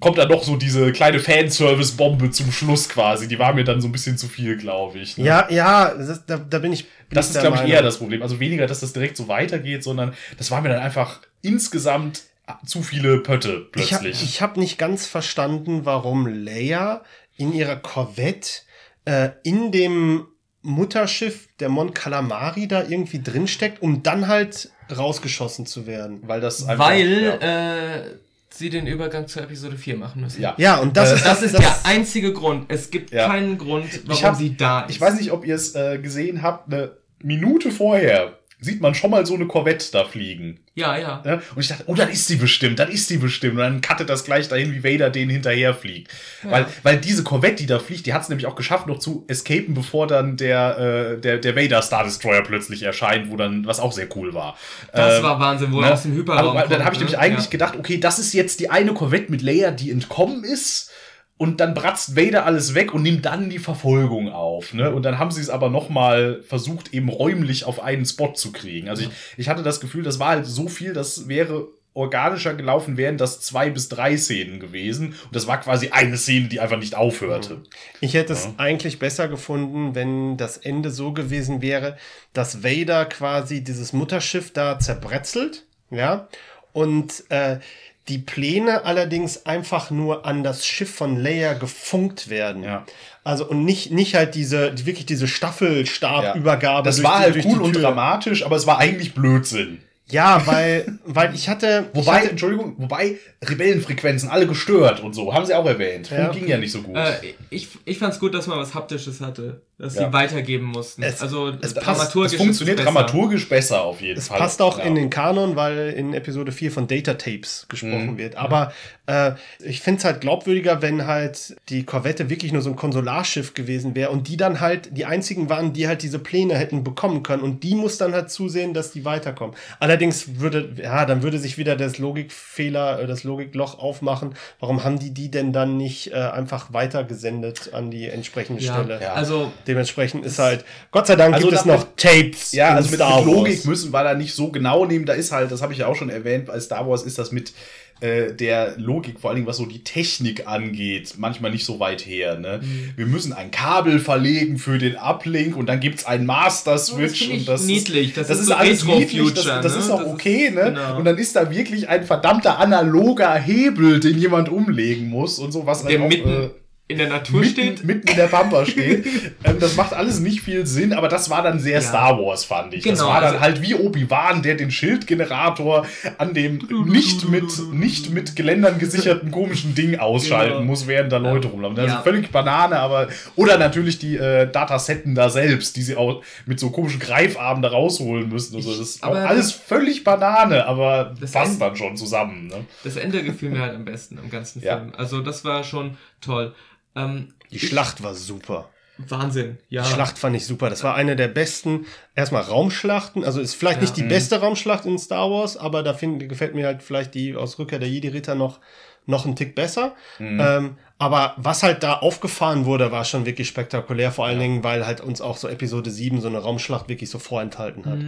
kommt 0.00 0.18
da 0.18 0.26
noch 0.26 0.42
so 0.42 0.56
diese 0.56 0.92
kleine 0.92 1.20
Fanservice-Bombe 1.20 2.30
zum 2.30 2.52
Schluss 2.52 2.88
quasi. 2.88 3.28
Die 3.28 3.38
war 3.38 3.54
mir 3.54 3.64
dann 3.64 3.80
so 3.80 3.88
ein 3.88 3.92
bisschen 3.92 4.18
zu 4.18 4.28
viel, 4.28 4.56
glaube 4.56 4.98
ich. 4.98 5.18
ne? 5.18 5.24
Ja, 5.24 5.48
ja, 5.50 5.94
das, 5.94 6.26
da, 6.26 6.38
da 6.38 6.58
bin 6.58 6.72
ich. 6.72 6.84
Bin 6.84 7.16
Das 7.16 7.30
ist, 7.30 7.40
glaube 7.40 7.58
ich, 7.62 7.70
eher 7.70 7.82
das 7.82 7.98
Problem. 7.98 8.22
Also 8.22 8.40
weniger, 8.40 8.66
dass 8.66 8.80
das 8.80 8.92
direkt 8.92 9.16
so 9.16 9.28
weitergeht, 9.28 9.84
sondern 9.84 10.14
das 10.38 10.50
war 10.50 10.60
mir 10.62 10.70
dann 10.70 10.80
einfach 10.80 11.20
insgesamt 11.42 12.22
zu 12.66 12.82
viele 12.82 13.18
Pötte 13.18 13.68
Ich 13.76 13.92
habe 13.92 14.04
plötzlich. 14.04 14.22
ich 14.22 14.42
hab 14.42 14.56
nicht 14.56 14.78
ganz 14.78 15.06
verstanden, 15.06 15.84
warum 15.84 16.26
Leia 16.26 17.02
in 17.36 17.52
ihrer 17.52 17.76
Corvette 17.76 18.62
äh, 19.06 19.30
in 19.42 19.72
dem 19.72 20.26
Mutterschiff 20.64 21.48
der 21.60 21.68
Mon 21.68 21.94
Calamari 21.94 22.66
da 22.66 22.82
irgendwie 22.82 23.22
drinsteckt, 23.22 23.80
um 23.82 24.02
dann 24.02 24.28
halt 24.28 24.70
rausgeschossen 24.94 25.66
zu 25.66 25.86
werden. 25.86 26.20
weil 26.26 26.40
das 26.40 26.66
einfach, 26.66 26.88
weil 26.88 27.22
ja. 27.40 27.94
äh, 27.96 28.02
sie 28.50 28.70
den 28.70 28.86
Übergang 28.86 29.26
zur 29.28 29.42
Episode 29.42 29.76
4 29.76 29.96
machen 29.96 30.22
müssen. 30.22 30.40
ja. 30.42 30.54
Ja, 30.58 30.76
und 30.78 30.96
das 30.96 31.12
Äh, 31.12 31.14
ist 31.16 31.26
Das 31.26 31.42
ist 31.42 31.58
der 31.58 31.74
einzige 31.84 32.32
Grund. 32.32 32.66
Es 32.68 32.90
gibt 32.90 33.10
Ja. 33.12 33.28
keinen 33.28 33.58
Grund, 33.58 33.86
warum 34.06 34.22
hab- 34.22 34.36
sie 34.36 34.56
da 34.56 34.80
ist. 34.82 34.90
Ich 34.94 35.00
weiß 35.00 35.14
nicht, 35.16 35.32
ob 35.32 35.46
ihr 35.46 35.54
es 35.54 35.74
äh, 35.74 35.98
gesehen 35.98 36.42
habt, 36.42 36.72
eine 36.72 36.92
Minute 37.22 37.70
vorher 37.70 38.38
sieht 38.64 38.80
man 38.80 38.94
schon 38.94 39.10
mal 39.10 39.24
so 39.26 39.34
eine 39.34 39.46
Corvette 39.46 39.86
da 39.92 40.04
fliegen. 40.04 40.58
Ja, 40.74 40.96
ja. 40.96 41.22
Ne? 41.24 41.40
Und 41.54 41.62
ich 41.62 41.68
dachte, 41.68 41.84
oh, 41.86 41.94
dann 41.94 42.08
ist 42.08 42.26
sie 42.26 42.36
bestimmt, 42.36 42.78
dann 42.80 42.90
ist 42.90 43.06
sie 43.06 43.18
bestimmt. 43.18 43.52
Und 43.54 43.58
dann 43.60 43.80
cuttet 43.80 44.08
das 44.08 44.24
gleich 44.24 44.48
dahin, 44.48 44.72
wie 44.74 44.82
Vader 44.82 45.10
denen 45.10 45.30
hinterher 45.30 45.72
fliegt. 45.74 46.10
Weil, 46.42 46.66
weil 46.82 46.96
diese 46.98 47.22
Corvette, 47.22 47.56
die 47.56 47.66
da 47.66 47.78
fliegt, 47.78 48.06
die 48.06 48.12
hat 48.14 48.22
es 48.22 48.28
nämlich 48.28 48.46
auch 48.46 48.56
geschafft, 48.56 48.86
noch 48.88 48.98
zu 48.98 49.24
escapen, 49.28 49.74
bevor 49.74 50.06
dann 50.08 50.36
der, 50.36 51.14
äh, 51.16 51.20
der, 51.20 51.38
der 51.38 51.54
Vader 51.54 51.80
Star 51.82 52.02
Destroyer 52.02 52.42
plötzlich 52.42 52.82
erscheint, 52.82 53.30
wo 53.30 53.36
dann, 53.36 53.66
was 53.66 53.78
auch 53.78 53.92
sehr 53.92 54.08
cool 54.16 54.34
war. 54.34 54.56
Das 54.92 55.18
Ähm, 55.18 55.22
war 55.22 55.38
Wahnsinn, 55.38 55.70
wo 55.72 55.80
ne? 55.80 55.86
er 55.86 55.92
aus 55.92 56.02
dem 56.02 56.14
Hyperraum 56.14 56.48
Aber 56.56 56.60
dann 56.62 56.68
kommt, 56.70 56.84
habe 56.84 56.94
ich 56.94 57.00
ne? 57.00 57.04
nämlich 57.04 57.18
eigentlich 57.20 57.44
Ja. 57.44 57.50
gedacht, 57.50 57.76
okay, 57.78 57.98
das 57.98 58.18
ist 58.18 58.32
jetzt 58.32 58.58
die 58.58 58.70
eine 58.70 58.94
Corvette 58.94 59.30
mit 59.30 59.42
Leia, 59.42 59.70
die 59.70 59.90
entkommen 59.92 60.42
ist. 60.42 60.90
Und 61.36 61.58
dann 61.58 61.74
bratzt 61.74 62.16
Vader 62.16 62.46
alles 62.46 62.74
weg 62.74 62.94
und 62.94 63.02
nimmt 63.02 63.24
dann 63.24 63.50
die 63.50 63.58
Verfolgung 63.58 64.30
auf. 64.30 64.72
Ne? 64.72 64.94
Und 64.94 65.02
dann 65.02 65.18
haben 65.18 65.32
sie 65.32 65.40
es 65.40 65.50
aber 65.50 65.68
noch 65.68 65.88
mal 65.88 66.42
versucht, 66.42 66.94
eben 66.94 67.08
räumlich 67.08 67.64
auf 67.64 67.82
einen 67.82 68.06
Spot 68.06 68.32
zu 68.34 68.52
kriegen. 68.52 68.88
Also 68.88 69.02
ich, 69.02 69.10
ich 69.36 69.48
hatte 69.48 69.64
das 69.64 69.80
Gefühl, 69.80 70.04
das 70.04 70.20
war 70.20 70.28
halt 70.28 70.46
so 70.46 70.68
viel, 70.68 70.92
das 70.92 71.26
wäre 71.26 71.66
organischer 71.94 72.54
gelaufen, 72.54 72.96
wären 72.96 73.16
das 73.16 73.40
zwei 73.40 73.70
bis 73.70 73.88
drei 73.88 74.16
Szenen 74.16 74.58
gewesen. 74.60 75.08
Und 75.08 75.34
das 75.34 75.46
war 75.46 75.60
quasi 75.60 75.90
eine 75.90 76.16
Szene, 76.16 76.48
die 76.48 76.60
einfach 76.60 76.78
nicht 76.78 76.96
aufhörte. 76.96 77.62
Ich 78.00 78.14
hätte 78.14 78.32
es 78.32 78.48
eigentlich 78.56 78.98
besser 78.98 79.28
gefunden, 79.28 79.94
wenn 79.94 80.36
das 80.36 80.58
Ende 80.58 80.90
so 80.90 81.12
gewesen 81.12 81.62
wäre, 81.62 81.96
dass 82.32 82.64
Vader 82.64 83.06
quasi 83.06 83.62
dieses 83.62 83.92
Mutterschiff 83.92 84.52
da 84.52 84.78
zerbrezelt, 84.78 85.66
ja, 85.90 86.28
und 86.72 87.24
äh, 87.30 87.60
die 88.08 88.18
Pläne 88.18 88.84
allerdings 88.84 89.46
einfach 89.46 89.90
nur 89.90 90.26
an 90.26 90.42
das 90.42 90.66
Schiff 90.66 90.94
von 90.94 91.16
Leia 91.16 91.54
gefunkt 91.54 92.28
werden. 92.28 92.62
Ja. 92.62 92.84
Also 93.22 93.46
und 93.48 93.64
nicht, 93.64 93.90
nicht 93.92 94.14
halt 94.14 94.34
diese, 94.34 94.72
die, 94.72 94.84
wirklich 94.84 95.06
diese 95.06 95.26
Staffelstabübergabe. 95.26 96.84
Das 96.84 96.96
durch 96.96 97.08
war 97.08 97.18
die- 97.18 97.22
halt 97.24 97.34
durch 97.36 97.46
cool 97.46 97.62
und 97.62 97.72
dramatisch, 97.76 98.44
aber 98.44 98.56
es 98.56 98.66
war 98.66 98.78
eigentlich 98.78 99.14
Blödsinn. 99.14 99.78
Ja, 100.10 100.46
weil, 100.46 100.98
weil 101.06 101.34
ich 101.34 101.48
hatte. 101.48 101.86
ich 101.94 101.98
Wobei, 101.98 102.18
hatte, 102.18 102.30
Entschuldigung, 102.30 102.74
wobei 102.76 103.16
Rebellenfrequenzen 103.42 104.28
alle 104.28 104.46
gestört 104.46 105.00
und 105.00 105.14
so, 105.14 105.32
haben 105.32 105.46
sie 105.46 105.54
auch 105.54 105.64
erwähnt. 105.64 106.10
Ja. 106.10 106.26
Funk 106.26 106.34
ging 106.34 106.46
ja 106.46 106.58
nicht 106.58 106.72
so 106.72 106.82
gut. 106.82 106.94
Äh, 106.94 107.12
ich 107.48 107.68
ich 107.86 107.98
fand 107.98 108.12
es 108.12 108.20
gut, 108.20 108.34
dass 108.34 108.46
man 108.46 108.58
was 108.58 108.74
Haptisches 108.74 109.22
hatte, 109.22 109.62
dass 109.78 109.94
Ja. 109.96 110.06
sie 110.06 110.12
weitergeben 110.12 110.66
mussten. 110.66 111.02
Es- 111.02 111.20
also 111.20 111.48
es 111.48 111.74
passt- 111.74 111.86
dramaturgisch 111.86 112.32
es 112.32 112.38
funktioniert 112.38 112.78
es 112.78 112.84
besser. 112.84 112.94
dramaturgisch 112.96 113.48
besser 113.48 113.82
auf 113.82 114.00
jeden 114.00 114.18
Es 114.18 114.28
Fall. 114.28 114.38
passt 114.38 114.62
auch 114.62 114.78
Ja. 114.78 114.84
in 114.84 114.94
den 114.94 115.10
Kanon, 115.10 115.56
weil 115.56 115.90
in 115.90 116.14
Episode 116.14 116.52
4 116.52 116.70
von 116.70 116.86
Data 116.86 117.14
Tapes 117.14 117.66
gesprochen 117.68 118.12
Mhm. 118.12 118.18
wird. 118.18 118.36
Aber 118.36 118.72
äh, 119.06 119.32
ich 119.62 119.80
finde 119.82 119.98
es 119.98 120.04
halt 120.04 120.20
glaubwürdiger, 120.22 120.80
wenn 120.80 121.06
halt 121.06 121.56
die 121.68 121.84
Korvette 121.84 122.30
wirklich 122.30 122.52
nur 122.52 122.62
so 122.62 122.70
ein 122.70 122.76
Konsularschiff 122.76 123.52
gewesen 123.52 123.94
wäre 123.94 124.10
und 124.10 124.28
die 124.28 124.36
dann 124.38 124.60
halt 124.60 124.96
die 124.96 125.04
einzigen 125.04 125.50
waren, 125.50 125.72
die 125.74 125.86
halt 125.88 126.02
diese 126.02 126.18
Pläne 126.18 126.56
hätten 126.56 126.84
bekommen 126.84 127.22
können. 127.22 127.42
Und 127.42 127.62
die 127.64 127.74
muss 127.74 127.98
dann 127.98 128.14
halt 128.14 128.30
zusehen, 128.30 128.72
dass 128.72 128.92
die 128.92 129.04
weiterkommen. 129.04 129.54
Allerdings 129.80 130.38
würde, 130.40 130.70
ja, 130.82 131.04
dann 131.04 131.22
würde 131.22 131.38
sich 131.38 131.58
wieder 131.58 131.76
das 131.76 131.98
Logikfehler, 131.98 133.00
äh, 133.00 133.06
das 133.06 133.24
Logikloch 133.24 133.78
aufmachen. 133.78 134.34
Warum 134.60 134.84
haben 134.84 134.98
die 134.98 135.10
die 135.10 135.30
denn 135.30 135.52
dann 135.52 135.76
nicht 135.76 136.12
äh, 136.12 136.14
einfach 136.14 136.72
weitergesendet 136.72 137.70
an 137.74 137.90
die 137.90 138.08
entsprechende 138.08 138.62
Ja, 138.62 138.74
Stelle? 138.74 139.00
Ja. 139.02 139.12
also 139.14 139.52
Dementsprechend 139.66 140.24
ist 140.24 140.38
halt, 140.38 140.64
Gott 140.90 141.06
sei 141.06 141.16
Dank 141.16 141.34
Also 141.34 141.48
gibt 141.48 141.58
es 141.60 141.64
noch 141.66 141.86
Tapes. 141.96 142.52
Ja, 142.52 142.74
also 142.74 142.90
mit, 142.90 143.00
mit 143.00 143.24
Logik 143.24 143.64
müssen 143.64 143.92
wir 143.92 144.04
da 144.04 144.14
nicht 144.14 144.34
so 144.34 144.48
genau 144.50 144.84
nehmen. 144.86 145.06
Da 145.06 145.12
ist 145.14 145.32
halt, 145.32 145.50
das 145.50 145.62
habe 145.62 145.72
ich 145.72 145.78
ja 145.80 145.86
auch 145.86 145.96
schon 145.96 146.10
erwähnt, 146.10 146.46
bei 146.46 146.58
Star 146.60 146.88
Wars 146.88 147.02
ist 147.02 147.18
das 147.18 147.32
mit 147.32 147.52
äh, 148.00 148.32
der 148.34 148.74
Logik, 148.76 149.20
vor 149.20 149.30
allen 149.30 149.36
Dingen 149.36 149.46
was 149.46 149.56
so 149.56 149.66
die 149.66 149.84
Technik 149.84 150.48
angeht, 150.48 151.14
manchmal 151.16 151.52
nicht 151.52 151.64
so 151.64 151.78
weit 151.78 152.04
her. 152.04 152.36
Ne? 152.38 152.60
Mhm. 152.62 152.90
Wir 152.96 153.06
müssen 153.06 153.32
ein 153.32 153.52
Kabel 153.52 154.00
verlegen 154.00 154.58
für 154.58 154.78
den 154.78 154.96
Uplink 154.96 155.56
und 155.56 155.66
dann 155.66 155.78
gibt's 155.78 156.04
einen 156.04 156.26
Master-Switch. 156.26 157.22
Oh, 157.28 157.30
das 157.30 157.38
und 157.38 157.48
das 157.48 157.62
niedlich. 157.64 158.08
Ist, 158.08 158.16
Das 158.16 158.26
das 158.28 158.36
ist 158.38 158.42
ist 158.42 158.48
so 158.48 158.54
alles 158.54 158.84
niedlich, 158.84 159.32
das, 159.34 159.44
das 159.44 159.72
ne? 159.74 159.78
ist 159.78 159.90
auch 159.90 159.98
Das 159.98 160.06
ist- 160.08 160.12
okay. 160.12 160.50
Ne? 160.50 160.64
genau. 160.74 160.98
Und 160.98 161.04
dann 161.04 161.16
ist 161.18 161.36
da 161.36 161.48
wirklich 161.50 161.88
ein 161.88 162.04
verdammter 162.04 162.58
analoger 162.58 163.32
Hebel, 163.34 164.00
den 164.00 164.18
jemand 164.18 164.48
umlegen 164.48 165.08
muss 165.08 165.38
und 165.38 165.52
so, 165.52 165.64
was 165.64 165.84
der 165.84 165.92
halt 166.00 166.02
auch, 166.02 166.08
mitten 166.08 166.28
äh, 166.28 166.50
in 166.86 166.98
der 166.98 167.08
Natur 167.08 167.42
steht. 167.44 167.82
mitten, 167.82 167.86
mitten 167.86 168.08
in 168.08 168.16
der 168.16 168.26
Pampa 168.26 168.66
steht. 168.66 169.06
ähm, 169.44 169.58
das 169.58 169.74
macht 169.76 169.94
alles 169.94 170.20
nicht 170.20 170.42
viel 170.42 170.66
Sinn, 170.66 170.92
aber 170.92 171.08
das 171.08 171.30
war 171.30 171.42
dann 171.42 171.58
sehr 171.58 171.76
Ja. 171.76 171.80
Star 171.80 172.18
Wars, 172.18 172.44
fand 172.44 172.74
ich. 172.74 172.84
das 172.84 172.98
Genau, 172.98 173.08
war 173.10 173.22
dann 173.22 173.30
also- 173.36 173.40
halt 173.40 173.62
wie 173.62 173.74
Obi-Wan, 173.74 174.42
der 174.42 174.54
den 174.56 174.70
Schildgenerator 174.70 175.86
an 176.18 176.34
dem 176.34 176.58
nicht 176.86 177.28
mit, 177.28 177.44
nicht 177.72 178.10
mit 178.10 178.36
Geländern 178.36 178.78
gesicherten 178.78 179.30
komischen 179.30 179.74
Ding 179.74 179.98
ausschalten 179.98 180.54
Genau. 180.58 180.64
muss, 180.66 180.86
während 180.86 181.10
da 181.10 181.16
Leute 181.16 181.48
rumlaufen. 181.48 181.76
Das 181.76 181.86
Ja. 181.86 181.96
ist 181.96 182.02
völlig 182.04 182.30
Banane, 182.30 182.78
aber. 182.78 183.08
Oder 183.34 183.56
natürlich 183.56 183.98
die 183.98 184.16
äh, 184.16 184.50
Datasetten 184.50 185.14
da 185.14 185.30
selbst, 185.30 185.76
die 185.76 185.82
sie 185.82 185.96
auch 185.96 186.22
mit 186.44 186.60
so 186.60 186.68
komischen 186.70 187.00
Greifarmen 187.00 187.62
da 187.62 187.70
rausholen 187.70 188.28
müssen. 188.28 188.56
Also 188.56 188.70
das 188.70 188.80
ist 188.80 189.02
auch 189.02 189.14
alles 189.14 189.52
völlig 189.52 190.04
Banane, 190.04 190.66
aber 190.66 191.14
Das 191.18 191.32
passt 191.32 191.58
dann 191.60 191.74
schon 191.76 191.96
zusammen. 191.96 192.48
Ne? 192.48 192.56
Das 192.84 192.96
Ende 192.96 193.22
gefiel 193.22 193.48
mir 193.50 193.60
halt 193.60 193.74
am 193.74 193.86
besten 193.86 194.18
am 194.18 194.28
ganzen 194.28 194.62
Ja. 194.62 194.76
Film. 194.78 194.92
Also 194.98 195.20
das 195.22 195.44
war 195.46 195.64
schon 195.64 195.96
toll. 196.20 196.54
Ähm, 196.96 197.34
Die 197.50 197.58
Schlacht 197.58 198.02
war 198.02 198.14
super. 198.14 198.70
Wahnsinn, 198.96 199.58
ja. 199.68 199.82
Die 199.82 199.88
Schlacht 199.90 200.18
fand 200.18 200.36
ich 200.36 200.46
super. 200.46 200.70
Das 200.70 200.84
war 200.84 200.94
eine 200.94 201.16
der 201.16 201.26
besten, 201.28 201.86
erstmal 202.14 202.42
Raumschlachten. 202.42 203.24
Also 203.24 203.40
ist 203.40 203.54
vielleicht 203.54 203.78
Ja. 203.78 203.82
nicht 203.82 203.96
die 203.96 204.04
beste 204.04 204.38
Raumschlacht 204.40 204.86
in 204.86 204.98
Star 204.98 205.30
Wars, 205.30 205.56
aber 205.56 205.82
da 205.82 205.94
find, 205.94 206.28
gefällt 206.28 206.54
mir 206.54 206.66
halt 206.66 206.82
vielleicht 206.82 207.14
die 207.14 207.34
aus 207.34 207.58
Rückkehr 207.58 207.80
der 207.80 207.88
Jedi-Ritter 207.88 208.36
noch, 208.36 208.60
noch 209.06 209.24
einen 209.26 209.34
Tick 209.34 209.56
besser. 209.56 209.94
Ähm, 210.20 210.78
aber 210.96 211.34
was 211.36 211.64
halt 211.64 211.82
da 211.82 211.94
aufgefahren 211.94 212.66
wurde, 212.66 212.92
war 212.92 213.04
schon 213.04 213.26
wirklich 213.26 213.48
spektakulär. 213.48 214.12
Vor 214.12 214.26
allen 214.26 214.38
Dingen, 214.38 214.62
weil 214.64 214.86
halt 214.86 215.00
uns 215.00 215.20
auch 215.20 215.36
so 215.38 215.48
Episode 215.48 215.90
7 215.90 216.20
so 216.20 216.28
eine 216.28 216.38
Raumschlacht 216.38 216.88
wirklich 216.88 217.10
so 217.10 217.18
vorenthalten 217.18 217.84
hat. 217.86 217.98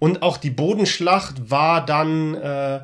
Und 0.00 0.22
auch 0.22 0.36
die 0.38 0.50
Bodenschlacht 0.50 1.50
war 1.52 1.86
dann 1.86 2.34
äh, 2.34 2.80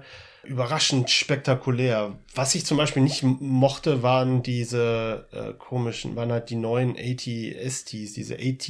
überraschend 0.49 1.11
spektakulär. 1.11 2.19
Was 2.35 2.55
ich 2.55 2.65
zum 2.67 2.77
Beispiel 2.77 3.03
nicht 3.03 3.23
mochte, 3.23 4.03
waren 4.03 4.43
diese 4.43 5.29
äh, 5.33 5.53
komischen, 5.59 6.17
waren 6.17 6.33
halt 6.33 6.51
die 6.51 6.57
neuen 6.57 6.97
AT-STs, 6.97 8.13
diese 8.15 8.35
AT, 8.37 8.69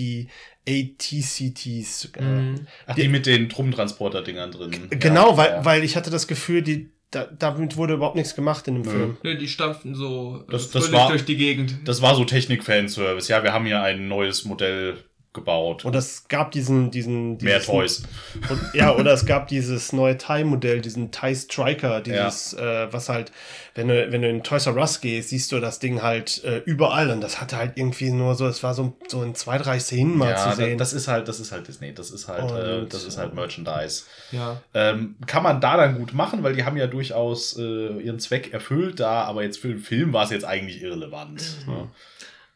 AT-CTs. 0.68 2.10
Äh, 2.16 2.22
Mhm. 2.22 2.66
Ach, 2.86 2.94
die, 2.94 3.08
mit 3.08 3.26
den 3.26 3.48
Truppentransporter-Dingern 3.48 4.50
drin. 4.52 4.88
Genau, 4.90 5.30
Ja, 5.32 5.36
weil, 5.36 5.50
ja. 5.50 5.64
weil 5.64 5.84
ich 5.84 5.96
hatte 5.96 6.10
das 6.10 6.26
Gefühl, 6.28 6.62
die, 6.62 6.90
da, 7.10 7.24
damit 7.26 7.76
wurde 7.76 7.94
überhaupt 7.94 8.16
nichts 8.16 8.34
gemacht 8.34 8.68
in 8.68 8.74
dem 8.74 8.82
Nö. 8.82 8.90
Film. 8.90 9.16
Nö, 9.22 9.38
die 9.38 9.48
stampften 9.48 9.94
so 9.94 10.44
äh, 10.46 10.50
Das- 10.52 10.70
das 10.70 10.92
war- 10.92 11.08
durch 11.08 11.24
die 11.24 11.36
Gegend. 11.36 11.76
Das 11.86 12.02
war 12.02 12.14
so 12.14 12.24
Technik-Fanservice. 12.24 13.28
Ja, 13.28 13.42
wir 13.42 13.52
haben 13.52 13.64
hier 13.66 13.80
ein 13.82 14.08
neues 14.08 14.44
Modell 14.44 14.98
gebaut. 15.34 15.84
Und 15.84 15.94
es 15.94 16.26
gab 16.28 16.50
diesen, 16.52 16.90
diesen, 16.90 17.36
Mehr 17.38 17.60
Toys. 17.60 18.02
Und, 18.48 18.60
ja, 18.74 18.94
oder 18.94 19.12
es 19.12 19.26
gab 19.26 19.46
dieses 19.48 19.92
neue 19.92 20.16
Thai-Modell, 20.16 20.80
diesen 20.80 21.10
Thai 21.10 21.34
Striker, 21.34 22.00
dieses, 22.00 22.54
äh, 22.54 22.92
was 22.92 23.08
halt, 23.08 23.30
wenn 23.74 23.88
du, 23.88 24.10
wenn 24.10 24.22
du 24.22 24.28
in 24.28 24.42
Toys 24.42 24.66
R 24.66 24.76
Us 24.76 25.00
gehst, 25.00 25.28
siehst 25.28 25.52
du 25.52 25.60
das 25.60 25.78
Ding 25.78 26.02
halt 26.02 26.42
äh, 26.44 26.58
überall 26.64 27.10
und 27.10 27.20
das 27.20 27.40
hatte 27.40 27.56
halt 27.56 27.72
irgendwie 27.76 28.10
nur 28.10 28.34
so, 28.34 28.46
es 28.46 28.62
war 28.62 28.74
so, 28.74 28.96
so 29.06 29.22
in 29.22 29.34
zwei, 29.34 29.58
drei 29.58 29.78
Szenen 29.78 30.16
mal 30.16 30.30
Ja, 30.30 30.50
zu 30.50 30.56
sehen. 30.56 30.78
das 30.78 30.92
ist 30.92 31.08
halt, 31.08 31.28
das 31.28 31.40
ist 31.40 31.52
halt 31.52 31.68
Disney. 31.68 31.92
Das 31.94 32.10
ist 32.10 32.26
halt, 32.26 32.50
äh, 32.50 32.80
Und, 32.80 32.94
das 32.94 33.04
ist 33.04 33.18
halt 33.18 33.34
Merchandise. 33.34 34.04
Ja. 34.32 34.60
Ähm, 34.74 35.16
kann 35.26 35.42
man 35.42 35.60
da 35.60 35.76
dann 35.76 35.98
gut 35.98 36.14
machen, 36.14 36.42
weil 36.42 36.54
die 36.54 36.64
haben 36.64 36.76
ja 36.76 36.86
durchaus 36.86 37.56
äh, 37.58 38.00
ihren 38.00 38.18
Zweck 38.18 38.52
erfüllt 38.52 38.98
da, 38.98 39.22
aber 39.24 39.42
jetzt 39.42 39.58
für 39.58 39.68
den 39.68 39.78
Film 39.78 40.12
war 40.12 40.24
es 40.24 40.30
jetzt 40.30 40.44
eigentlich 40.44 40.82
irrelevant. 40.82 41.66
Ne? 41.66 41.88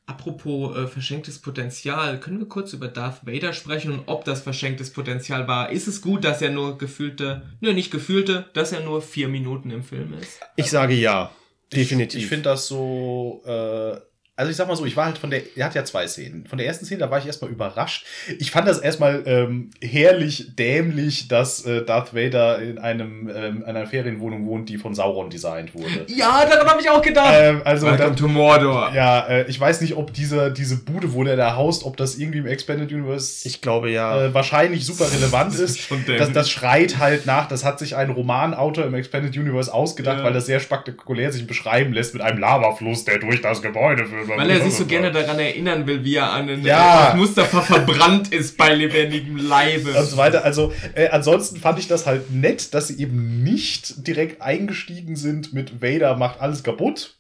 Apropos 0.07 0.77
äh, 0.77 0.89
verschenktes 0.89 1.39
Potenzial, 1.39 2.19
können 2.19 2.41
wir 2.41 2.49
kurz 2.49 2.73
über 2.73 2.89
Darth 2.89 3.25
Vader 3.25 3.53
sprechen 3.53 3.93
und 3.93 4.03
ob 4.07 4.25
das 4.25 4.43
verschenktes 4.43 4.93
Potenzial 4.93 5.47
war? 5.47 5.71
Ist 5.71 5.87
es 5.87 6.03
gut, 6.03 6.25
dass 6.25 6.43
er 6.43 6.51
nur 6.51 6.77
gefühlte, 6.77 7.43
nö, 7.61 7.73
nicht 7.73 7.93
gefühlte, 7.93 8.47
dass 8.53 8.73
er 8.73 8.81
nur 8.81 9.01
vier 9.01 9.29
Minuten 9.29 9.71
im 9.71 9.85
Film 9.85 10.15
ist? 10.15 10.41
ich 10.57 10.71
sage 10.71 10.95
ja. 10.95 11.31
Definitiv. 11.73 12.19
Ich, 12.19 12.25
ich 12.25 12.29
finde 12.29 12.51
das 12.51 12.67
so, 12.67 13.43
äh, 13.47 13.97
also 14.35 14.51
ich 14.51 14.57
sag 14.57 14.67
mal 14.67 14.75
so, 14.77 14.87
ich 14.87 14.97
war 14.97 15.05
halt 15.05 15.19
von 15.19 15.29
der, 15.31 15.43
er 15.57 15.67
hat 15.67 15.75
ja 15.75 15.85
zwei 15.85 16.07
Szenen. 16.09 16.47
Von 16.47 16.57
der 16.57 16.67
ersten 16.67 16.87
Szene, 16.87 17.01
da 17.01 17.11
war 17.11 17.19
ich 17.19 17.27
erstmal 17.27 17.51
überrascht. 17.51 18.07
Ich 18.39 18.51
fand 18.51 18.67
das 18.67 18.79
erstmal 18.79 19.23
ähm, 19.27 19.71
herrlich 19.83 20.57
dämlich, 20.57 21.29
dass 21.29 21.67
äh, 21.67 21.85
Darth 21.85 22.15
Vader 22.15 22.61
in 22.63 22.79
einem, 22.79 23.31
ähm, 23.33 23.63
einer 23.67 23.87
Ferienwohnung 23.87 24.47
wohnt, 24.47 24.71
die 24.71 24.79
von 24.79 24.95
Sauron 24.95 25.29
designt 25.29 25.75
wurde. 25.75 26.07
Ja, 26.09 26.47
daran 26.49 26.67
habe 26.67 26.81
ich 26.81 26.89
auch 26.89 27.03
gedacht. 27.03 27.35
ähm, 27.37 27.61
also 27.65 27.87
Welcome 27.87 28.09
dann, 28.09 28.17
to 28.17 28.27
Mordor. 28.29 28.91
ja, 28.95 29.21
äh, 29.29 29.45
ich 29.51 29.61
weiß 29.61 29.83
nicht, 29.83 29.97
ob 29.97 30.15
diese, 30.15 30.51
diese 30.51 30.77
Bude, 30.83 31.13
wo 31.13 31.25
der 31.25 31.37
da 31.37 31.55
haust, 31.57 31.85
ob 31.85 31.99
das 31.99 32.17
irgendwie 32.17 32.39
im 32.39 32.47
Expanded 32.47 32.91
Universe 32.91 33.47
ich 33.47 33.61
glaube 33.61 33.91
ja. 33.91 34.25
äh, 34.27 34.35
wahrscheinlich 34.35 34.87
super 34.87 35.13
relevant 35.13 35.55
ist. 35.59 35.91
Das, 36.07 36.33
das 36.33 36.51
schreit 36.51 36.99
halt 36.99 37.27
nach, 37.27 37.49
das 37.49 37.65
hat 37.67 37.79
sich 37.79 37.97
ein 37.97 38.09
Romanautor 38.11 38.87
im 38.87 38.95
Expanded 38.95 39.37
Universe 39.37 39.73
ausgedacht, 39.73 40.19
Ja. 40.19 40.25
weil 40.25 40.33
das 40.33 40.47
sehr 40.47 40.59
spektakulär 40.61 41.31
sich 41.33 41.47
beschreiben 41.47 41.93
lässt 41.93 42.15
mit 42.15 42.23
einem 42.23 42.39
Lavafluss, 42.39 43.05
der 43.05 43.19
durch 43.19 43.43
das 43.43 43.61
Gebäude 43.61 44.07
führt. 44.07 44.22
Weil 44.29 44.51
er 44.51 44.61
sich 44.63 44.75
so 44.75 44.87
gerne 44.87 45.11
daran 45.13 45.39
erinnern 45.39 45.87
will, 45.87 46.05
wie 46.05 46.17
er 46.17 46.33
an 46.33 46.47
den 46.47 46.65
Ja. 46.65 47.15
Mustafa 47.17 47.61
verbrannt 47.61 48.33
ist 48.33 48.57
bei 48.57 48.75
lebendigem 48.75 49.37
Leibe. 49.37 49.91
und 49.99 50.07
so 50.07 50.17
weiter. 50.17 50.45
Also 50.45 50.73
äh, 50.95 51.09
ansonsten 51.09 51.57
fand 51.57 51.79
ich 51.79 51.89
das 51.89 52.07
halt 52.07 52.31
nett, 52.33 52.75
dass 52.75 52.89
sie 52.89 52.99
eben 52.99 53.43
nicht 53.43 54.07
direkt 54.07 54.43
eingestiegen 54.43 55.17
sind 55.17 55.53
mit 55.53 55.83
Vader 55.83 56.17
macht 56.17 56.41
alles 56.41 56.63
kaputt. 56.63 57.17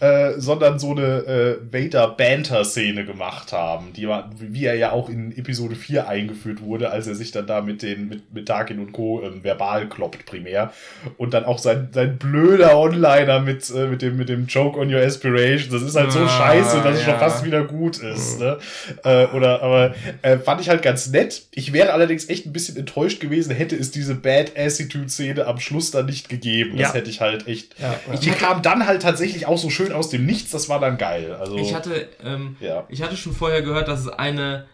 Äh, 0.00 0.32
sondern 0.38 0.78
so 0.80 0.90
eine 0.90 1.02
äh, 1.02 1.56
Vader-Banter-Szene 1.72 3.04
gemacht 3.04 3.52
haben, 3.52 3.92
die 3.92 4.08
war, 4.08 4.30
wie 4.38 4.64
er 4.64 4.74
ja 4.74 4.92
auch 4.92 5.08
in 5.08 5.36
Episode 5.36 5.76
4 5.76 6.08
eingeführt 6.08 6.60
wurde, 6.62 6.90
als 6.90 7.06
er 7.06 7.14
sich 7.14 7.30
dann 7.30 7.46
da 7.46 7.60
mit 7.60 7.82
den 7.82 8.08
mit, 8.08 8.34
mit 8.34 8.46
Tarkin 8.48 8.80
und 8.80 8.92
Co. 8.92 9.22
Ähm, 9.22 9.42
verbal 9.44 9.88
kloppt 9.88 10.26
primär. 10.26 10.72
Und 11.16 11.32
dann 11.34 11.44
auch 11.44 11.58
sein, 11.58 11.88
sein 11.92 12.18
blöder 12.18 12.76
Onliner 12.78 13.40
mit, 13.40 13.70
äh, 13.70 13.86
mit, 13.86 14.02
dem, 14.02 14.16
mit 14.16 14.28
dem 14.28 14.46
Joke 14.46 14.78
on 14.78 14.92
your 14.92 15.00
aspirations. 15.00 15.70
Das 15.72 15.82
ist 15.82 15.94
halt 15.96 16.10
so 16.12 16.20
Ah, 16.20 16.28
scheiße, 16.28 16.80
dass 16.82 16.96
es 16.96 17.06
ja. 17.06 17.10
schon 17.12 17.18
fast 17.20 17.44
wieder 17.44 17.62
gut 17.64 17.98
ist. 17.98 18.40
Ne? 18.40 18.58
Äh, 19.04 19.26
oder, 19.26 19.62
aber 19.62 19.94
äh, 20.22 20.38
fand 20.38 20.60
ich 20.60 20.68
halt 20.68 20.82
ganz 20.82 21.08
nett. 21.10 21.42
Ich 21.52 21.72
wäre 21.72 21.92
allerdings 21.92 22.28
echt 22.28 22.46
ein 22.46 22.52
bisschen 22.52 22.76
enttäuscht 22.76 23.20
gewesen, 23.20 23.54
hätte 23.54 23.76
es 23.76 23.90
diese 23.90 24.14
Bad 24.14 24.52
Attitude-Szene 24.56 25.46
am 25.46 25.60
Schluss 25.60 25.90
dann 25.92 26.06
nicht 26.06 26.28
gegeben. 26.28 26.72
Das 26.72 26.88
Ja. 26.88 26.94
hätte 26.94 27.10
ich 27.10 27.20
halt 27.20 27.46
echt. 27.46 27.78
Ja, 27.80 27.94
ja. 28.12 28.18
Die 28.18 28.30
kam 28.30 28.60
dann 28.62 28.86
halt 28.86 29.02
tatsächlich 29.02 29.46
auch 29.46 29.58
so 29.58 29.70
schön 29.70 29.83
aus 29.92 30.08
dem 30.10 30.26
Nichts, 30.26 30.50
das 30.52 30.68
war 30.68 30.80
dann 30.80 30.96
geil. 30.98 31.34
Also, 31.34 31.56
Ich 31.56 31.74
hatte, 31.74 32.08
ähm, 32.22 32.56
ja. 32.60 32.84
ich 32.88 33.02
hatte 33.02 33.16
schon 33.16 33.32
vorher 33.34 33.62
gehört, 33.62 33.88
dass 33.88 34.00
es 34.00 34.08
eine 34.08 34.66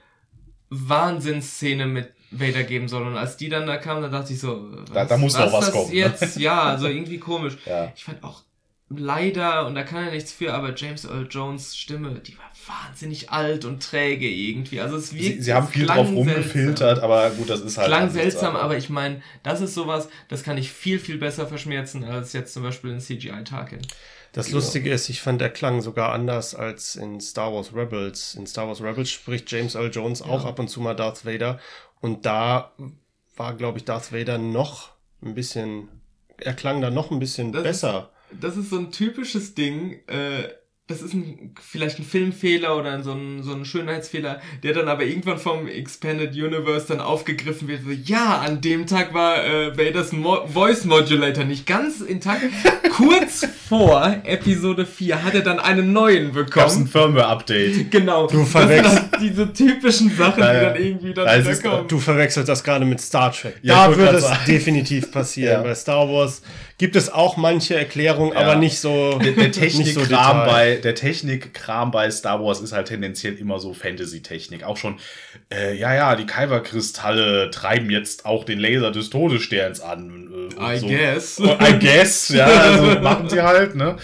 Wahnsinnsszene 0.71 1.87
mit 1.87 2.13
Vader 2.31 2.63
geben 2.63 2.89
soll. 2.89 3.07
Und 3.07 3.17
als 3.17 3.37
die 3.37 3.49
dann 3.49 3.67
da 3.67 3.77
kam, 3.77 4.03
dann 4.03 4.13
dachte 4.13 4.33
ich 4.33 4.41
so, 4.41 4.67
was, 4.71 4.91
Da- 4.93 5.05
da 5.05 5.17
muss 5.17 5.37
noch 5.37 5.53
was 5.53 5.73
kommen, 5.73 5.89
ne? 5.91 5.97
Jetzt? 5.97 6.37
Ja, 6.39 6.63
also 6.63 6.87
irgendwie 6.87 7.19
komisch. 7.19 7.57
Ja. 7.67 7.93
Ich 7.97 8.05
fand 8.05 8.23
auch 8.23 8.43
leider, 8.89 9.67
und 9.67 9.75
da 9.75 9.83
kann 9.85 10.05
er 10.05 10.11
nichts 10.13 10.33
für, 10.33 10.53
aber 10.55 10.75
James 10.75 11.05
Earl 11.05 11.27
Jones 11.31 11.77
Stimme, 11.77 12.21
die 12.27 12.37
war 12.39 12.45
wahnsinnig 12.67 13.31
alt 13.31 13.65
und 13.65 13.83
träge 13.83 14.29
irgendwie. 14.29 14.81
Also 14.81 14.97
es 14.97 15.13
wirkt, 15.15 15.25
Sie, 15.25 15.43
sie 15.43 15.55
haben 15.55 15.67
viel 15.69 15.87
drauf 15.87 16.07
seltsam. 16.09 16.17
rumgefiltert, 16.17 16.99
aber 17.01 17.31
gut, 17.31 17.51
das 17.51 17.61
ist 17.61 17.79
halt. 17.79 17.87
Klang 17.89 18.11
seltsam, 18.11 18.55
aber 18.57 18.77
ich 18.77 18.91
meine, 18.91 19.23
das 19.43 19.61
ist 19.61 19.75
sowas, 19.75 20.09
das 20.29 20.43
kann 20.43 20.59
ich 20.59 20.71
viel, 20.73 20.99
viel 20.99 21.19
besser 21.19 21.47
verschmerzen 21.47 22.05
als 22.05 22.33
jetzt 22.33 22.53
zum 22.53 22.63
Beispiel 22.65 22.91
in 22.91 23.01
CGI 23.01 23.45
Tarkin. 23.45 23.81
Das 24.33 24.51
Lustige 24.53 24.93
ist, 24.93 25.09
ich 25.09 25.21
fand, 25.23 25.41
der 25.41 25.51
klang 25.51 25.81
sogar 25.83 26.13
anders 26.13 26.55
als 26.55 26.95
in 26.97 27.21
Star 27.21 27.53
Wars 27.53 27.75
Rebels. 27.75 28.35
In 28.37 28.47
Star 28.47 28.69
Wars 28.69 28.81
Rebels 28.81 29.11
spricht 29.11 29.51
James 29.51 29.75
Earl 29.75 29.91
Jones 29.93 30.23
auch 30.23 30.45
ab 30.45 30.59
und 30.59 30.69
zu 30.69 30.81
mal 30.81 30.95
Darth 30.95 31.27
Vader. 31.27 31.59
Und 32.01 32.27
da 32.27 32.73
war, 33.37 33.55
glaube 33.55 33.79
ich, 33.79 33.85
Darth 33.85 34.13
Vader 34.13 34.39
noch 34.39 34.91
ein 35.23 35.35
bisschen, 35.35 35.89
er 36.39 36.55
klang 36.55 36.81
da 36.81 36.91
noch 36.91 37.11
ein 37.11 37.19
bisschen 37.19 37.53
Das 37.53 37.63
besser. 37.65 38.11
das 38.31 38.57
ist 38.57 38.71
so 38.71 38.79
ein 38.79 38.93
typisches 38.93 39.55
Ding. 39.55 40.01
Äh, 40.07 40.49
das 40.91 41.01
ist 41.03 41.15
ein, 41.15 41.55
vielleicht 41.61 41.99
ein 41.99 42.05
Filmfehler 42.05 42.77
oder 42.77 43.03
so 43.03 43.13
ein, 43.13 43.43
so 43.43 43.53
ein 43.55 43.65
Schönheitsfehler, 43.65 44.41
der 44.63 44.75
dann 44.75 44.89
aber 44.89 45.05
irgendwann 45.05 45.39
vom 45.39 45.67
Expanded 45.69 46.33
Universe 46.35 46.87
dann 46.89 47.01
aufgegriffen 47.01 47.69
wird. 47.69 47.83
So, 47.85 47.91
ja, 47.91 48.39
an 48.39 48.61
dem 48.61 48.87
Tag 48.87 49.15
war 49.15 49.45
äh, 49.45 49.77
Vaders 49.79 50.13
Mo 50.13 50.47
Voice 50.53 50.85
Modulator 50.85 51.45
nicht 51.45 51.67
ganz 51.67 52.01
intakt. 52.01 52.43
Kurz 52.97 53.47
vor 53.69 54.17
Episode 54.25 54.85
4 54.85 55.23
hat 55.23 55.35
er 55.35 55.41
dann 55.43 55.61
einen 55.61 55.93
neuen 55.93 56.33
Gab's 56.33 56.77
ein 56.77 56.85
bekommen. 56.85 56.87
Firmware-Update. 56.89 57.91
Genau. 57.91 58.27
Du 58.27 58.45
verwechselst- 58.45 59.09
dann 59.13 59.21
diese 59.23 59.53
typischen 59.53 60.15
Sachen, 60.17 60.43
Ja, 60.43 60.53
die 60.53 60.61
dann 60.67 60.77
irgendwie 60.77 61.15
dann 61.15 61.41
wieder 61.41 61.51
ist- 61.51 61.63
kommen. 61.63 61.89
Du 61.89 61.99
verwechselst 61.99 62.49
das 62.49 62.65
gerade 62.65 62.85
mit 62.85 63.01
Star 63.01 63.33
Trek. 63.33 63.55
Ja, 63.63 63.89
da 63.89 63.97
würde 63.97 64.17
es 64.19 64.29
definitiv 64.47 65.11
passieren. 65.13 65.53
Ja. 65.55 65.63
Bei 65.63 65.75
Star 65.75 66.09
Wars 66.09 66.43
gibt 66.81 66.97
es 66.97 67.13
auch 67.13 67.37
manche 67.37 67.75
Erklärungen, 67.77 68.33
Ja. 68.33 68.39
aber 68.41 68.57
nicht 68.57 68.79
so. 68.81 69.19
Der, 69.19 69.33
der 69.33 69.45
so 69.53 69.61
Technikkram 69.61 70.09
Detail. 70.09 70.47
bei, 70.47 70.75
der 70.77 70.95
Technikkram 70.95 71.91
bei 71.91 72.11
Star 72.11 72.43
Wars 72.43 72.63
ist 72.63 72.73
halt 72.73 72.89
tendenziell 72.89 73.35
immer 73.35 73.61
so 73.61 73.75
Fantasy-Technik. 73.75 74.65
Auch 74.65 74.79
schon, 74.79 74.97
äh, 75.53 75.77
ja, 75.77 75.95
ja, 75.95 76.17
die 76.17 76.25
Kyber-Kristalle 76.25 77.51
treiben 77.51 77.91
jetzt 77.91 78.25
auch 78.25 78.45
den 78.45 78.59
Laser 78.59 78.91
des 78.93 79.11
Todessterns 79.11 79.83
an. 79.83 80.49
Äh, 80.59 80.77
I 80.77 80.79
so. 80.79 80.87
guess. 80.87 81.39
Und 81.39 81.51
I 81.61 81.79
guess, 81.79 82.29
ja, 82.35 82.47
also 82.47 82.99
machen 83.01 83.29
sie 83.29 83.43
halt, 83.43 83.75
ne? 83.77 83.97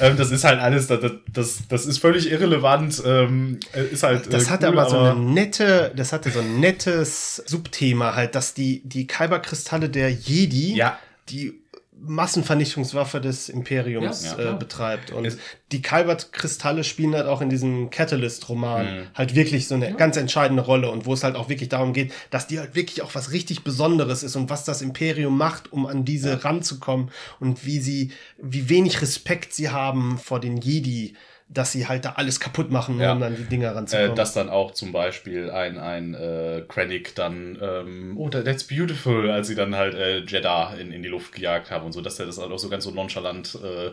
Ähm, 0.00 0.16
das 0.16 0.32
ist 0.32 0.42
halt 0.42 0.58
alles, 0.60 0.88
das, 0.88 0.98
das, 1.32 1.58
das 1.68 1.86
ist 1.86 1.98
völlig 1.98 2.32
irrelevant, 2.32 3.00
ähm, 3.06 3.60
äh, 3.74 3.84
ist 3.92 4.02
halt. 4.02 4.32
Das 4.32 4.48
äh, 4.48 4.50
hatte 4.50 4.66
cool, 4.70 4.78
aber 4.80 4.90
so 4.90 4.98
eine 4.98 5.14
nette, 5.20 5.92
das 5.94 6.12
hatte 6.12 6.30
so 6.30 6.40
ein 6.40 6.58
nettes 6.58 7.36
Subthema 7.46 8.16
halt, 8.16 8.34
dass 8.34 8.54
die, 8.54 8.82
die 8.84 9.06
Kyberkristalle 9.06 9.88
der 9.88 10.10
Jedi, 10.10 10.74
Ja. 10.74 10.98
die 11.28 11.60
Massenvernichtungswaffe 12.06 13.20
des 13.20 13.48
Imperiums 13.48 14.24
Ja, 14.24 14.38
ja, 14.38 14.50
äh, 14.52 14.58
betreibt. 14.58 15.12
Und 15.12 15.24
Es- 15.24 15.38
die 15.72 15.82
Kyber-Kristalle 15.82 16.84
spielen 16.84 17.14
halt 17.14 17.26
auch 17.26 17.40
in 17.40 17.48
diesem 17.50 17.90
Catalyst-Roman 17.90 18.86
Mhm. 18.86 19.06
halt 19.14 19.34
wirklich 19.34 19.66
so 19.68 19.74
eine 19.74 19.94
ganz 19.94 20.16
entscheidende 20.16 20.62
Rolle 20.62 20.90
und 20.90 21.06
wo 21.06 21.12
es 21.14 21.24
halt 21.24 21.36
auch 21.36 21.48
wirklich 21.48 21.68
darum 21.68 21.92
geht, 21.92 22.12
dass 22.30 22.46
die 22.46 22.58
halt 22.58 22.74
wirklich 22.74 23.02
auch 23.02 23.14
was 23.14 23.32
richtig 23.32 23.64
Besonderes 23.64 24.22
ist 24.22 24.36
und 24.36 24.50
was 24.50 24.64
das 24.64 24.82
Imperium 24.82 25.36
macht, 25.36 25.72
um 25.72 25.86
an 25.86 26.04
diese 26.04 26.44
ranzukommen 26.44 27.10
und 27.40 27.64
wie 27.66 27.80
sie, 27.80 28.12
wie 28.40 28.68
wenig 28.68 29.00
Respekt 29.02 29.52
sie 29.54 29.70
haben 29.70 30.18
vor 30.18 30.40
den 30.40 30.56
Jedi, 30.58 31.14
dass 31.54 31.72
sie 31.72 31.86
halt 31.86 32.04
da 32.04 32.12
alles 32.16 32.40
kaputt 32.40 32.70
machen, 32.70 32.98
Ja. 33.00 33.12
um 33.12 33.22
an 33.22 33.36
die 33.36 33.44
Dinger 33.44 33.74
ranzukommen. 33.74 34.12
Äh, 34.12 34.14
dass 34.14 34.34
dann 34.34 34.50
auch 34.50 34.72
zum 34.72 34.92
Beispiel 34.92 35.50
ein, 35.50 35.78
ein 35.78 36.14
äh, 36.14 36.62
Krennic 36.68 37.14
dann, 37.14 37.58
ähm, 37.62 38.14
oh, 38.18 38.28
that- 38.28 38.44
that's 38.44 38.64
beautiful, 38.64 39.30
als 39.30 39.46
sie 39.48 39.54
dann 39.54 39.74
halt 39.76 39.94
äh, 39.94 40.18
Jeddah 40.20 40.74
in, 40.74 40.92
in 40.92 41.02
die 41.02 41.08
Luft 41.08 41.32
gejagt 41.32 41.70
haben 41.70 41.86
und 41.86 41.92
so, 41.92 42.00
dass 42.00 42.18
er 42.20 42.26
das 42.26 42.38
halt 42.38 42.50
auch 42.52 42.58
so 42.58 42.68
ganz 42.68 42.84
so 42.84 42.90
nonchalant 42.90 43.56
äh, 43.62 43.92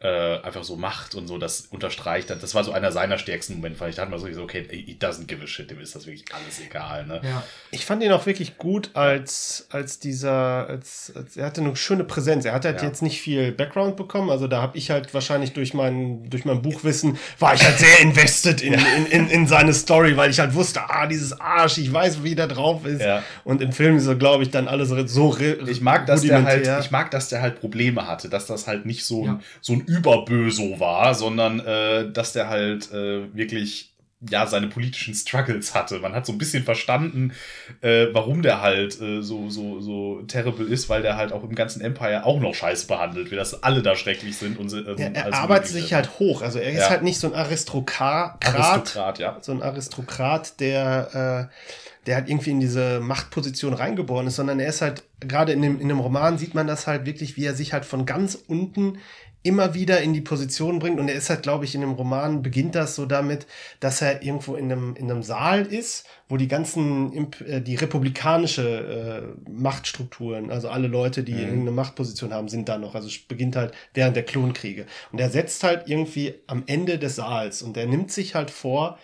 äh, 0.00 0.38
einfach 0.42 0.62
so 0.62 0.76
macht 0.76 1.14
und 1.16 1.26
so, 1.26 1.38
das 1.38 1.62
unterstreicht. 1.70 2.30
Das 2.30 2.54
war 2.54 2.62
so 2.62 2.70
einer 2.72 2.92
seiner 2.92 3.18
stärksten 3.18 3.54
Momente, 3.56 3.80
weil 3.80 3.90
ich 3.90 3.96
dachte 3.96 4.10
mir 4.10 4.18
so, 4.18 4.42
okay, 4.42 4.64
he 4.70 4.96
doesn't 5.00 5.26
give 5.26 5.42
a 5.42 5.46
shit, 5.48 5.68
dem 5.70 5.80
ist 5.80 5.94
das 5.96 6.06
wirklich 6.06 6.24
alles 6.32 6.60
egal, 6.64 7.04
ne? 7.06 7.20
Ja. 7.24 7.42
Ich 7.72 7.84
fand 7.84 8.02
ihn 8.04 8.12
auch 8.12 8.24
wirklich 8.24 8.58
gut 8.58 8.90
als, 8.94 9.66
als 9.70 9.98
dieser, 9.98 10.68
als, 10.68 11.12
als 11.16 11.36
er 11.36 11.46
hatte 11.46 11.62
eine 11.62 11.74
schöne 11.74 12.04
Präsenz. 12.04 12.44
Er 12.44 12.52
hat 12.52 12.64
halt 12.64 12.80
Ja. 12.80 12.86
jetzt 12.86 13.02
nicht 13.02 13.20
viel 13.20 13.50
Background 13.50 13.96
bekommen. 13.96 14.30
Also 14.30 14.46
da 14.46 14.62
habe 14.62 14.78
ich 14.78 14.90
halt 14.90 15.12
wahrscheinlich 15.14 15.52
durch 15.52 15.74
mein, 15.74 16.30
durch 16.30 16.44
mein 16.44 16.62
Buchwissen, 16.62 17.18
war 17.40 17.54
ich 17.54 17.64
halt 17.64 17.78
sehr 17.78 17.98
invested 18.00 18.60
in, 18.62 18.74
in, 18.74 19.06
in, 19.06 19.28
in 19.30 19.46
seine 19.48 19.74
Story, 19.74 20.16
weil 20.16 20.30
ich 20.30 20.38
halt 20.38 20.54
wusste, 20.54 20.80
ah, 20.88 21.06
dieses 21.06 21.40
Arsch, 21.40 21.78
ich 21.78 21.92
weiß, 21.92 22.22
wie 22.22 22.36
der 22.36 22.46
drauf 22.46 22.86
ist. 22.86 23.00
Ja. 23.02 23.24
Und 23.42 23.60
im 23.62 23.72
Film 23.72 23.96
ist 23.96 24.06
er, 24.06 24.14
glaube 24.14 24.44
ich, 24.44 24.50
dann 24.50 24.68
alles 24.68 24.90
so 24.90 25.36
Ich 25.66 25.80
mag, 25.80 26.06
dass 26.06 26.22
der 26.22 26.44
halt, 26.44 26.68
ich 26.84 26.90
mag, 26.92 27.10
dass 27.10 27.28
der 27.28 27.42
halt 27.42 27.60
Probleme 27.60 28.06
hatte, 28.06 28.28
dass 28.28 28.46
das 28.46 28.66
halt 28.68 28.86
nicht 28.86 29.04
so 29.04 29.22
ein, 29.22 29.26
Ja. 29.26 29.40
so 29.60 29.72
ein 29.72 29.87
Überböso 29.88 30.78
war, 30.78 31.14
sondern 31.14 31.60
äh, 31.60 32.10
dass 32.12 32.32
der 32.32 32.48
halt 32.48 32.92
äh, 32.92 33.34
wirklich 33.34 33.94
ja 34.28 34.46
seine 34.46 34.66
politischen 34.66 35.14
Struggles 35.14 35.74
hatte. 35.74 36.00
Man 36.00 36.12
hat 36.12 36.26
so 36.26 36.32
ein 36.32 36.38
bisschen 36.38 36.64
verstanden, 36.64 37.32
äh, 37.82 38.06
warum 38.12 38.42
der 38.42 38.60
halt 38.60 39.00
äh, 39.00 39.22
so 39.22 39.48
so 39.48 39.80
so 39.80 40.22
terrible 40.22 40.66
ist, 40.66 40.88
weil 40.88 41.02
der 41.02 41.16
halt 41.16 41.32
auch 41.32 41.44
im 41.44 41.54
ganzen 41.54 41.80
Empire 41.80 42.24
auch 42.24 42.40
noch 42.40 42.54
scheiße 42.54 42.86
behandelt 42.88 43.30
wird, 43.30 43.40
dass 43.40 43.62
alle 43.62 43.80
da 43.82 43.94
schrecklich 43.94 44.36
sind 44.36 44.58
und 44.58 44.72
äh, 44.72 45.00
ja, 45.00 45.08
er 45.08 45.34
arbeitet 45.34 45.68
sich 45.68 45.94
halt 45.94 46.18
hoch. 46.18 46.42
Also 46.42 46.58
er 46.58 46.72
ist 46.72 46.80
ja. 46.80 46.90
halt 46.90 47.02
nicht 47.02 47.18
so 47.18 47.28
ein 47.28 47.34
Aristokrat, 47.34 48.44
Aristokrat, 48.44 49.18
ja, 49.20 49.38
so 49.40 49.52
ein 49.52 49.62
Aristokrat, 49.62 50.58
der 50.60 51.48
äh, 51.48 51.54
der 52.08 52.16
halt 52.16 52.30
irgendwie 52.30 52.50
in 52.52 52.60
diese 52.60 53.00
Machtposition 53.00 53.74
reingeboren 53.74 54.26
ist, 54.26 54.36
sondern 54.36 54.60
er 54.60 54.68
ist 54.68 54.80
halt, 54.80 55.04
gerade 55.20 55.52
in 55.52 55.60
dem, 55.60 55.78
in 55.78 55.88
dem 55.88 56.00
Roman 56.00 56.38
sieht 56.38 56.54
man 56.54 56.66
das 56.66 56.86
halt 56.86 57.04
wirklich, 57.04 57.36
wie 57.36 57.44
er 57.44 57.54
sich 57.54 57.74
halt 57.74 57.84
von 57.84 58.06
ganz 58.06 58.34
unten 58.34 58.98
immer 59.42 59.74
wieder 59.74 60.00
in 60.00 60.12
die 60.12 60.20
Position 60.20 60.78
bringt. 60.78 60.98
Und 60.98 61.08
er 61.08 61.14
ist 61.14 61.30
halt, 61.30 61.42
glaube 61.42 61.64
ich, 61.64 61.74
in 61.74 61.80
dem 61.80 61.92
Roman 61.92 62.42
beginnt 62.42 62.74
das 62.74 62.94
so 62.94 63.06
damit, 63.06 63.46
dass 63.80 64.02
er 64.02 64.22
irgendwo 64.22 64.56
in 64.56 64.70
einem, 64.70 64.96
in 64.96 65.10
einem 65.10 65.22
Saal 65.22 65.62
ist, 65.64 66.06
wo 66.28 66.36
die 66.36 66.48
ganzen, 66.48 67.32
äh, 67.46 67.60
die 67.60 67.76
republikanische 67.76 69.34
äh, 69.46 69.50
Machtstrukturen, 69.50 70.50
also 70.50 70.68
alle 70.68 70.88
Leute, 70.88 71.22
die 71.22 71.32
mhm. 71.32 71.40
irgendeine 71.40 71.70
Machtposition 71.70 72.32
haben, 72.32 72.48
sind 72.48 72.68
da 72.68 72.78
noch. 72.78 72.94
Also 72.94 73.08
es 73.08 73.18
beginnt 73.18 73.56
halt 73.56 73.72
während 73.94 74.16
der 74.16 74.24
Klonkriege. 74.24 74.86
Und 75.12 75.20
er 75.20 75.30
setzt 75.30 75.62
halt 75.62 75.88
irgendwie 75.88 76.34
am 76.46 76.64
Ende 76.66 76.98
des 76.98 77.16
Saals 77.16 77.62
und 77.62 77.76
er 77.76 77.86
nimmt 77.86 78.10
sich 78.10 78.34
halt 78.34 78.50
vor, 78.50 78.98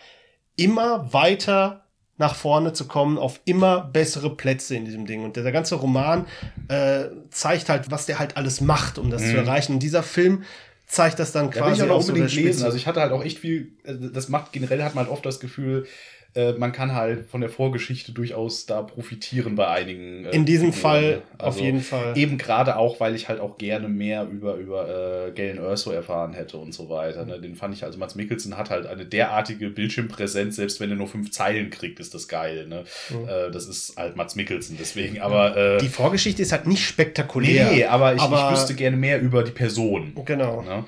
immer 0.56 1.12
weiter 1.12 1.83
nach 2.16 2.34
vorne 2.34 2.72
zu 2.72 2.86
kommen, 2.86 3.18
auf 3.18 3.40
immer 3.44 3.80
bessere 3.80 4.34
Plätze 4.34 4.76
in 4.76 4.84
diesem 4.84 5.06
Ding. 5.06 5.24
Und 5.24 5.36
der, 5.36 5.42
der 5.42 5.52
ganze 5.52 5.74
Roman 5.76 6.26
äh, 6.68 7.06
zeigt 7.30 7.68
halt, 7.68 7.90
was 7.90 8.06
der 8.06 8.18
halt 8.18 8.36
alles 8.36 8.60
macht, 8.60 8.98
um 8.98 9.10
das 9.10 9.22
mhm. 9.22 9.30
zu 9.30 9.36
erreichen. 9.38 9.72
Und 9.74 9.82
dieser 9.82 10.02
Film 10.02 10.44
zeigt 10.86 11.18
das 11.18 11.32
dann 11.32 11.50
quasi. 11.50 11.58
Ja, 11.58 11.66
will 11.66 11.86
ich 11.86 11.90
auch 11.90 12.00
unbedingt 12.00 12.30
so 12.30 12.40
lesen. 12.40 12.64
Also 12.64 12.76
ich 12.76 12.86
hatte 12.86 13.00
halt 13.00 13.12
auch 13.12 13.24
echt 13.24 13.38
viel, 13.38 13.72
äh, 13.84 13.94
das 14.12 14.28
macht 14.28 14.52
generell 14.52 14.82
hat 14.82 14.94
man 14.94 15.04
halt 15.04 15.12
oft 15.12 15.26
das 15.26 15.40
Gefühl, 15.40 15.86
äh, 16.34 16.52
man 16.52 16.72
kann 16.72 16.94
halt 16.94 17.26
von 17.26 17.40
der 17.40 17.50
Vorgeschichte 17.50 18.10
durchaus 18.12 18.66
da 18.66 18.82
profitieren 18.82 19.54
bei 19.54 19.68
einigen. 19.68 20.24
Äh, 20.24 20.30
In 20.30 20.44
diesem 20.44 20.72
Figuren. 20.72 20.92
Fall 20.92 21.22
also 21.38 21.58
auf 21.58 21.64
jeden 21.64 21.80
Fall. 21.80 22.18
Eben 22.18 22.38
gerade 22.38 22.76
auch, 22.76 22.98
weil 22.98 23.14
ich 23.14 23.28
halt 23.28 23.38
auch 23.38 23.56
gerne 23.56 23.88
mehr 23.88 24.26
über, 24.28 24.56
über 24.56 25.28
äh, 25.28 25.30
Galen 25.30 25.58
Erso 25.58 25.92
erfahren 25.92 26.32
hätte 26.32 26.56
und 26.56 26.74
so 26.74 26.88
weiter. 26.90 27.24
Ne? 27.24 27.40
Den 27.40 27.54
fand 27.54 27.74
ich, 27.74 27.84
also 27.84 27.98
Mats 27.98 28.16
Mikkelsen 28.16 28.56
hat 28.56 28.70
halt 28.70 28.86
eine 28.86 29.04
derartige 29.04 29.70
Bildschirmpräsenz, 29.70 30.56
selbst 30.56 30.80
wenn 30.80 30.90
er 30.90 30.96
nur 30.96 31.08
fünf 31.08 31.30
Zeilen 31.30 31.70
kriegt, 31.70 32.00
ist 32.00 32.14
das 32.14 32.26
geil. 32.26 32.66
Ne? 32.66 32.84
Mhm. 33.10 33.28
Äh, 33.28 33.50
das 33.52 33.66
ist 33.68 33.96
halt 33.96 34.16
Mats 34.16 34.34
Mikkelsen, 34.34 34.76
deswegen, 34.78 35.20
aber. 35.20 35.56
Äh, 35.56 35.78
die 35.78 35.88
Vorgeschichte 35.88 36.42
ist 36.42 36.50
halt 36.50 36.66
nicht 36.66 36.84
spektakulär. 36.84 37.70
Nee, 37.70 37.84
aber 37.84 38.14
ich, 38.14 38.20
aber 38.20 38.48
ich 38.48 38.56
wüsste 38.56 38.74
gerne 38.74 38.96
mehr 38.96 39.20
über 39.20 39.44
die 39.44 39.52
Person. 39.52 40.12
Genau. 40.24 40.62
Ne? 40.62 40.84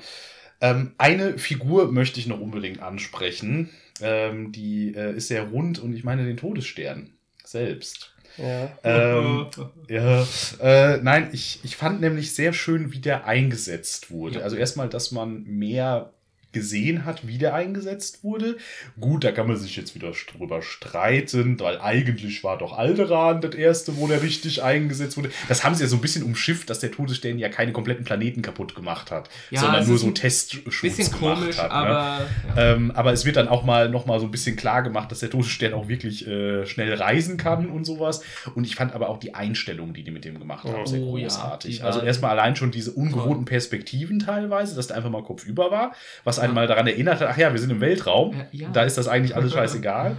Ähm, 0.59 0.91
eine 0.97 1.37
Figur 1.37 1.91
möchte 1.91 2.19
ich 2.19 2.27
noch 2.27 2.39
unbedingt 2.39 2.81
ansprechen. 2.81 3.69
Ähm, 4.01 4.51
die 4.51 4.93
äh, 4.95 5.15
ist 5.15 5.27
sehr 5.27 5.43
rund 5.43 5.79
und 5.79 5.93
ich 5.93 6.03
meine 6.03 6.25
den 6.25 6.37
Todesstern 6.37 7.11
selbst. 7.43 8.13
Ja. 8.37 8.77
Ähm, 8.83 9.47
ja. 9.89 10.27
Äh, 10.61 10.97
nein, 11.01 11.29
ich, 11.31 11.59
ich 11.63 11.75
fand 11.75 12.01
nämlich 12.01 12.35
sehr 12.35 12.53
schön, 12.53 12.93
wie 12.93 12.99
der 12.99 13.25
eingesetzt 13.25 14.11
wurde. 14.11 14.39
Ja. 14.39 14.43
Also 14.43 14.55
erstmal, 14.55 14.89
dass 14.89 15.11
man 15.11 15.43
mehr 15.43 16.13
gesehen 16.57 17.05
hat, 17.05 17.27
wie 17.27 17.37
der 17.37 17.53
eingesetzt 17.53 18.23
wurde. 18.23 18.57
Gut, 18.99 19.23
da 19.23 19.31
kann 19.31 19.47
man 19.47 19.57
sich 19.57 19.75
jetzt 19.75 19.93
wieder 19.93 20.11
drüber 20.35 20.61
streiten, 20.61 21.59
weil 21.59 21.79
eigentlich 21.79 22.43
war 22.43 22.57
doch 22.57 22.77
Alderan 22.77 23.41
das 23.41 23.53
erste, 23.53 23.97
wo 23.97 24.07
der 24.07 24.23
richtig 24.23 24.63
eingesetzt 24.63 25.17
wurde. 25.17 25.29
Das 25.47 25.63
haben 25.63 25.75
sie 25.75 25.83
ja 25.83 25.89
so 25.89 25.97
ein 25.97 26.01
bisschen 26.01 26.23
umschifft, 26.23 26.69
dass 26.69 26.79
der 26.79 26.91
Todesstern 26.91 27.37
ja 27.37 27.49
keine 27.49 27.73
kompletten 27.73 28.05
Planeten 28.05 28.41
kaputt 28.41 28.75
gemacht 28.75 29.11
hat, 29.11 29.29
ja, 29.51 29.61
sondern 29.61 29.87
nur 29.87 29.97
so 29.97 30.09
Testschutz 30.11 30.81
bisschen 30.81 31.19
gemacht 31.19 31.41
komisch, 31.41 31.57
hat. 31.57 31.69
Ne? 31.69 31.75
Aber, 31.75 31.89
ne? 31.89 32.25
ja. 32.55 32.73
ähm, 32.73 32.91
aber 32.91 33.13
es 33.13 33.25
wird 33.25 33.35
dann 33.35 33.47
auch 33.47 33.63
mal 33.63 33.89
noch 33.89 34.05
mal 34.05 34.19
so 34.19 34.25
ein 34.25 34.31
bisschen 34.31 34.55
klar 34.55 34.81
gemacht, 34.81 35.11
dass 35.11 35.19
der 35.19 35.29
Todesstern 35.29 35.73
auch 35.73 35.87
wirklich 35.87 36.27
äh, 36.27 36.65
schnell 36.65 36.93
reisen 36.93 37.37
kann 37.37 37.69
und 37.69 37.85
sowas. 37.85 38.23
Und 38.55 38.65
ich 38.65 38.75
fand 38.75 38.93
aber 38.93 39.09
auch 39.09 39.19
die 39.19 39.35
Einstellung, 39.35 39.93
die 39.93 40.03
die 40.03 40.11
mit 40.11 40.25
dem 40.25 40.39
gemacht 40.39 40.65
haben, 40.65 40.81
oh, 40.81 40.85
sehr 40.85 40.99
großartig. 40.99 41.79
Ja, 41.79 41.85
also 41.85 42.01
erstmal 42.01 42.31
allein 42.31 42.55
schon 42.55 42.71
diese 42.71 42.91
ungewohnten 42.91 43.45
Perspektiven 43.45 44.19
teilweise, 44.19 44.75
dass 44.75 44.87
der 44.87 44.97
einfach 44.97 45.09
mal 45.09 45.23
kopfüber 45.23 45.71
war, 45.71 45.93
was 46.23 46.39
einen 46.47 46.55
mal 46.55 46.67
daran 46.67 46.87
erinnert 46.87 47.21
hat, 47.21 47.29
ach 47.29 47.37
ja, 47.37 47.51
wir 47.51 47.59
sind 47.59 47.69
im 47.69 47.81
Weltraum, 47.81 48.41
ja. 48.51 48.69
da 48.69 48.83
ist 48.83 48.97
das 48.97 49.07
eigentlich 49.07 49.35
alles 49.35 49.53
scheißegal. 49.53 50.17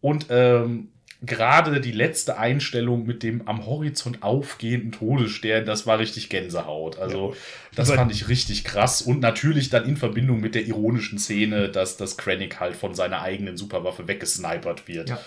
Und 0.00 0.26
ähm, 0.30 0.88
gerade 1.22 1.80
die 1.80 1.92
letzte 1.92 2.38
Einstellung 2.38 3.06
mit 3.06 3.22
dem 3.22 3.46
am 3.48 3.66
Horizont 3.66 4.22
aufgehenden 4.22 4.92
Todesstern, 4.92 5.64
das 5.64 5.86
war 5.86 5.98
richtig 5.98 6.28
Gänsehaut. 6.28 6.98
Also 6.98 7.34
das 7.74 7.90
fand 7.90 8.12
ich 8.12 8.28
richtig 8.28 8.64
krass. 8.64 9.02
Und 9.02 9.20
natürlich 9.20 9.70
dann 9.70 9.86
in 9.86 9.96
Verbindung 9.96 10.40
mit 10.40 10.54
der 10.54 10.66
ironischen 10.66 11.18
Szene, 11.18 11.68
dass 11.68 11.96
das 11.96 12.16
Krennic 12.16 12.60
halt 12.60 12.76
von 12.76 12.94
seiner 12.94 13.22
eigenen 13.22 13.56
Superwaffe 13.56 14.08
weggesnipert 14.08 14.88
wird. 14.88 15.10
Ja. 15.10 15.20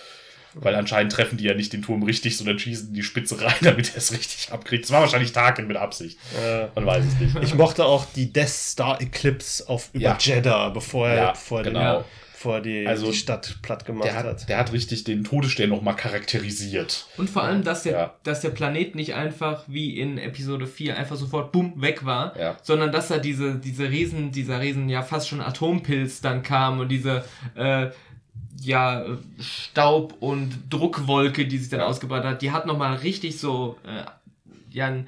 Weil 0.55 0.75
anscheinend 0.75 1.11
treffen 1.11 1.37
die 1.37 1.43
ja 1.45 1.53
nicht 1.53 1.73
den 1.73 1.81
Turm 1.81 2.03
richtig, 2.03 2.37
sondern 2.37 2.57
schießen 2.57 2.93
die 2.93 3.03
Spitze 3.03 3.41
rein, 3.41 3.55
damit 3.61 3.91
er 3.91 3.97
es 3.97 4.11
richtig 4.11 4.51
abkriegt. 4.51 4.85
Das 4.85 4.91
war 4.91 5.01
wahrscheinlich 5.01 5.31
Tarkin 5.31 5.67
mit 5.67 5.77
Absicht. 5.77 6.17
Äh, 6.43 6.67
Man 6.75 6.85
weiß 6.85 7.05
es 7.05 7.19
nicht. 7.19 7.43
Ich 7.43 7.55
mochte 7.55 7.85
auch 7.85 8.05
die 8.15 8.31
Death 8.31 8.49
Star 8.49 9.01
Eclipse 9.01 9.67
auf 9.67 9.89
über 9.93 10.03
ja. 10.03 10.17
Jeddah, 10.19 10.69
bevor 10.69 11.09
er 11.09 11.15
ja, 11.15 11.33
vor 11.33 11.63
genau. 11.63 12.03
vor 12.33 12.61
die, 12.61 12.87
also, 12.87 13.11
die 13.11 13.17
Stadt 13.17 13.57
platt 13.61 13.85
gemacht 13.85 14.07
der 14.07 14.15
hat, 14.15 14.25
hat. 14.25 14.49
Der 14.49 14.57
hat 14.57 14.73
richtig 14.73 15.03
den 15.03 15.23
Todesstern 15.23 15.69
nochmal 15.69 15.95
charakterisiert. 15.95 17.07
Und 17.17 17.29
vor 17.29 17.43
allem, 17.43 17.63
dass 17.63 17.83
der, 17.83 17.91
ja. 17.91 18.13
dass 18.23 18.41
der 18.41 18.49
Planet 18.49 18.95
nicht 18.95 19.13
einfach 19.13 19.63
wie 19.67 19.99
in 19.99 20.17
Episode 20.17 20.65
4 20.65 20.97
einfach 20.97 21.17
sofort 21.17 21.51
bumm 21.51 21.73
weg 21.81 22.05
war, 22.05 22.37
ja. 22.39 22.57
sondern 22.63 22.91
dass 22.91 23.09
da 23.09 23.17
diese, 23.17 23.55
diese 23.55 23.89
Riesen, 23.89 24.31
dieser 24.31 24.61
Riesen, 24.61 24.89
ja 24.89 25.03
fast 25.03 25.29
schon 25.29 25.41
Atompilz 25.41 26.21
dann 26.21 26.41
kam 26.41 26.79
und 26.79 26.89
diese 26.89 27.23
äh, 27.55 27.89
ja, 28.61 29.05
Staub 29.39 30.15
und 30.19 30.51
Druckwolke, 30.69 31.47
die 31.47 31.57
sich 31.57 31.69
dann 31.69 31.81
ja. 31.81 31.85
ausgebreitet 31.85 32.29
hat, 32.29 32.41
die 32.41 32.51
hat 32.51 32.65
nochmal 32.65 32.95
richtig 32.97 33.39
so, 33.39 33.77
äh, 33.83 34.03
ja, 34.71 35.03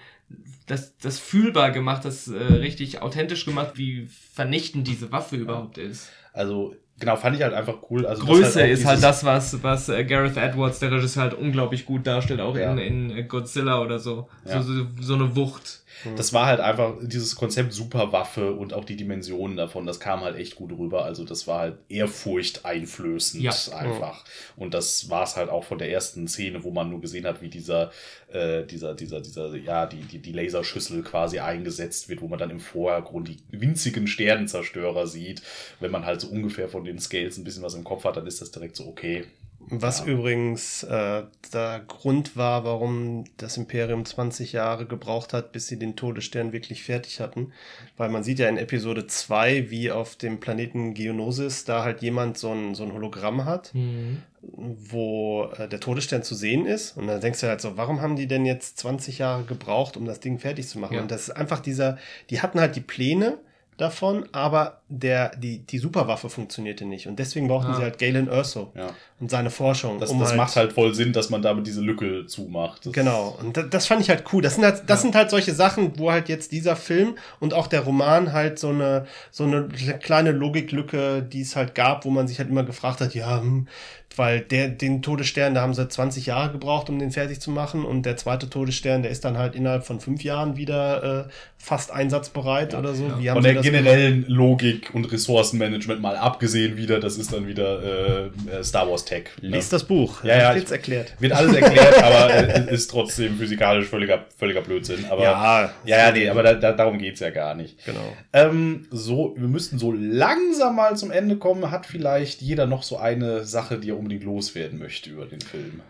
das, 0.67 0.97
das 0.97 1.19
fühlbar 1.19 1.71
gemacht, 1.71 2.05
das 2.05 2.27
äh, 2.27 2.37
richtig 2.37 3.01
authentisch 3.01 3.45
gemacht, 3.45 3.73
wie 3.75 4.07
vernichtend 4.33 4.87
diese 4.87 5.11
Waffe 5.11 5.35
überhaupt 5.35 5.77
ist. 5.77 6.09
Also, 6.33 6.75
genau, 6.99 7.17
fand 7.17 7.35
ich 7.35 7.43
halt 7.43 7.53
einfach 7.53 7.79
cool. 7.89 8.05
Also 8.05 8.23
Größe 8.23 8.61
halt 8.61 8.71
ist 8.71 8.85
halt 8.85 9.03
das, 9.03 9.25
was, 9.25 9.61
was 9.63 9.89
äh, 9.89 10.05
Gareth 10.05 10.37
Edwards, 10.37 10.79
der 10.79 10.91
Regisseur, 10.91 11.23
halt 11.23 11.33
unglaublich 11.33 11.85
gut 11.85 12.07
darstellt, 12.07 12.39
auch 12.39 12.55
ja. 12.55 12.73
in, 12.73 13.09
in 13.09 13.27
Godzilla 13.27 13.81
oder 13.81 13.99
so. 13.99 14.29
So, 14.45 14.61
so. 14.61 14.87
So 14.99 15.15
eine 15.15 15.35
Wucht. 15.35 15.80
Mhm. 16.05 16.15
Das 16.15 16.33
war 16.33 16.45
halt 16.45 16.59
einfach 16.59 16.95
dieses 17.01 17.35
Konzept 17.35 17.73
Superwaffe 17.73 18.53
und 18.53 18.73
auch 18.73 18.85
die 18.85 18.95
Dimensionen 18.95 19.57
davon, 19.57 19.85
das 19.85 19.99
kam 19.99 20.21
halt 20.21 20.37
echt 20.37 20.55
gut 20.55 20.71
rüber. 20.77 21.05
Also 21.05 21.23
das 21.23 21.47
war 21.47 21.59
halt 21.59 21.77
Ehrfurcht 21.89 22.65
einflößend 22.65 23.43
ja. 23.43 23.53
einfach. 23.75 24.23
Und 24.55 24.73
das 24.73 25.09
war 25.09 25.23
es 25.23 25.35
halt 25.35 25.49
auch 25.49 25.63
von 25.63 25.77
der 25.77 25.91
ersten 25.91 26.27
Szene, 26.27 26.63
wo 26.63 26.71
man 26.71 26.89
nur 26.89 27.01
gesehen 27.01 27.25
hat, 27.25 27.41
wie 27.41 27.49
dieser, 27.49 27.91
äh, 28.31 28.63
dieser, 28.63 28.95
dieser, 28.95 29.21
dieser, 29.21 29.55
ja, 29.55 29.85
die, 29.85 30.01
die, 30.01 30.19
die 30.19 30.31
Laserschüssel 30.31 31.03
quasi 31.03 31.39
eingesetzt 31.39 32.09
wird, 32.09 32.21
wo 32.21 32.27
man 32.27 32.39
dann 32.39 32.49
im 32.49 32.59
Vordergrund 32.59 33.27
die 33.27 33.37
winzigen 33.51 34.07
Sternenzerstörer 34.07 35.07
sieht. 35.07 35.41
Wenn 35.79 35.91
man 35.91 36.05
halt 36.05 36.21
so 36.21 36.27
ungefähr 36.27 36.69
von 36.69 36.83
den 36.83 36.99
Scales 36.99 37.37
ein 37.37 37.43
bisschen 37.43 37.63
was 37.63 37.73
im 37.73 37.83
Kopf 37.83 38.03
hat, 38.05 38.17
dann 38.17 38.27
ist 38.27 38.41
das 38.41 38.51
direkt 38.51 38.75
so, 38.75 38.87
okay, 38.87 39.25
was 39.69 39.99
ja. 39.99 40.07
übrigens 40.07 40.83
äh, 40.83 41.23
der 41.53 41.81
Grund 41.87 42.35
war, 42.35 42.63
warum 42.65 43.23
das 43.37 43.57
Imperium 43.57 44.05
20 44.05 44.53
Jahre 44.53 44.85
gebraucht 44.85 45.33
hat, 45.33 45.51
bis 45.51 45.67
sie 45.67 45.79
den 45.79 45.95
Todesstern 45.95 46.51
wirklich 46.51 46.83
fertig 46.83 47.19
hatten. 47.19 47.53
Weil 47.97 48.09
man 48.09 48.23
sieht 48.23 48.39
ja 48.39 48.49
in 48.49 48.57
Episode 48.57 49.07
2, 49.07 49.69
wie 49.69 49.91
auf 49.91 50.15
dem 50.15 50.39
Planeten 50.39 50.93
Geonosis 50.93 51.63
da 51.65 51.83
halt 51.83 52.01
jemand 52.01 52.37
so 52.37 52.51
ein, 52.51 52.75
so 52.75 52.83
ein 52.83 52.93
Hologramm 52.93 53.45
hat, 53.45 53.73
mhm. 53.73 54.23
wo 54.41 55.45
äh, 55.57 55.67
der 55.67 55.79
Todesstern 55.79 56.23
zu 56.23 56.35
sehen 56.35 56.65
ist. 56.65 56.97
Und 56.97 57.07
dann 57.07 57.21
denkst 57.21 57.41
du 57.41 57.47
halt 57.47 57.61
so, 57.61 57.77
warum 57.77 58.01
haben 58.01 58.15
die 58.15 58.27
denn 58.27 58.45
jetzt 58.45 58.77
20 58.79 59.19
Jahre 59.19 59.43
gebraucht, 59.43 59.95
um 59.95 60.05
das 60.05 60.19
Ding 60.19 60.39
fertig 60.39 60.67
zu 60.67 60.79
machen? 60.79 60.95
Ja. 60.95 61.01
Und 61.01 61.11
das 61.11 61.29
ist 61.29 61.31
einfach 61.31 61.59
dieser, 61.59 61.97
die 62.29 62.41
hatten 62.41 62.59
halt 62.59 62.75
die 62.75 62.81
Pläne 62.81 63.37
davon, 63.81 64.25
aber 64.31 64.81
der, 64.87 65.35
die, 65.35 65.59
die 65.65 65.77
Superwaffe 65.77 66.29
funktionierte 66.29 66.85
nicht. 66.85 67.07
Und 67.07 67.17
deswegen 67.17 67.47
brauchten 67.47 67.71
ja. 67.71 67.77
sie 67.77 67.81
halt 67.83 67.97
Galen 67.97 68.29
Urso 68.29 68.71
ja. 68.75 68.91
und 69.19 69.31
seine 69.31 69.49
Forschung. 69.49 69.99
Das, 69.99 70.11
um 70.11 70.19
das 70.19 70.29
halt 70.29 70.37
macht 70.37 70.55
halt 70.55 70.73
voll 70.73 70.93
Sinn, 70.93 71.13
dass 71.13 71.29
man 71.29 71.41
damit 71.41 71.65
diese 71.65 71.81
Lücke 71.81 72.25
zumacht. 72.27 72.85
Das 72.85 72.93
genau. 72.93 73.37
Und 73.41 73.57
das, 73.57 73.69
das, 73.69 73.87
fand 73.87 74.01
ich 74.01 74.09
halt 74.09 74.23
cool. 74.31 74.41
Das 74.41 74.55
sind 74.55 74.63
halt, 74.63 74.83
das 74.87 74.99
ja. 74.99 75.01
sind 75.03 75.15
halt 75.15 75.29
solche 75.29 75.53
Sachen, 75.53 75.97
wo 75.97 76.11
halt 76.11 76.29
jetzt 76.29 76.51
dieser 76.51 76.75
Film 76.75 77.15
und 77.39 77.53
auch 77.53 77.67
der 77.67 77.81
Roman 77.81 78.33
halt 78.33 78.59
so 78.59 78.69
eine, 78.69 79.07
so 79.31 79.45
eine 79.45 79.67
kleine 79.67 80.31
Logiklücke, 80.31 81.23
die 81.23 81.41
es 81.41 81.55
halt 81.55 81.73
gab, 81.75 82.05
wo 82.05 82.09
man 82.09 82.27
sich 82.27 82.39
halt 82.39 82.49
immer 82.49 82.63
gefragt 82.63 83.01
hat, 83.01 83.15
ja, 83.15 83.39
hm, 83.39 83.67
weil 84.15 84.41
der, 84.41 84.67
den 84.67 85.01
Todesstern, 85.01 85.53
da 85.53 85.61
haben 85.61 85.73
sie 85.73 85.87
20 85.87 86.25
Jahre 86.25 86.51
gebraucht, 86.51 86.89
um 86.89 86.99
den 86.99 87.11
fertig 87.11 87.39
zu 87.39 87.51
machen. 87.51 87.85
Und 87.85 88.05
der 88.05 88.17
zweite 88.17 88.49
Todesstern, 88.49 89.03
der 89.03 89.11
ist 89.11 89.23
dann 89.23 89.37
halt 89.37 89.55
innerhalb 89.55 89.85
von 89.85 89.99
fünf 89.99 90.23
Jahren 90.23 90.57
wieder 90.57 91.27
äh, 91.27 91.31
fast 91.57 91.91
einsatzbereit 91.91 92.73
ja, 92.73 92.79
oder 92.79 92.93
so. 92.93 93.11
Ja. 93.19 93.35
und 93.35 93.45
er 93.45 93.53
gibt 93.53 93.65
generellen 93.65 94.25
Logik 94.27 94.89
und 94.93 95.11
Ressourcenmanagement 95.11 96.01
mal 96.01 96.17
abgesehen 96.17 96.75
wieder. 96.75 96.99
Das 96.99 97.17
ist 97.17 97.31
dann 97.31 97.47
wieder 97.47 98.27
äh, 98.57 98.63
Star 98.63 98.89
Wars 98.89 99.05
Tech. 99.05 99.25
Ne? 99.41 99.49
Lies 99.49 99.69
das 99.69 99.83
Buch. 99.83 100.23
Ja, 100.23 100.37
ja, 100.37 100.55
Wird's 100.55 100.71
erklärt. 100.71 101.13
Wird 101.19 101.33
alles 101.33 101.55
erklärt, 101.55 102.03
aber 102.03 102.33
äh, 102.33 102.73
ist 102.73 102.89
trotzdem 102.89 103.37
physikalisch 103.37 103.87
völliger, 103.87 104.25
völliger 104.37 104.61
Blödsinn. 104.61 105.05
Aber, 105.09 105.23
Ja. 105.23 105.71
ja, 105.85 105.97
ja, 105.97 106.11
nee, 106.11 106.29
aber 106.29 106.43
da, 106.43 106.53
da, 106.55 106.71
darum 106.71 106.97
geht's 106.97 107.19
ja 107.19 107.29
gar 107.29 107.55
nicht. 107.55 107.85
Genau. 107.85 108.13
Ähm, 108.33 108.87
so, 108.91 109.35
wir 109.37 109.47
müssten 109.47 109.77
so 109.77 109.91
langsam 109.91 110.75
mal 110.75 110.97
zum 110.97 111.11
Ende 111.11 111.37
kommen. 111.37 111.69
Hat 111.71 111.85
vielleicht 111.85 112.41
jeder 112.41 112.65
noch 112.65 112.83
so 112.83 112.97
eine 112.97 113.45
Sache, 113.45 113.77
die 113.77 113.89
er 113.89 114.00
unbedingt 114.01 114.23
loswerden 114.23 114.79
möchte 114.79 115.09
über 115.09 115.25
den 115.25 115.41
Film? 115.41 115.81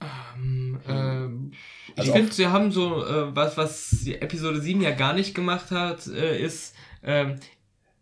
Ähm, 0.00 0.80
ähm, 0.88 1.52
Also 1.96 2.10
ich 2.10 2.16
finde, 2.16 2.32
sie 2.32 2.46
haben 2.48 2.72
so, 2.72 3.04
äh, 3.04 3.34
was, 3.34 3.56
was 3.56 4.06
Episode 4.06 4.60
7 4.60 4.80
ja 4.82 4.90
gar 4.90 5.14
nicht 5.14 5.34
gemacht 5.34 5.70
hat, 5.70 6.06
äh, 6.08 6.42
ist 6.42 6.74
ähm, 7.04 7.36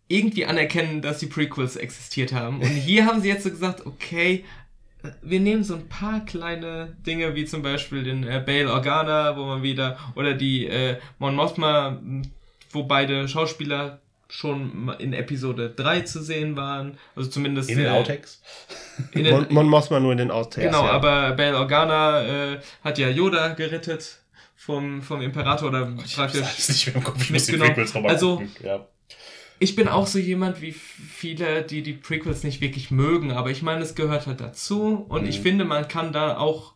irgendwie 0.08 0.46
anerkennen, 0.46 1.02
dass 1.02 1.18
die 1.18 1.26
Prequels 1.26 1.76
existiert 1.76 2.32
haben. 2.32 2.60
Und 2.60 2.68
hier 2.86 3.06
haben 3.06 3.20
sie 3.20 3.28
jetzt 3.28 3.44
so 3.44 3.50
gesagt, 3.50 3.84
okay, 3.86 4.44
äh, 5.02 5.10
wir 5.22 5.40
nehmen 5.40 5.62
so 5.62 5.74
ein 5.74 5.88
paar 5.88 6.24
kleine 6.24 6.96
Dinge, 7.06 7.34
wie 7.34 7.44
zum 7.44 7.62
Beispiel 7.62 8.02
den 8.02 8.24
äh, 8.24 8.42
Bail 8.44 8.66
Organa, 8.66 9.36
wo 9.36 9.44
man 9.44 9.62
wieder, 9.62 9.98
oder 10.14 10.34
die 10.34 10.66
äh, 10.66 10.96
Mon 11.18 11.34
Mothma, 11.36 12.00
wo 12.70 12.84
beide 12.84 13.28
Schauspieler 13.28 14.00
schon 14.30 14.84
mal 14.86 14.92
in 14.94 15.12
Episode 15.12 15.70
3 15.70 16.00
zu 16.02 16.22
sehen 16.22 16.56
waren. 16.56 16.96
Also 17.16 17.28
zumindest 17.28 17.68
In 17.68 17.78
den 17.78 17.86
äh, 17.86 17.90
Outtakes? 17.90 18.40
in 19.12 19.24
den, 19.24 19.34
Mon, 19.34 19.46
Mon 19.50 19.68
Mothma 19.68 20.00
nur 20.00 20.12
in 20.12 20.18
den 20.18 20.30
Outtakes. 20.30 20.64
Genau, 20.70 20.84
ja. 20.86 20.92
aber 20.92 21.32
Bail 21.32 21.54
Organa 21.54 22.22
äh, 22.54 22.60
hat 22.84 22.98
ja 22.98 23.08
Yoda 23.08 23.48
gerettet 23.54 24.18
vom, 24.56 25.02
vom 25.02 25.20
Imperator 25.20 25.68
oder 25.68 25.92
Ich 26.04 26.16
hab's 26.16 26.38
praktisch. 26.38 26.68
nicht 26.68 26.86
mehr 26.86 26.96
im 26.96 27.04
Kopf. 27.04 27.20
Ich 27.22 27.30
muss 27.30 27.46
die 27.46 27.52
mitgenommen. 27.52 27.74
Prequels 27.88 28.10
Also-. 28.10 28.42
Ja. 28.62 28.86
Ich 29.62 29.76
bin 29.76 29.88
auch 29.88 30.06
so 30.06 30.18
jemand 30.18 30.62
wie 30.62 30.72
viele, 30.72 31.62
die 31.62 31.82
die 31.82 31.92
Prequels 31.92 32.44
nicht 32.44 32.62
wirklich 32.62 32.90
mögen, 32.90 33.32
aber 33.32 33.50
ich 33.50 33.60
meine, 33.60 33.82
es 33.82 33.94
gehört 33.94 34.26
halt 34.26 34.40
dazu 34.40 35.04
und 35.08 35.26
ich 35.28 35.40
Mhm. 35.40 35.42
finde, 35.42 35.64
man 35.66 35.86
kann 35.86 36.12
da 36.14 36.38
auch 36.38 36.72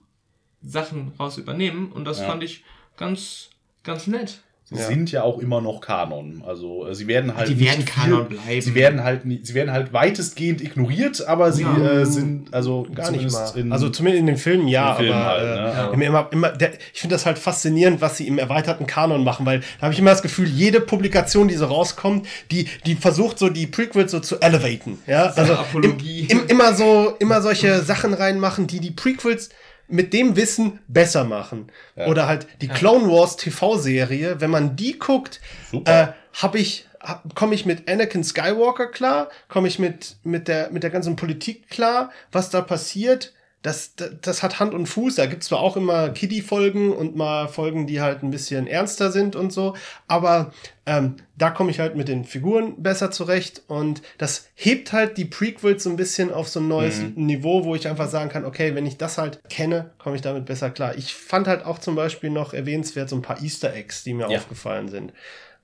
Sachen 0.60 1.12
raus 1.18 1.38
übernehmen 1.38 1.92
und 1.92 2.04
das 2.04 2.20
Ja. 2.20 2.26
fand 2.26 2.42
ich 2.42 2.62
ganz, 2.98 3.48
ganz 3.84 4.06
nett. 4.06 4.42
Sie 4.66 4.76
Ja. 4.76 4.86
sind 4.86 5.12
ja 5.12 5.22
auch 5.22 5.38
immer 5.40 5.60
noch 5.60 5.82
Kanon. 5.82 6.42
Also 6.46 6.86
äh, 6.86 6.94
sie 6.94 7.06
werden 7.06 7.36
halt. 7.36 7.50
Die 7.50 7.54
nicht 7.54 7.66
werden 7.66 7.84
viel- 7.86 7.94
Kanon 7.94 8.28
bleiben. 8.30 8.60
Sie 8.62 8.74
werden 8.74 9.04
halt, 9.04 9.20
sie 9.42 9.52
werden 9.54 9.70
halt 9.70 9.92
weitestgehend 9.92 10.62
ignoriert, 10.62 11.26
aber 11.28 11.52
sie 11.52 11.64
Ja. 11.64 12.00
äh, 12.00 12.06
sind 12.06 12.52
also 12.54 12.86
Gar 12.94 13.10
nicht 13.10 13.30
mal. 13.30 13.52
in- 13.56 13.72
also 13.72 13.90
zumindest 13.90 14.20
in 14.20 14.26
den 14.26 14.36
Filmen 14.38 14.66
ja, 14.66 14.92
in 14.92 14.96
den 14.96 15.04
Filmen 15.12 15.20
aber 15.20 15.28
halt, 15.28 15.42
äh, 15.42 15.46
ne? 15.46 15.72
Ja. 15.76 15.90
immer, 15.92 16.04
immer, 16.06 16.28
immer, 16.32 16.48
der, 16.52 16.72
ich 16.94 17.00
finde 17.00 17.14
das 17.14 17.26
halt 17.26 17.38
faszinierend, 17.38 18.00
was 18.00 18.16
sie 18.16 18.26
im 18.26 18.38
erweiterten 18.38 18.86
Kanon 18.86 19.22
machen, 19.22 19.44
weil 19.44 19.60
da 19.60 19.82
habe 19.82 19.92
ich 19.92 19.98
immer 19.98 20.12
das 20.12 20.22
Gefühl, 20.22 20.48
jede 20.48 20.80
Publikation, 20.80 21.46
die 21.48 21.56
so 21.56 21.66
rauskommt, 21.66 22.26
die, 22.50 22.66
die 22.86 22.94
versucht 22.94 23.38
so 23.38 23.50
die 23.50 23.66
Prequels 23.66 24.12
so 24.12 24.20
zu 24.20 24.40
elevaten. 24.40 24.96
Ja, 25.06 25.24
also 25.36 25.52
Apologie. 25.52 26.26
Im, 26.30 26.40
im, 26.40 26.46
immer 26.48 26.72
so, 26.72 27.14
immer 27.18 27.42
solche 27.42 27.82
Sachen 27.82 28.14
reinmachen, 28.14 28.66
die 28.66 28.80
die 28.80 28.92
Prequels 28.92 29.50
mit 29.88 30.12
dem 30.12 30.36
Wissen 30.36 30.80
besser 30.88 31.24
machen. 31.24 31.70
Ja. 31.96 32.06
Oder 32.06 32.26
halt 32.26 32.46
die 32.60 32.68
Clone 32.68 33.08
Wars 33.08 33.36
TV-Serie, 33.36 34.40
wenn 34.40 34.50
man 34.50 34.76
die 34.76 34.98
guckt, 34.98 35.40
äh, 35.84 36.08
habe 36.32 36.58
ich 36.58 36.86
hab, 37.00 37.34
komme 37.34 37.54
ich 37.54 37.66
mit 37.66 37.88
Anakin 37.88 38.24
Skywalker 38.24 38.86
klar, 38.86 39.28
komme 39.48 39.68
ich 39.68 39.78
mit 39.78 40.16
mit 40.24 40.48
der 40.48 40.70
mit 40.70 40.82
der 40.82 40.90
ganzen 40.90 41.16
Politik 41.16 41.68
klar, 41.68 42.10
was 42.32 42.48
da 42.50 42.62
passiert. 42.62 43.33
Das, 43.64 43.96
das, 43.96 44.10
das 44.20 44.42
hat 44.42 44.60
Hand 44.60 44.74
und 44.74 44.86
Fuß. 44.86 45.14
Da 45.14 45.24
gibt's 45.26 45.46
zwar 45.46 45.60
auch 45.60 45.76
immer 45.76 46.10
Kiddie-Folgen 46.10 46.92
und 46.92 47.16
mal 47.16 47.48
Folgen, 47.48 47.86
die 47.86 48.00
halt 48.02 48.22
ein 48.22 48.30
bisschen 48.30 48.66
ernster 48.66 49.10
sind 49.10 49.34
und 49.34 49.52
so, 49.52 49.74
aber 50.06 50.52
ähm, 50.86 51.16
da 51.38 51.48
komme 51.50 51.70
ich 51.70 51.80
halt 51.80 51.96
mit 51.96 52.08
den 52.08 52.24
Figuren 52.24 52.82
besser 52.82 53.10
zurecht 53.10 53.62
und 53.66 54.02
das 54.18 54.48
hebt 54.54 54.92
halt 54.92 55.16
die 55.16 55.24
Prequels 55.24 55.82
so 55.82 55.88
ein 55.90 55.96
bisschen 55.96 56.30
auf 56.30 56.46
so 56.48 56.60
ein 56.60 56.68
neues 56.68 57.00
Niveau, 57.16 57.64
wo 57.64 57.74
ich 57.74 57.88
einfach 57.88 58.08
sagen 58.08 58.28
kann, 58.28 58.44
okay, 58.44 58.74
wenn 58.74 58.84
ich 58.84 58.98
das 58.98 59.16
halt 59.16 59.40
kenne, 59.48 59.92
komme 59.98 60.14
ich 60.16 60.22
damit 60.22 60.44
besser 60.44 60.68
klar. 60.70 60.94
Ich 60.96 61.14
fand 61.14 61.48
halt 61.48 61.64
auch 61.64 61.78
zum 61.78 61.96
Beispiel 61.96 62.28
noch 62.28 62.52
erwähnenswert 62.52 63.08
so 63.08 63.16
ein 63.16 63.22
paar 63.22 63.42
Easter 63.42 63.72
Eggs, 63.74 64.04
die 64.04 64.12
mir 64.12 64.28
Ja. 64.28 64.38
aufgefallen 64.38 64.88
sind. 64.88 65.14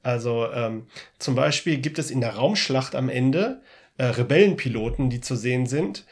Also 0.03 0.51
ähm, 0.53 0.87
zum 1.19 1.35
Beispiel 1.35 1.77
gibt 1.77 1.99
es 1.99 2.11
in 2.11 2.23
der 2.23 2.37
Raumschlacht 2.37 2.95
am 2.95 3.11
Ende 3.11 3.61
äh, 3.99 4.05
Rebellenpiloten, 4.07 5.11
die 5.11 5.21
zu 5.21 5.37
sehen 5.37 5.67
sind, 5.67 6.07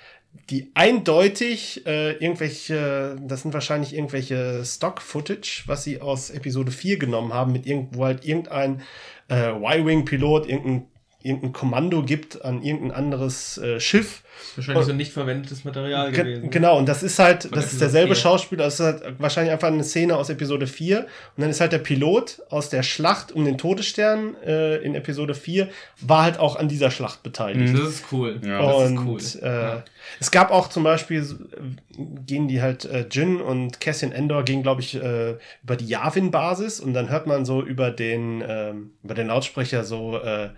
die 0.50 0.70
eindeutig 0.74 1.86
äh, 1.86 2.12
irgendwelche, 2.12 3.16
das 3.20 3.42
sind 3.42 3.54
wahrscheinlich 3.54 3.94
irgendwelche 3.94 4.64
Stock-Footage, 4.64 5.64
was 5.66 5.84
sie 5.84 6.00
aus 6.00 6.30
Episode 6.30 6.72
4 6.72 6.98
genommen 6.98 7.32
haben, 7.34 7.52
mit 7.52 7.66
irgendwo 7.66 8.04
halt 8.04 8.24
irgendein 8.24 8.82
äh, 9.28 9.50
Y-Wing-Pilot 9.50 10.48
irgendein, 10.48 10.86
irgendein 11.22 11.52
Kommando 11.52 12.02
gibt 12.02 12.44
an 12.44 12.62
irgendein 12.62 12.92
anderes 12.92 13.58
äh, 13.58 13.80
Schiff. 13.80 14.22
Wahrscheinlich 14.56 14.86
so 14.86 14.92
nicht 14.92 15.12
verwendetes 15.12 15.64
Material 15.64 16.10
Ge 16.12 16.22
gewesen. 16.24 16.50
genau, 16.50 16.78
und 16.78 16.86
das 16.88 17.02
ist 17.02 17.18
halt, 17.18 17.44
Von 17.44 17.52
das 17.52 17.72
ist 17.72 17.80
derselbe 17.80 18.14
4. 18.14 18.22
Schauspieler, 18.22 18.64
das 18.64 18.74
ist 18.74 18.86
halt 18.86 19.02
wahrscheinlich 19.18 19.52
einfach 19.52 19.68
eine 19.68 19.84
Szene 19.84 20.16
aus 20.16 20.30
Episode 20.30 20.66
4. 20.66 21.00
Und 21.00 21.06
dann 21.36 21.50
ist 21.50 21.60
halt 21.60 21.72
der 21.72 21.78
Pilot 21.78 22.40
aus 22.50 22.68
der 22.70 22.82
Schlacht 22.82 23.32
um 23.32 23.44
den 23.44 23.58
Todesstern 23.58 24.34
äh, 24.44 24.76
in 24.78 24.94
Episode 24.94 25.34
4, 25.34 25.68
war 26.00 26.22
halt 26.22 26.38
auch 26.38 26.56
an 26.56 26.68
dieser 26.68 26.90
Schlacht 26.90 27.22
beteiligt. 27.22 27.74
Das 27.76 27.88
ist 27.88 28.04
cool. 28.12 28.40
Ja. 28.44 28.60
Das 28.62 28.90
und 28.90 29.16
ist 29.18 29.36
cool. 29.36 29.48
äh, 29.48 29.52
Ja. 29.52 29.84
es 30.20 30.30
gab 30.30 30.50
auch 30.50 30.68
zum 30.68 30.82
Beispiel, 30.84 31.20
äh, 31.22 32.02
gehen 32.26 32.48
die 32.48 32.62
halt, 32.62 32.84
äh, 32.84 33.06
Jin 33.10 33.40
und 33.40 33.80
Cassian 33.80 34.12
Endor 34.12 34.44
gehen, 34.44 34.62
glaube 34.62 34.80
ich, 34.80 34.94
äh, 34.94 35.36
über 35.62 35.76
die 35.76 35.86
Yavin-Basis 35.86 36.80
und 36.80 36.94
dann 36.94 37.08
hört 37.10 37.26
man 37.26 37.44
so 37.44 37.62
über 37.62 37.90
den, 37.90 38.42
ähm, 38.46 38.90
über 39.02 39.14
den 39.14 39.26
Lautsprecher 39.28 39.84
so 39.84 40.18
äh, 40.18 40.50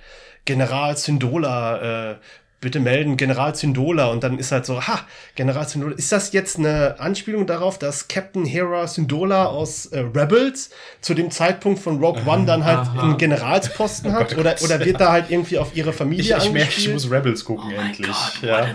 General 0.45 0.97
Syndola, 0.97 2.13
äh, 2.13 2.17
bitte 2.61 2.79
melden, 2.79 3.17
General 3.17 3.55
Syndola 3.55 4.07
und 4.07 4.23
dann 4.23 4.39
ist 4.39 4.53
halt 4.53 4.67
so, 4.67 4.87
ha, 4.87 5.01
General 5.35 5.67
Syndola, 5.67 5.95
ist 5.95 6.13
das 6.13 6.33
jetzt 6.33 6.59
eine 6.59 7.01
Anspielung 7.01 7.47
darauf, 7.47 7.79
dass 7.79 8.09
Captain 8.09 8.45
Hera 8.45 8.87
Syndola 8.87 9.47
aus 9.47 9.87
äh, 9.87 10.01
Rebels 10.01 10.71
zu 11.01 11.15
dem 11.15 11.31
Zeitpunkt 11.31 11.81
von 11.81 12.03
Rogue 12.03 12.23
One 12.27 12.45
dann 12.45 12.65
halt 12.65 12.79
Aha. 12.79 13.03
einen 13.03 13.17
Generalsposten 13.17 14.13
hat 14.13 14.37
oder, 14.37 14.57
oder 14.63 14.85
wird 14.85 15.01
da 15.01 15.11
halt 15.13 15.31
irgendwie 15.31 15.59
auf 15.59 15.75
ihre 15.75 15.93
Familie 15.93 16.37
Ich, 16.37 16.45
ich 16.45 16.53
merke, 16.53 16.73
ich 16.77 16.93
muss 16.93 17.11
Rebels 17.11 17.45
gucken 17.45 17.71
endlich. 17.71 18.17
ja. 18.43 18.67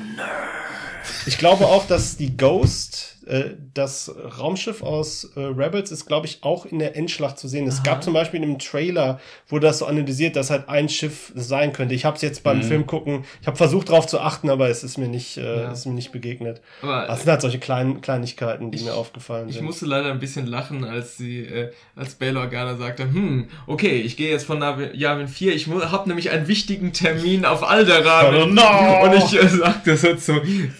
Ich 1.28 1.38
glaube 1.38 1.68
auch, 1.68 1.86
dass 1.86 2.18
die 2.18 2.36
Ghost, 2.36 3.15
äh, 3.28 3.52
das 3.74 4.14
Raumschiff 4.40 4.82
aus 4.84 5.32
äh, 5.36 5.40
Rebels, 5.42 5.92
ist, 5.92 6.06
glaube 6.06 6.28
ich, 6.28 6.40
auch 6.42 6.66
in 6.66 6.80
der 6.80 6.96
Endschlacht 6.96 7.38
zu 7.40 7.48
sehen. 7.48 7.68
Es 7.68 7.84
gab 7.84 8.04
zum 8.04 8.14
Beispiel 8.14 8.42
in 8.42 8.50
einem 8.50 8.60
Trailer, 8.60 9.20
wurde 9.48 9.68
das 9.68 9.80
so 9.80 9.86
analysiert, 9.86 10.36
dass 10.36 10.50
halt 10.50 10.70
ein 10.70 10.90
Schiff 10.90 11.32
sein 11.36 11.74
könnte. 11.74 11.96
Ich 11.96 12.06
habe 12.06 12.16
es 12.16 12.22
jetzt 12.22 12.44
beim 12.44 12.62
Film 12.64 12.86
gucken, 12.86 13.26
ich 13.42 13.48
habe 13.48 13.58
versucht 13.58 13.90
darauf 13.90 14.08
zu 14.08 14.20
achten, 14.20 14.50
aber 14.50 14.70
es 14.70 14.84
ist 14.84 14.98
mir 14.98 15.08
nicht, 15.08 15.38
äh, 15.38 15.62
Ja. 15.64 15.72
ist 15.72 15.86
mir 15.86 15.94
nicht 15.94 16.12
begegnet. 16.12 16.62
Aber 16.82 17.08
Das 17.08 17.22
sind 17.22 17.30
halt 17.32 17.42
solche 17.42 17.60
kleinen 17.60 18.02
Kleinigkeiten, 18.02 18.72
die 18.72 18.78
Ich- 18.80 18.86
mir 18.86 18.94
aufgefallen 18.94 19.50
Ich 19.50 19.56
sind. 19.56 19.66
musste 19.66 19.86
leider 19.86 20.12
ein 20.12 20.20
bisschen 20.20 20.46
lachen, 20.48 20.84
als 20.84 21.18
sie, 21.18 21.40
äh, 21.42 21.72
als 21.96 22.16
Bail 22.16 22.38
Organa 22.38 22.76
sagte, 22.78 23.04
hm, 23.04 23.48
okay, 23.68 24.02
ich 24.02 24.18
gehe 24.18 24.30
jetzt 24.32 24.46
von 24.46 24.60
Navi- 24.60 24.94
Yavin 24.94 25.28
4, 25.28 25.54
ich 25.56 25.68
habe 25.68 26.08
nämlich 26.08 26.30
einen 26.32 26.48
wichtigen 26.48 26.94
Termin 26.94 27.46
auf 27.46 27.64
Alderaan. 27.64 28.36
Oh 28.36 28.46
no! 28.46 29.04
Und 29.06 29.14
ich 29.16 29.42
äh, 29.42 29.48
sagte 29.48 29.96
so, 29.98 30.16
so, 30.18 30.34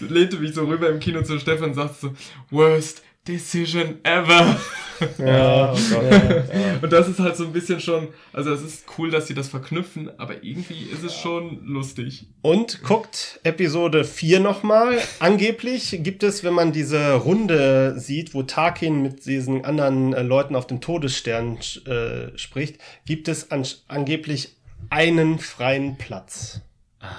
lehnte 0.08 0.36
mich 0.36 0.54
so 0.54 0.64
rüber 0.64 0.88
im 0.88 1.00
Kino 1.00 1.22
zu 1.22 1.38
Stefan 1.38 1.70
und 1.70 1.74
sagte 1.74 1.94
so, 2.00 2.10
worst 2.50 3.02
decision 3.26 3.98
ever. 4.04 4.58
ja, 5.18 5.72
oh 5.72 5.76
Gott, 5.90 6.10
ja, 6.10 6.18
ja. 6.18 6.78
Und 6.80 6.92
das 6.92 7.08
ist 7.08 7.18
halt 7.18 7.36
so 7.36 7.44
ein 7.44 7.52
bisschen 7.52 7.80
schon, 7.80 8.08
also 8.32 8.52
es 8.52 8.62
ist 8.62 8.84
cool, 8.96 9.10
dass 9.10 9.26
sie 9.26 9.34
das 9.34 9.48
verknüpfen, 9.48 10.10
aber 10.18 10.42
irgendwie 10.42 10.84
ist 10.84 11.02
es 11.02 11.14
schon 11.14 11.64
lustig. 11.66 12.26
Und 12.42 12.82
guckt 12.82 13.40
Episode 13.42 14.04
4 14.04 14.40
nochmal. 14.40 14.98
Angeblich 15.18 15.98
gibt 16.02 16.22
es, 16.22 16.44
wenn 16.44 16.54
man 16.54 16.72
diese 16.72 17.14
Runde 17.14 17.98
sieht, 17.98 18.34
wo 18.34 18.42
Tarkin 18.42 19.02
mit 19.02 19.26
diesen 19.26 19.64
anderen 19.64 20.12
äh, 20.12 20.22
Leuten 20.22 20.56
auf 20.56 20.66
dem 20.66 20.80
Todesstern 20.80 21.58
äh, 21.86 22.36
spricht, 22.38 22.78
gibt 23.04 23.28
es 23.28 23.50
an, 23.50 23.66
angeblich 23.88 24.56
einen 24.88 25.38
freien 25.38 25.98
Platz. 25.98 26.60
Ah, 27.00 27.16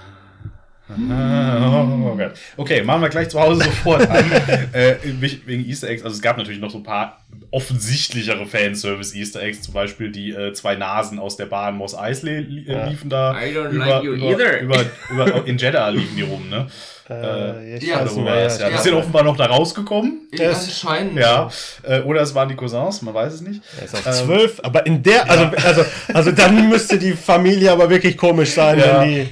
oh 0.89 2.15
Gott. 2.15 2.33
Okay, 2.55 2.81
machen 2.83 3.01
wir 3.01 3.09
gleich 3.09 3.29
zu 3.29 3.39
Hause 3.39 3.63
sofort 3.63 4.09
an. 4.09 4.31
äh, 4.73 4.95
wegen 5.03 5.65
Easter 5.67 5.89
Eggs, 5.89 6.03
also 6.03 6.15
es 6.15 6.21
gab 6.21 6.37
natürlich 6.37 6.59
noch 6.59 6.69
so 6.71 6.77
ein 6.77 6.83
paar 6.83 7.21
offensichtlichere 7.51 8.45
Fanservice-Easter 8.45 9.41
Eggs, 9.41 9.61
zum 9.61 9.73
Beispiel 9.73 10.11
die 10.11 10.31
äh, 10.31 10.53
zwei 10.53 10.75
Nasen 10.75 11.19
aus 11.19 11.37
der 11.37 11.45
Bahn 11.45 11.75
Mos 11.75 11.95
Eisley 11.97 12.39
li 12.39 12.67
äh, 12.67 12.73
Ja. 12.73 12.87
liefen 12.87 13.09
da. 13.09 13.33
I 13.41 13.55
don't 13.55 13.69
über, 13.69 13.85
like 13.85 14.03
you 14.03 14.13
über, 14.13 14.25
either. 14.31 14.61
Über, 14.61 14.85
über, 15.09 15.45
in 15.47 15.57
Jeddah 15.57 15.89
liefen 15.89 16.15
die 16.15 16.23
rum, 16.23 16.49
ne? 16.49 16.67
Äh, 17.09 17.77
ich 17.77 17.83
ja, 17.83 18.01
weiß 18.01 18.17
war 18.17 18.35
das? 18.35 18.59
Ja, 18.59 18.69
die 18.69 18.77
sind 18.77 18.93
offenbar 18.93 19.23
noch 19.23 19.37
da 19.37 19.45
rausgekommen. 19.45 20.27
Ja, 20.33 20.49
anscheinend. 20.51 21.17
Ja. 21.17 21.49
Äh, 21.83 22.01
oder 22.01 22.21
es 22.21 22.35
waren 22.35 22.49
die 22.49 22.55
Cousins, 22.55 23.01
man 23.01 23.13
weiß 23.13 23.33
es 23.33 23.41
nicht. 23.41 23.61
Er 23.79 23.85
ist 23.85 23.95
auf 23.95 24.05
Ähm, 24.05 24.13
zwölf, 24.25 24.59
aber 24.61 24.85
in 24.85 25.01
der, 25.03 25.29
also, 25.29 25.45
also, 25.65 25.85
also 26.13 26.31
dann 26.33 26.67
müsste 26.67 26.97
die 26.99 27.13
Familie 27.13 27.71
aber 27.71 27.89
wirklich 27.89 28.17
komisch 28.17 28.51
sein, 28.51 28.79
Ja. 28.79 29.01
wenn 29.01 29.09
die, 29.09 29.29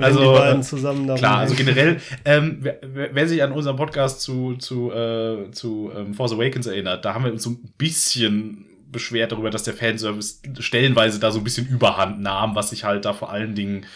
Also, 0.00 0.34
Klar, 1.16 1.38
also 1.38 1.54
generell, 1.54 2.00
ähm, 2.24 2.58
wer, 2.60 2.78
wer 2.82 3.14
wer 3.14 3.28
sich 3.28 3.42
an 3.42 3.52
unseren 3.52 3.76
Podcast 3.76 4.20
zu, 4.20 4.56
zu, 4.56 4.92
äh, 4.92 5.50
zu 5.52 5.90
ähm, 5.96 6.14
Force 6.14 6.32
Awakens 6.32 6.66
erinnert, 6.66 7.04
da 7.04 7.14
haben 7.14 7.24
wir 7.24 7.32
uns 7.32 7.42
so 7.42 7.50
ein 7.50 7.72
bisschen 7.78 8.66
beschwert 8.90 9.32
darüber, 9.32 9.50
dass 9.50 9.64
der 9.64 9.74
Fanservice 9.74 10.40
stellenweise 10.60 11.18
da 11.18 11.30
so 11.30 11.38
ein 11.38 11.44
bisschen 11.44 11.66
Überhand 11.66 12.20
nahm, 12.20 12.54
was 12.54 12.70
sich 12.70 12.84
halt 12.84 13.04
da 13.04 13.12
vor 13.12 13.30
allen 13.30 13.54
Dingen 13.54 13.86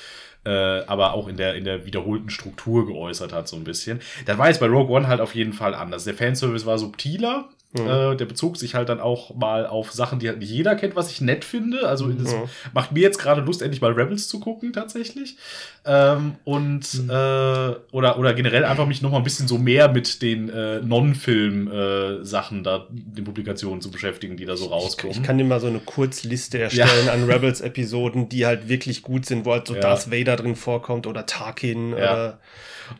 äh, 0.44 0.50
aber 0.86 1.12
auch 1.14 1.28
in 1.28 1.36
der, 1.36 1.54
in 1.54 1.64
der 1.64 1.84
wiederholten 1.84 2.30
Struktur 2.30 2.86
geäußert 2.86 3.32
hat, 3.32 3.48
so 3.48 3.56
ein 3.56 3.64
bisschen. 3.64 4.00
Das 4.26 4.38
war 4.38 4.48
jetzt 4.48 4.60
bei 4.60 4.66
Rogue 4.66 4.94
One 4.94 5.06
halt 5.06 5.20
auf 5.20 5.34
jeden 5.34 5.52
Fall 5.52 5.74
anders. 5.74 6.04
Der 6.04 6.14
Fanservice 6.14 6.64
war 6.64 6.78
subtiler, 6.78 7.48
Mhm. 7.72 7.86
Äh, 7.86 8.16
der 8.16 8.24
bezog 8.24 8.56
sich 8.56 8.74
halt 8.74 8.88
dann 8.88 8.98
auch 8.98 9.34
mal 9.34 9.66
auf 9.66 9.92
Sachen, 9.92 10.20
die 10.20 10.28
halt 10.28 10.38
nicht 10.38 10.50
jeder 10.50 10.74
kennt, 10.74 10.96
was 10.96 11.10
ich 11.10 11.20
nett 11.20 11.44
finde. 11.44 11.86
Also 11.86 12.06
mhm. 12.06 12.24
das 12.24 12.34
macht 12.72 12.92
mir 12.92 13.00
jetzt 13.00 13.18
gerade 13.18 13.42
Lust, 13.42 13.60
endlich 13.60 13.82
mal 13.82 13.92
Rebels 13.92 14.26
zu 14.26 14.40
gucken, 14.40 14.72
tatsächlich. 14.72 15.36
Ähm, 15.84 16.36
und 16.44 16.94
mhm. 16.94 17.10
äh, 17.10 17.74
oder, 17.92 18.18
oder 18.18 18.32
generell 18.32 18.64
einfach 18.64 18.86
mich 18.86 19.02
noch 19.02 19.10
mal 19.10 19.18
ein 19.18 19.22
bisschen 19.22 19.48
so 19.48 19.58
mehr 19.58 19.88
mit 19.90 20.22
den 20.22 20.48
äh, 20.48 20.80
Non-Film-Sachen 20.80 22.64
da, 22.64 22.86
den 22.90 23.24
Publikationen 23.24 23.82
zu 23.82 23.90
beschäftigen, 23.90 24.38
die 24.38 24.46
da 24.46 24.56
so 24.56 24.66
rauskommen. 24.66 25.12
Ich, 25.12 25.18
ich 25.18 25.22
kann 25.22 25.36
dir 25.36 25.44
mal 25.44 25.60
so 25.60 25.66
eine 25.66 25.80
Kurzliste 25.80 26.58
erstellen 26.58 27.06
ja. 27.06 27.12
an 27.12 27.24
Rebels-Episoden, 27.24 28.30
die 28.30 28.46
halt 28.46 28.70
wirklich 28.70 29.02
gut 29.02 29.26
sind, 29.26 29.44
wo 29.44 29.52
halt 29.52 29.66
so 29.66 29.74
ja. 29.74 29.80
Darth 29.80 30.10
Vader 30.10 30.36
drin 30.36 30.56
vorkommt 30.56 31.06
oder 31.06 31.26
Tarkin. 31.26 31.90
Ja. 31.90 31.96
Oder 31.96 32.40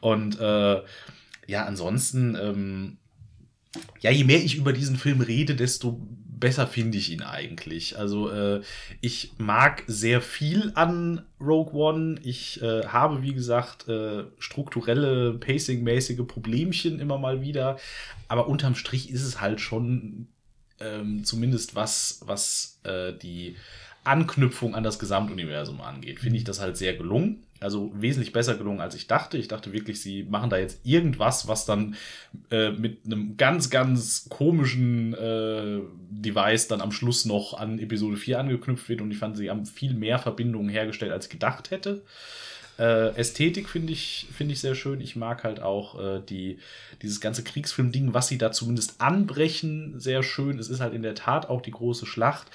und 0.00 0.38
äh, 0.38 0.82
ja, 1.46 1.64
ansonsten 1.64 2.36
ähm, 2.40 2.97
ja, 4.00 4.10
je 4.10 4.24
mehr 4.24 4.42
ich 4.42 4.56
über 4.56 4.72
diesen 4.72 4.96
Film 4.96 5.20
rede, 5.20 5.55
desto 5.55 6.00
besser 6.38 6.66
finde 6.66 6.98
ich 6.98 7.10
ihn 7.10 7.22
eigentlich. 7.22 7.98
Also 7.98 8.30
äh, 8.30 8.62
ich 9.00 9.32
mag 9.38 9.82
sehr 9.86 10.20
viel 10.20 10.72
an 10.74 11.22
Rogue 11.40 11.74
One. 11.74 12.16
Ich 12.22 12.62
äh, 12.62 12.86
habe, 12.86 13.22
wie 13.22 13.34
gesagt, 13.34 13.88
äh, 13.88 14.24
strukturelle, 14.38 15.34
pacing-mäßige 15.34 16.26
Problemchen 16.26 17.00
immer 17.00 17.18
mal 17.18 17.42
wieder. 17.42 17.78
Aber 18.28 18.48
unterm 18.48 18.74
Strich 18.74 19.10
ist 19.10 19.24
es 19.24 19.40
halt 19.40 19.60
schon 19.60 20.28
ähm, 20.80 21.24
zumindest 21.24 21.74
was, 21.74 22.20
was 22.24 22.80
äh, 22.84 23.12
die 23.12 23.56
Anknüpfung 24.04 24.74
an 24.74 24.82
das 24.82 24.98
Gesamtuniversum 24.98 25.80
angeht, 25.80 26.20
finde 26.20 26.38
ich 26.38 26.44
das 26.44 26.60
halt 26.60 26.76
sehr 26.76 26.96
gelungen. 26.96 27.44
Also 27.60 27.92
wesentlich 27.94 28.32
besser 28.32 28.54
gelungen, 28.54 28.80
als 28.80 28.94
ich 28.94 29.08
dachte. 29.08 29.36
Ich 29.36 29.48
dachte 29.48 29.72
wirklich, 29.72 30.00
sie 30.00 30.22
machen 30.22 30.48
da 30.48 30.58
jetzt 30.58 30.86
irgendwas, 30.86 31.48
was 31.48 31.66
dann 31.66 31.96
äh, 32.52 32.70
mit 32.70 33.04
einem 33.04 33.36
ganz, 33.36 33.68
ganz 33.68 34.28
komischen 34.28 35.12
äh, 35.14 35.80
Device 36.10 36.68
dann 36.68 36.80
am 36.80 36.92
Schluss 36.92 37.24
noch 37.24 37.58
an 37.58 37.80
Episode 37.80 38.16
4 38.16 38.38
angeknüpft 38.38 38.88
wird. 38.88 39.00
Und 39.00 39.10
ich 39.10 39.18
fand, 39.18 39.36
sie 39.36 39.50
haben 39.50 39.66
viel 39.66 39.94
mehr 39.94 40.20
Verbindungen 40.20 40.68
hergestellt, 40.68 41.10
als 41.10 41.26
ich 41.26 41.32
gedacht 41.32 41.72
hätte. 41.72 42.04
Äh, 42.78 43.16
Ästhetik 43.16 43.68
finde 43.68 43.92
ich, 43.92 44.28
finde 44.32 44.52
ich 44.52 44.60
sehr 44.60 44.76
schön. 44.76 45.00
Ich 45.00 45.16
mag 45.16 45.42
halt 45.42 45.60
auch 45.60 45.98
äh, 45.98 46.20
die, 46.20 46.59
dieses 47.02 47.20
ganze 47.20 47.42
Kriegsfilm-Ding, 47.42 48.14
was 48.14 48.28
sie 48.28 48.38
da 48.38 48.52
zumindest 48.52 49.00
anbrechen, 49.00 49.98
sehr 49.98 50.22
schön. 50.22 50.60
Es 50.60 50.68
ist 50.68 50.80
halt 50.80 50.94
in 50.94 51.02
der 51.02 51.16
Tat 51.16 51.48
auch 51.48 51.60
die 51.60 51.72
große 51.72 52.06
Schlacht. 52.06 52.46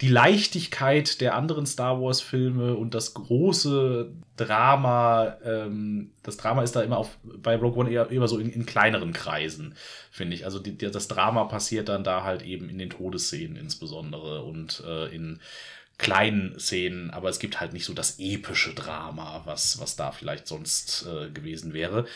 Die 0.00 0.08
Leichtigkeit 0.08 1.20
der 1.20 1.34
anderen 1.34 1.66
Star 1.66 2.00
Wars-Filme 2.00 2.76
und 2.76 2.94
das 2.94 3.14
große 3.14 4.12
Drama, 4.36 5.36
ähm, 5.44 6.12
das 6.22 6.36
Drama 6.36 6.62
ist 6.62 6.76
da 6.76 6.82
immer 6.82 6.98
auf, 6.98 7.18
bei 7.22 7.56
Rogue 7.56 7.80
One 7.80 7.90
eher 7.90 8.08
immer 8.10 8.28
so 8.28 8.38
in, 8.38 8.50
in 8.50 8.66
kleineren 8.66 9.12
Kreisen, 9.12 9.74
finde 10.12 10.36
ich. 10.36 10.44
Also 10.44 10.60
die, 10.60 10.78
das 10.78 11.08
Drama 11.08 11.44
passiert 11.44 11.88
dann 11.88 12.04
da 12.04 12.22
halt 12.22 12.42
eben 12.42 12.68
in 12.68 12.78
den 12.78 12.90
Todesszenen 12.90 13.56
insbesondere 13.56 14.42
und 14.42 14.82
äh, 14.86 15.14
in 15.14 15.40
kleinen 16.02 16.58
Szenen, 16.58 17.10
aber 17.10 17.28
es 17.28 17.38
gibt 17.38 17.60
halt 17.60 17.72
nicht 17.72 17.84
so 17.84 17.94
das 17.94 18.18
epische 18.18 18.74
Drama, 18.74 19.42
was, 19.44 19.80
was 19.80 19.94
da 19.94 20.10
vielleicht 20.10 20.48
sonst 20.48 21.06
äh, 21.06 21.30
gewesen 21.30 21.72
wäre. 21.72 22.06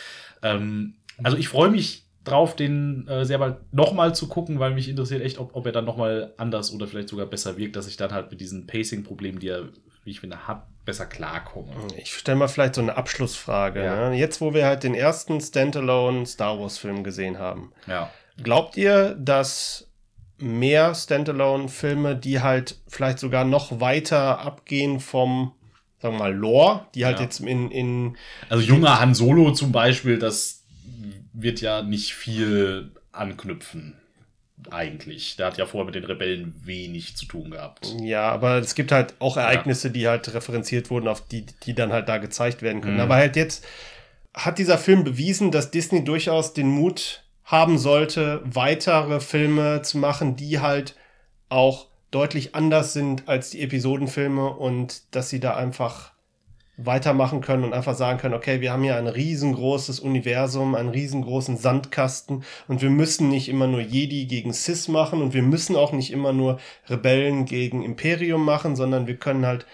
Ähm, 0.43 0.97
also 1.23 1.37
ich 1.37 1.49
freue 1.49 1.71
mich 1.71 2.05
drauf, 2.25 2.57
den 2.57 3.07
äh, 3.07 3.25
sehr 3.25 3.39
bald 3.39 3.73
nochmal 3.73 4.13
zu 4.13 4.27
gucken, 4.27 4.59
weil 4.59 4.73
mich 4.73 4.89
interessiert 4.89 5.23
echt, 5.23 5.39
ob, 5.39 5.55
ob 5.55 5.65
er 5.67 5.73
dann 5.73 5.85
nochmal 5.85 6.35
anders 6.37 6.73
oder 6.73 6.89
vielleicht 6.89 7.09
sogar 7.09 7.27
besser 7.27 7.57
wirkt, 7.57 7.77
dass 7.77 7.87
ich 7.87 7.97
dann 7.97 8.13
halt 8.13 8.33
mit 8.33 8.41
diesen 8.41 8.67
Pacing-Problemen, 8.67 9.39
die 9.39 9.49
er, 9.49 9.69
wie 10.03 10.11
ich 10.11 10.19
finde, 10.19 10.49
hat, 10.49 10.67
besser 10.85 11.07
klarkomme. 11.07 11.71
Ich 11.97 12.13
stelle 12.13 12.39
mal 12.39 12.49
vielleicht 12.49 12.75
so 12.75 12.81
eine 12.81 12.97
Abschlussfrage. 12.97 13.85
Ja. 13.85 14.11
Ne? 14.11 14.19
Jetzt, 14.19 14.41
wo 14.41 14.53
wir 14.53 14.67
halt 14.67 14.83
den 14.83 14.95
ersten 14.95 15.41
Standalone 15.41 16.27
Star 16.27 16.59
Wars-Film 16.59 17.05
gesehen 17.05 17.39
haben. 17.39 17.73
Ja. 17.87 18.11
Glaubt 18.43 18.77
ihr, 18.77 19.15
dass 19.15 19.86
mehr 20.39 20.95
Standalone-Filme, 20.95 22.17
die 22.17 22.41
halt 22.41 22.77
vielleicht 22.89 23.19
sogar 23.19 23.45
noch 23.45 23.81
weiter 23.81 24.41
abgehen 24.41 25.01
vom, 25.01 25.53
sagen 26.01 26.15
wir 26.15 26.19
mal, 26.19 26.35
Lore, 26.35 26.87
die 26.95 27.05
halt 27.05 27.19
ja. 27.19 27.25
jetzt 27.25 27.41
in, 27.41 27.71
in. 27.71 28.17
Also 28.49 28.63
junger 28.63 29.01
Han 29.01 29.15
Solo 29.15 29.53
zum 29.53 29.73
Beispiel, 29.73 30.19
das 30.19 30.65
wird 31.33 31.61
ja 31.61 31.83
nicht 31.83 32.15
viel 32.15 32.93
anknüpfen. 33.13 33.97
Eigentlich. 34.71 35.37
Der 35.37 35.47
hat 35.47 35.59
ja 35.59 35.67
vorher 35.67 35.85
mit 35.85 35.95
den 35.95 36.05
Rebellen 36.05 36.55
wenig 36.65 37.17
zu 37.17 37.27
tun 37.27 37.51
gehabt. 37.51 37.95
Ja, 38.01 38.31
aber 38.31 38.57
es 38.59 38.75
gibt 38.75 38.91
halt 38.91 39.15
auch 39.21 39.37
Ereignisse, 39.37 39.89
ja. 39.89 39.93
die 39.93 40.09
halt 40.09 40.35
referenziert 40.35 40.91
wurden, 40.91 41.09
auf 41.09 41.27
die, 41.29 41.47
die 41.65 41.75
dann 41.75 41.93
halt 41.93 42.09
da 42.09 42.19
gezeigt 42.19 42.63
werden 42.63 42.81
können. 42.81 42.95
Mhm. 42.95 43.03
Aber 43.03 43.17
halt 43.17 43.37
jetzt 43.37 43.65
hat 44.35 44.59
dieser 44.59 44.79
Film 44.79 45.05
bewiesen, 45.05 45.51
dass 45.51 45.71
Disney 45.71 46.05
durchaus 46.05 46.53
den 46.53 46.69
Mut 46.69 47.23
haben 47.47 47.79
sollte, 47.79 48.43
weitere 48.45 49.21
Filme 49.21 49.81
zu 49.83 49.99
machen, 49.99 50.37
die 50.37 50.61
halt 50.61 50.97
auch 51.49 51.87
deutlich 52.11 52.55
anders 52.55 52.93
sind 52.93 53.29
als 53.29 53.51
die 53.51 53.63
Episodenfilme 53.63 54.51
und 54.51 55.15
dass 55.15 55.31
sie 55.31 55.41
da 55.41 55.55
einfach 55.57 56.13
weitermachen 56.77 57.41
können 57.41 57.65
und 57.65 57.73
einfach 57.73 57.95
sagen 57.95 58.19
können, 58.19 58.35
okay, 58.35 58.61
wir 58.61 58.73
haben 58.73 58.83
hier 58.83 58.97
ein 58.97 59.07
riesengroßes 59.07 60.01
Universum, 60.01 60.75
einen 60.75 60.91
riesengroßen 60.91 61.57
Sandkasten 61.57 62.45
und 62.69 62.83
wir 62.83 62.91
müssen 62.91 63.29
nicht 63.29 63.49
immer 63.49 63.67
nur 63.67 63.81
Jedi 63.81 64.27
gegen 64.27 64.53
Sis 64.53 64.89
machen 64.89 65.23
und 65.23 65.33
wir 65.33 65.43
müssen 65.43 65.75
auch 65.77 65.93
nicht 65.93 66.13
immer 66.13 66.33
nur 66.33 66.59
Rebellen 66.89 67.47
gegen 67.47 67.83
Imperium 67.83 68.45
machen, 68.45 68.77
sondern 68.77 69.07
wir 69.07 69.17
können 69.17 69.47
halt, 69.47 69.67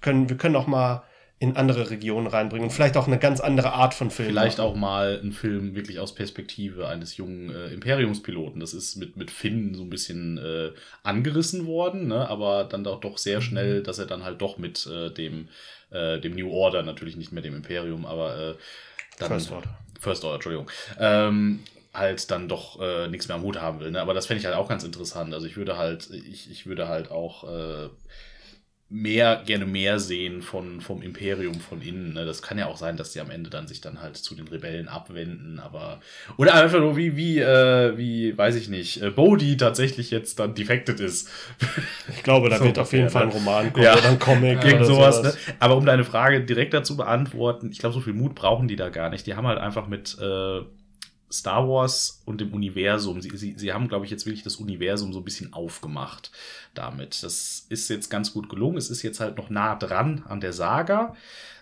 können, 0.00 0.30
wir 0.30 0.36
können 0.38 0.56
auch 0.56 0.66
mal 0.66 1.02
in 1.42 1.56
andere 1.56 1.90
Regionen 1.90 2.28
reinbringen 2.28 2.68
und 2.68 2.70
vielleicht 2.70 2.96
auch 2.96 3.08
eine 3.08 3.18
ganz 3.18 3.40
andere 3.40 3.72
Art 3.72 3.94
von 3.94 4.12
Film. 4.12 4.28
Vielleicht 4.28 4.58
machen. 4.58 4.70
auch 4.70 4.76
mal 4.76 5.20
ein 5.20 5.32
Film 5.32 5.74
wirklich 5.74 5.98
aus 5.98 6.14
Perspektive 6.14 6.86
eines 6.86 7.16
jungen 7.16 7.50
äh, 7.50 7.74
Imperiumspiloten. 7.74 8.60
Das 8.60 8.74
ist 8.74 8.94
mit, 8.94 9.16
mit 9.16 9.32
Finn 9.32 9.74
so 9.74 9.82
ein 9.82 9.90
bisschen 9.90 10.38
äh, 10.38 10.70
angerissen 11.02 11.66
worden, 11.66 12.06
ne? 12.06 12.30
aber 12.30 12.62
dann 12.62 12.84
doch, 12.84 13.00
doch 13.00 13.18
sehr 13.18 13.38
mhm. 13.38 13.42
schnell, 13.42 13.82
dass 13.82 13.98
er 13.98 14.06
dann 14.06 14.22
halt 14.22 14.40
doch 14.40 14.56
mit 14.56 14.86
äh, 14.86 15.10
dem, 15.10 15.48
äh, 15.90 16.20
dem 16.20 16.36
New 16.36 16.48
Order, 16.48 16.84
natürlich 16.84 17.16
nicht 17.16 17.32
mehr 17.32 17.42
dem 17.42 17.56
Imperium, 17.56 18.06
aber 18.06 18.38
äh, 18.38 18.54
dann. 19.18 19.28
First 19.28 19.50
Order. 19.50 19.78
First 19.98 20.22
Order, 20.22 20.36
Entschuldigung. 20.36 20.70
Ähm, 21.00 21.64
halt 21.92 22.30
dann 22.30 22.48
doch 22.48 22.80
äh, 22.80 23.08
nichts 23.08 23.26
mehr 23.26 23.36
am 23.36 23.42
Hut 23.42 23.60
haben 23.60 23.80
will. 23.80 23.90
Ne? 23.90 24.00
Aber 24.00 24.14
das 24.14 24.26
fände 24.26 24.38
ich 24.38 24.46
halt 24.46 24.54
auch 24.54 24.68
ganz 24.68 24.84
interessant. 24.84 25.34
Also 25.34 25.48
ich 25.48 25.56
würde 25.56 25.76
halt, 25.76 26.08
ich, 26.10 26.48
ich 26.52 26.66
würde 26.66 26.86
halt 26.86 27.10
auch 27.10 27.42
äh, 27.44 27.88
mehr, 28.92 29.42
gerne 29.46 29.64
mehr 29.64 29.98
sehen 29.98 30.42
von, 30.42 30.82
vom 30.82 31.00
Imperium 31.00 31.54
von 31.54 31.80
innen. 31.80 32.12
Ne? 32.12 32.26
Das 32.26 32.42
kann 32.42 32.58
ja 32.58 32.66
auch 32.66 32.76
sein, 32.76 32.98
dass 32.98 33.12
die 33.12 33.20
am 33.20 33.30
Ende 33.30 33.48
dann 33.48 33.66
sich 33.66 33.80
dann 33.80 34.02
halt 34.02 34.18
zu 34.18 34.34
den 34.34 34.46
Rebellen 34.46 34.86
abwenden, 34.88 35.58
aber. 35.58 36.00
Oder 36.36 36.54
einfach 36.54 36.78
nur 36.78 36.96
wie, 36.96 37.16
wie, 37.16 37.38
äh, 37.38 37.96
wie, 37.96 38.36
weiß 38.36 38.54
ich 38.54 38.68
nicht, 38.68 39.02
äh, 39.02 39.10
Bodhi 39.10 39.56
tatsächlich 39.56 40.10
jetzt 40.10 40.38
dann 40.38 40.54
defected 40.54 41.00
ist. 41.00 41.30
Ich 42.14 42.22
glaube, 42.22 42.50
da 42.50 42.58
so 42.58 42.64
wird 42.64 42.78
auf 42.78 42.92
jeden 42.92 43.08
Fall 43.08 43.22
ein 43.22 43.28
ne? 43.28 43.34
Roman 43.34 43.72
kommen 43.72 43.86
ja. 43.86 43.96
oder 43.96 44.10
ein 44.10 44.18
Comic. 44.18 44.62
Irgend 44.64 44.86
sowas, 44.86 45.16
sowas. 45.16 45.34
Ne? 45.36 45.54
Aber 45.58 45.76
um 45.76 45.86
deine 45.86 46.04
Frage 46.04 46.42
direkt 46.42 46.74
dazu 46.74 46.96
beantworten, 46.96 47.70
ich 47.72 47.78
glaube, 47.78 47.94
so 47.94 48.00
viel 48.00 48.12
Mut 48.12 48.34
brauchen 48.34 48.68
die 48.68 48.76
da 48.76 48.90
gar 48.90 49.08
nicht. 49.08 49.26
Die 49.26 49.34
haben 49.34 49.46
halt 49.46 49.58
einfach 49.58 49.88
mit 49.88 50.18
äh, 50.20 50.60
Star 51.32 51.68
Wars 51.68 52.22
und 52.24 52.40
dem 52.40 52.52
Universum. 52.52 53.20
Sie, 53.22 53.36
sie, 53.36 53.54
sie 53.56 53.72
haben, 53.72 53.88
glaube 53.88 54.04
ich, 54.04 54.10
jetzt 54.10 54.26
wirklich 54.26 54.42
das 54.42 54.56
Universum 54.56 55.12
so 55.12 55.20
ein 55.20 55.24
bisschen 55.24 55.52
aufgemacht 55.52 56.30
damit. 56.74 57.22
Das 57.22 57.66
ist 57.68 57.88
jetzt 57.88 58.10
ganz 58.10 58.32
gut 58.32 58.48
gelungen. 58.48 58.76
Es 58.76 58.90
ist 58.90 59.02
jetzt 59.02 59.20
halt 59.20 59.36
noch 59.36 59.50
nah 59.50 59.74
dran 59.74 60.24
an 60.28 60.40
der 60.40 60.52
Saga. 60.52 61.16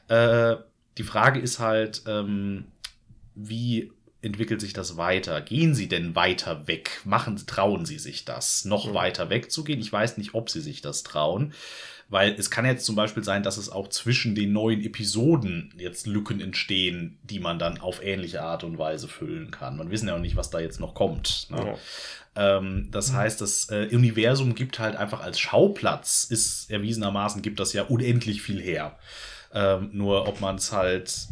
Äh, 0.08 0.56
die 0.98 1.04
Frage 1.04 1.40
ist 1.40 1.58
halt, 1.58 2.02
ähm, 2.06 2.66
wie 3.34 3.92
entwickelt 4.22 4.60
sich 4.60 4.72
das 4.72 4.96
weiter? 4.96 5.40
Gehen 5.40 5.74
sie 5.74 5.88
denn 5.88 6.14
weiter 6.14 6.66
weg? 6.66 7.00
Machen, 7.04 7.40
trauen 7.46 7.86
sie 7.86 7.98
sich 7.98 8.24
das, 8.24 8.64
noch 8.64 8.86
ja. 8.86 8.94
weiter 8.94 9.30
wegzugehen? 9.30 9.80
Ich 9.80 9.92
weiß 9.92 10.18
nicht, 10.18 10.34
ob 10.34 10.50
sie 10.50 10.60
sich 10.60 10.82
das 10.82 11.02
trauen. 11.02 11.54
Weil 12.10 12.34
es 12.36 12.50
kann 12.50 12.66
jetzt 12.66 12.84
zum 12.84 12.96
Beispiel 12.96 13.22
sein, 13.22 13.44
dass 13.44 13.56
es 13.56 13.70
auch 13.70 13.88
zwischen 13.88 14.34
den 14.34 14.52
neuen 14.52 14.82
Episoden 14.82 15.72
jetzt 15.78 16.08
Lücken 16.08 16.40
entstehen, 16.40 17.18
die 17.22 17.38
man 17.38 17.60
dann 17.60 17.80
auf 17.80 18.02
ähnliche 18.02 18.42
Art 18.42 18.64
und 18.64 18.78
Weise 18.78 19.06
füllen 19.06 19.52
kann. 19.52 19.76
Man 19.76 19.92
wissen 19.92 20.08
ja 20.08 20.16
auch 20.16 20.20
nicht, 20.20 20.36
was 20.36 20.50
da 20.50 20.58
jetzt 20.58 20.80
noch 20.80 20.94
kommt. 20.94 21.46
Ne? 21.50 21.76
Ja. 22.36 22.58
Ähm, 22.58 22.88
das 22.90 23.12
mhm. 23.12 23.16
heißt, 23.16 23.40
das 23.40 23.70
äh, 23.70 23.88
Universum 23.92 24.56
gibt 24.56 24.80
halt 24.80 24.96
einfach 24.96 25.20
als 25.20 25.38
Schauplatz, 25.38 26.24
ist 26.24 26.68
erwiesenermaßen, 26.68 27.42
gibt 27.42 27.60
das 27.60 27.72
ja 27.72 27.84
unendlich 27.84 28.42
viel 28.42 28.60
her. 28.60 28.98
Ähm, 29.54 29.90
nur 29.92 30.26
ob 30.26 30.40
man 30.40 30.56
es 30.56 30.72
halt 30.72 31.28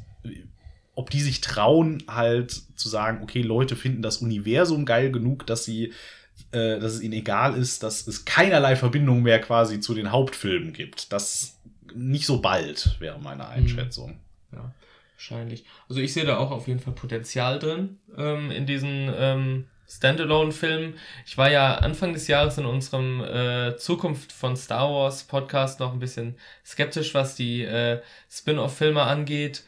ob 0.94 1.10
die 1.10 1.20
sich 1.20 1.40
trauen, 1.40 2.02
halt 2.08 2.50
zu 2.50 2.88
sagen, 2.88 3.22
okay, 3.22 3.40
Leute 3.40 3.76
finden 3.76 4.02
das 4.02 4.16
Universum 4.16 4.84
geil 4.84 5.12
genug, 5.12 5.46
dass 5.46 5.64
sie 5.64 5.92
äh, 6.52 6.78
dass 6.78 6.94
es 6.94 7.02
ihnen 7.02 7.14
egal 7.14 7.56
ist, 7.56 7.82
dass 7.82 8.06
es 8.06 8.24
keinerlei 8.24 8.76
Verbindung 8.76 9.22
mehr 9.22 9.40
quasi 9.40 9.80
zu 9.80 9.94
den 9.94 10.12
Hauptfilmen 10.12 10.72
gibt. 10.72 11.12
Das 11.12 11.58
nicht 11.94 12.26
so 12.26 12.40
bald, 12.40 12.96
wäre 13.00 13.18
meine 13.18 13.44
mhm. 13.44 13.50
Einschätzung. 13.50 14.18
Ja, 14.52 14.72
wahrscheinlich. 15.14 15.64
Also 15.88 16.00
ich 16.00 16.12
sehe 16.12 16.24
da 16.24 16.38
auch 16.38 16.50
auf 16.50 16.68
jeden 16.68 16.80
Fall 16.80 16.94
Potenzial 16.94 17.58
drin 17.58 17.98
ähm, 18.16 18.50
in 18.50 18.66
diesen 18.66 19.12
ähm, 19.14 19.66
Standalone-Film. 19.88 20.94
Ich 21.26 21.38
war 21.38 21.50
ja 21.50 21.76
Anfang 21.76 22.12
des 22.12 22.28
Jahres 22.28 22.58
in 22.58 22.66
unserem 22.66 23.22
äh, 23.22 23.76
Zukunft 23.76 24.32
von 24.32 24.56
Star 24.56 24.90
Wars 24.90 25.24
Podcast 25.24 25.80
noch 25.80 25.92
ein 25.92 25.98
bisschen 25.98 26.36
skeptisch, 26.64 27.14
was 27.14 27.34
die 27.34 27.62
äh, 27.62 28.00
Spin-off-Filme 28.30 29.02
angeht. 29.02 29.64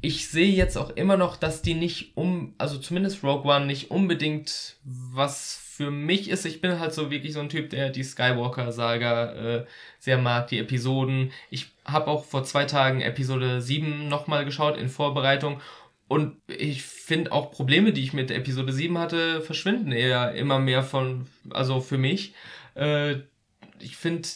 Ich 0.00 0.28
sehe 0.28 0.52
jetzt 0.52 0.76
auch 0.76 0.90
immer 0.90 1.16
noch, 1.16 1.36
dass 1.36 1.62
die 1.62 1.74
nicht 1.74 2.16
um, 2.16 2.54
also 2.58 2.78
zumindest 2.78 3.24
Rogue 3.24 3.50
One 3.50 3.66
nicht 3.66 3.90
unbedingt 3.90 4.76
was 4.84 5.63
für 5.76 5.90
mich 5.90 6.30
ist. 6.30 6.44
Ich 6.44 6.60
bin 6.60 6.78
halt 6.78 6.94
so 6.94 7.10
wirklich 7.10 7.32
so 7.32 7.40
ein 7.40 7.48
Typ, 7.48 7.70
der 7.70 7.90
die 7.90 8.04
Skywalker-Saga 8.04 9.32
äh, 9.32 9.66
sehr 9.98 10.18
mag, 10.18 10.46
die 10.46 10.58
Episoden. 10.58 11.32
Ich 11.50 11.72
habe 11.84 12.06
auch 12.08 12.24
vor 12.24 12.44
zwei 12.44 12.64
Tagen 12.64 13.00
Episode 13.00 13.60
7 13.60 14.08
nochmal 14.08 14.44
geschaut 14.44 14.76
in 14.76 14.88
Vorbereitung 14.88 15.60
und 16.06 16.36
ich 16.46 16.82
finde 16.82 17.32
auch 17.32 17.50
Probleme, 17.50 17.92
die 17.92 18.02
ich 18.02 18.12
mit 18.12 18.30
Episode 18.30 18.72
7 18.72 18.98
hatte, 18.98 19.40
verschwinden 19.40 19.90
eher 19.90 20.32
immer 20.34 20.60
mehr 20.60 20.82
von, 20.82 21.26
also 21.50 21.80
für 21.80 21.98
mich. 21.98 22.34
Äh, 22.74 23.16
ich 23.80 23.96
finde 23.96 24.28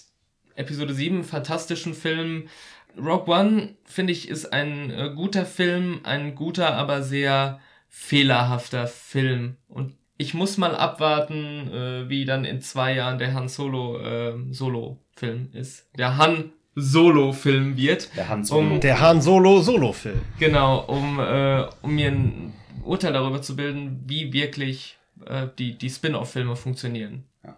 Episode 0.56 0.92
7 0.92 1.16
einen 1.16 1.24
fantastischen 1.24 1.94
Film. 1.94 2.48
Rogue 2.96 3.32
One, 3.32 3.76
finde 3.84 4.12
ich, 4.12 4.28
ist 4.28 4.52
ein 4.52 4.90
äh, 4.90 5.12
guter 5.14 5.46
Film, 5.46 6.00
ein 6.02 6.34
guter, 6.34 6.74
aber 6.74 7.02
sehr 7.02 7.60
fehlerhafter 7.88 8.88
Film. 8.88 9.56
Und 9.68 9.97
ich 10.18 10.34
muss 10.34 10.58
mal 10.58 10.74
abwarten, 10.74 11.72
äh, 11.72 12.08
wie 12.08 12.24
dann 12.24 12.44
in 12.44 12.60
zwei 12.60 12.94
Jahren 12.94 13.18
der 13.18 13.32
Han 13.34 13.48
Solo 13.48 13.98
äh, 14.00 14.34
Solo-Film 14.50 15.50
ist. 15.52 15.88
Der 15.96 16.18
Han 16.18 16.50
Solo-Film 16.74 17.76
wird. 17.76 18.14
Der 18.16 18.28
Han 18.28 18.44
Solo. 18.44 18.74
Um, 18.74 18.80
der 18.80 19.00
Han 19.00 19.22
Solo 19.22 19.60
Solo-Film. 19.60 20.20
Genau, 20.38 20.80
um, 20.80 21.20
äh, 21.20 21.64
um 21.82 21.94
mir 21.94 22.10
ein 22.10 22.52
Urteil 22.84 23.12
darüber 23.12 23.40
zu 23.40 23.54
bilden, 23.56 24.02
wie 24.06 24.32
wirklich 24.32 24.98
äh, 25.24 25.46
die, 25.58 25.78
die 25.78 25.90
Spin-off-Filme 25.90 26.56
funktionieren. 26.56 27.24
Ja. 27.44 27.56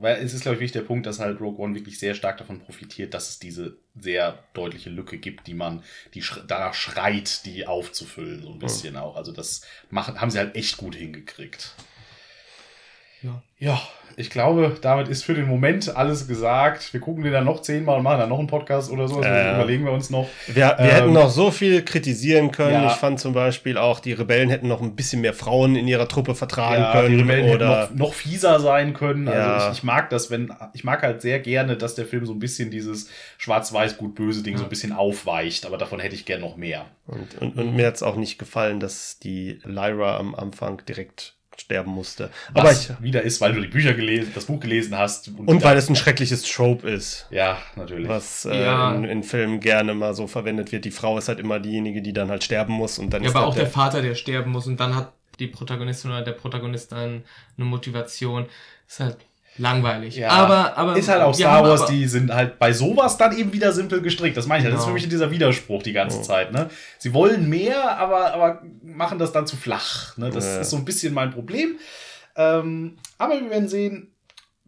Weil 0.00 0.24
es 0.24 0.32
ist, 0.32 0.42
glaube 0.42 0.54
ich, 0.54 0.60
wichtig 0.60 0.80
der 0.82 0.86
Punkt, 0.86 1.06
dass 1.06 1.18
halt 1.18 1.40
Rogue 1.40 1.58
One 1.58 1.74
wirklich 1.74 1.98
sehr 1.98 2.14
stark 2.14 2.38
davon 2.38 2.60
profitiert, 2.60 3.14
dass 3.14 3.30
es 3.30 3.38
diese 3.40 3.76
sehr 3.98 4.38
deutliche 4.54 4.90
Lücke 4.90 5.18
gibt, 5.18 5.48
die 5.48 5.54
man, 5.54 5.82
die 6.14 6.22
sch 6.22 6.40
danach 6.46 6.74
schreit, 6.74 7.44
die 7.44 7.66
aufzufüllen, 7.66 8.42
so 8.42 8.52
ein 8.52 8.60
bisschen 8.60 8.94
mhm. 8.94 9.00
auch. 9.00 9.16
Also 9.16 9.32
das 9.32 9.62
machen, 9.90 10.20
haben 10.20 10.30
sie 10.30 10.38
halt 10.38 10.54
echt 10.54 10.76
gut 10.76 10.94
hingekriegt. 10.94 11.74
Ja. 13.22 13.42
Ja, 13.58 13.80
ich 14.18 14.30
glaube, 14.30 14.76
damit 14.80 15.06
ist 15.06 15.24
für 15.24 15.34
den 15.34 15.46
Moment 15.46 15.96
alles 15.96 16.26
gesagt. 16.26 16.92
Wir 16.92 16.98
gucken 16.98 17.22
den 17.22 17.32
dann 17.32 17.44
noch 17.44 17.62
zehnmal 17.62 17.98
und 17.98 18.02
machen 18.02 18.18
dann 18.18 18.28
noch 18.28 18.40
einen 18.40 18.48
Podcast 18.48 18.90
oder 18.90 19.06
so. 19.06 19.18
Also 19.18 19.28
äh, 19.28 19.54
überlegen 19.54 19.84
wir 19.84 19.92
uns 19.92 20.10
noch. 20.10 20.28
Wir, 20.48 20.54
wir 20.56 20.78
ähm, 20.78 20.90
hätten 20.90 21.12
noch 21.12 21.30
so 21.30 21.52
viel 21.52 21.84
kritisieren 21.84 22.50
können. 22.50 22.82
Ja. 22.82 22.90
Ich 22.90 22.96
fand 22.96 23.20
zum 23.20 23.32
Beispiel 23.32 23.78
auch, 23.78 24.00
die 24.00 24.12
Rebellen 24.12 24.50
hätten 24.50 24.66
noch 24.66 24.82
ein 24.82 24.96
bisschen 24.96 25.20
mehr 25.20 25.34
Frauen 25.34 25.76
in 25.76 25.86
ihrer 25.86 26.08
Truppe 26.08 26.34
vertragen 26.34 26.82
ja, 26.82 26.92
können. 26.92 27.10
Die 27.10 27.22
Rebellen 27.22 27.54
oder 27.54 27.82
hätten 27.82 27.98
noch, 27.98 28.08
noch 28.08 28.14
fieser 28.14 28.58
sein 28.58 28.92
können. 28.92 29.28
Also 29.28 29.40
ja. 29.40 29.54
Also 29.54 29.70
ich, 29.70 29.78
ich, 29.78 29.84
mag 29.84 30.10
das, 30.10 30.30
wenn, 30.32 30.52
ich 30.72 30.82
mag 30.82 31.02
halt 31.02 31.22
sehr 31.22 31.38
gerne, 31.38 31.76
dass 31.76 31.94
der 31.94 32.04
Film 32.04 32.26
so 32.26 32.32
ein 32.32 32.40
bisschen 32.40 32.72
dieses 32.72 33.08
schwarz-weiß, 33.38 33.98
gut-böse 33.98 34.42
Ding 34.42 34.56
so 34.56 34.64
ein 34.64 34.70
bisschen 34.70 34.92
aufweicht. 34.92 35.64
Aber 35.64 35.78
davon 35.78 36.00
hätte 36.00 36.16
ich 36.16 36.24
gern 36.24 36.40
noch 36.40 36.56
mehr. 36.56 36.86
Und, 37.06 37.40
und, 37.40 37.56
und 37.56 37.76
mir 37.76 37.86
hat 37.86 37.94
es 37.94 38.02
auch 38.02 38.16
nicht 38.16 38.38
gefallen, 38.38 38.80
dass 38.80 39.20
die 39.20 39.60
Lyra 39.62 40.16
am 40.16 40.34
Anfang 40.34 40.82
direkt 40.88 41.37
sterben 41.60 41.90
musste. 41.90 42.30
Was 42.52 42.62
Aber 42.62 42.72
ich, 42.72 43.02
wieder 43.02 43.22
ist, 43.22 43.40
weil 43.40 43.52
du 43.52 43.60
die 43.60 43.68
Bücher 43.68 43.94
gelesen, 43.94 44.32
das 44.34 44.46
Buch 44.46 44.60
gelesen 44.60 44.96
hast. 44.96 45.28
Und, 45.28 45.48
und 45.48 45.64
weil 45.64 45.76
es 45.76 45.88
ein 45.88 45.96
schreckliches 45.96 46.42
Trope 46.42 46.88
ist. 46.88 47.26
Ja, 47.30 47.58
natürlich. 47.76 48.08
Was 48.08 48.44
äh, 48.44 48.62
ja. 48.62 48.94
In, 48.94 49.04
in, 49.04 49.22
Filmen 49.22 49.60
gerne 49.60 49.94
mal 49.94 50.14
so 50.14 50.26
verwendet 50.26 50.72
wird. 50.72 50.84
Die 50.84 50.90
Frau 50.90 51.18
ist 51.18 51.28
halt 51.28 51.40
immer 51.40 51.60
diejenige, 51.60 52.02
die 52.02 52.12
dann 52.12 52.30
halt 52.30 52.44
sterben 52.44 52.72
muss 52.72 52.98
und 52.98 53.12
dann 53.12 53.22
ja, 53.22 53.30
ist 53.30 53.36
aber 53.36 53.46
auch 53.46 53.54
der, 53.54 53.64
der 53.64 53.72
Vater, 53.72 54.02
der 54.02 54.14
sterben 54.14 54.50
muss 54.52 54.66
und 54.66 54.78
dann 54.78 54.94
hat 54.94 55.12
die 55.38 55.46
Protagonistin 55.46 56.10
oder 56.10 56.22
der 56.22 56.32
Protagonist 56.32 56.92
dann 56.92 57.22
eine 57.56 57.66
Motivation. 57.66 58.46
Ist 58.86 59.00
halt 59.00 59.18
langweilig. 59.58 60.16
Ja, 60.16 60.30
aber, 60.30 60.76
aber 60.76 60.96
ist 60.96 61.08
halt 61.08 61.22
auch 61.22 61.34
Star 61.34 61.62
Wars, 61.62 61.86
die 61.86 62.06
sind 62.06 62.32
halt 62.32 62.58
bei 62.58 62.72
sowas 62.72 63.16
dann 63.16 63.36
eben 63.36 63.52
wieder 63.52 63.72
simpel 63.72 64.00
gestrickt. 64.00 64.36
Das 64.36 64.46
meine 64.46 64.60
ich. 64.60 64.64
Genau. 64.64 64.76
Das 64.76 64.82
ist 64.82 64.86
für 64.86 64.94
genau. 64.94 65.02
mich 65.02 65.08
dieser 65.08 65.30
Widerspruch 65.30 65.82
die 65.82 65.92
ganze 65.92 66.18
oh. 66.18 66.22
Zeit. 66.22 66.52
Ne? 66.52 66.70
Sie 66.98 67.12
wollen 67.12 67.48
mehr, 67.48 67.98
aber, 67.98 68.32
aber 68.32 68.62
machen 68.82 69.18
das 69.18 69.32
dann 69.32 69.46
zu 69.46 69.56
flach. 69.56 70.16
Ne? 70.16 70.30
Das 70.30 70.44
ja. 70.44 70.60
ist 70.60 70.70
so 70.70 70.76
ein 70.76 70.84
bisschen 70.84 71.14
mein 71.14 71.30
Problem. 71.30 71.78
Ähm, 72.36 72.96
aber 73.18 73.40
wir 73.40 73.50
werden 73.50 73.68
sehen, 73.68 74.12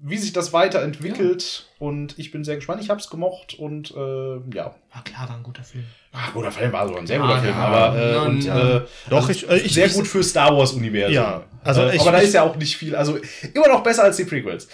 wie 0.03 0.17
sich 0.17 0.33
das 0.33 0.53
weiterentwickelt. 0.53 1.43
Ja. 1.43 1.87
Und 1.87 2.19
ich 2.19 2.31
bin 2.31 2.45
sehr 2.45 2.57
gespannt. 2.57 2.83
Ich 2.83 2.91
habe 2.91 3.01
es 3.01 3.09
gemocht 3.09 3.55
und 3.55 3.91
äh, 3.91 4.37
ja. 4.55 4.75
War 4.93 5.05
klar, 5.05 5.29
war 5.29 5.37
ein 5.37 5.43
guter 5.43 5.65
Film. 5.65 5.85
Ach, 6.13 6.33
guter 6.33 6.51
Film 6.51 6.73
war 6.73 6.89
so 6.89 6.97
ein 6.97 7.07
sehr 7.07 7.19
guter 7.19 7.35
ah, 7.35 7.41
Film, 7.41 7.55
ja. 7.55 7.65
aber 7.65 7.99
äh, 7.99 8.13
ja, 8.13 8.23
und, 8.23 8.47
äh, 8.47 8.81
doch 9.09 9.29
also 9.29 9.31
ich, 9.31 9.49
äh, 9.49 9.59
ich, 9.59 9.75
sehr 9.75 9.87
ich, 9.87 9.95
gut 9.95 10.07
für 10.07 10.23
Star 10.23 10.57
Wars 10.57 10.73
Universum. 10.73 11.15
Ja, 11.15 11.45
also 11.63 11.83
äh, 11.83 11.95
ich, 11.95 12.01
aber 12.01 12.13
da 12.13 12.19
ist 12.19 12.35
ja 12.35 12.43
auch 12.43 12.57
nicht 12.57 12.77
viel, 12.77 12.97
also 12.97 13.19
immer 13.55 13.69
noch 13.69 13.83
besser 13.83 14.05
als 14.05 14.17
die 14.17 14.25
Prequels. 14.25 14.69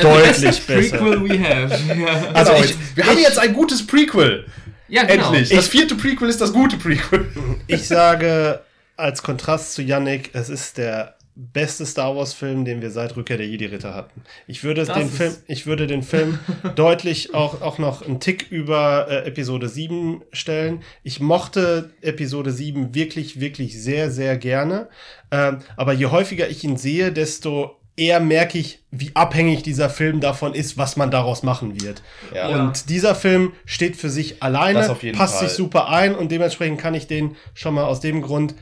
Deutlich 0.00 0.62
besser. 0.66 0.98
Prequel 0.98 1.28
we 1.28 1.38
have. 1.38 1.78
Ja. 1.98 2.32
Also, 2.32 2.52
also 2.52 2.74
wir 2.94 3.06
haben 3.06 3.18
jetzt 3.18 3.38
ein 3.38 3.52
gutes 3.52 3.86
Prequel. 3.86 4.46
Ja, 4.88 5.04
genau. 5.04 5.32
Endlich. 5.32 5.50
Das 5.50 5.68
vierte 5.68 5.96
Prequel 5.96 6.28
ist 6.28 6.40
das 6.40 6.52
gute 6.52 6.76
Prequel. 6.76 7.26
Ich 7.66 7.86
sage 7.86 8.60
als 8.96 9.22
Kontrast 9.22 9.74
zu 9.74 9.82
Yannick, 9.82 10.30
es 10.32 10.48
ist 10.48 10.78
der 10.78 11.17
beste 11.40 11.86
Star 11.86 12.16
Wars 12.16 12.34
Film, 12.34 12.64
den 12.64 12.82
wir 12.82 12.90
seit 12.90 13.16
Rückkehr 13.16 13.36
der 13.36 13.46
Jedi 13.46 13.66
Ritter 13.66 13.94
hatten. 13.94 14.22
Ich 14.48 14.64
würde 14.64 14.84
das 14.84 14.96
den 14.96 15.08
Film, 15.08 15.36
ich 15.46 15.66
würde 15.66 15.86
den 15.86 16.02
Film 16.02 16.40
deutlich 16.74 17.32
auch, 17.32 17.62
auch 17.62 17.78
noch 17.78 18.02
einen 18.02 18.18
Tick 18.18 18.50
über 18.50 19.06
äh, 19.08 19.28
Episode 19.28 19.68
7 19.68 20.22
stellen. 20.32 20.82
Ich 21.04 21.20
mochte 21.20 21.90
Episode 22.02 22.50
7 22.50 22.92
wirklich, 22.92 23.38
wirklich 23.38 23.80
sehr, 23.80 24.10
sehr 24.10 24.36
gerne. 24.36 24.88
Ähm, 25.30 25.58
aber 25.76 25.92
je 25.92 26.06
häufiger 26.06 26.48
ich 26.48 26.64
ihn 26.64 26.76
sehe, 26.76 27.12
desto 27.12 27.76
eher 27.96 28.18
merke 28.18 28.58
ich, 28.58 28.82
wie 28.90 29.12
abhängig 29.14 29.62
dieser 29.62 29.90
Film 29.90 30.20
davon 30.20 30.54
ist, 30.54 30.76
was 30.76 30.96
man 30.96 31.12
daraus 31.12 31.44
machen 31.44 31.80
wird. 31.80 32.02
Ja. 32.34 32.48
Und 32.48 32.90
dieser 32.90 33.14
Film 33.14 33.52
steht 33.64 33.94
für 33.96 34.10
sich 34.10 34.42
alleine, 34.42 34.80
passt 35.12 35.38
Fall. 35.38 35.48
sich 35.48 35.56
super 35.56 35.88
ein 35.88 36.16
und 36.16 36.32
dementsprechend 36.32 36.80
kann 36.80 36.94
ich 36.94 37.06
den 37.06 37.36
schon 37.54 37.74
mal 37.74 37.84
aus 37.84 38.00
dem 38.00 38.22
Grund 38.22 38.56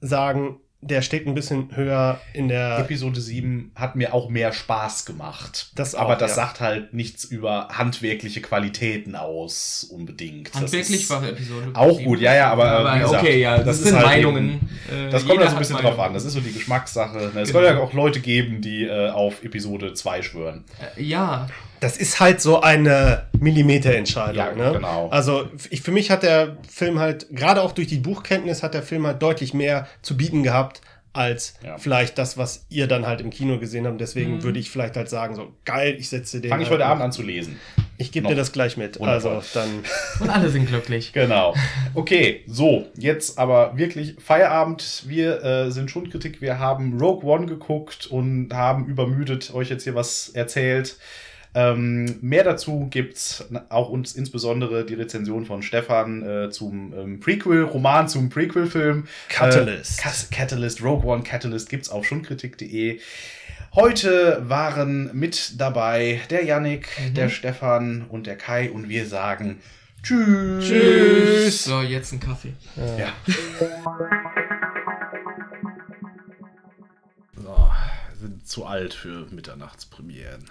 sagen, 0.00 0.60
der 0.80 1.02
steht 1.02 1.26
ein 1.26 1.34
bisschen 1.34 1.74
höher 1.74 2.20
in 2.32 2.48
der. 2.48 2.78
Episode 2.78 3.20
7 3.20 3.72
hat 3.74 3.96
mir 3.96 4.14
auch 4.14 4.28
mehr 4.28 4.52
Spaß 4.52 5.06
gemacht. 5.06 5.70
Das 5.74 5.94
auch, 5.94 6.02
Aber 6.02 6.16
das 6.16 6.32
ja. 6.32 6.34
sagt 6.36 6.60
halt 6.60 6.94
nichts 6.94 7.24
über 7.24 7.68
handwerkliche 7.72 8.40
Qualitäten 8.40 9.16
aus, 9.16 9.84
unbedingt. 9.90 10.54
Handwerklich 10.54 11.10
war 11.10 11.26
Episode 11.26 11.70
Auch 11.74 11.96
7. 11.96 12.04
gut, 12.04 12.20
ja, 12.20 12.34
ja, 12.34 12.52
aber. 12.52 12.70
aber 12.70 12.98
gesagt, 12.98 13.22
okay, 13.22 13.40
ja, 13.40 13.56
das, 13.58 13.66
das 13.66 13.82
sind 13.82 13.96
halt 13.96 14.06
Meinungen. 14.06 14.68
Eben, 14.88 15.08
äh, 15.08 15.10
das 15.10 15.26
kommt 15.26 15.40
da 15.40 15.48
so 15.48 15.56
ein 15.56 15.58
bisschen 15.58 15.76
Meinung. 15.76 15.90
drauf 15.92 16.06
an. 16.06 16.14
Das 16.14 16.24
ist 16.24 16.34
so 16.34 16.40
die 16.40 16.52
Geschmackssache. 16.52 17.18
Es 17.18 17.32
genau. 17.32 17.44
soll 17.46 17.64
ja 17.64 17.78
auch 17.78 17.92
Leute 17.92 18.20
geben, 18.20 18.60
die 18.60 18.84
äh, 18.84 19.10
auf 19.10 19.42
Episode 19.42 19.94
2 19.94 20.22
schwören. 20.22 20.64
Äh, 20.96 21.02
ja, 21.02 21.48
das 21.80 21.96
ist 21.96 22.20
halt 22.20 22.40
so 22.40 22.60
eine 22.60 23.26
Millimeterentscheidung. 23.38 24.36
Ja, 24.36 24.52
ne? 24.52 24.72
genau. 24.72 25.08
Also 25.10 25.48
ich, 25.70 25.82
für 25.82 25.92
mich 25.92 26.10
hat 26.10 26.22
der 26.22 26.56
Film 26.68 26.98
halt, 26.98 27.26
gerade 27.30 27.62
auch 27.62 27.72
durch 27.72 27.88
die 27.88 27.98
Buchkenntnis, 27.98 28.62
hat 28.62 28.74
der 28.74 28.82
Film 28.82 29.06
halt 29.06 29.22
deutlich 29.22 29.54
mehr 29.54 29.86
zu 30.02 30.16
bieten 30.16 30.42
gehabt, 30.42 30.80
als 31.12 31.54
ja. 31.64 31.78
vielleicht 31.78 32.18
das, 32.18 32.38
was 32.38 32.66
ihr 32.68 32.86
dann 32.86 33.06
halt 33.06 33.20
im 33.20 33.30
Kino 33.30 33.58
gesehen 33.58 33.86
habt. 33.86 34.00
Deswegen 34.00 34.36
mhm. 34.36 34.42
würde 34.42 34.58
ich 34.58 34.70
vielleicht 34.70 34.96
halt 34.96 35.08
sagen, 35.08 35.34
so 35.34 35.52
geil, 35.64 35.96
ich 35.98 36.08
setze 36.08 36.40
den. 36.40 36.50
Fange 36.50 36.62
ich 36.62 36.68
halt 36.68 36.80
heute 36.80 36.86
Abend 36.86 37.02
an 37.02 37.12
zu 37.12 37.22
lesen. 37.22 37.58
Ich 38.00 38.12
gebe 38.12 38.28
dir 38.28 38.36
das 38.36 38.52
gleich 38.52 38.76
mit. 38.76 39.00
Wundervoll. 39.00 39.36
Also 39.36 39.58
dann. 39.58 39.82
Und 40.20 40.30
alle 40.30 40.50
sind 40.50 40.66
glücklich. 40.66 41.12
Genau. 41.12 41.54
Okay, 41.94 42.44
so, 42.46 42.86
jetzt 42.96 43.38
aber 43.38 43.76
wirklich 43.76 44.14
Feierabend. 44.24 45.04
Wir 45.06 45.42
äh, 45.42 45.70
sind 45.72 45.90
Schundkritik. 45.90 46.40
Wir 46.40 46.60
haben 46.60 46.98
Rogue 47.00 47.28
One 47.28 47.46
geguckt 47.46 48.06
und 48.06 48.54
haben 48.54 48.86
übermüdet 48.86 49.52
euch 49.52 49.70
jetzt 49.70 49.82
hier 49.82 49.96
was 49.96 50.28
erzählt. 50.28 50.98
Ähm, 51.58 52.18
mehr 52.20 52.44
dazu 52.44 52.86
gibt's 52.88 53.44
auch 53.68 53.88
uns 53.88 54.14
insbesondere 54.14 54.86
die 54.86 54.94
Rezension 54.94 55.44
von 55.44 55.62
Stefan 55.62 56.22
äh, 56.22 56.50
zum 56.50 56.94
ähm, 56.96 57.18
Prequel-Roman, 57.18 58.06
zum 58.06 58.30
Prequel-Film. 58.30 59.08
Catalyst. 59.28 59.98
Äh, 59.98 60.34
Catalyst, 60.34 60.84
Rogue 60.84 61.04
One 61.04 61.24
Catalyst 61.24 61.68
gibt's 61.68 61.88
auf 61.88 62.04
schundkritik.de. 62.04 63.00
Heute 63.74 64.40
waren 64.48 65.10
mit 65.18 65.60
dabei 65.60 66.20
der 66.30 66.44
Yannick, 66.44 66.90
mhm. 66.96 67.14
der 67.14 67.28
Stefan 67.28 68.06
und 68.08 68.28
der 68.28 68.36
Kai 68.36 68.70
und 68.70 68.88
wir 68.88 69.06
sagen 69.06 69.58
Tschüss. 70.04 70.64
Tschüss. 70.64 71.64
So, 71.64 71.82
jetzt 71.82 72.12
ein 72.12 72.20
Kaffee. 72.20 72.52
Ja. 72.76 72.98
ja. 72.98 73.12
so, 77.34 77.68
sind 78.20 78.46
zu 78.46 78.64
alt 78.64 78.94
für 78.94 79.26
Mitternachtspremieren. 79.32 80.44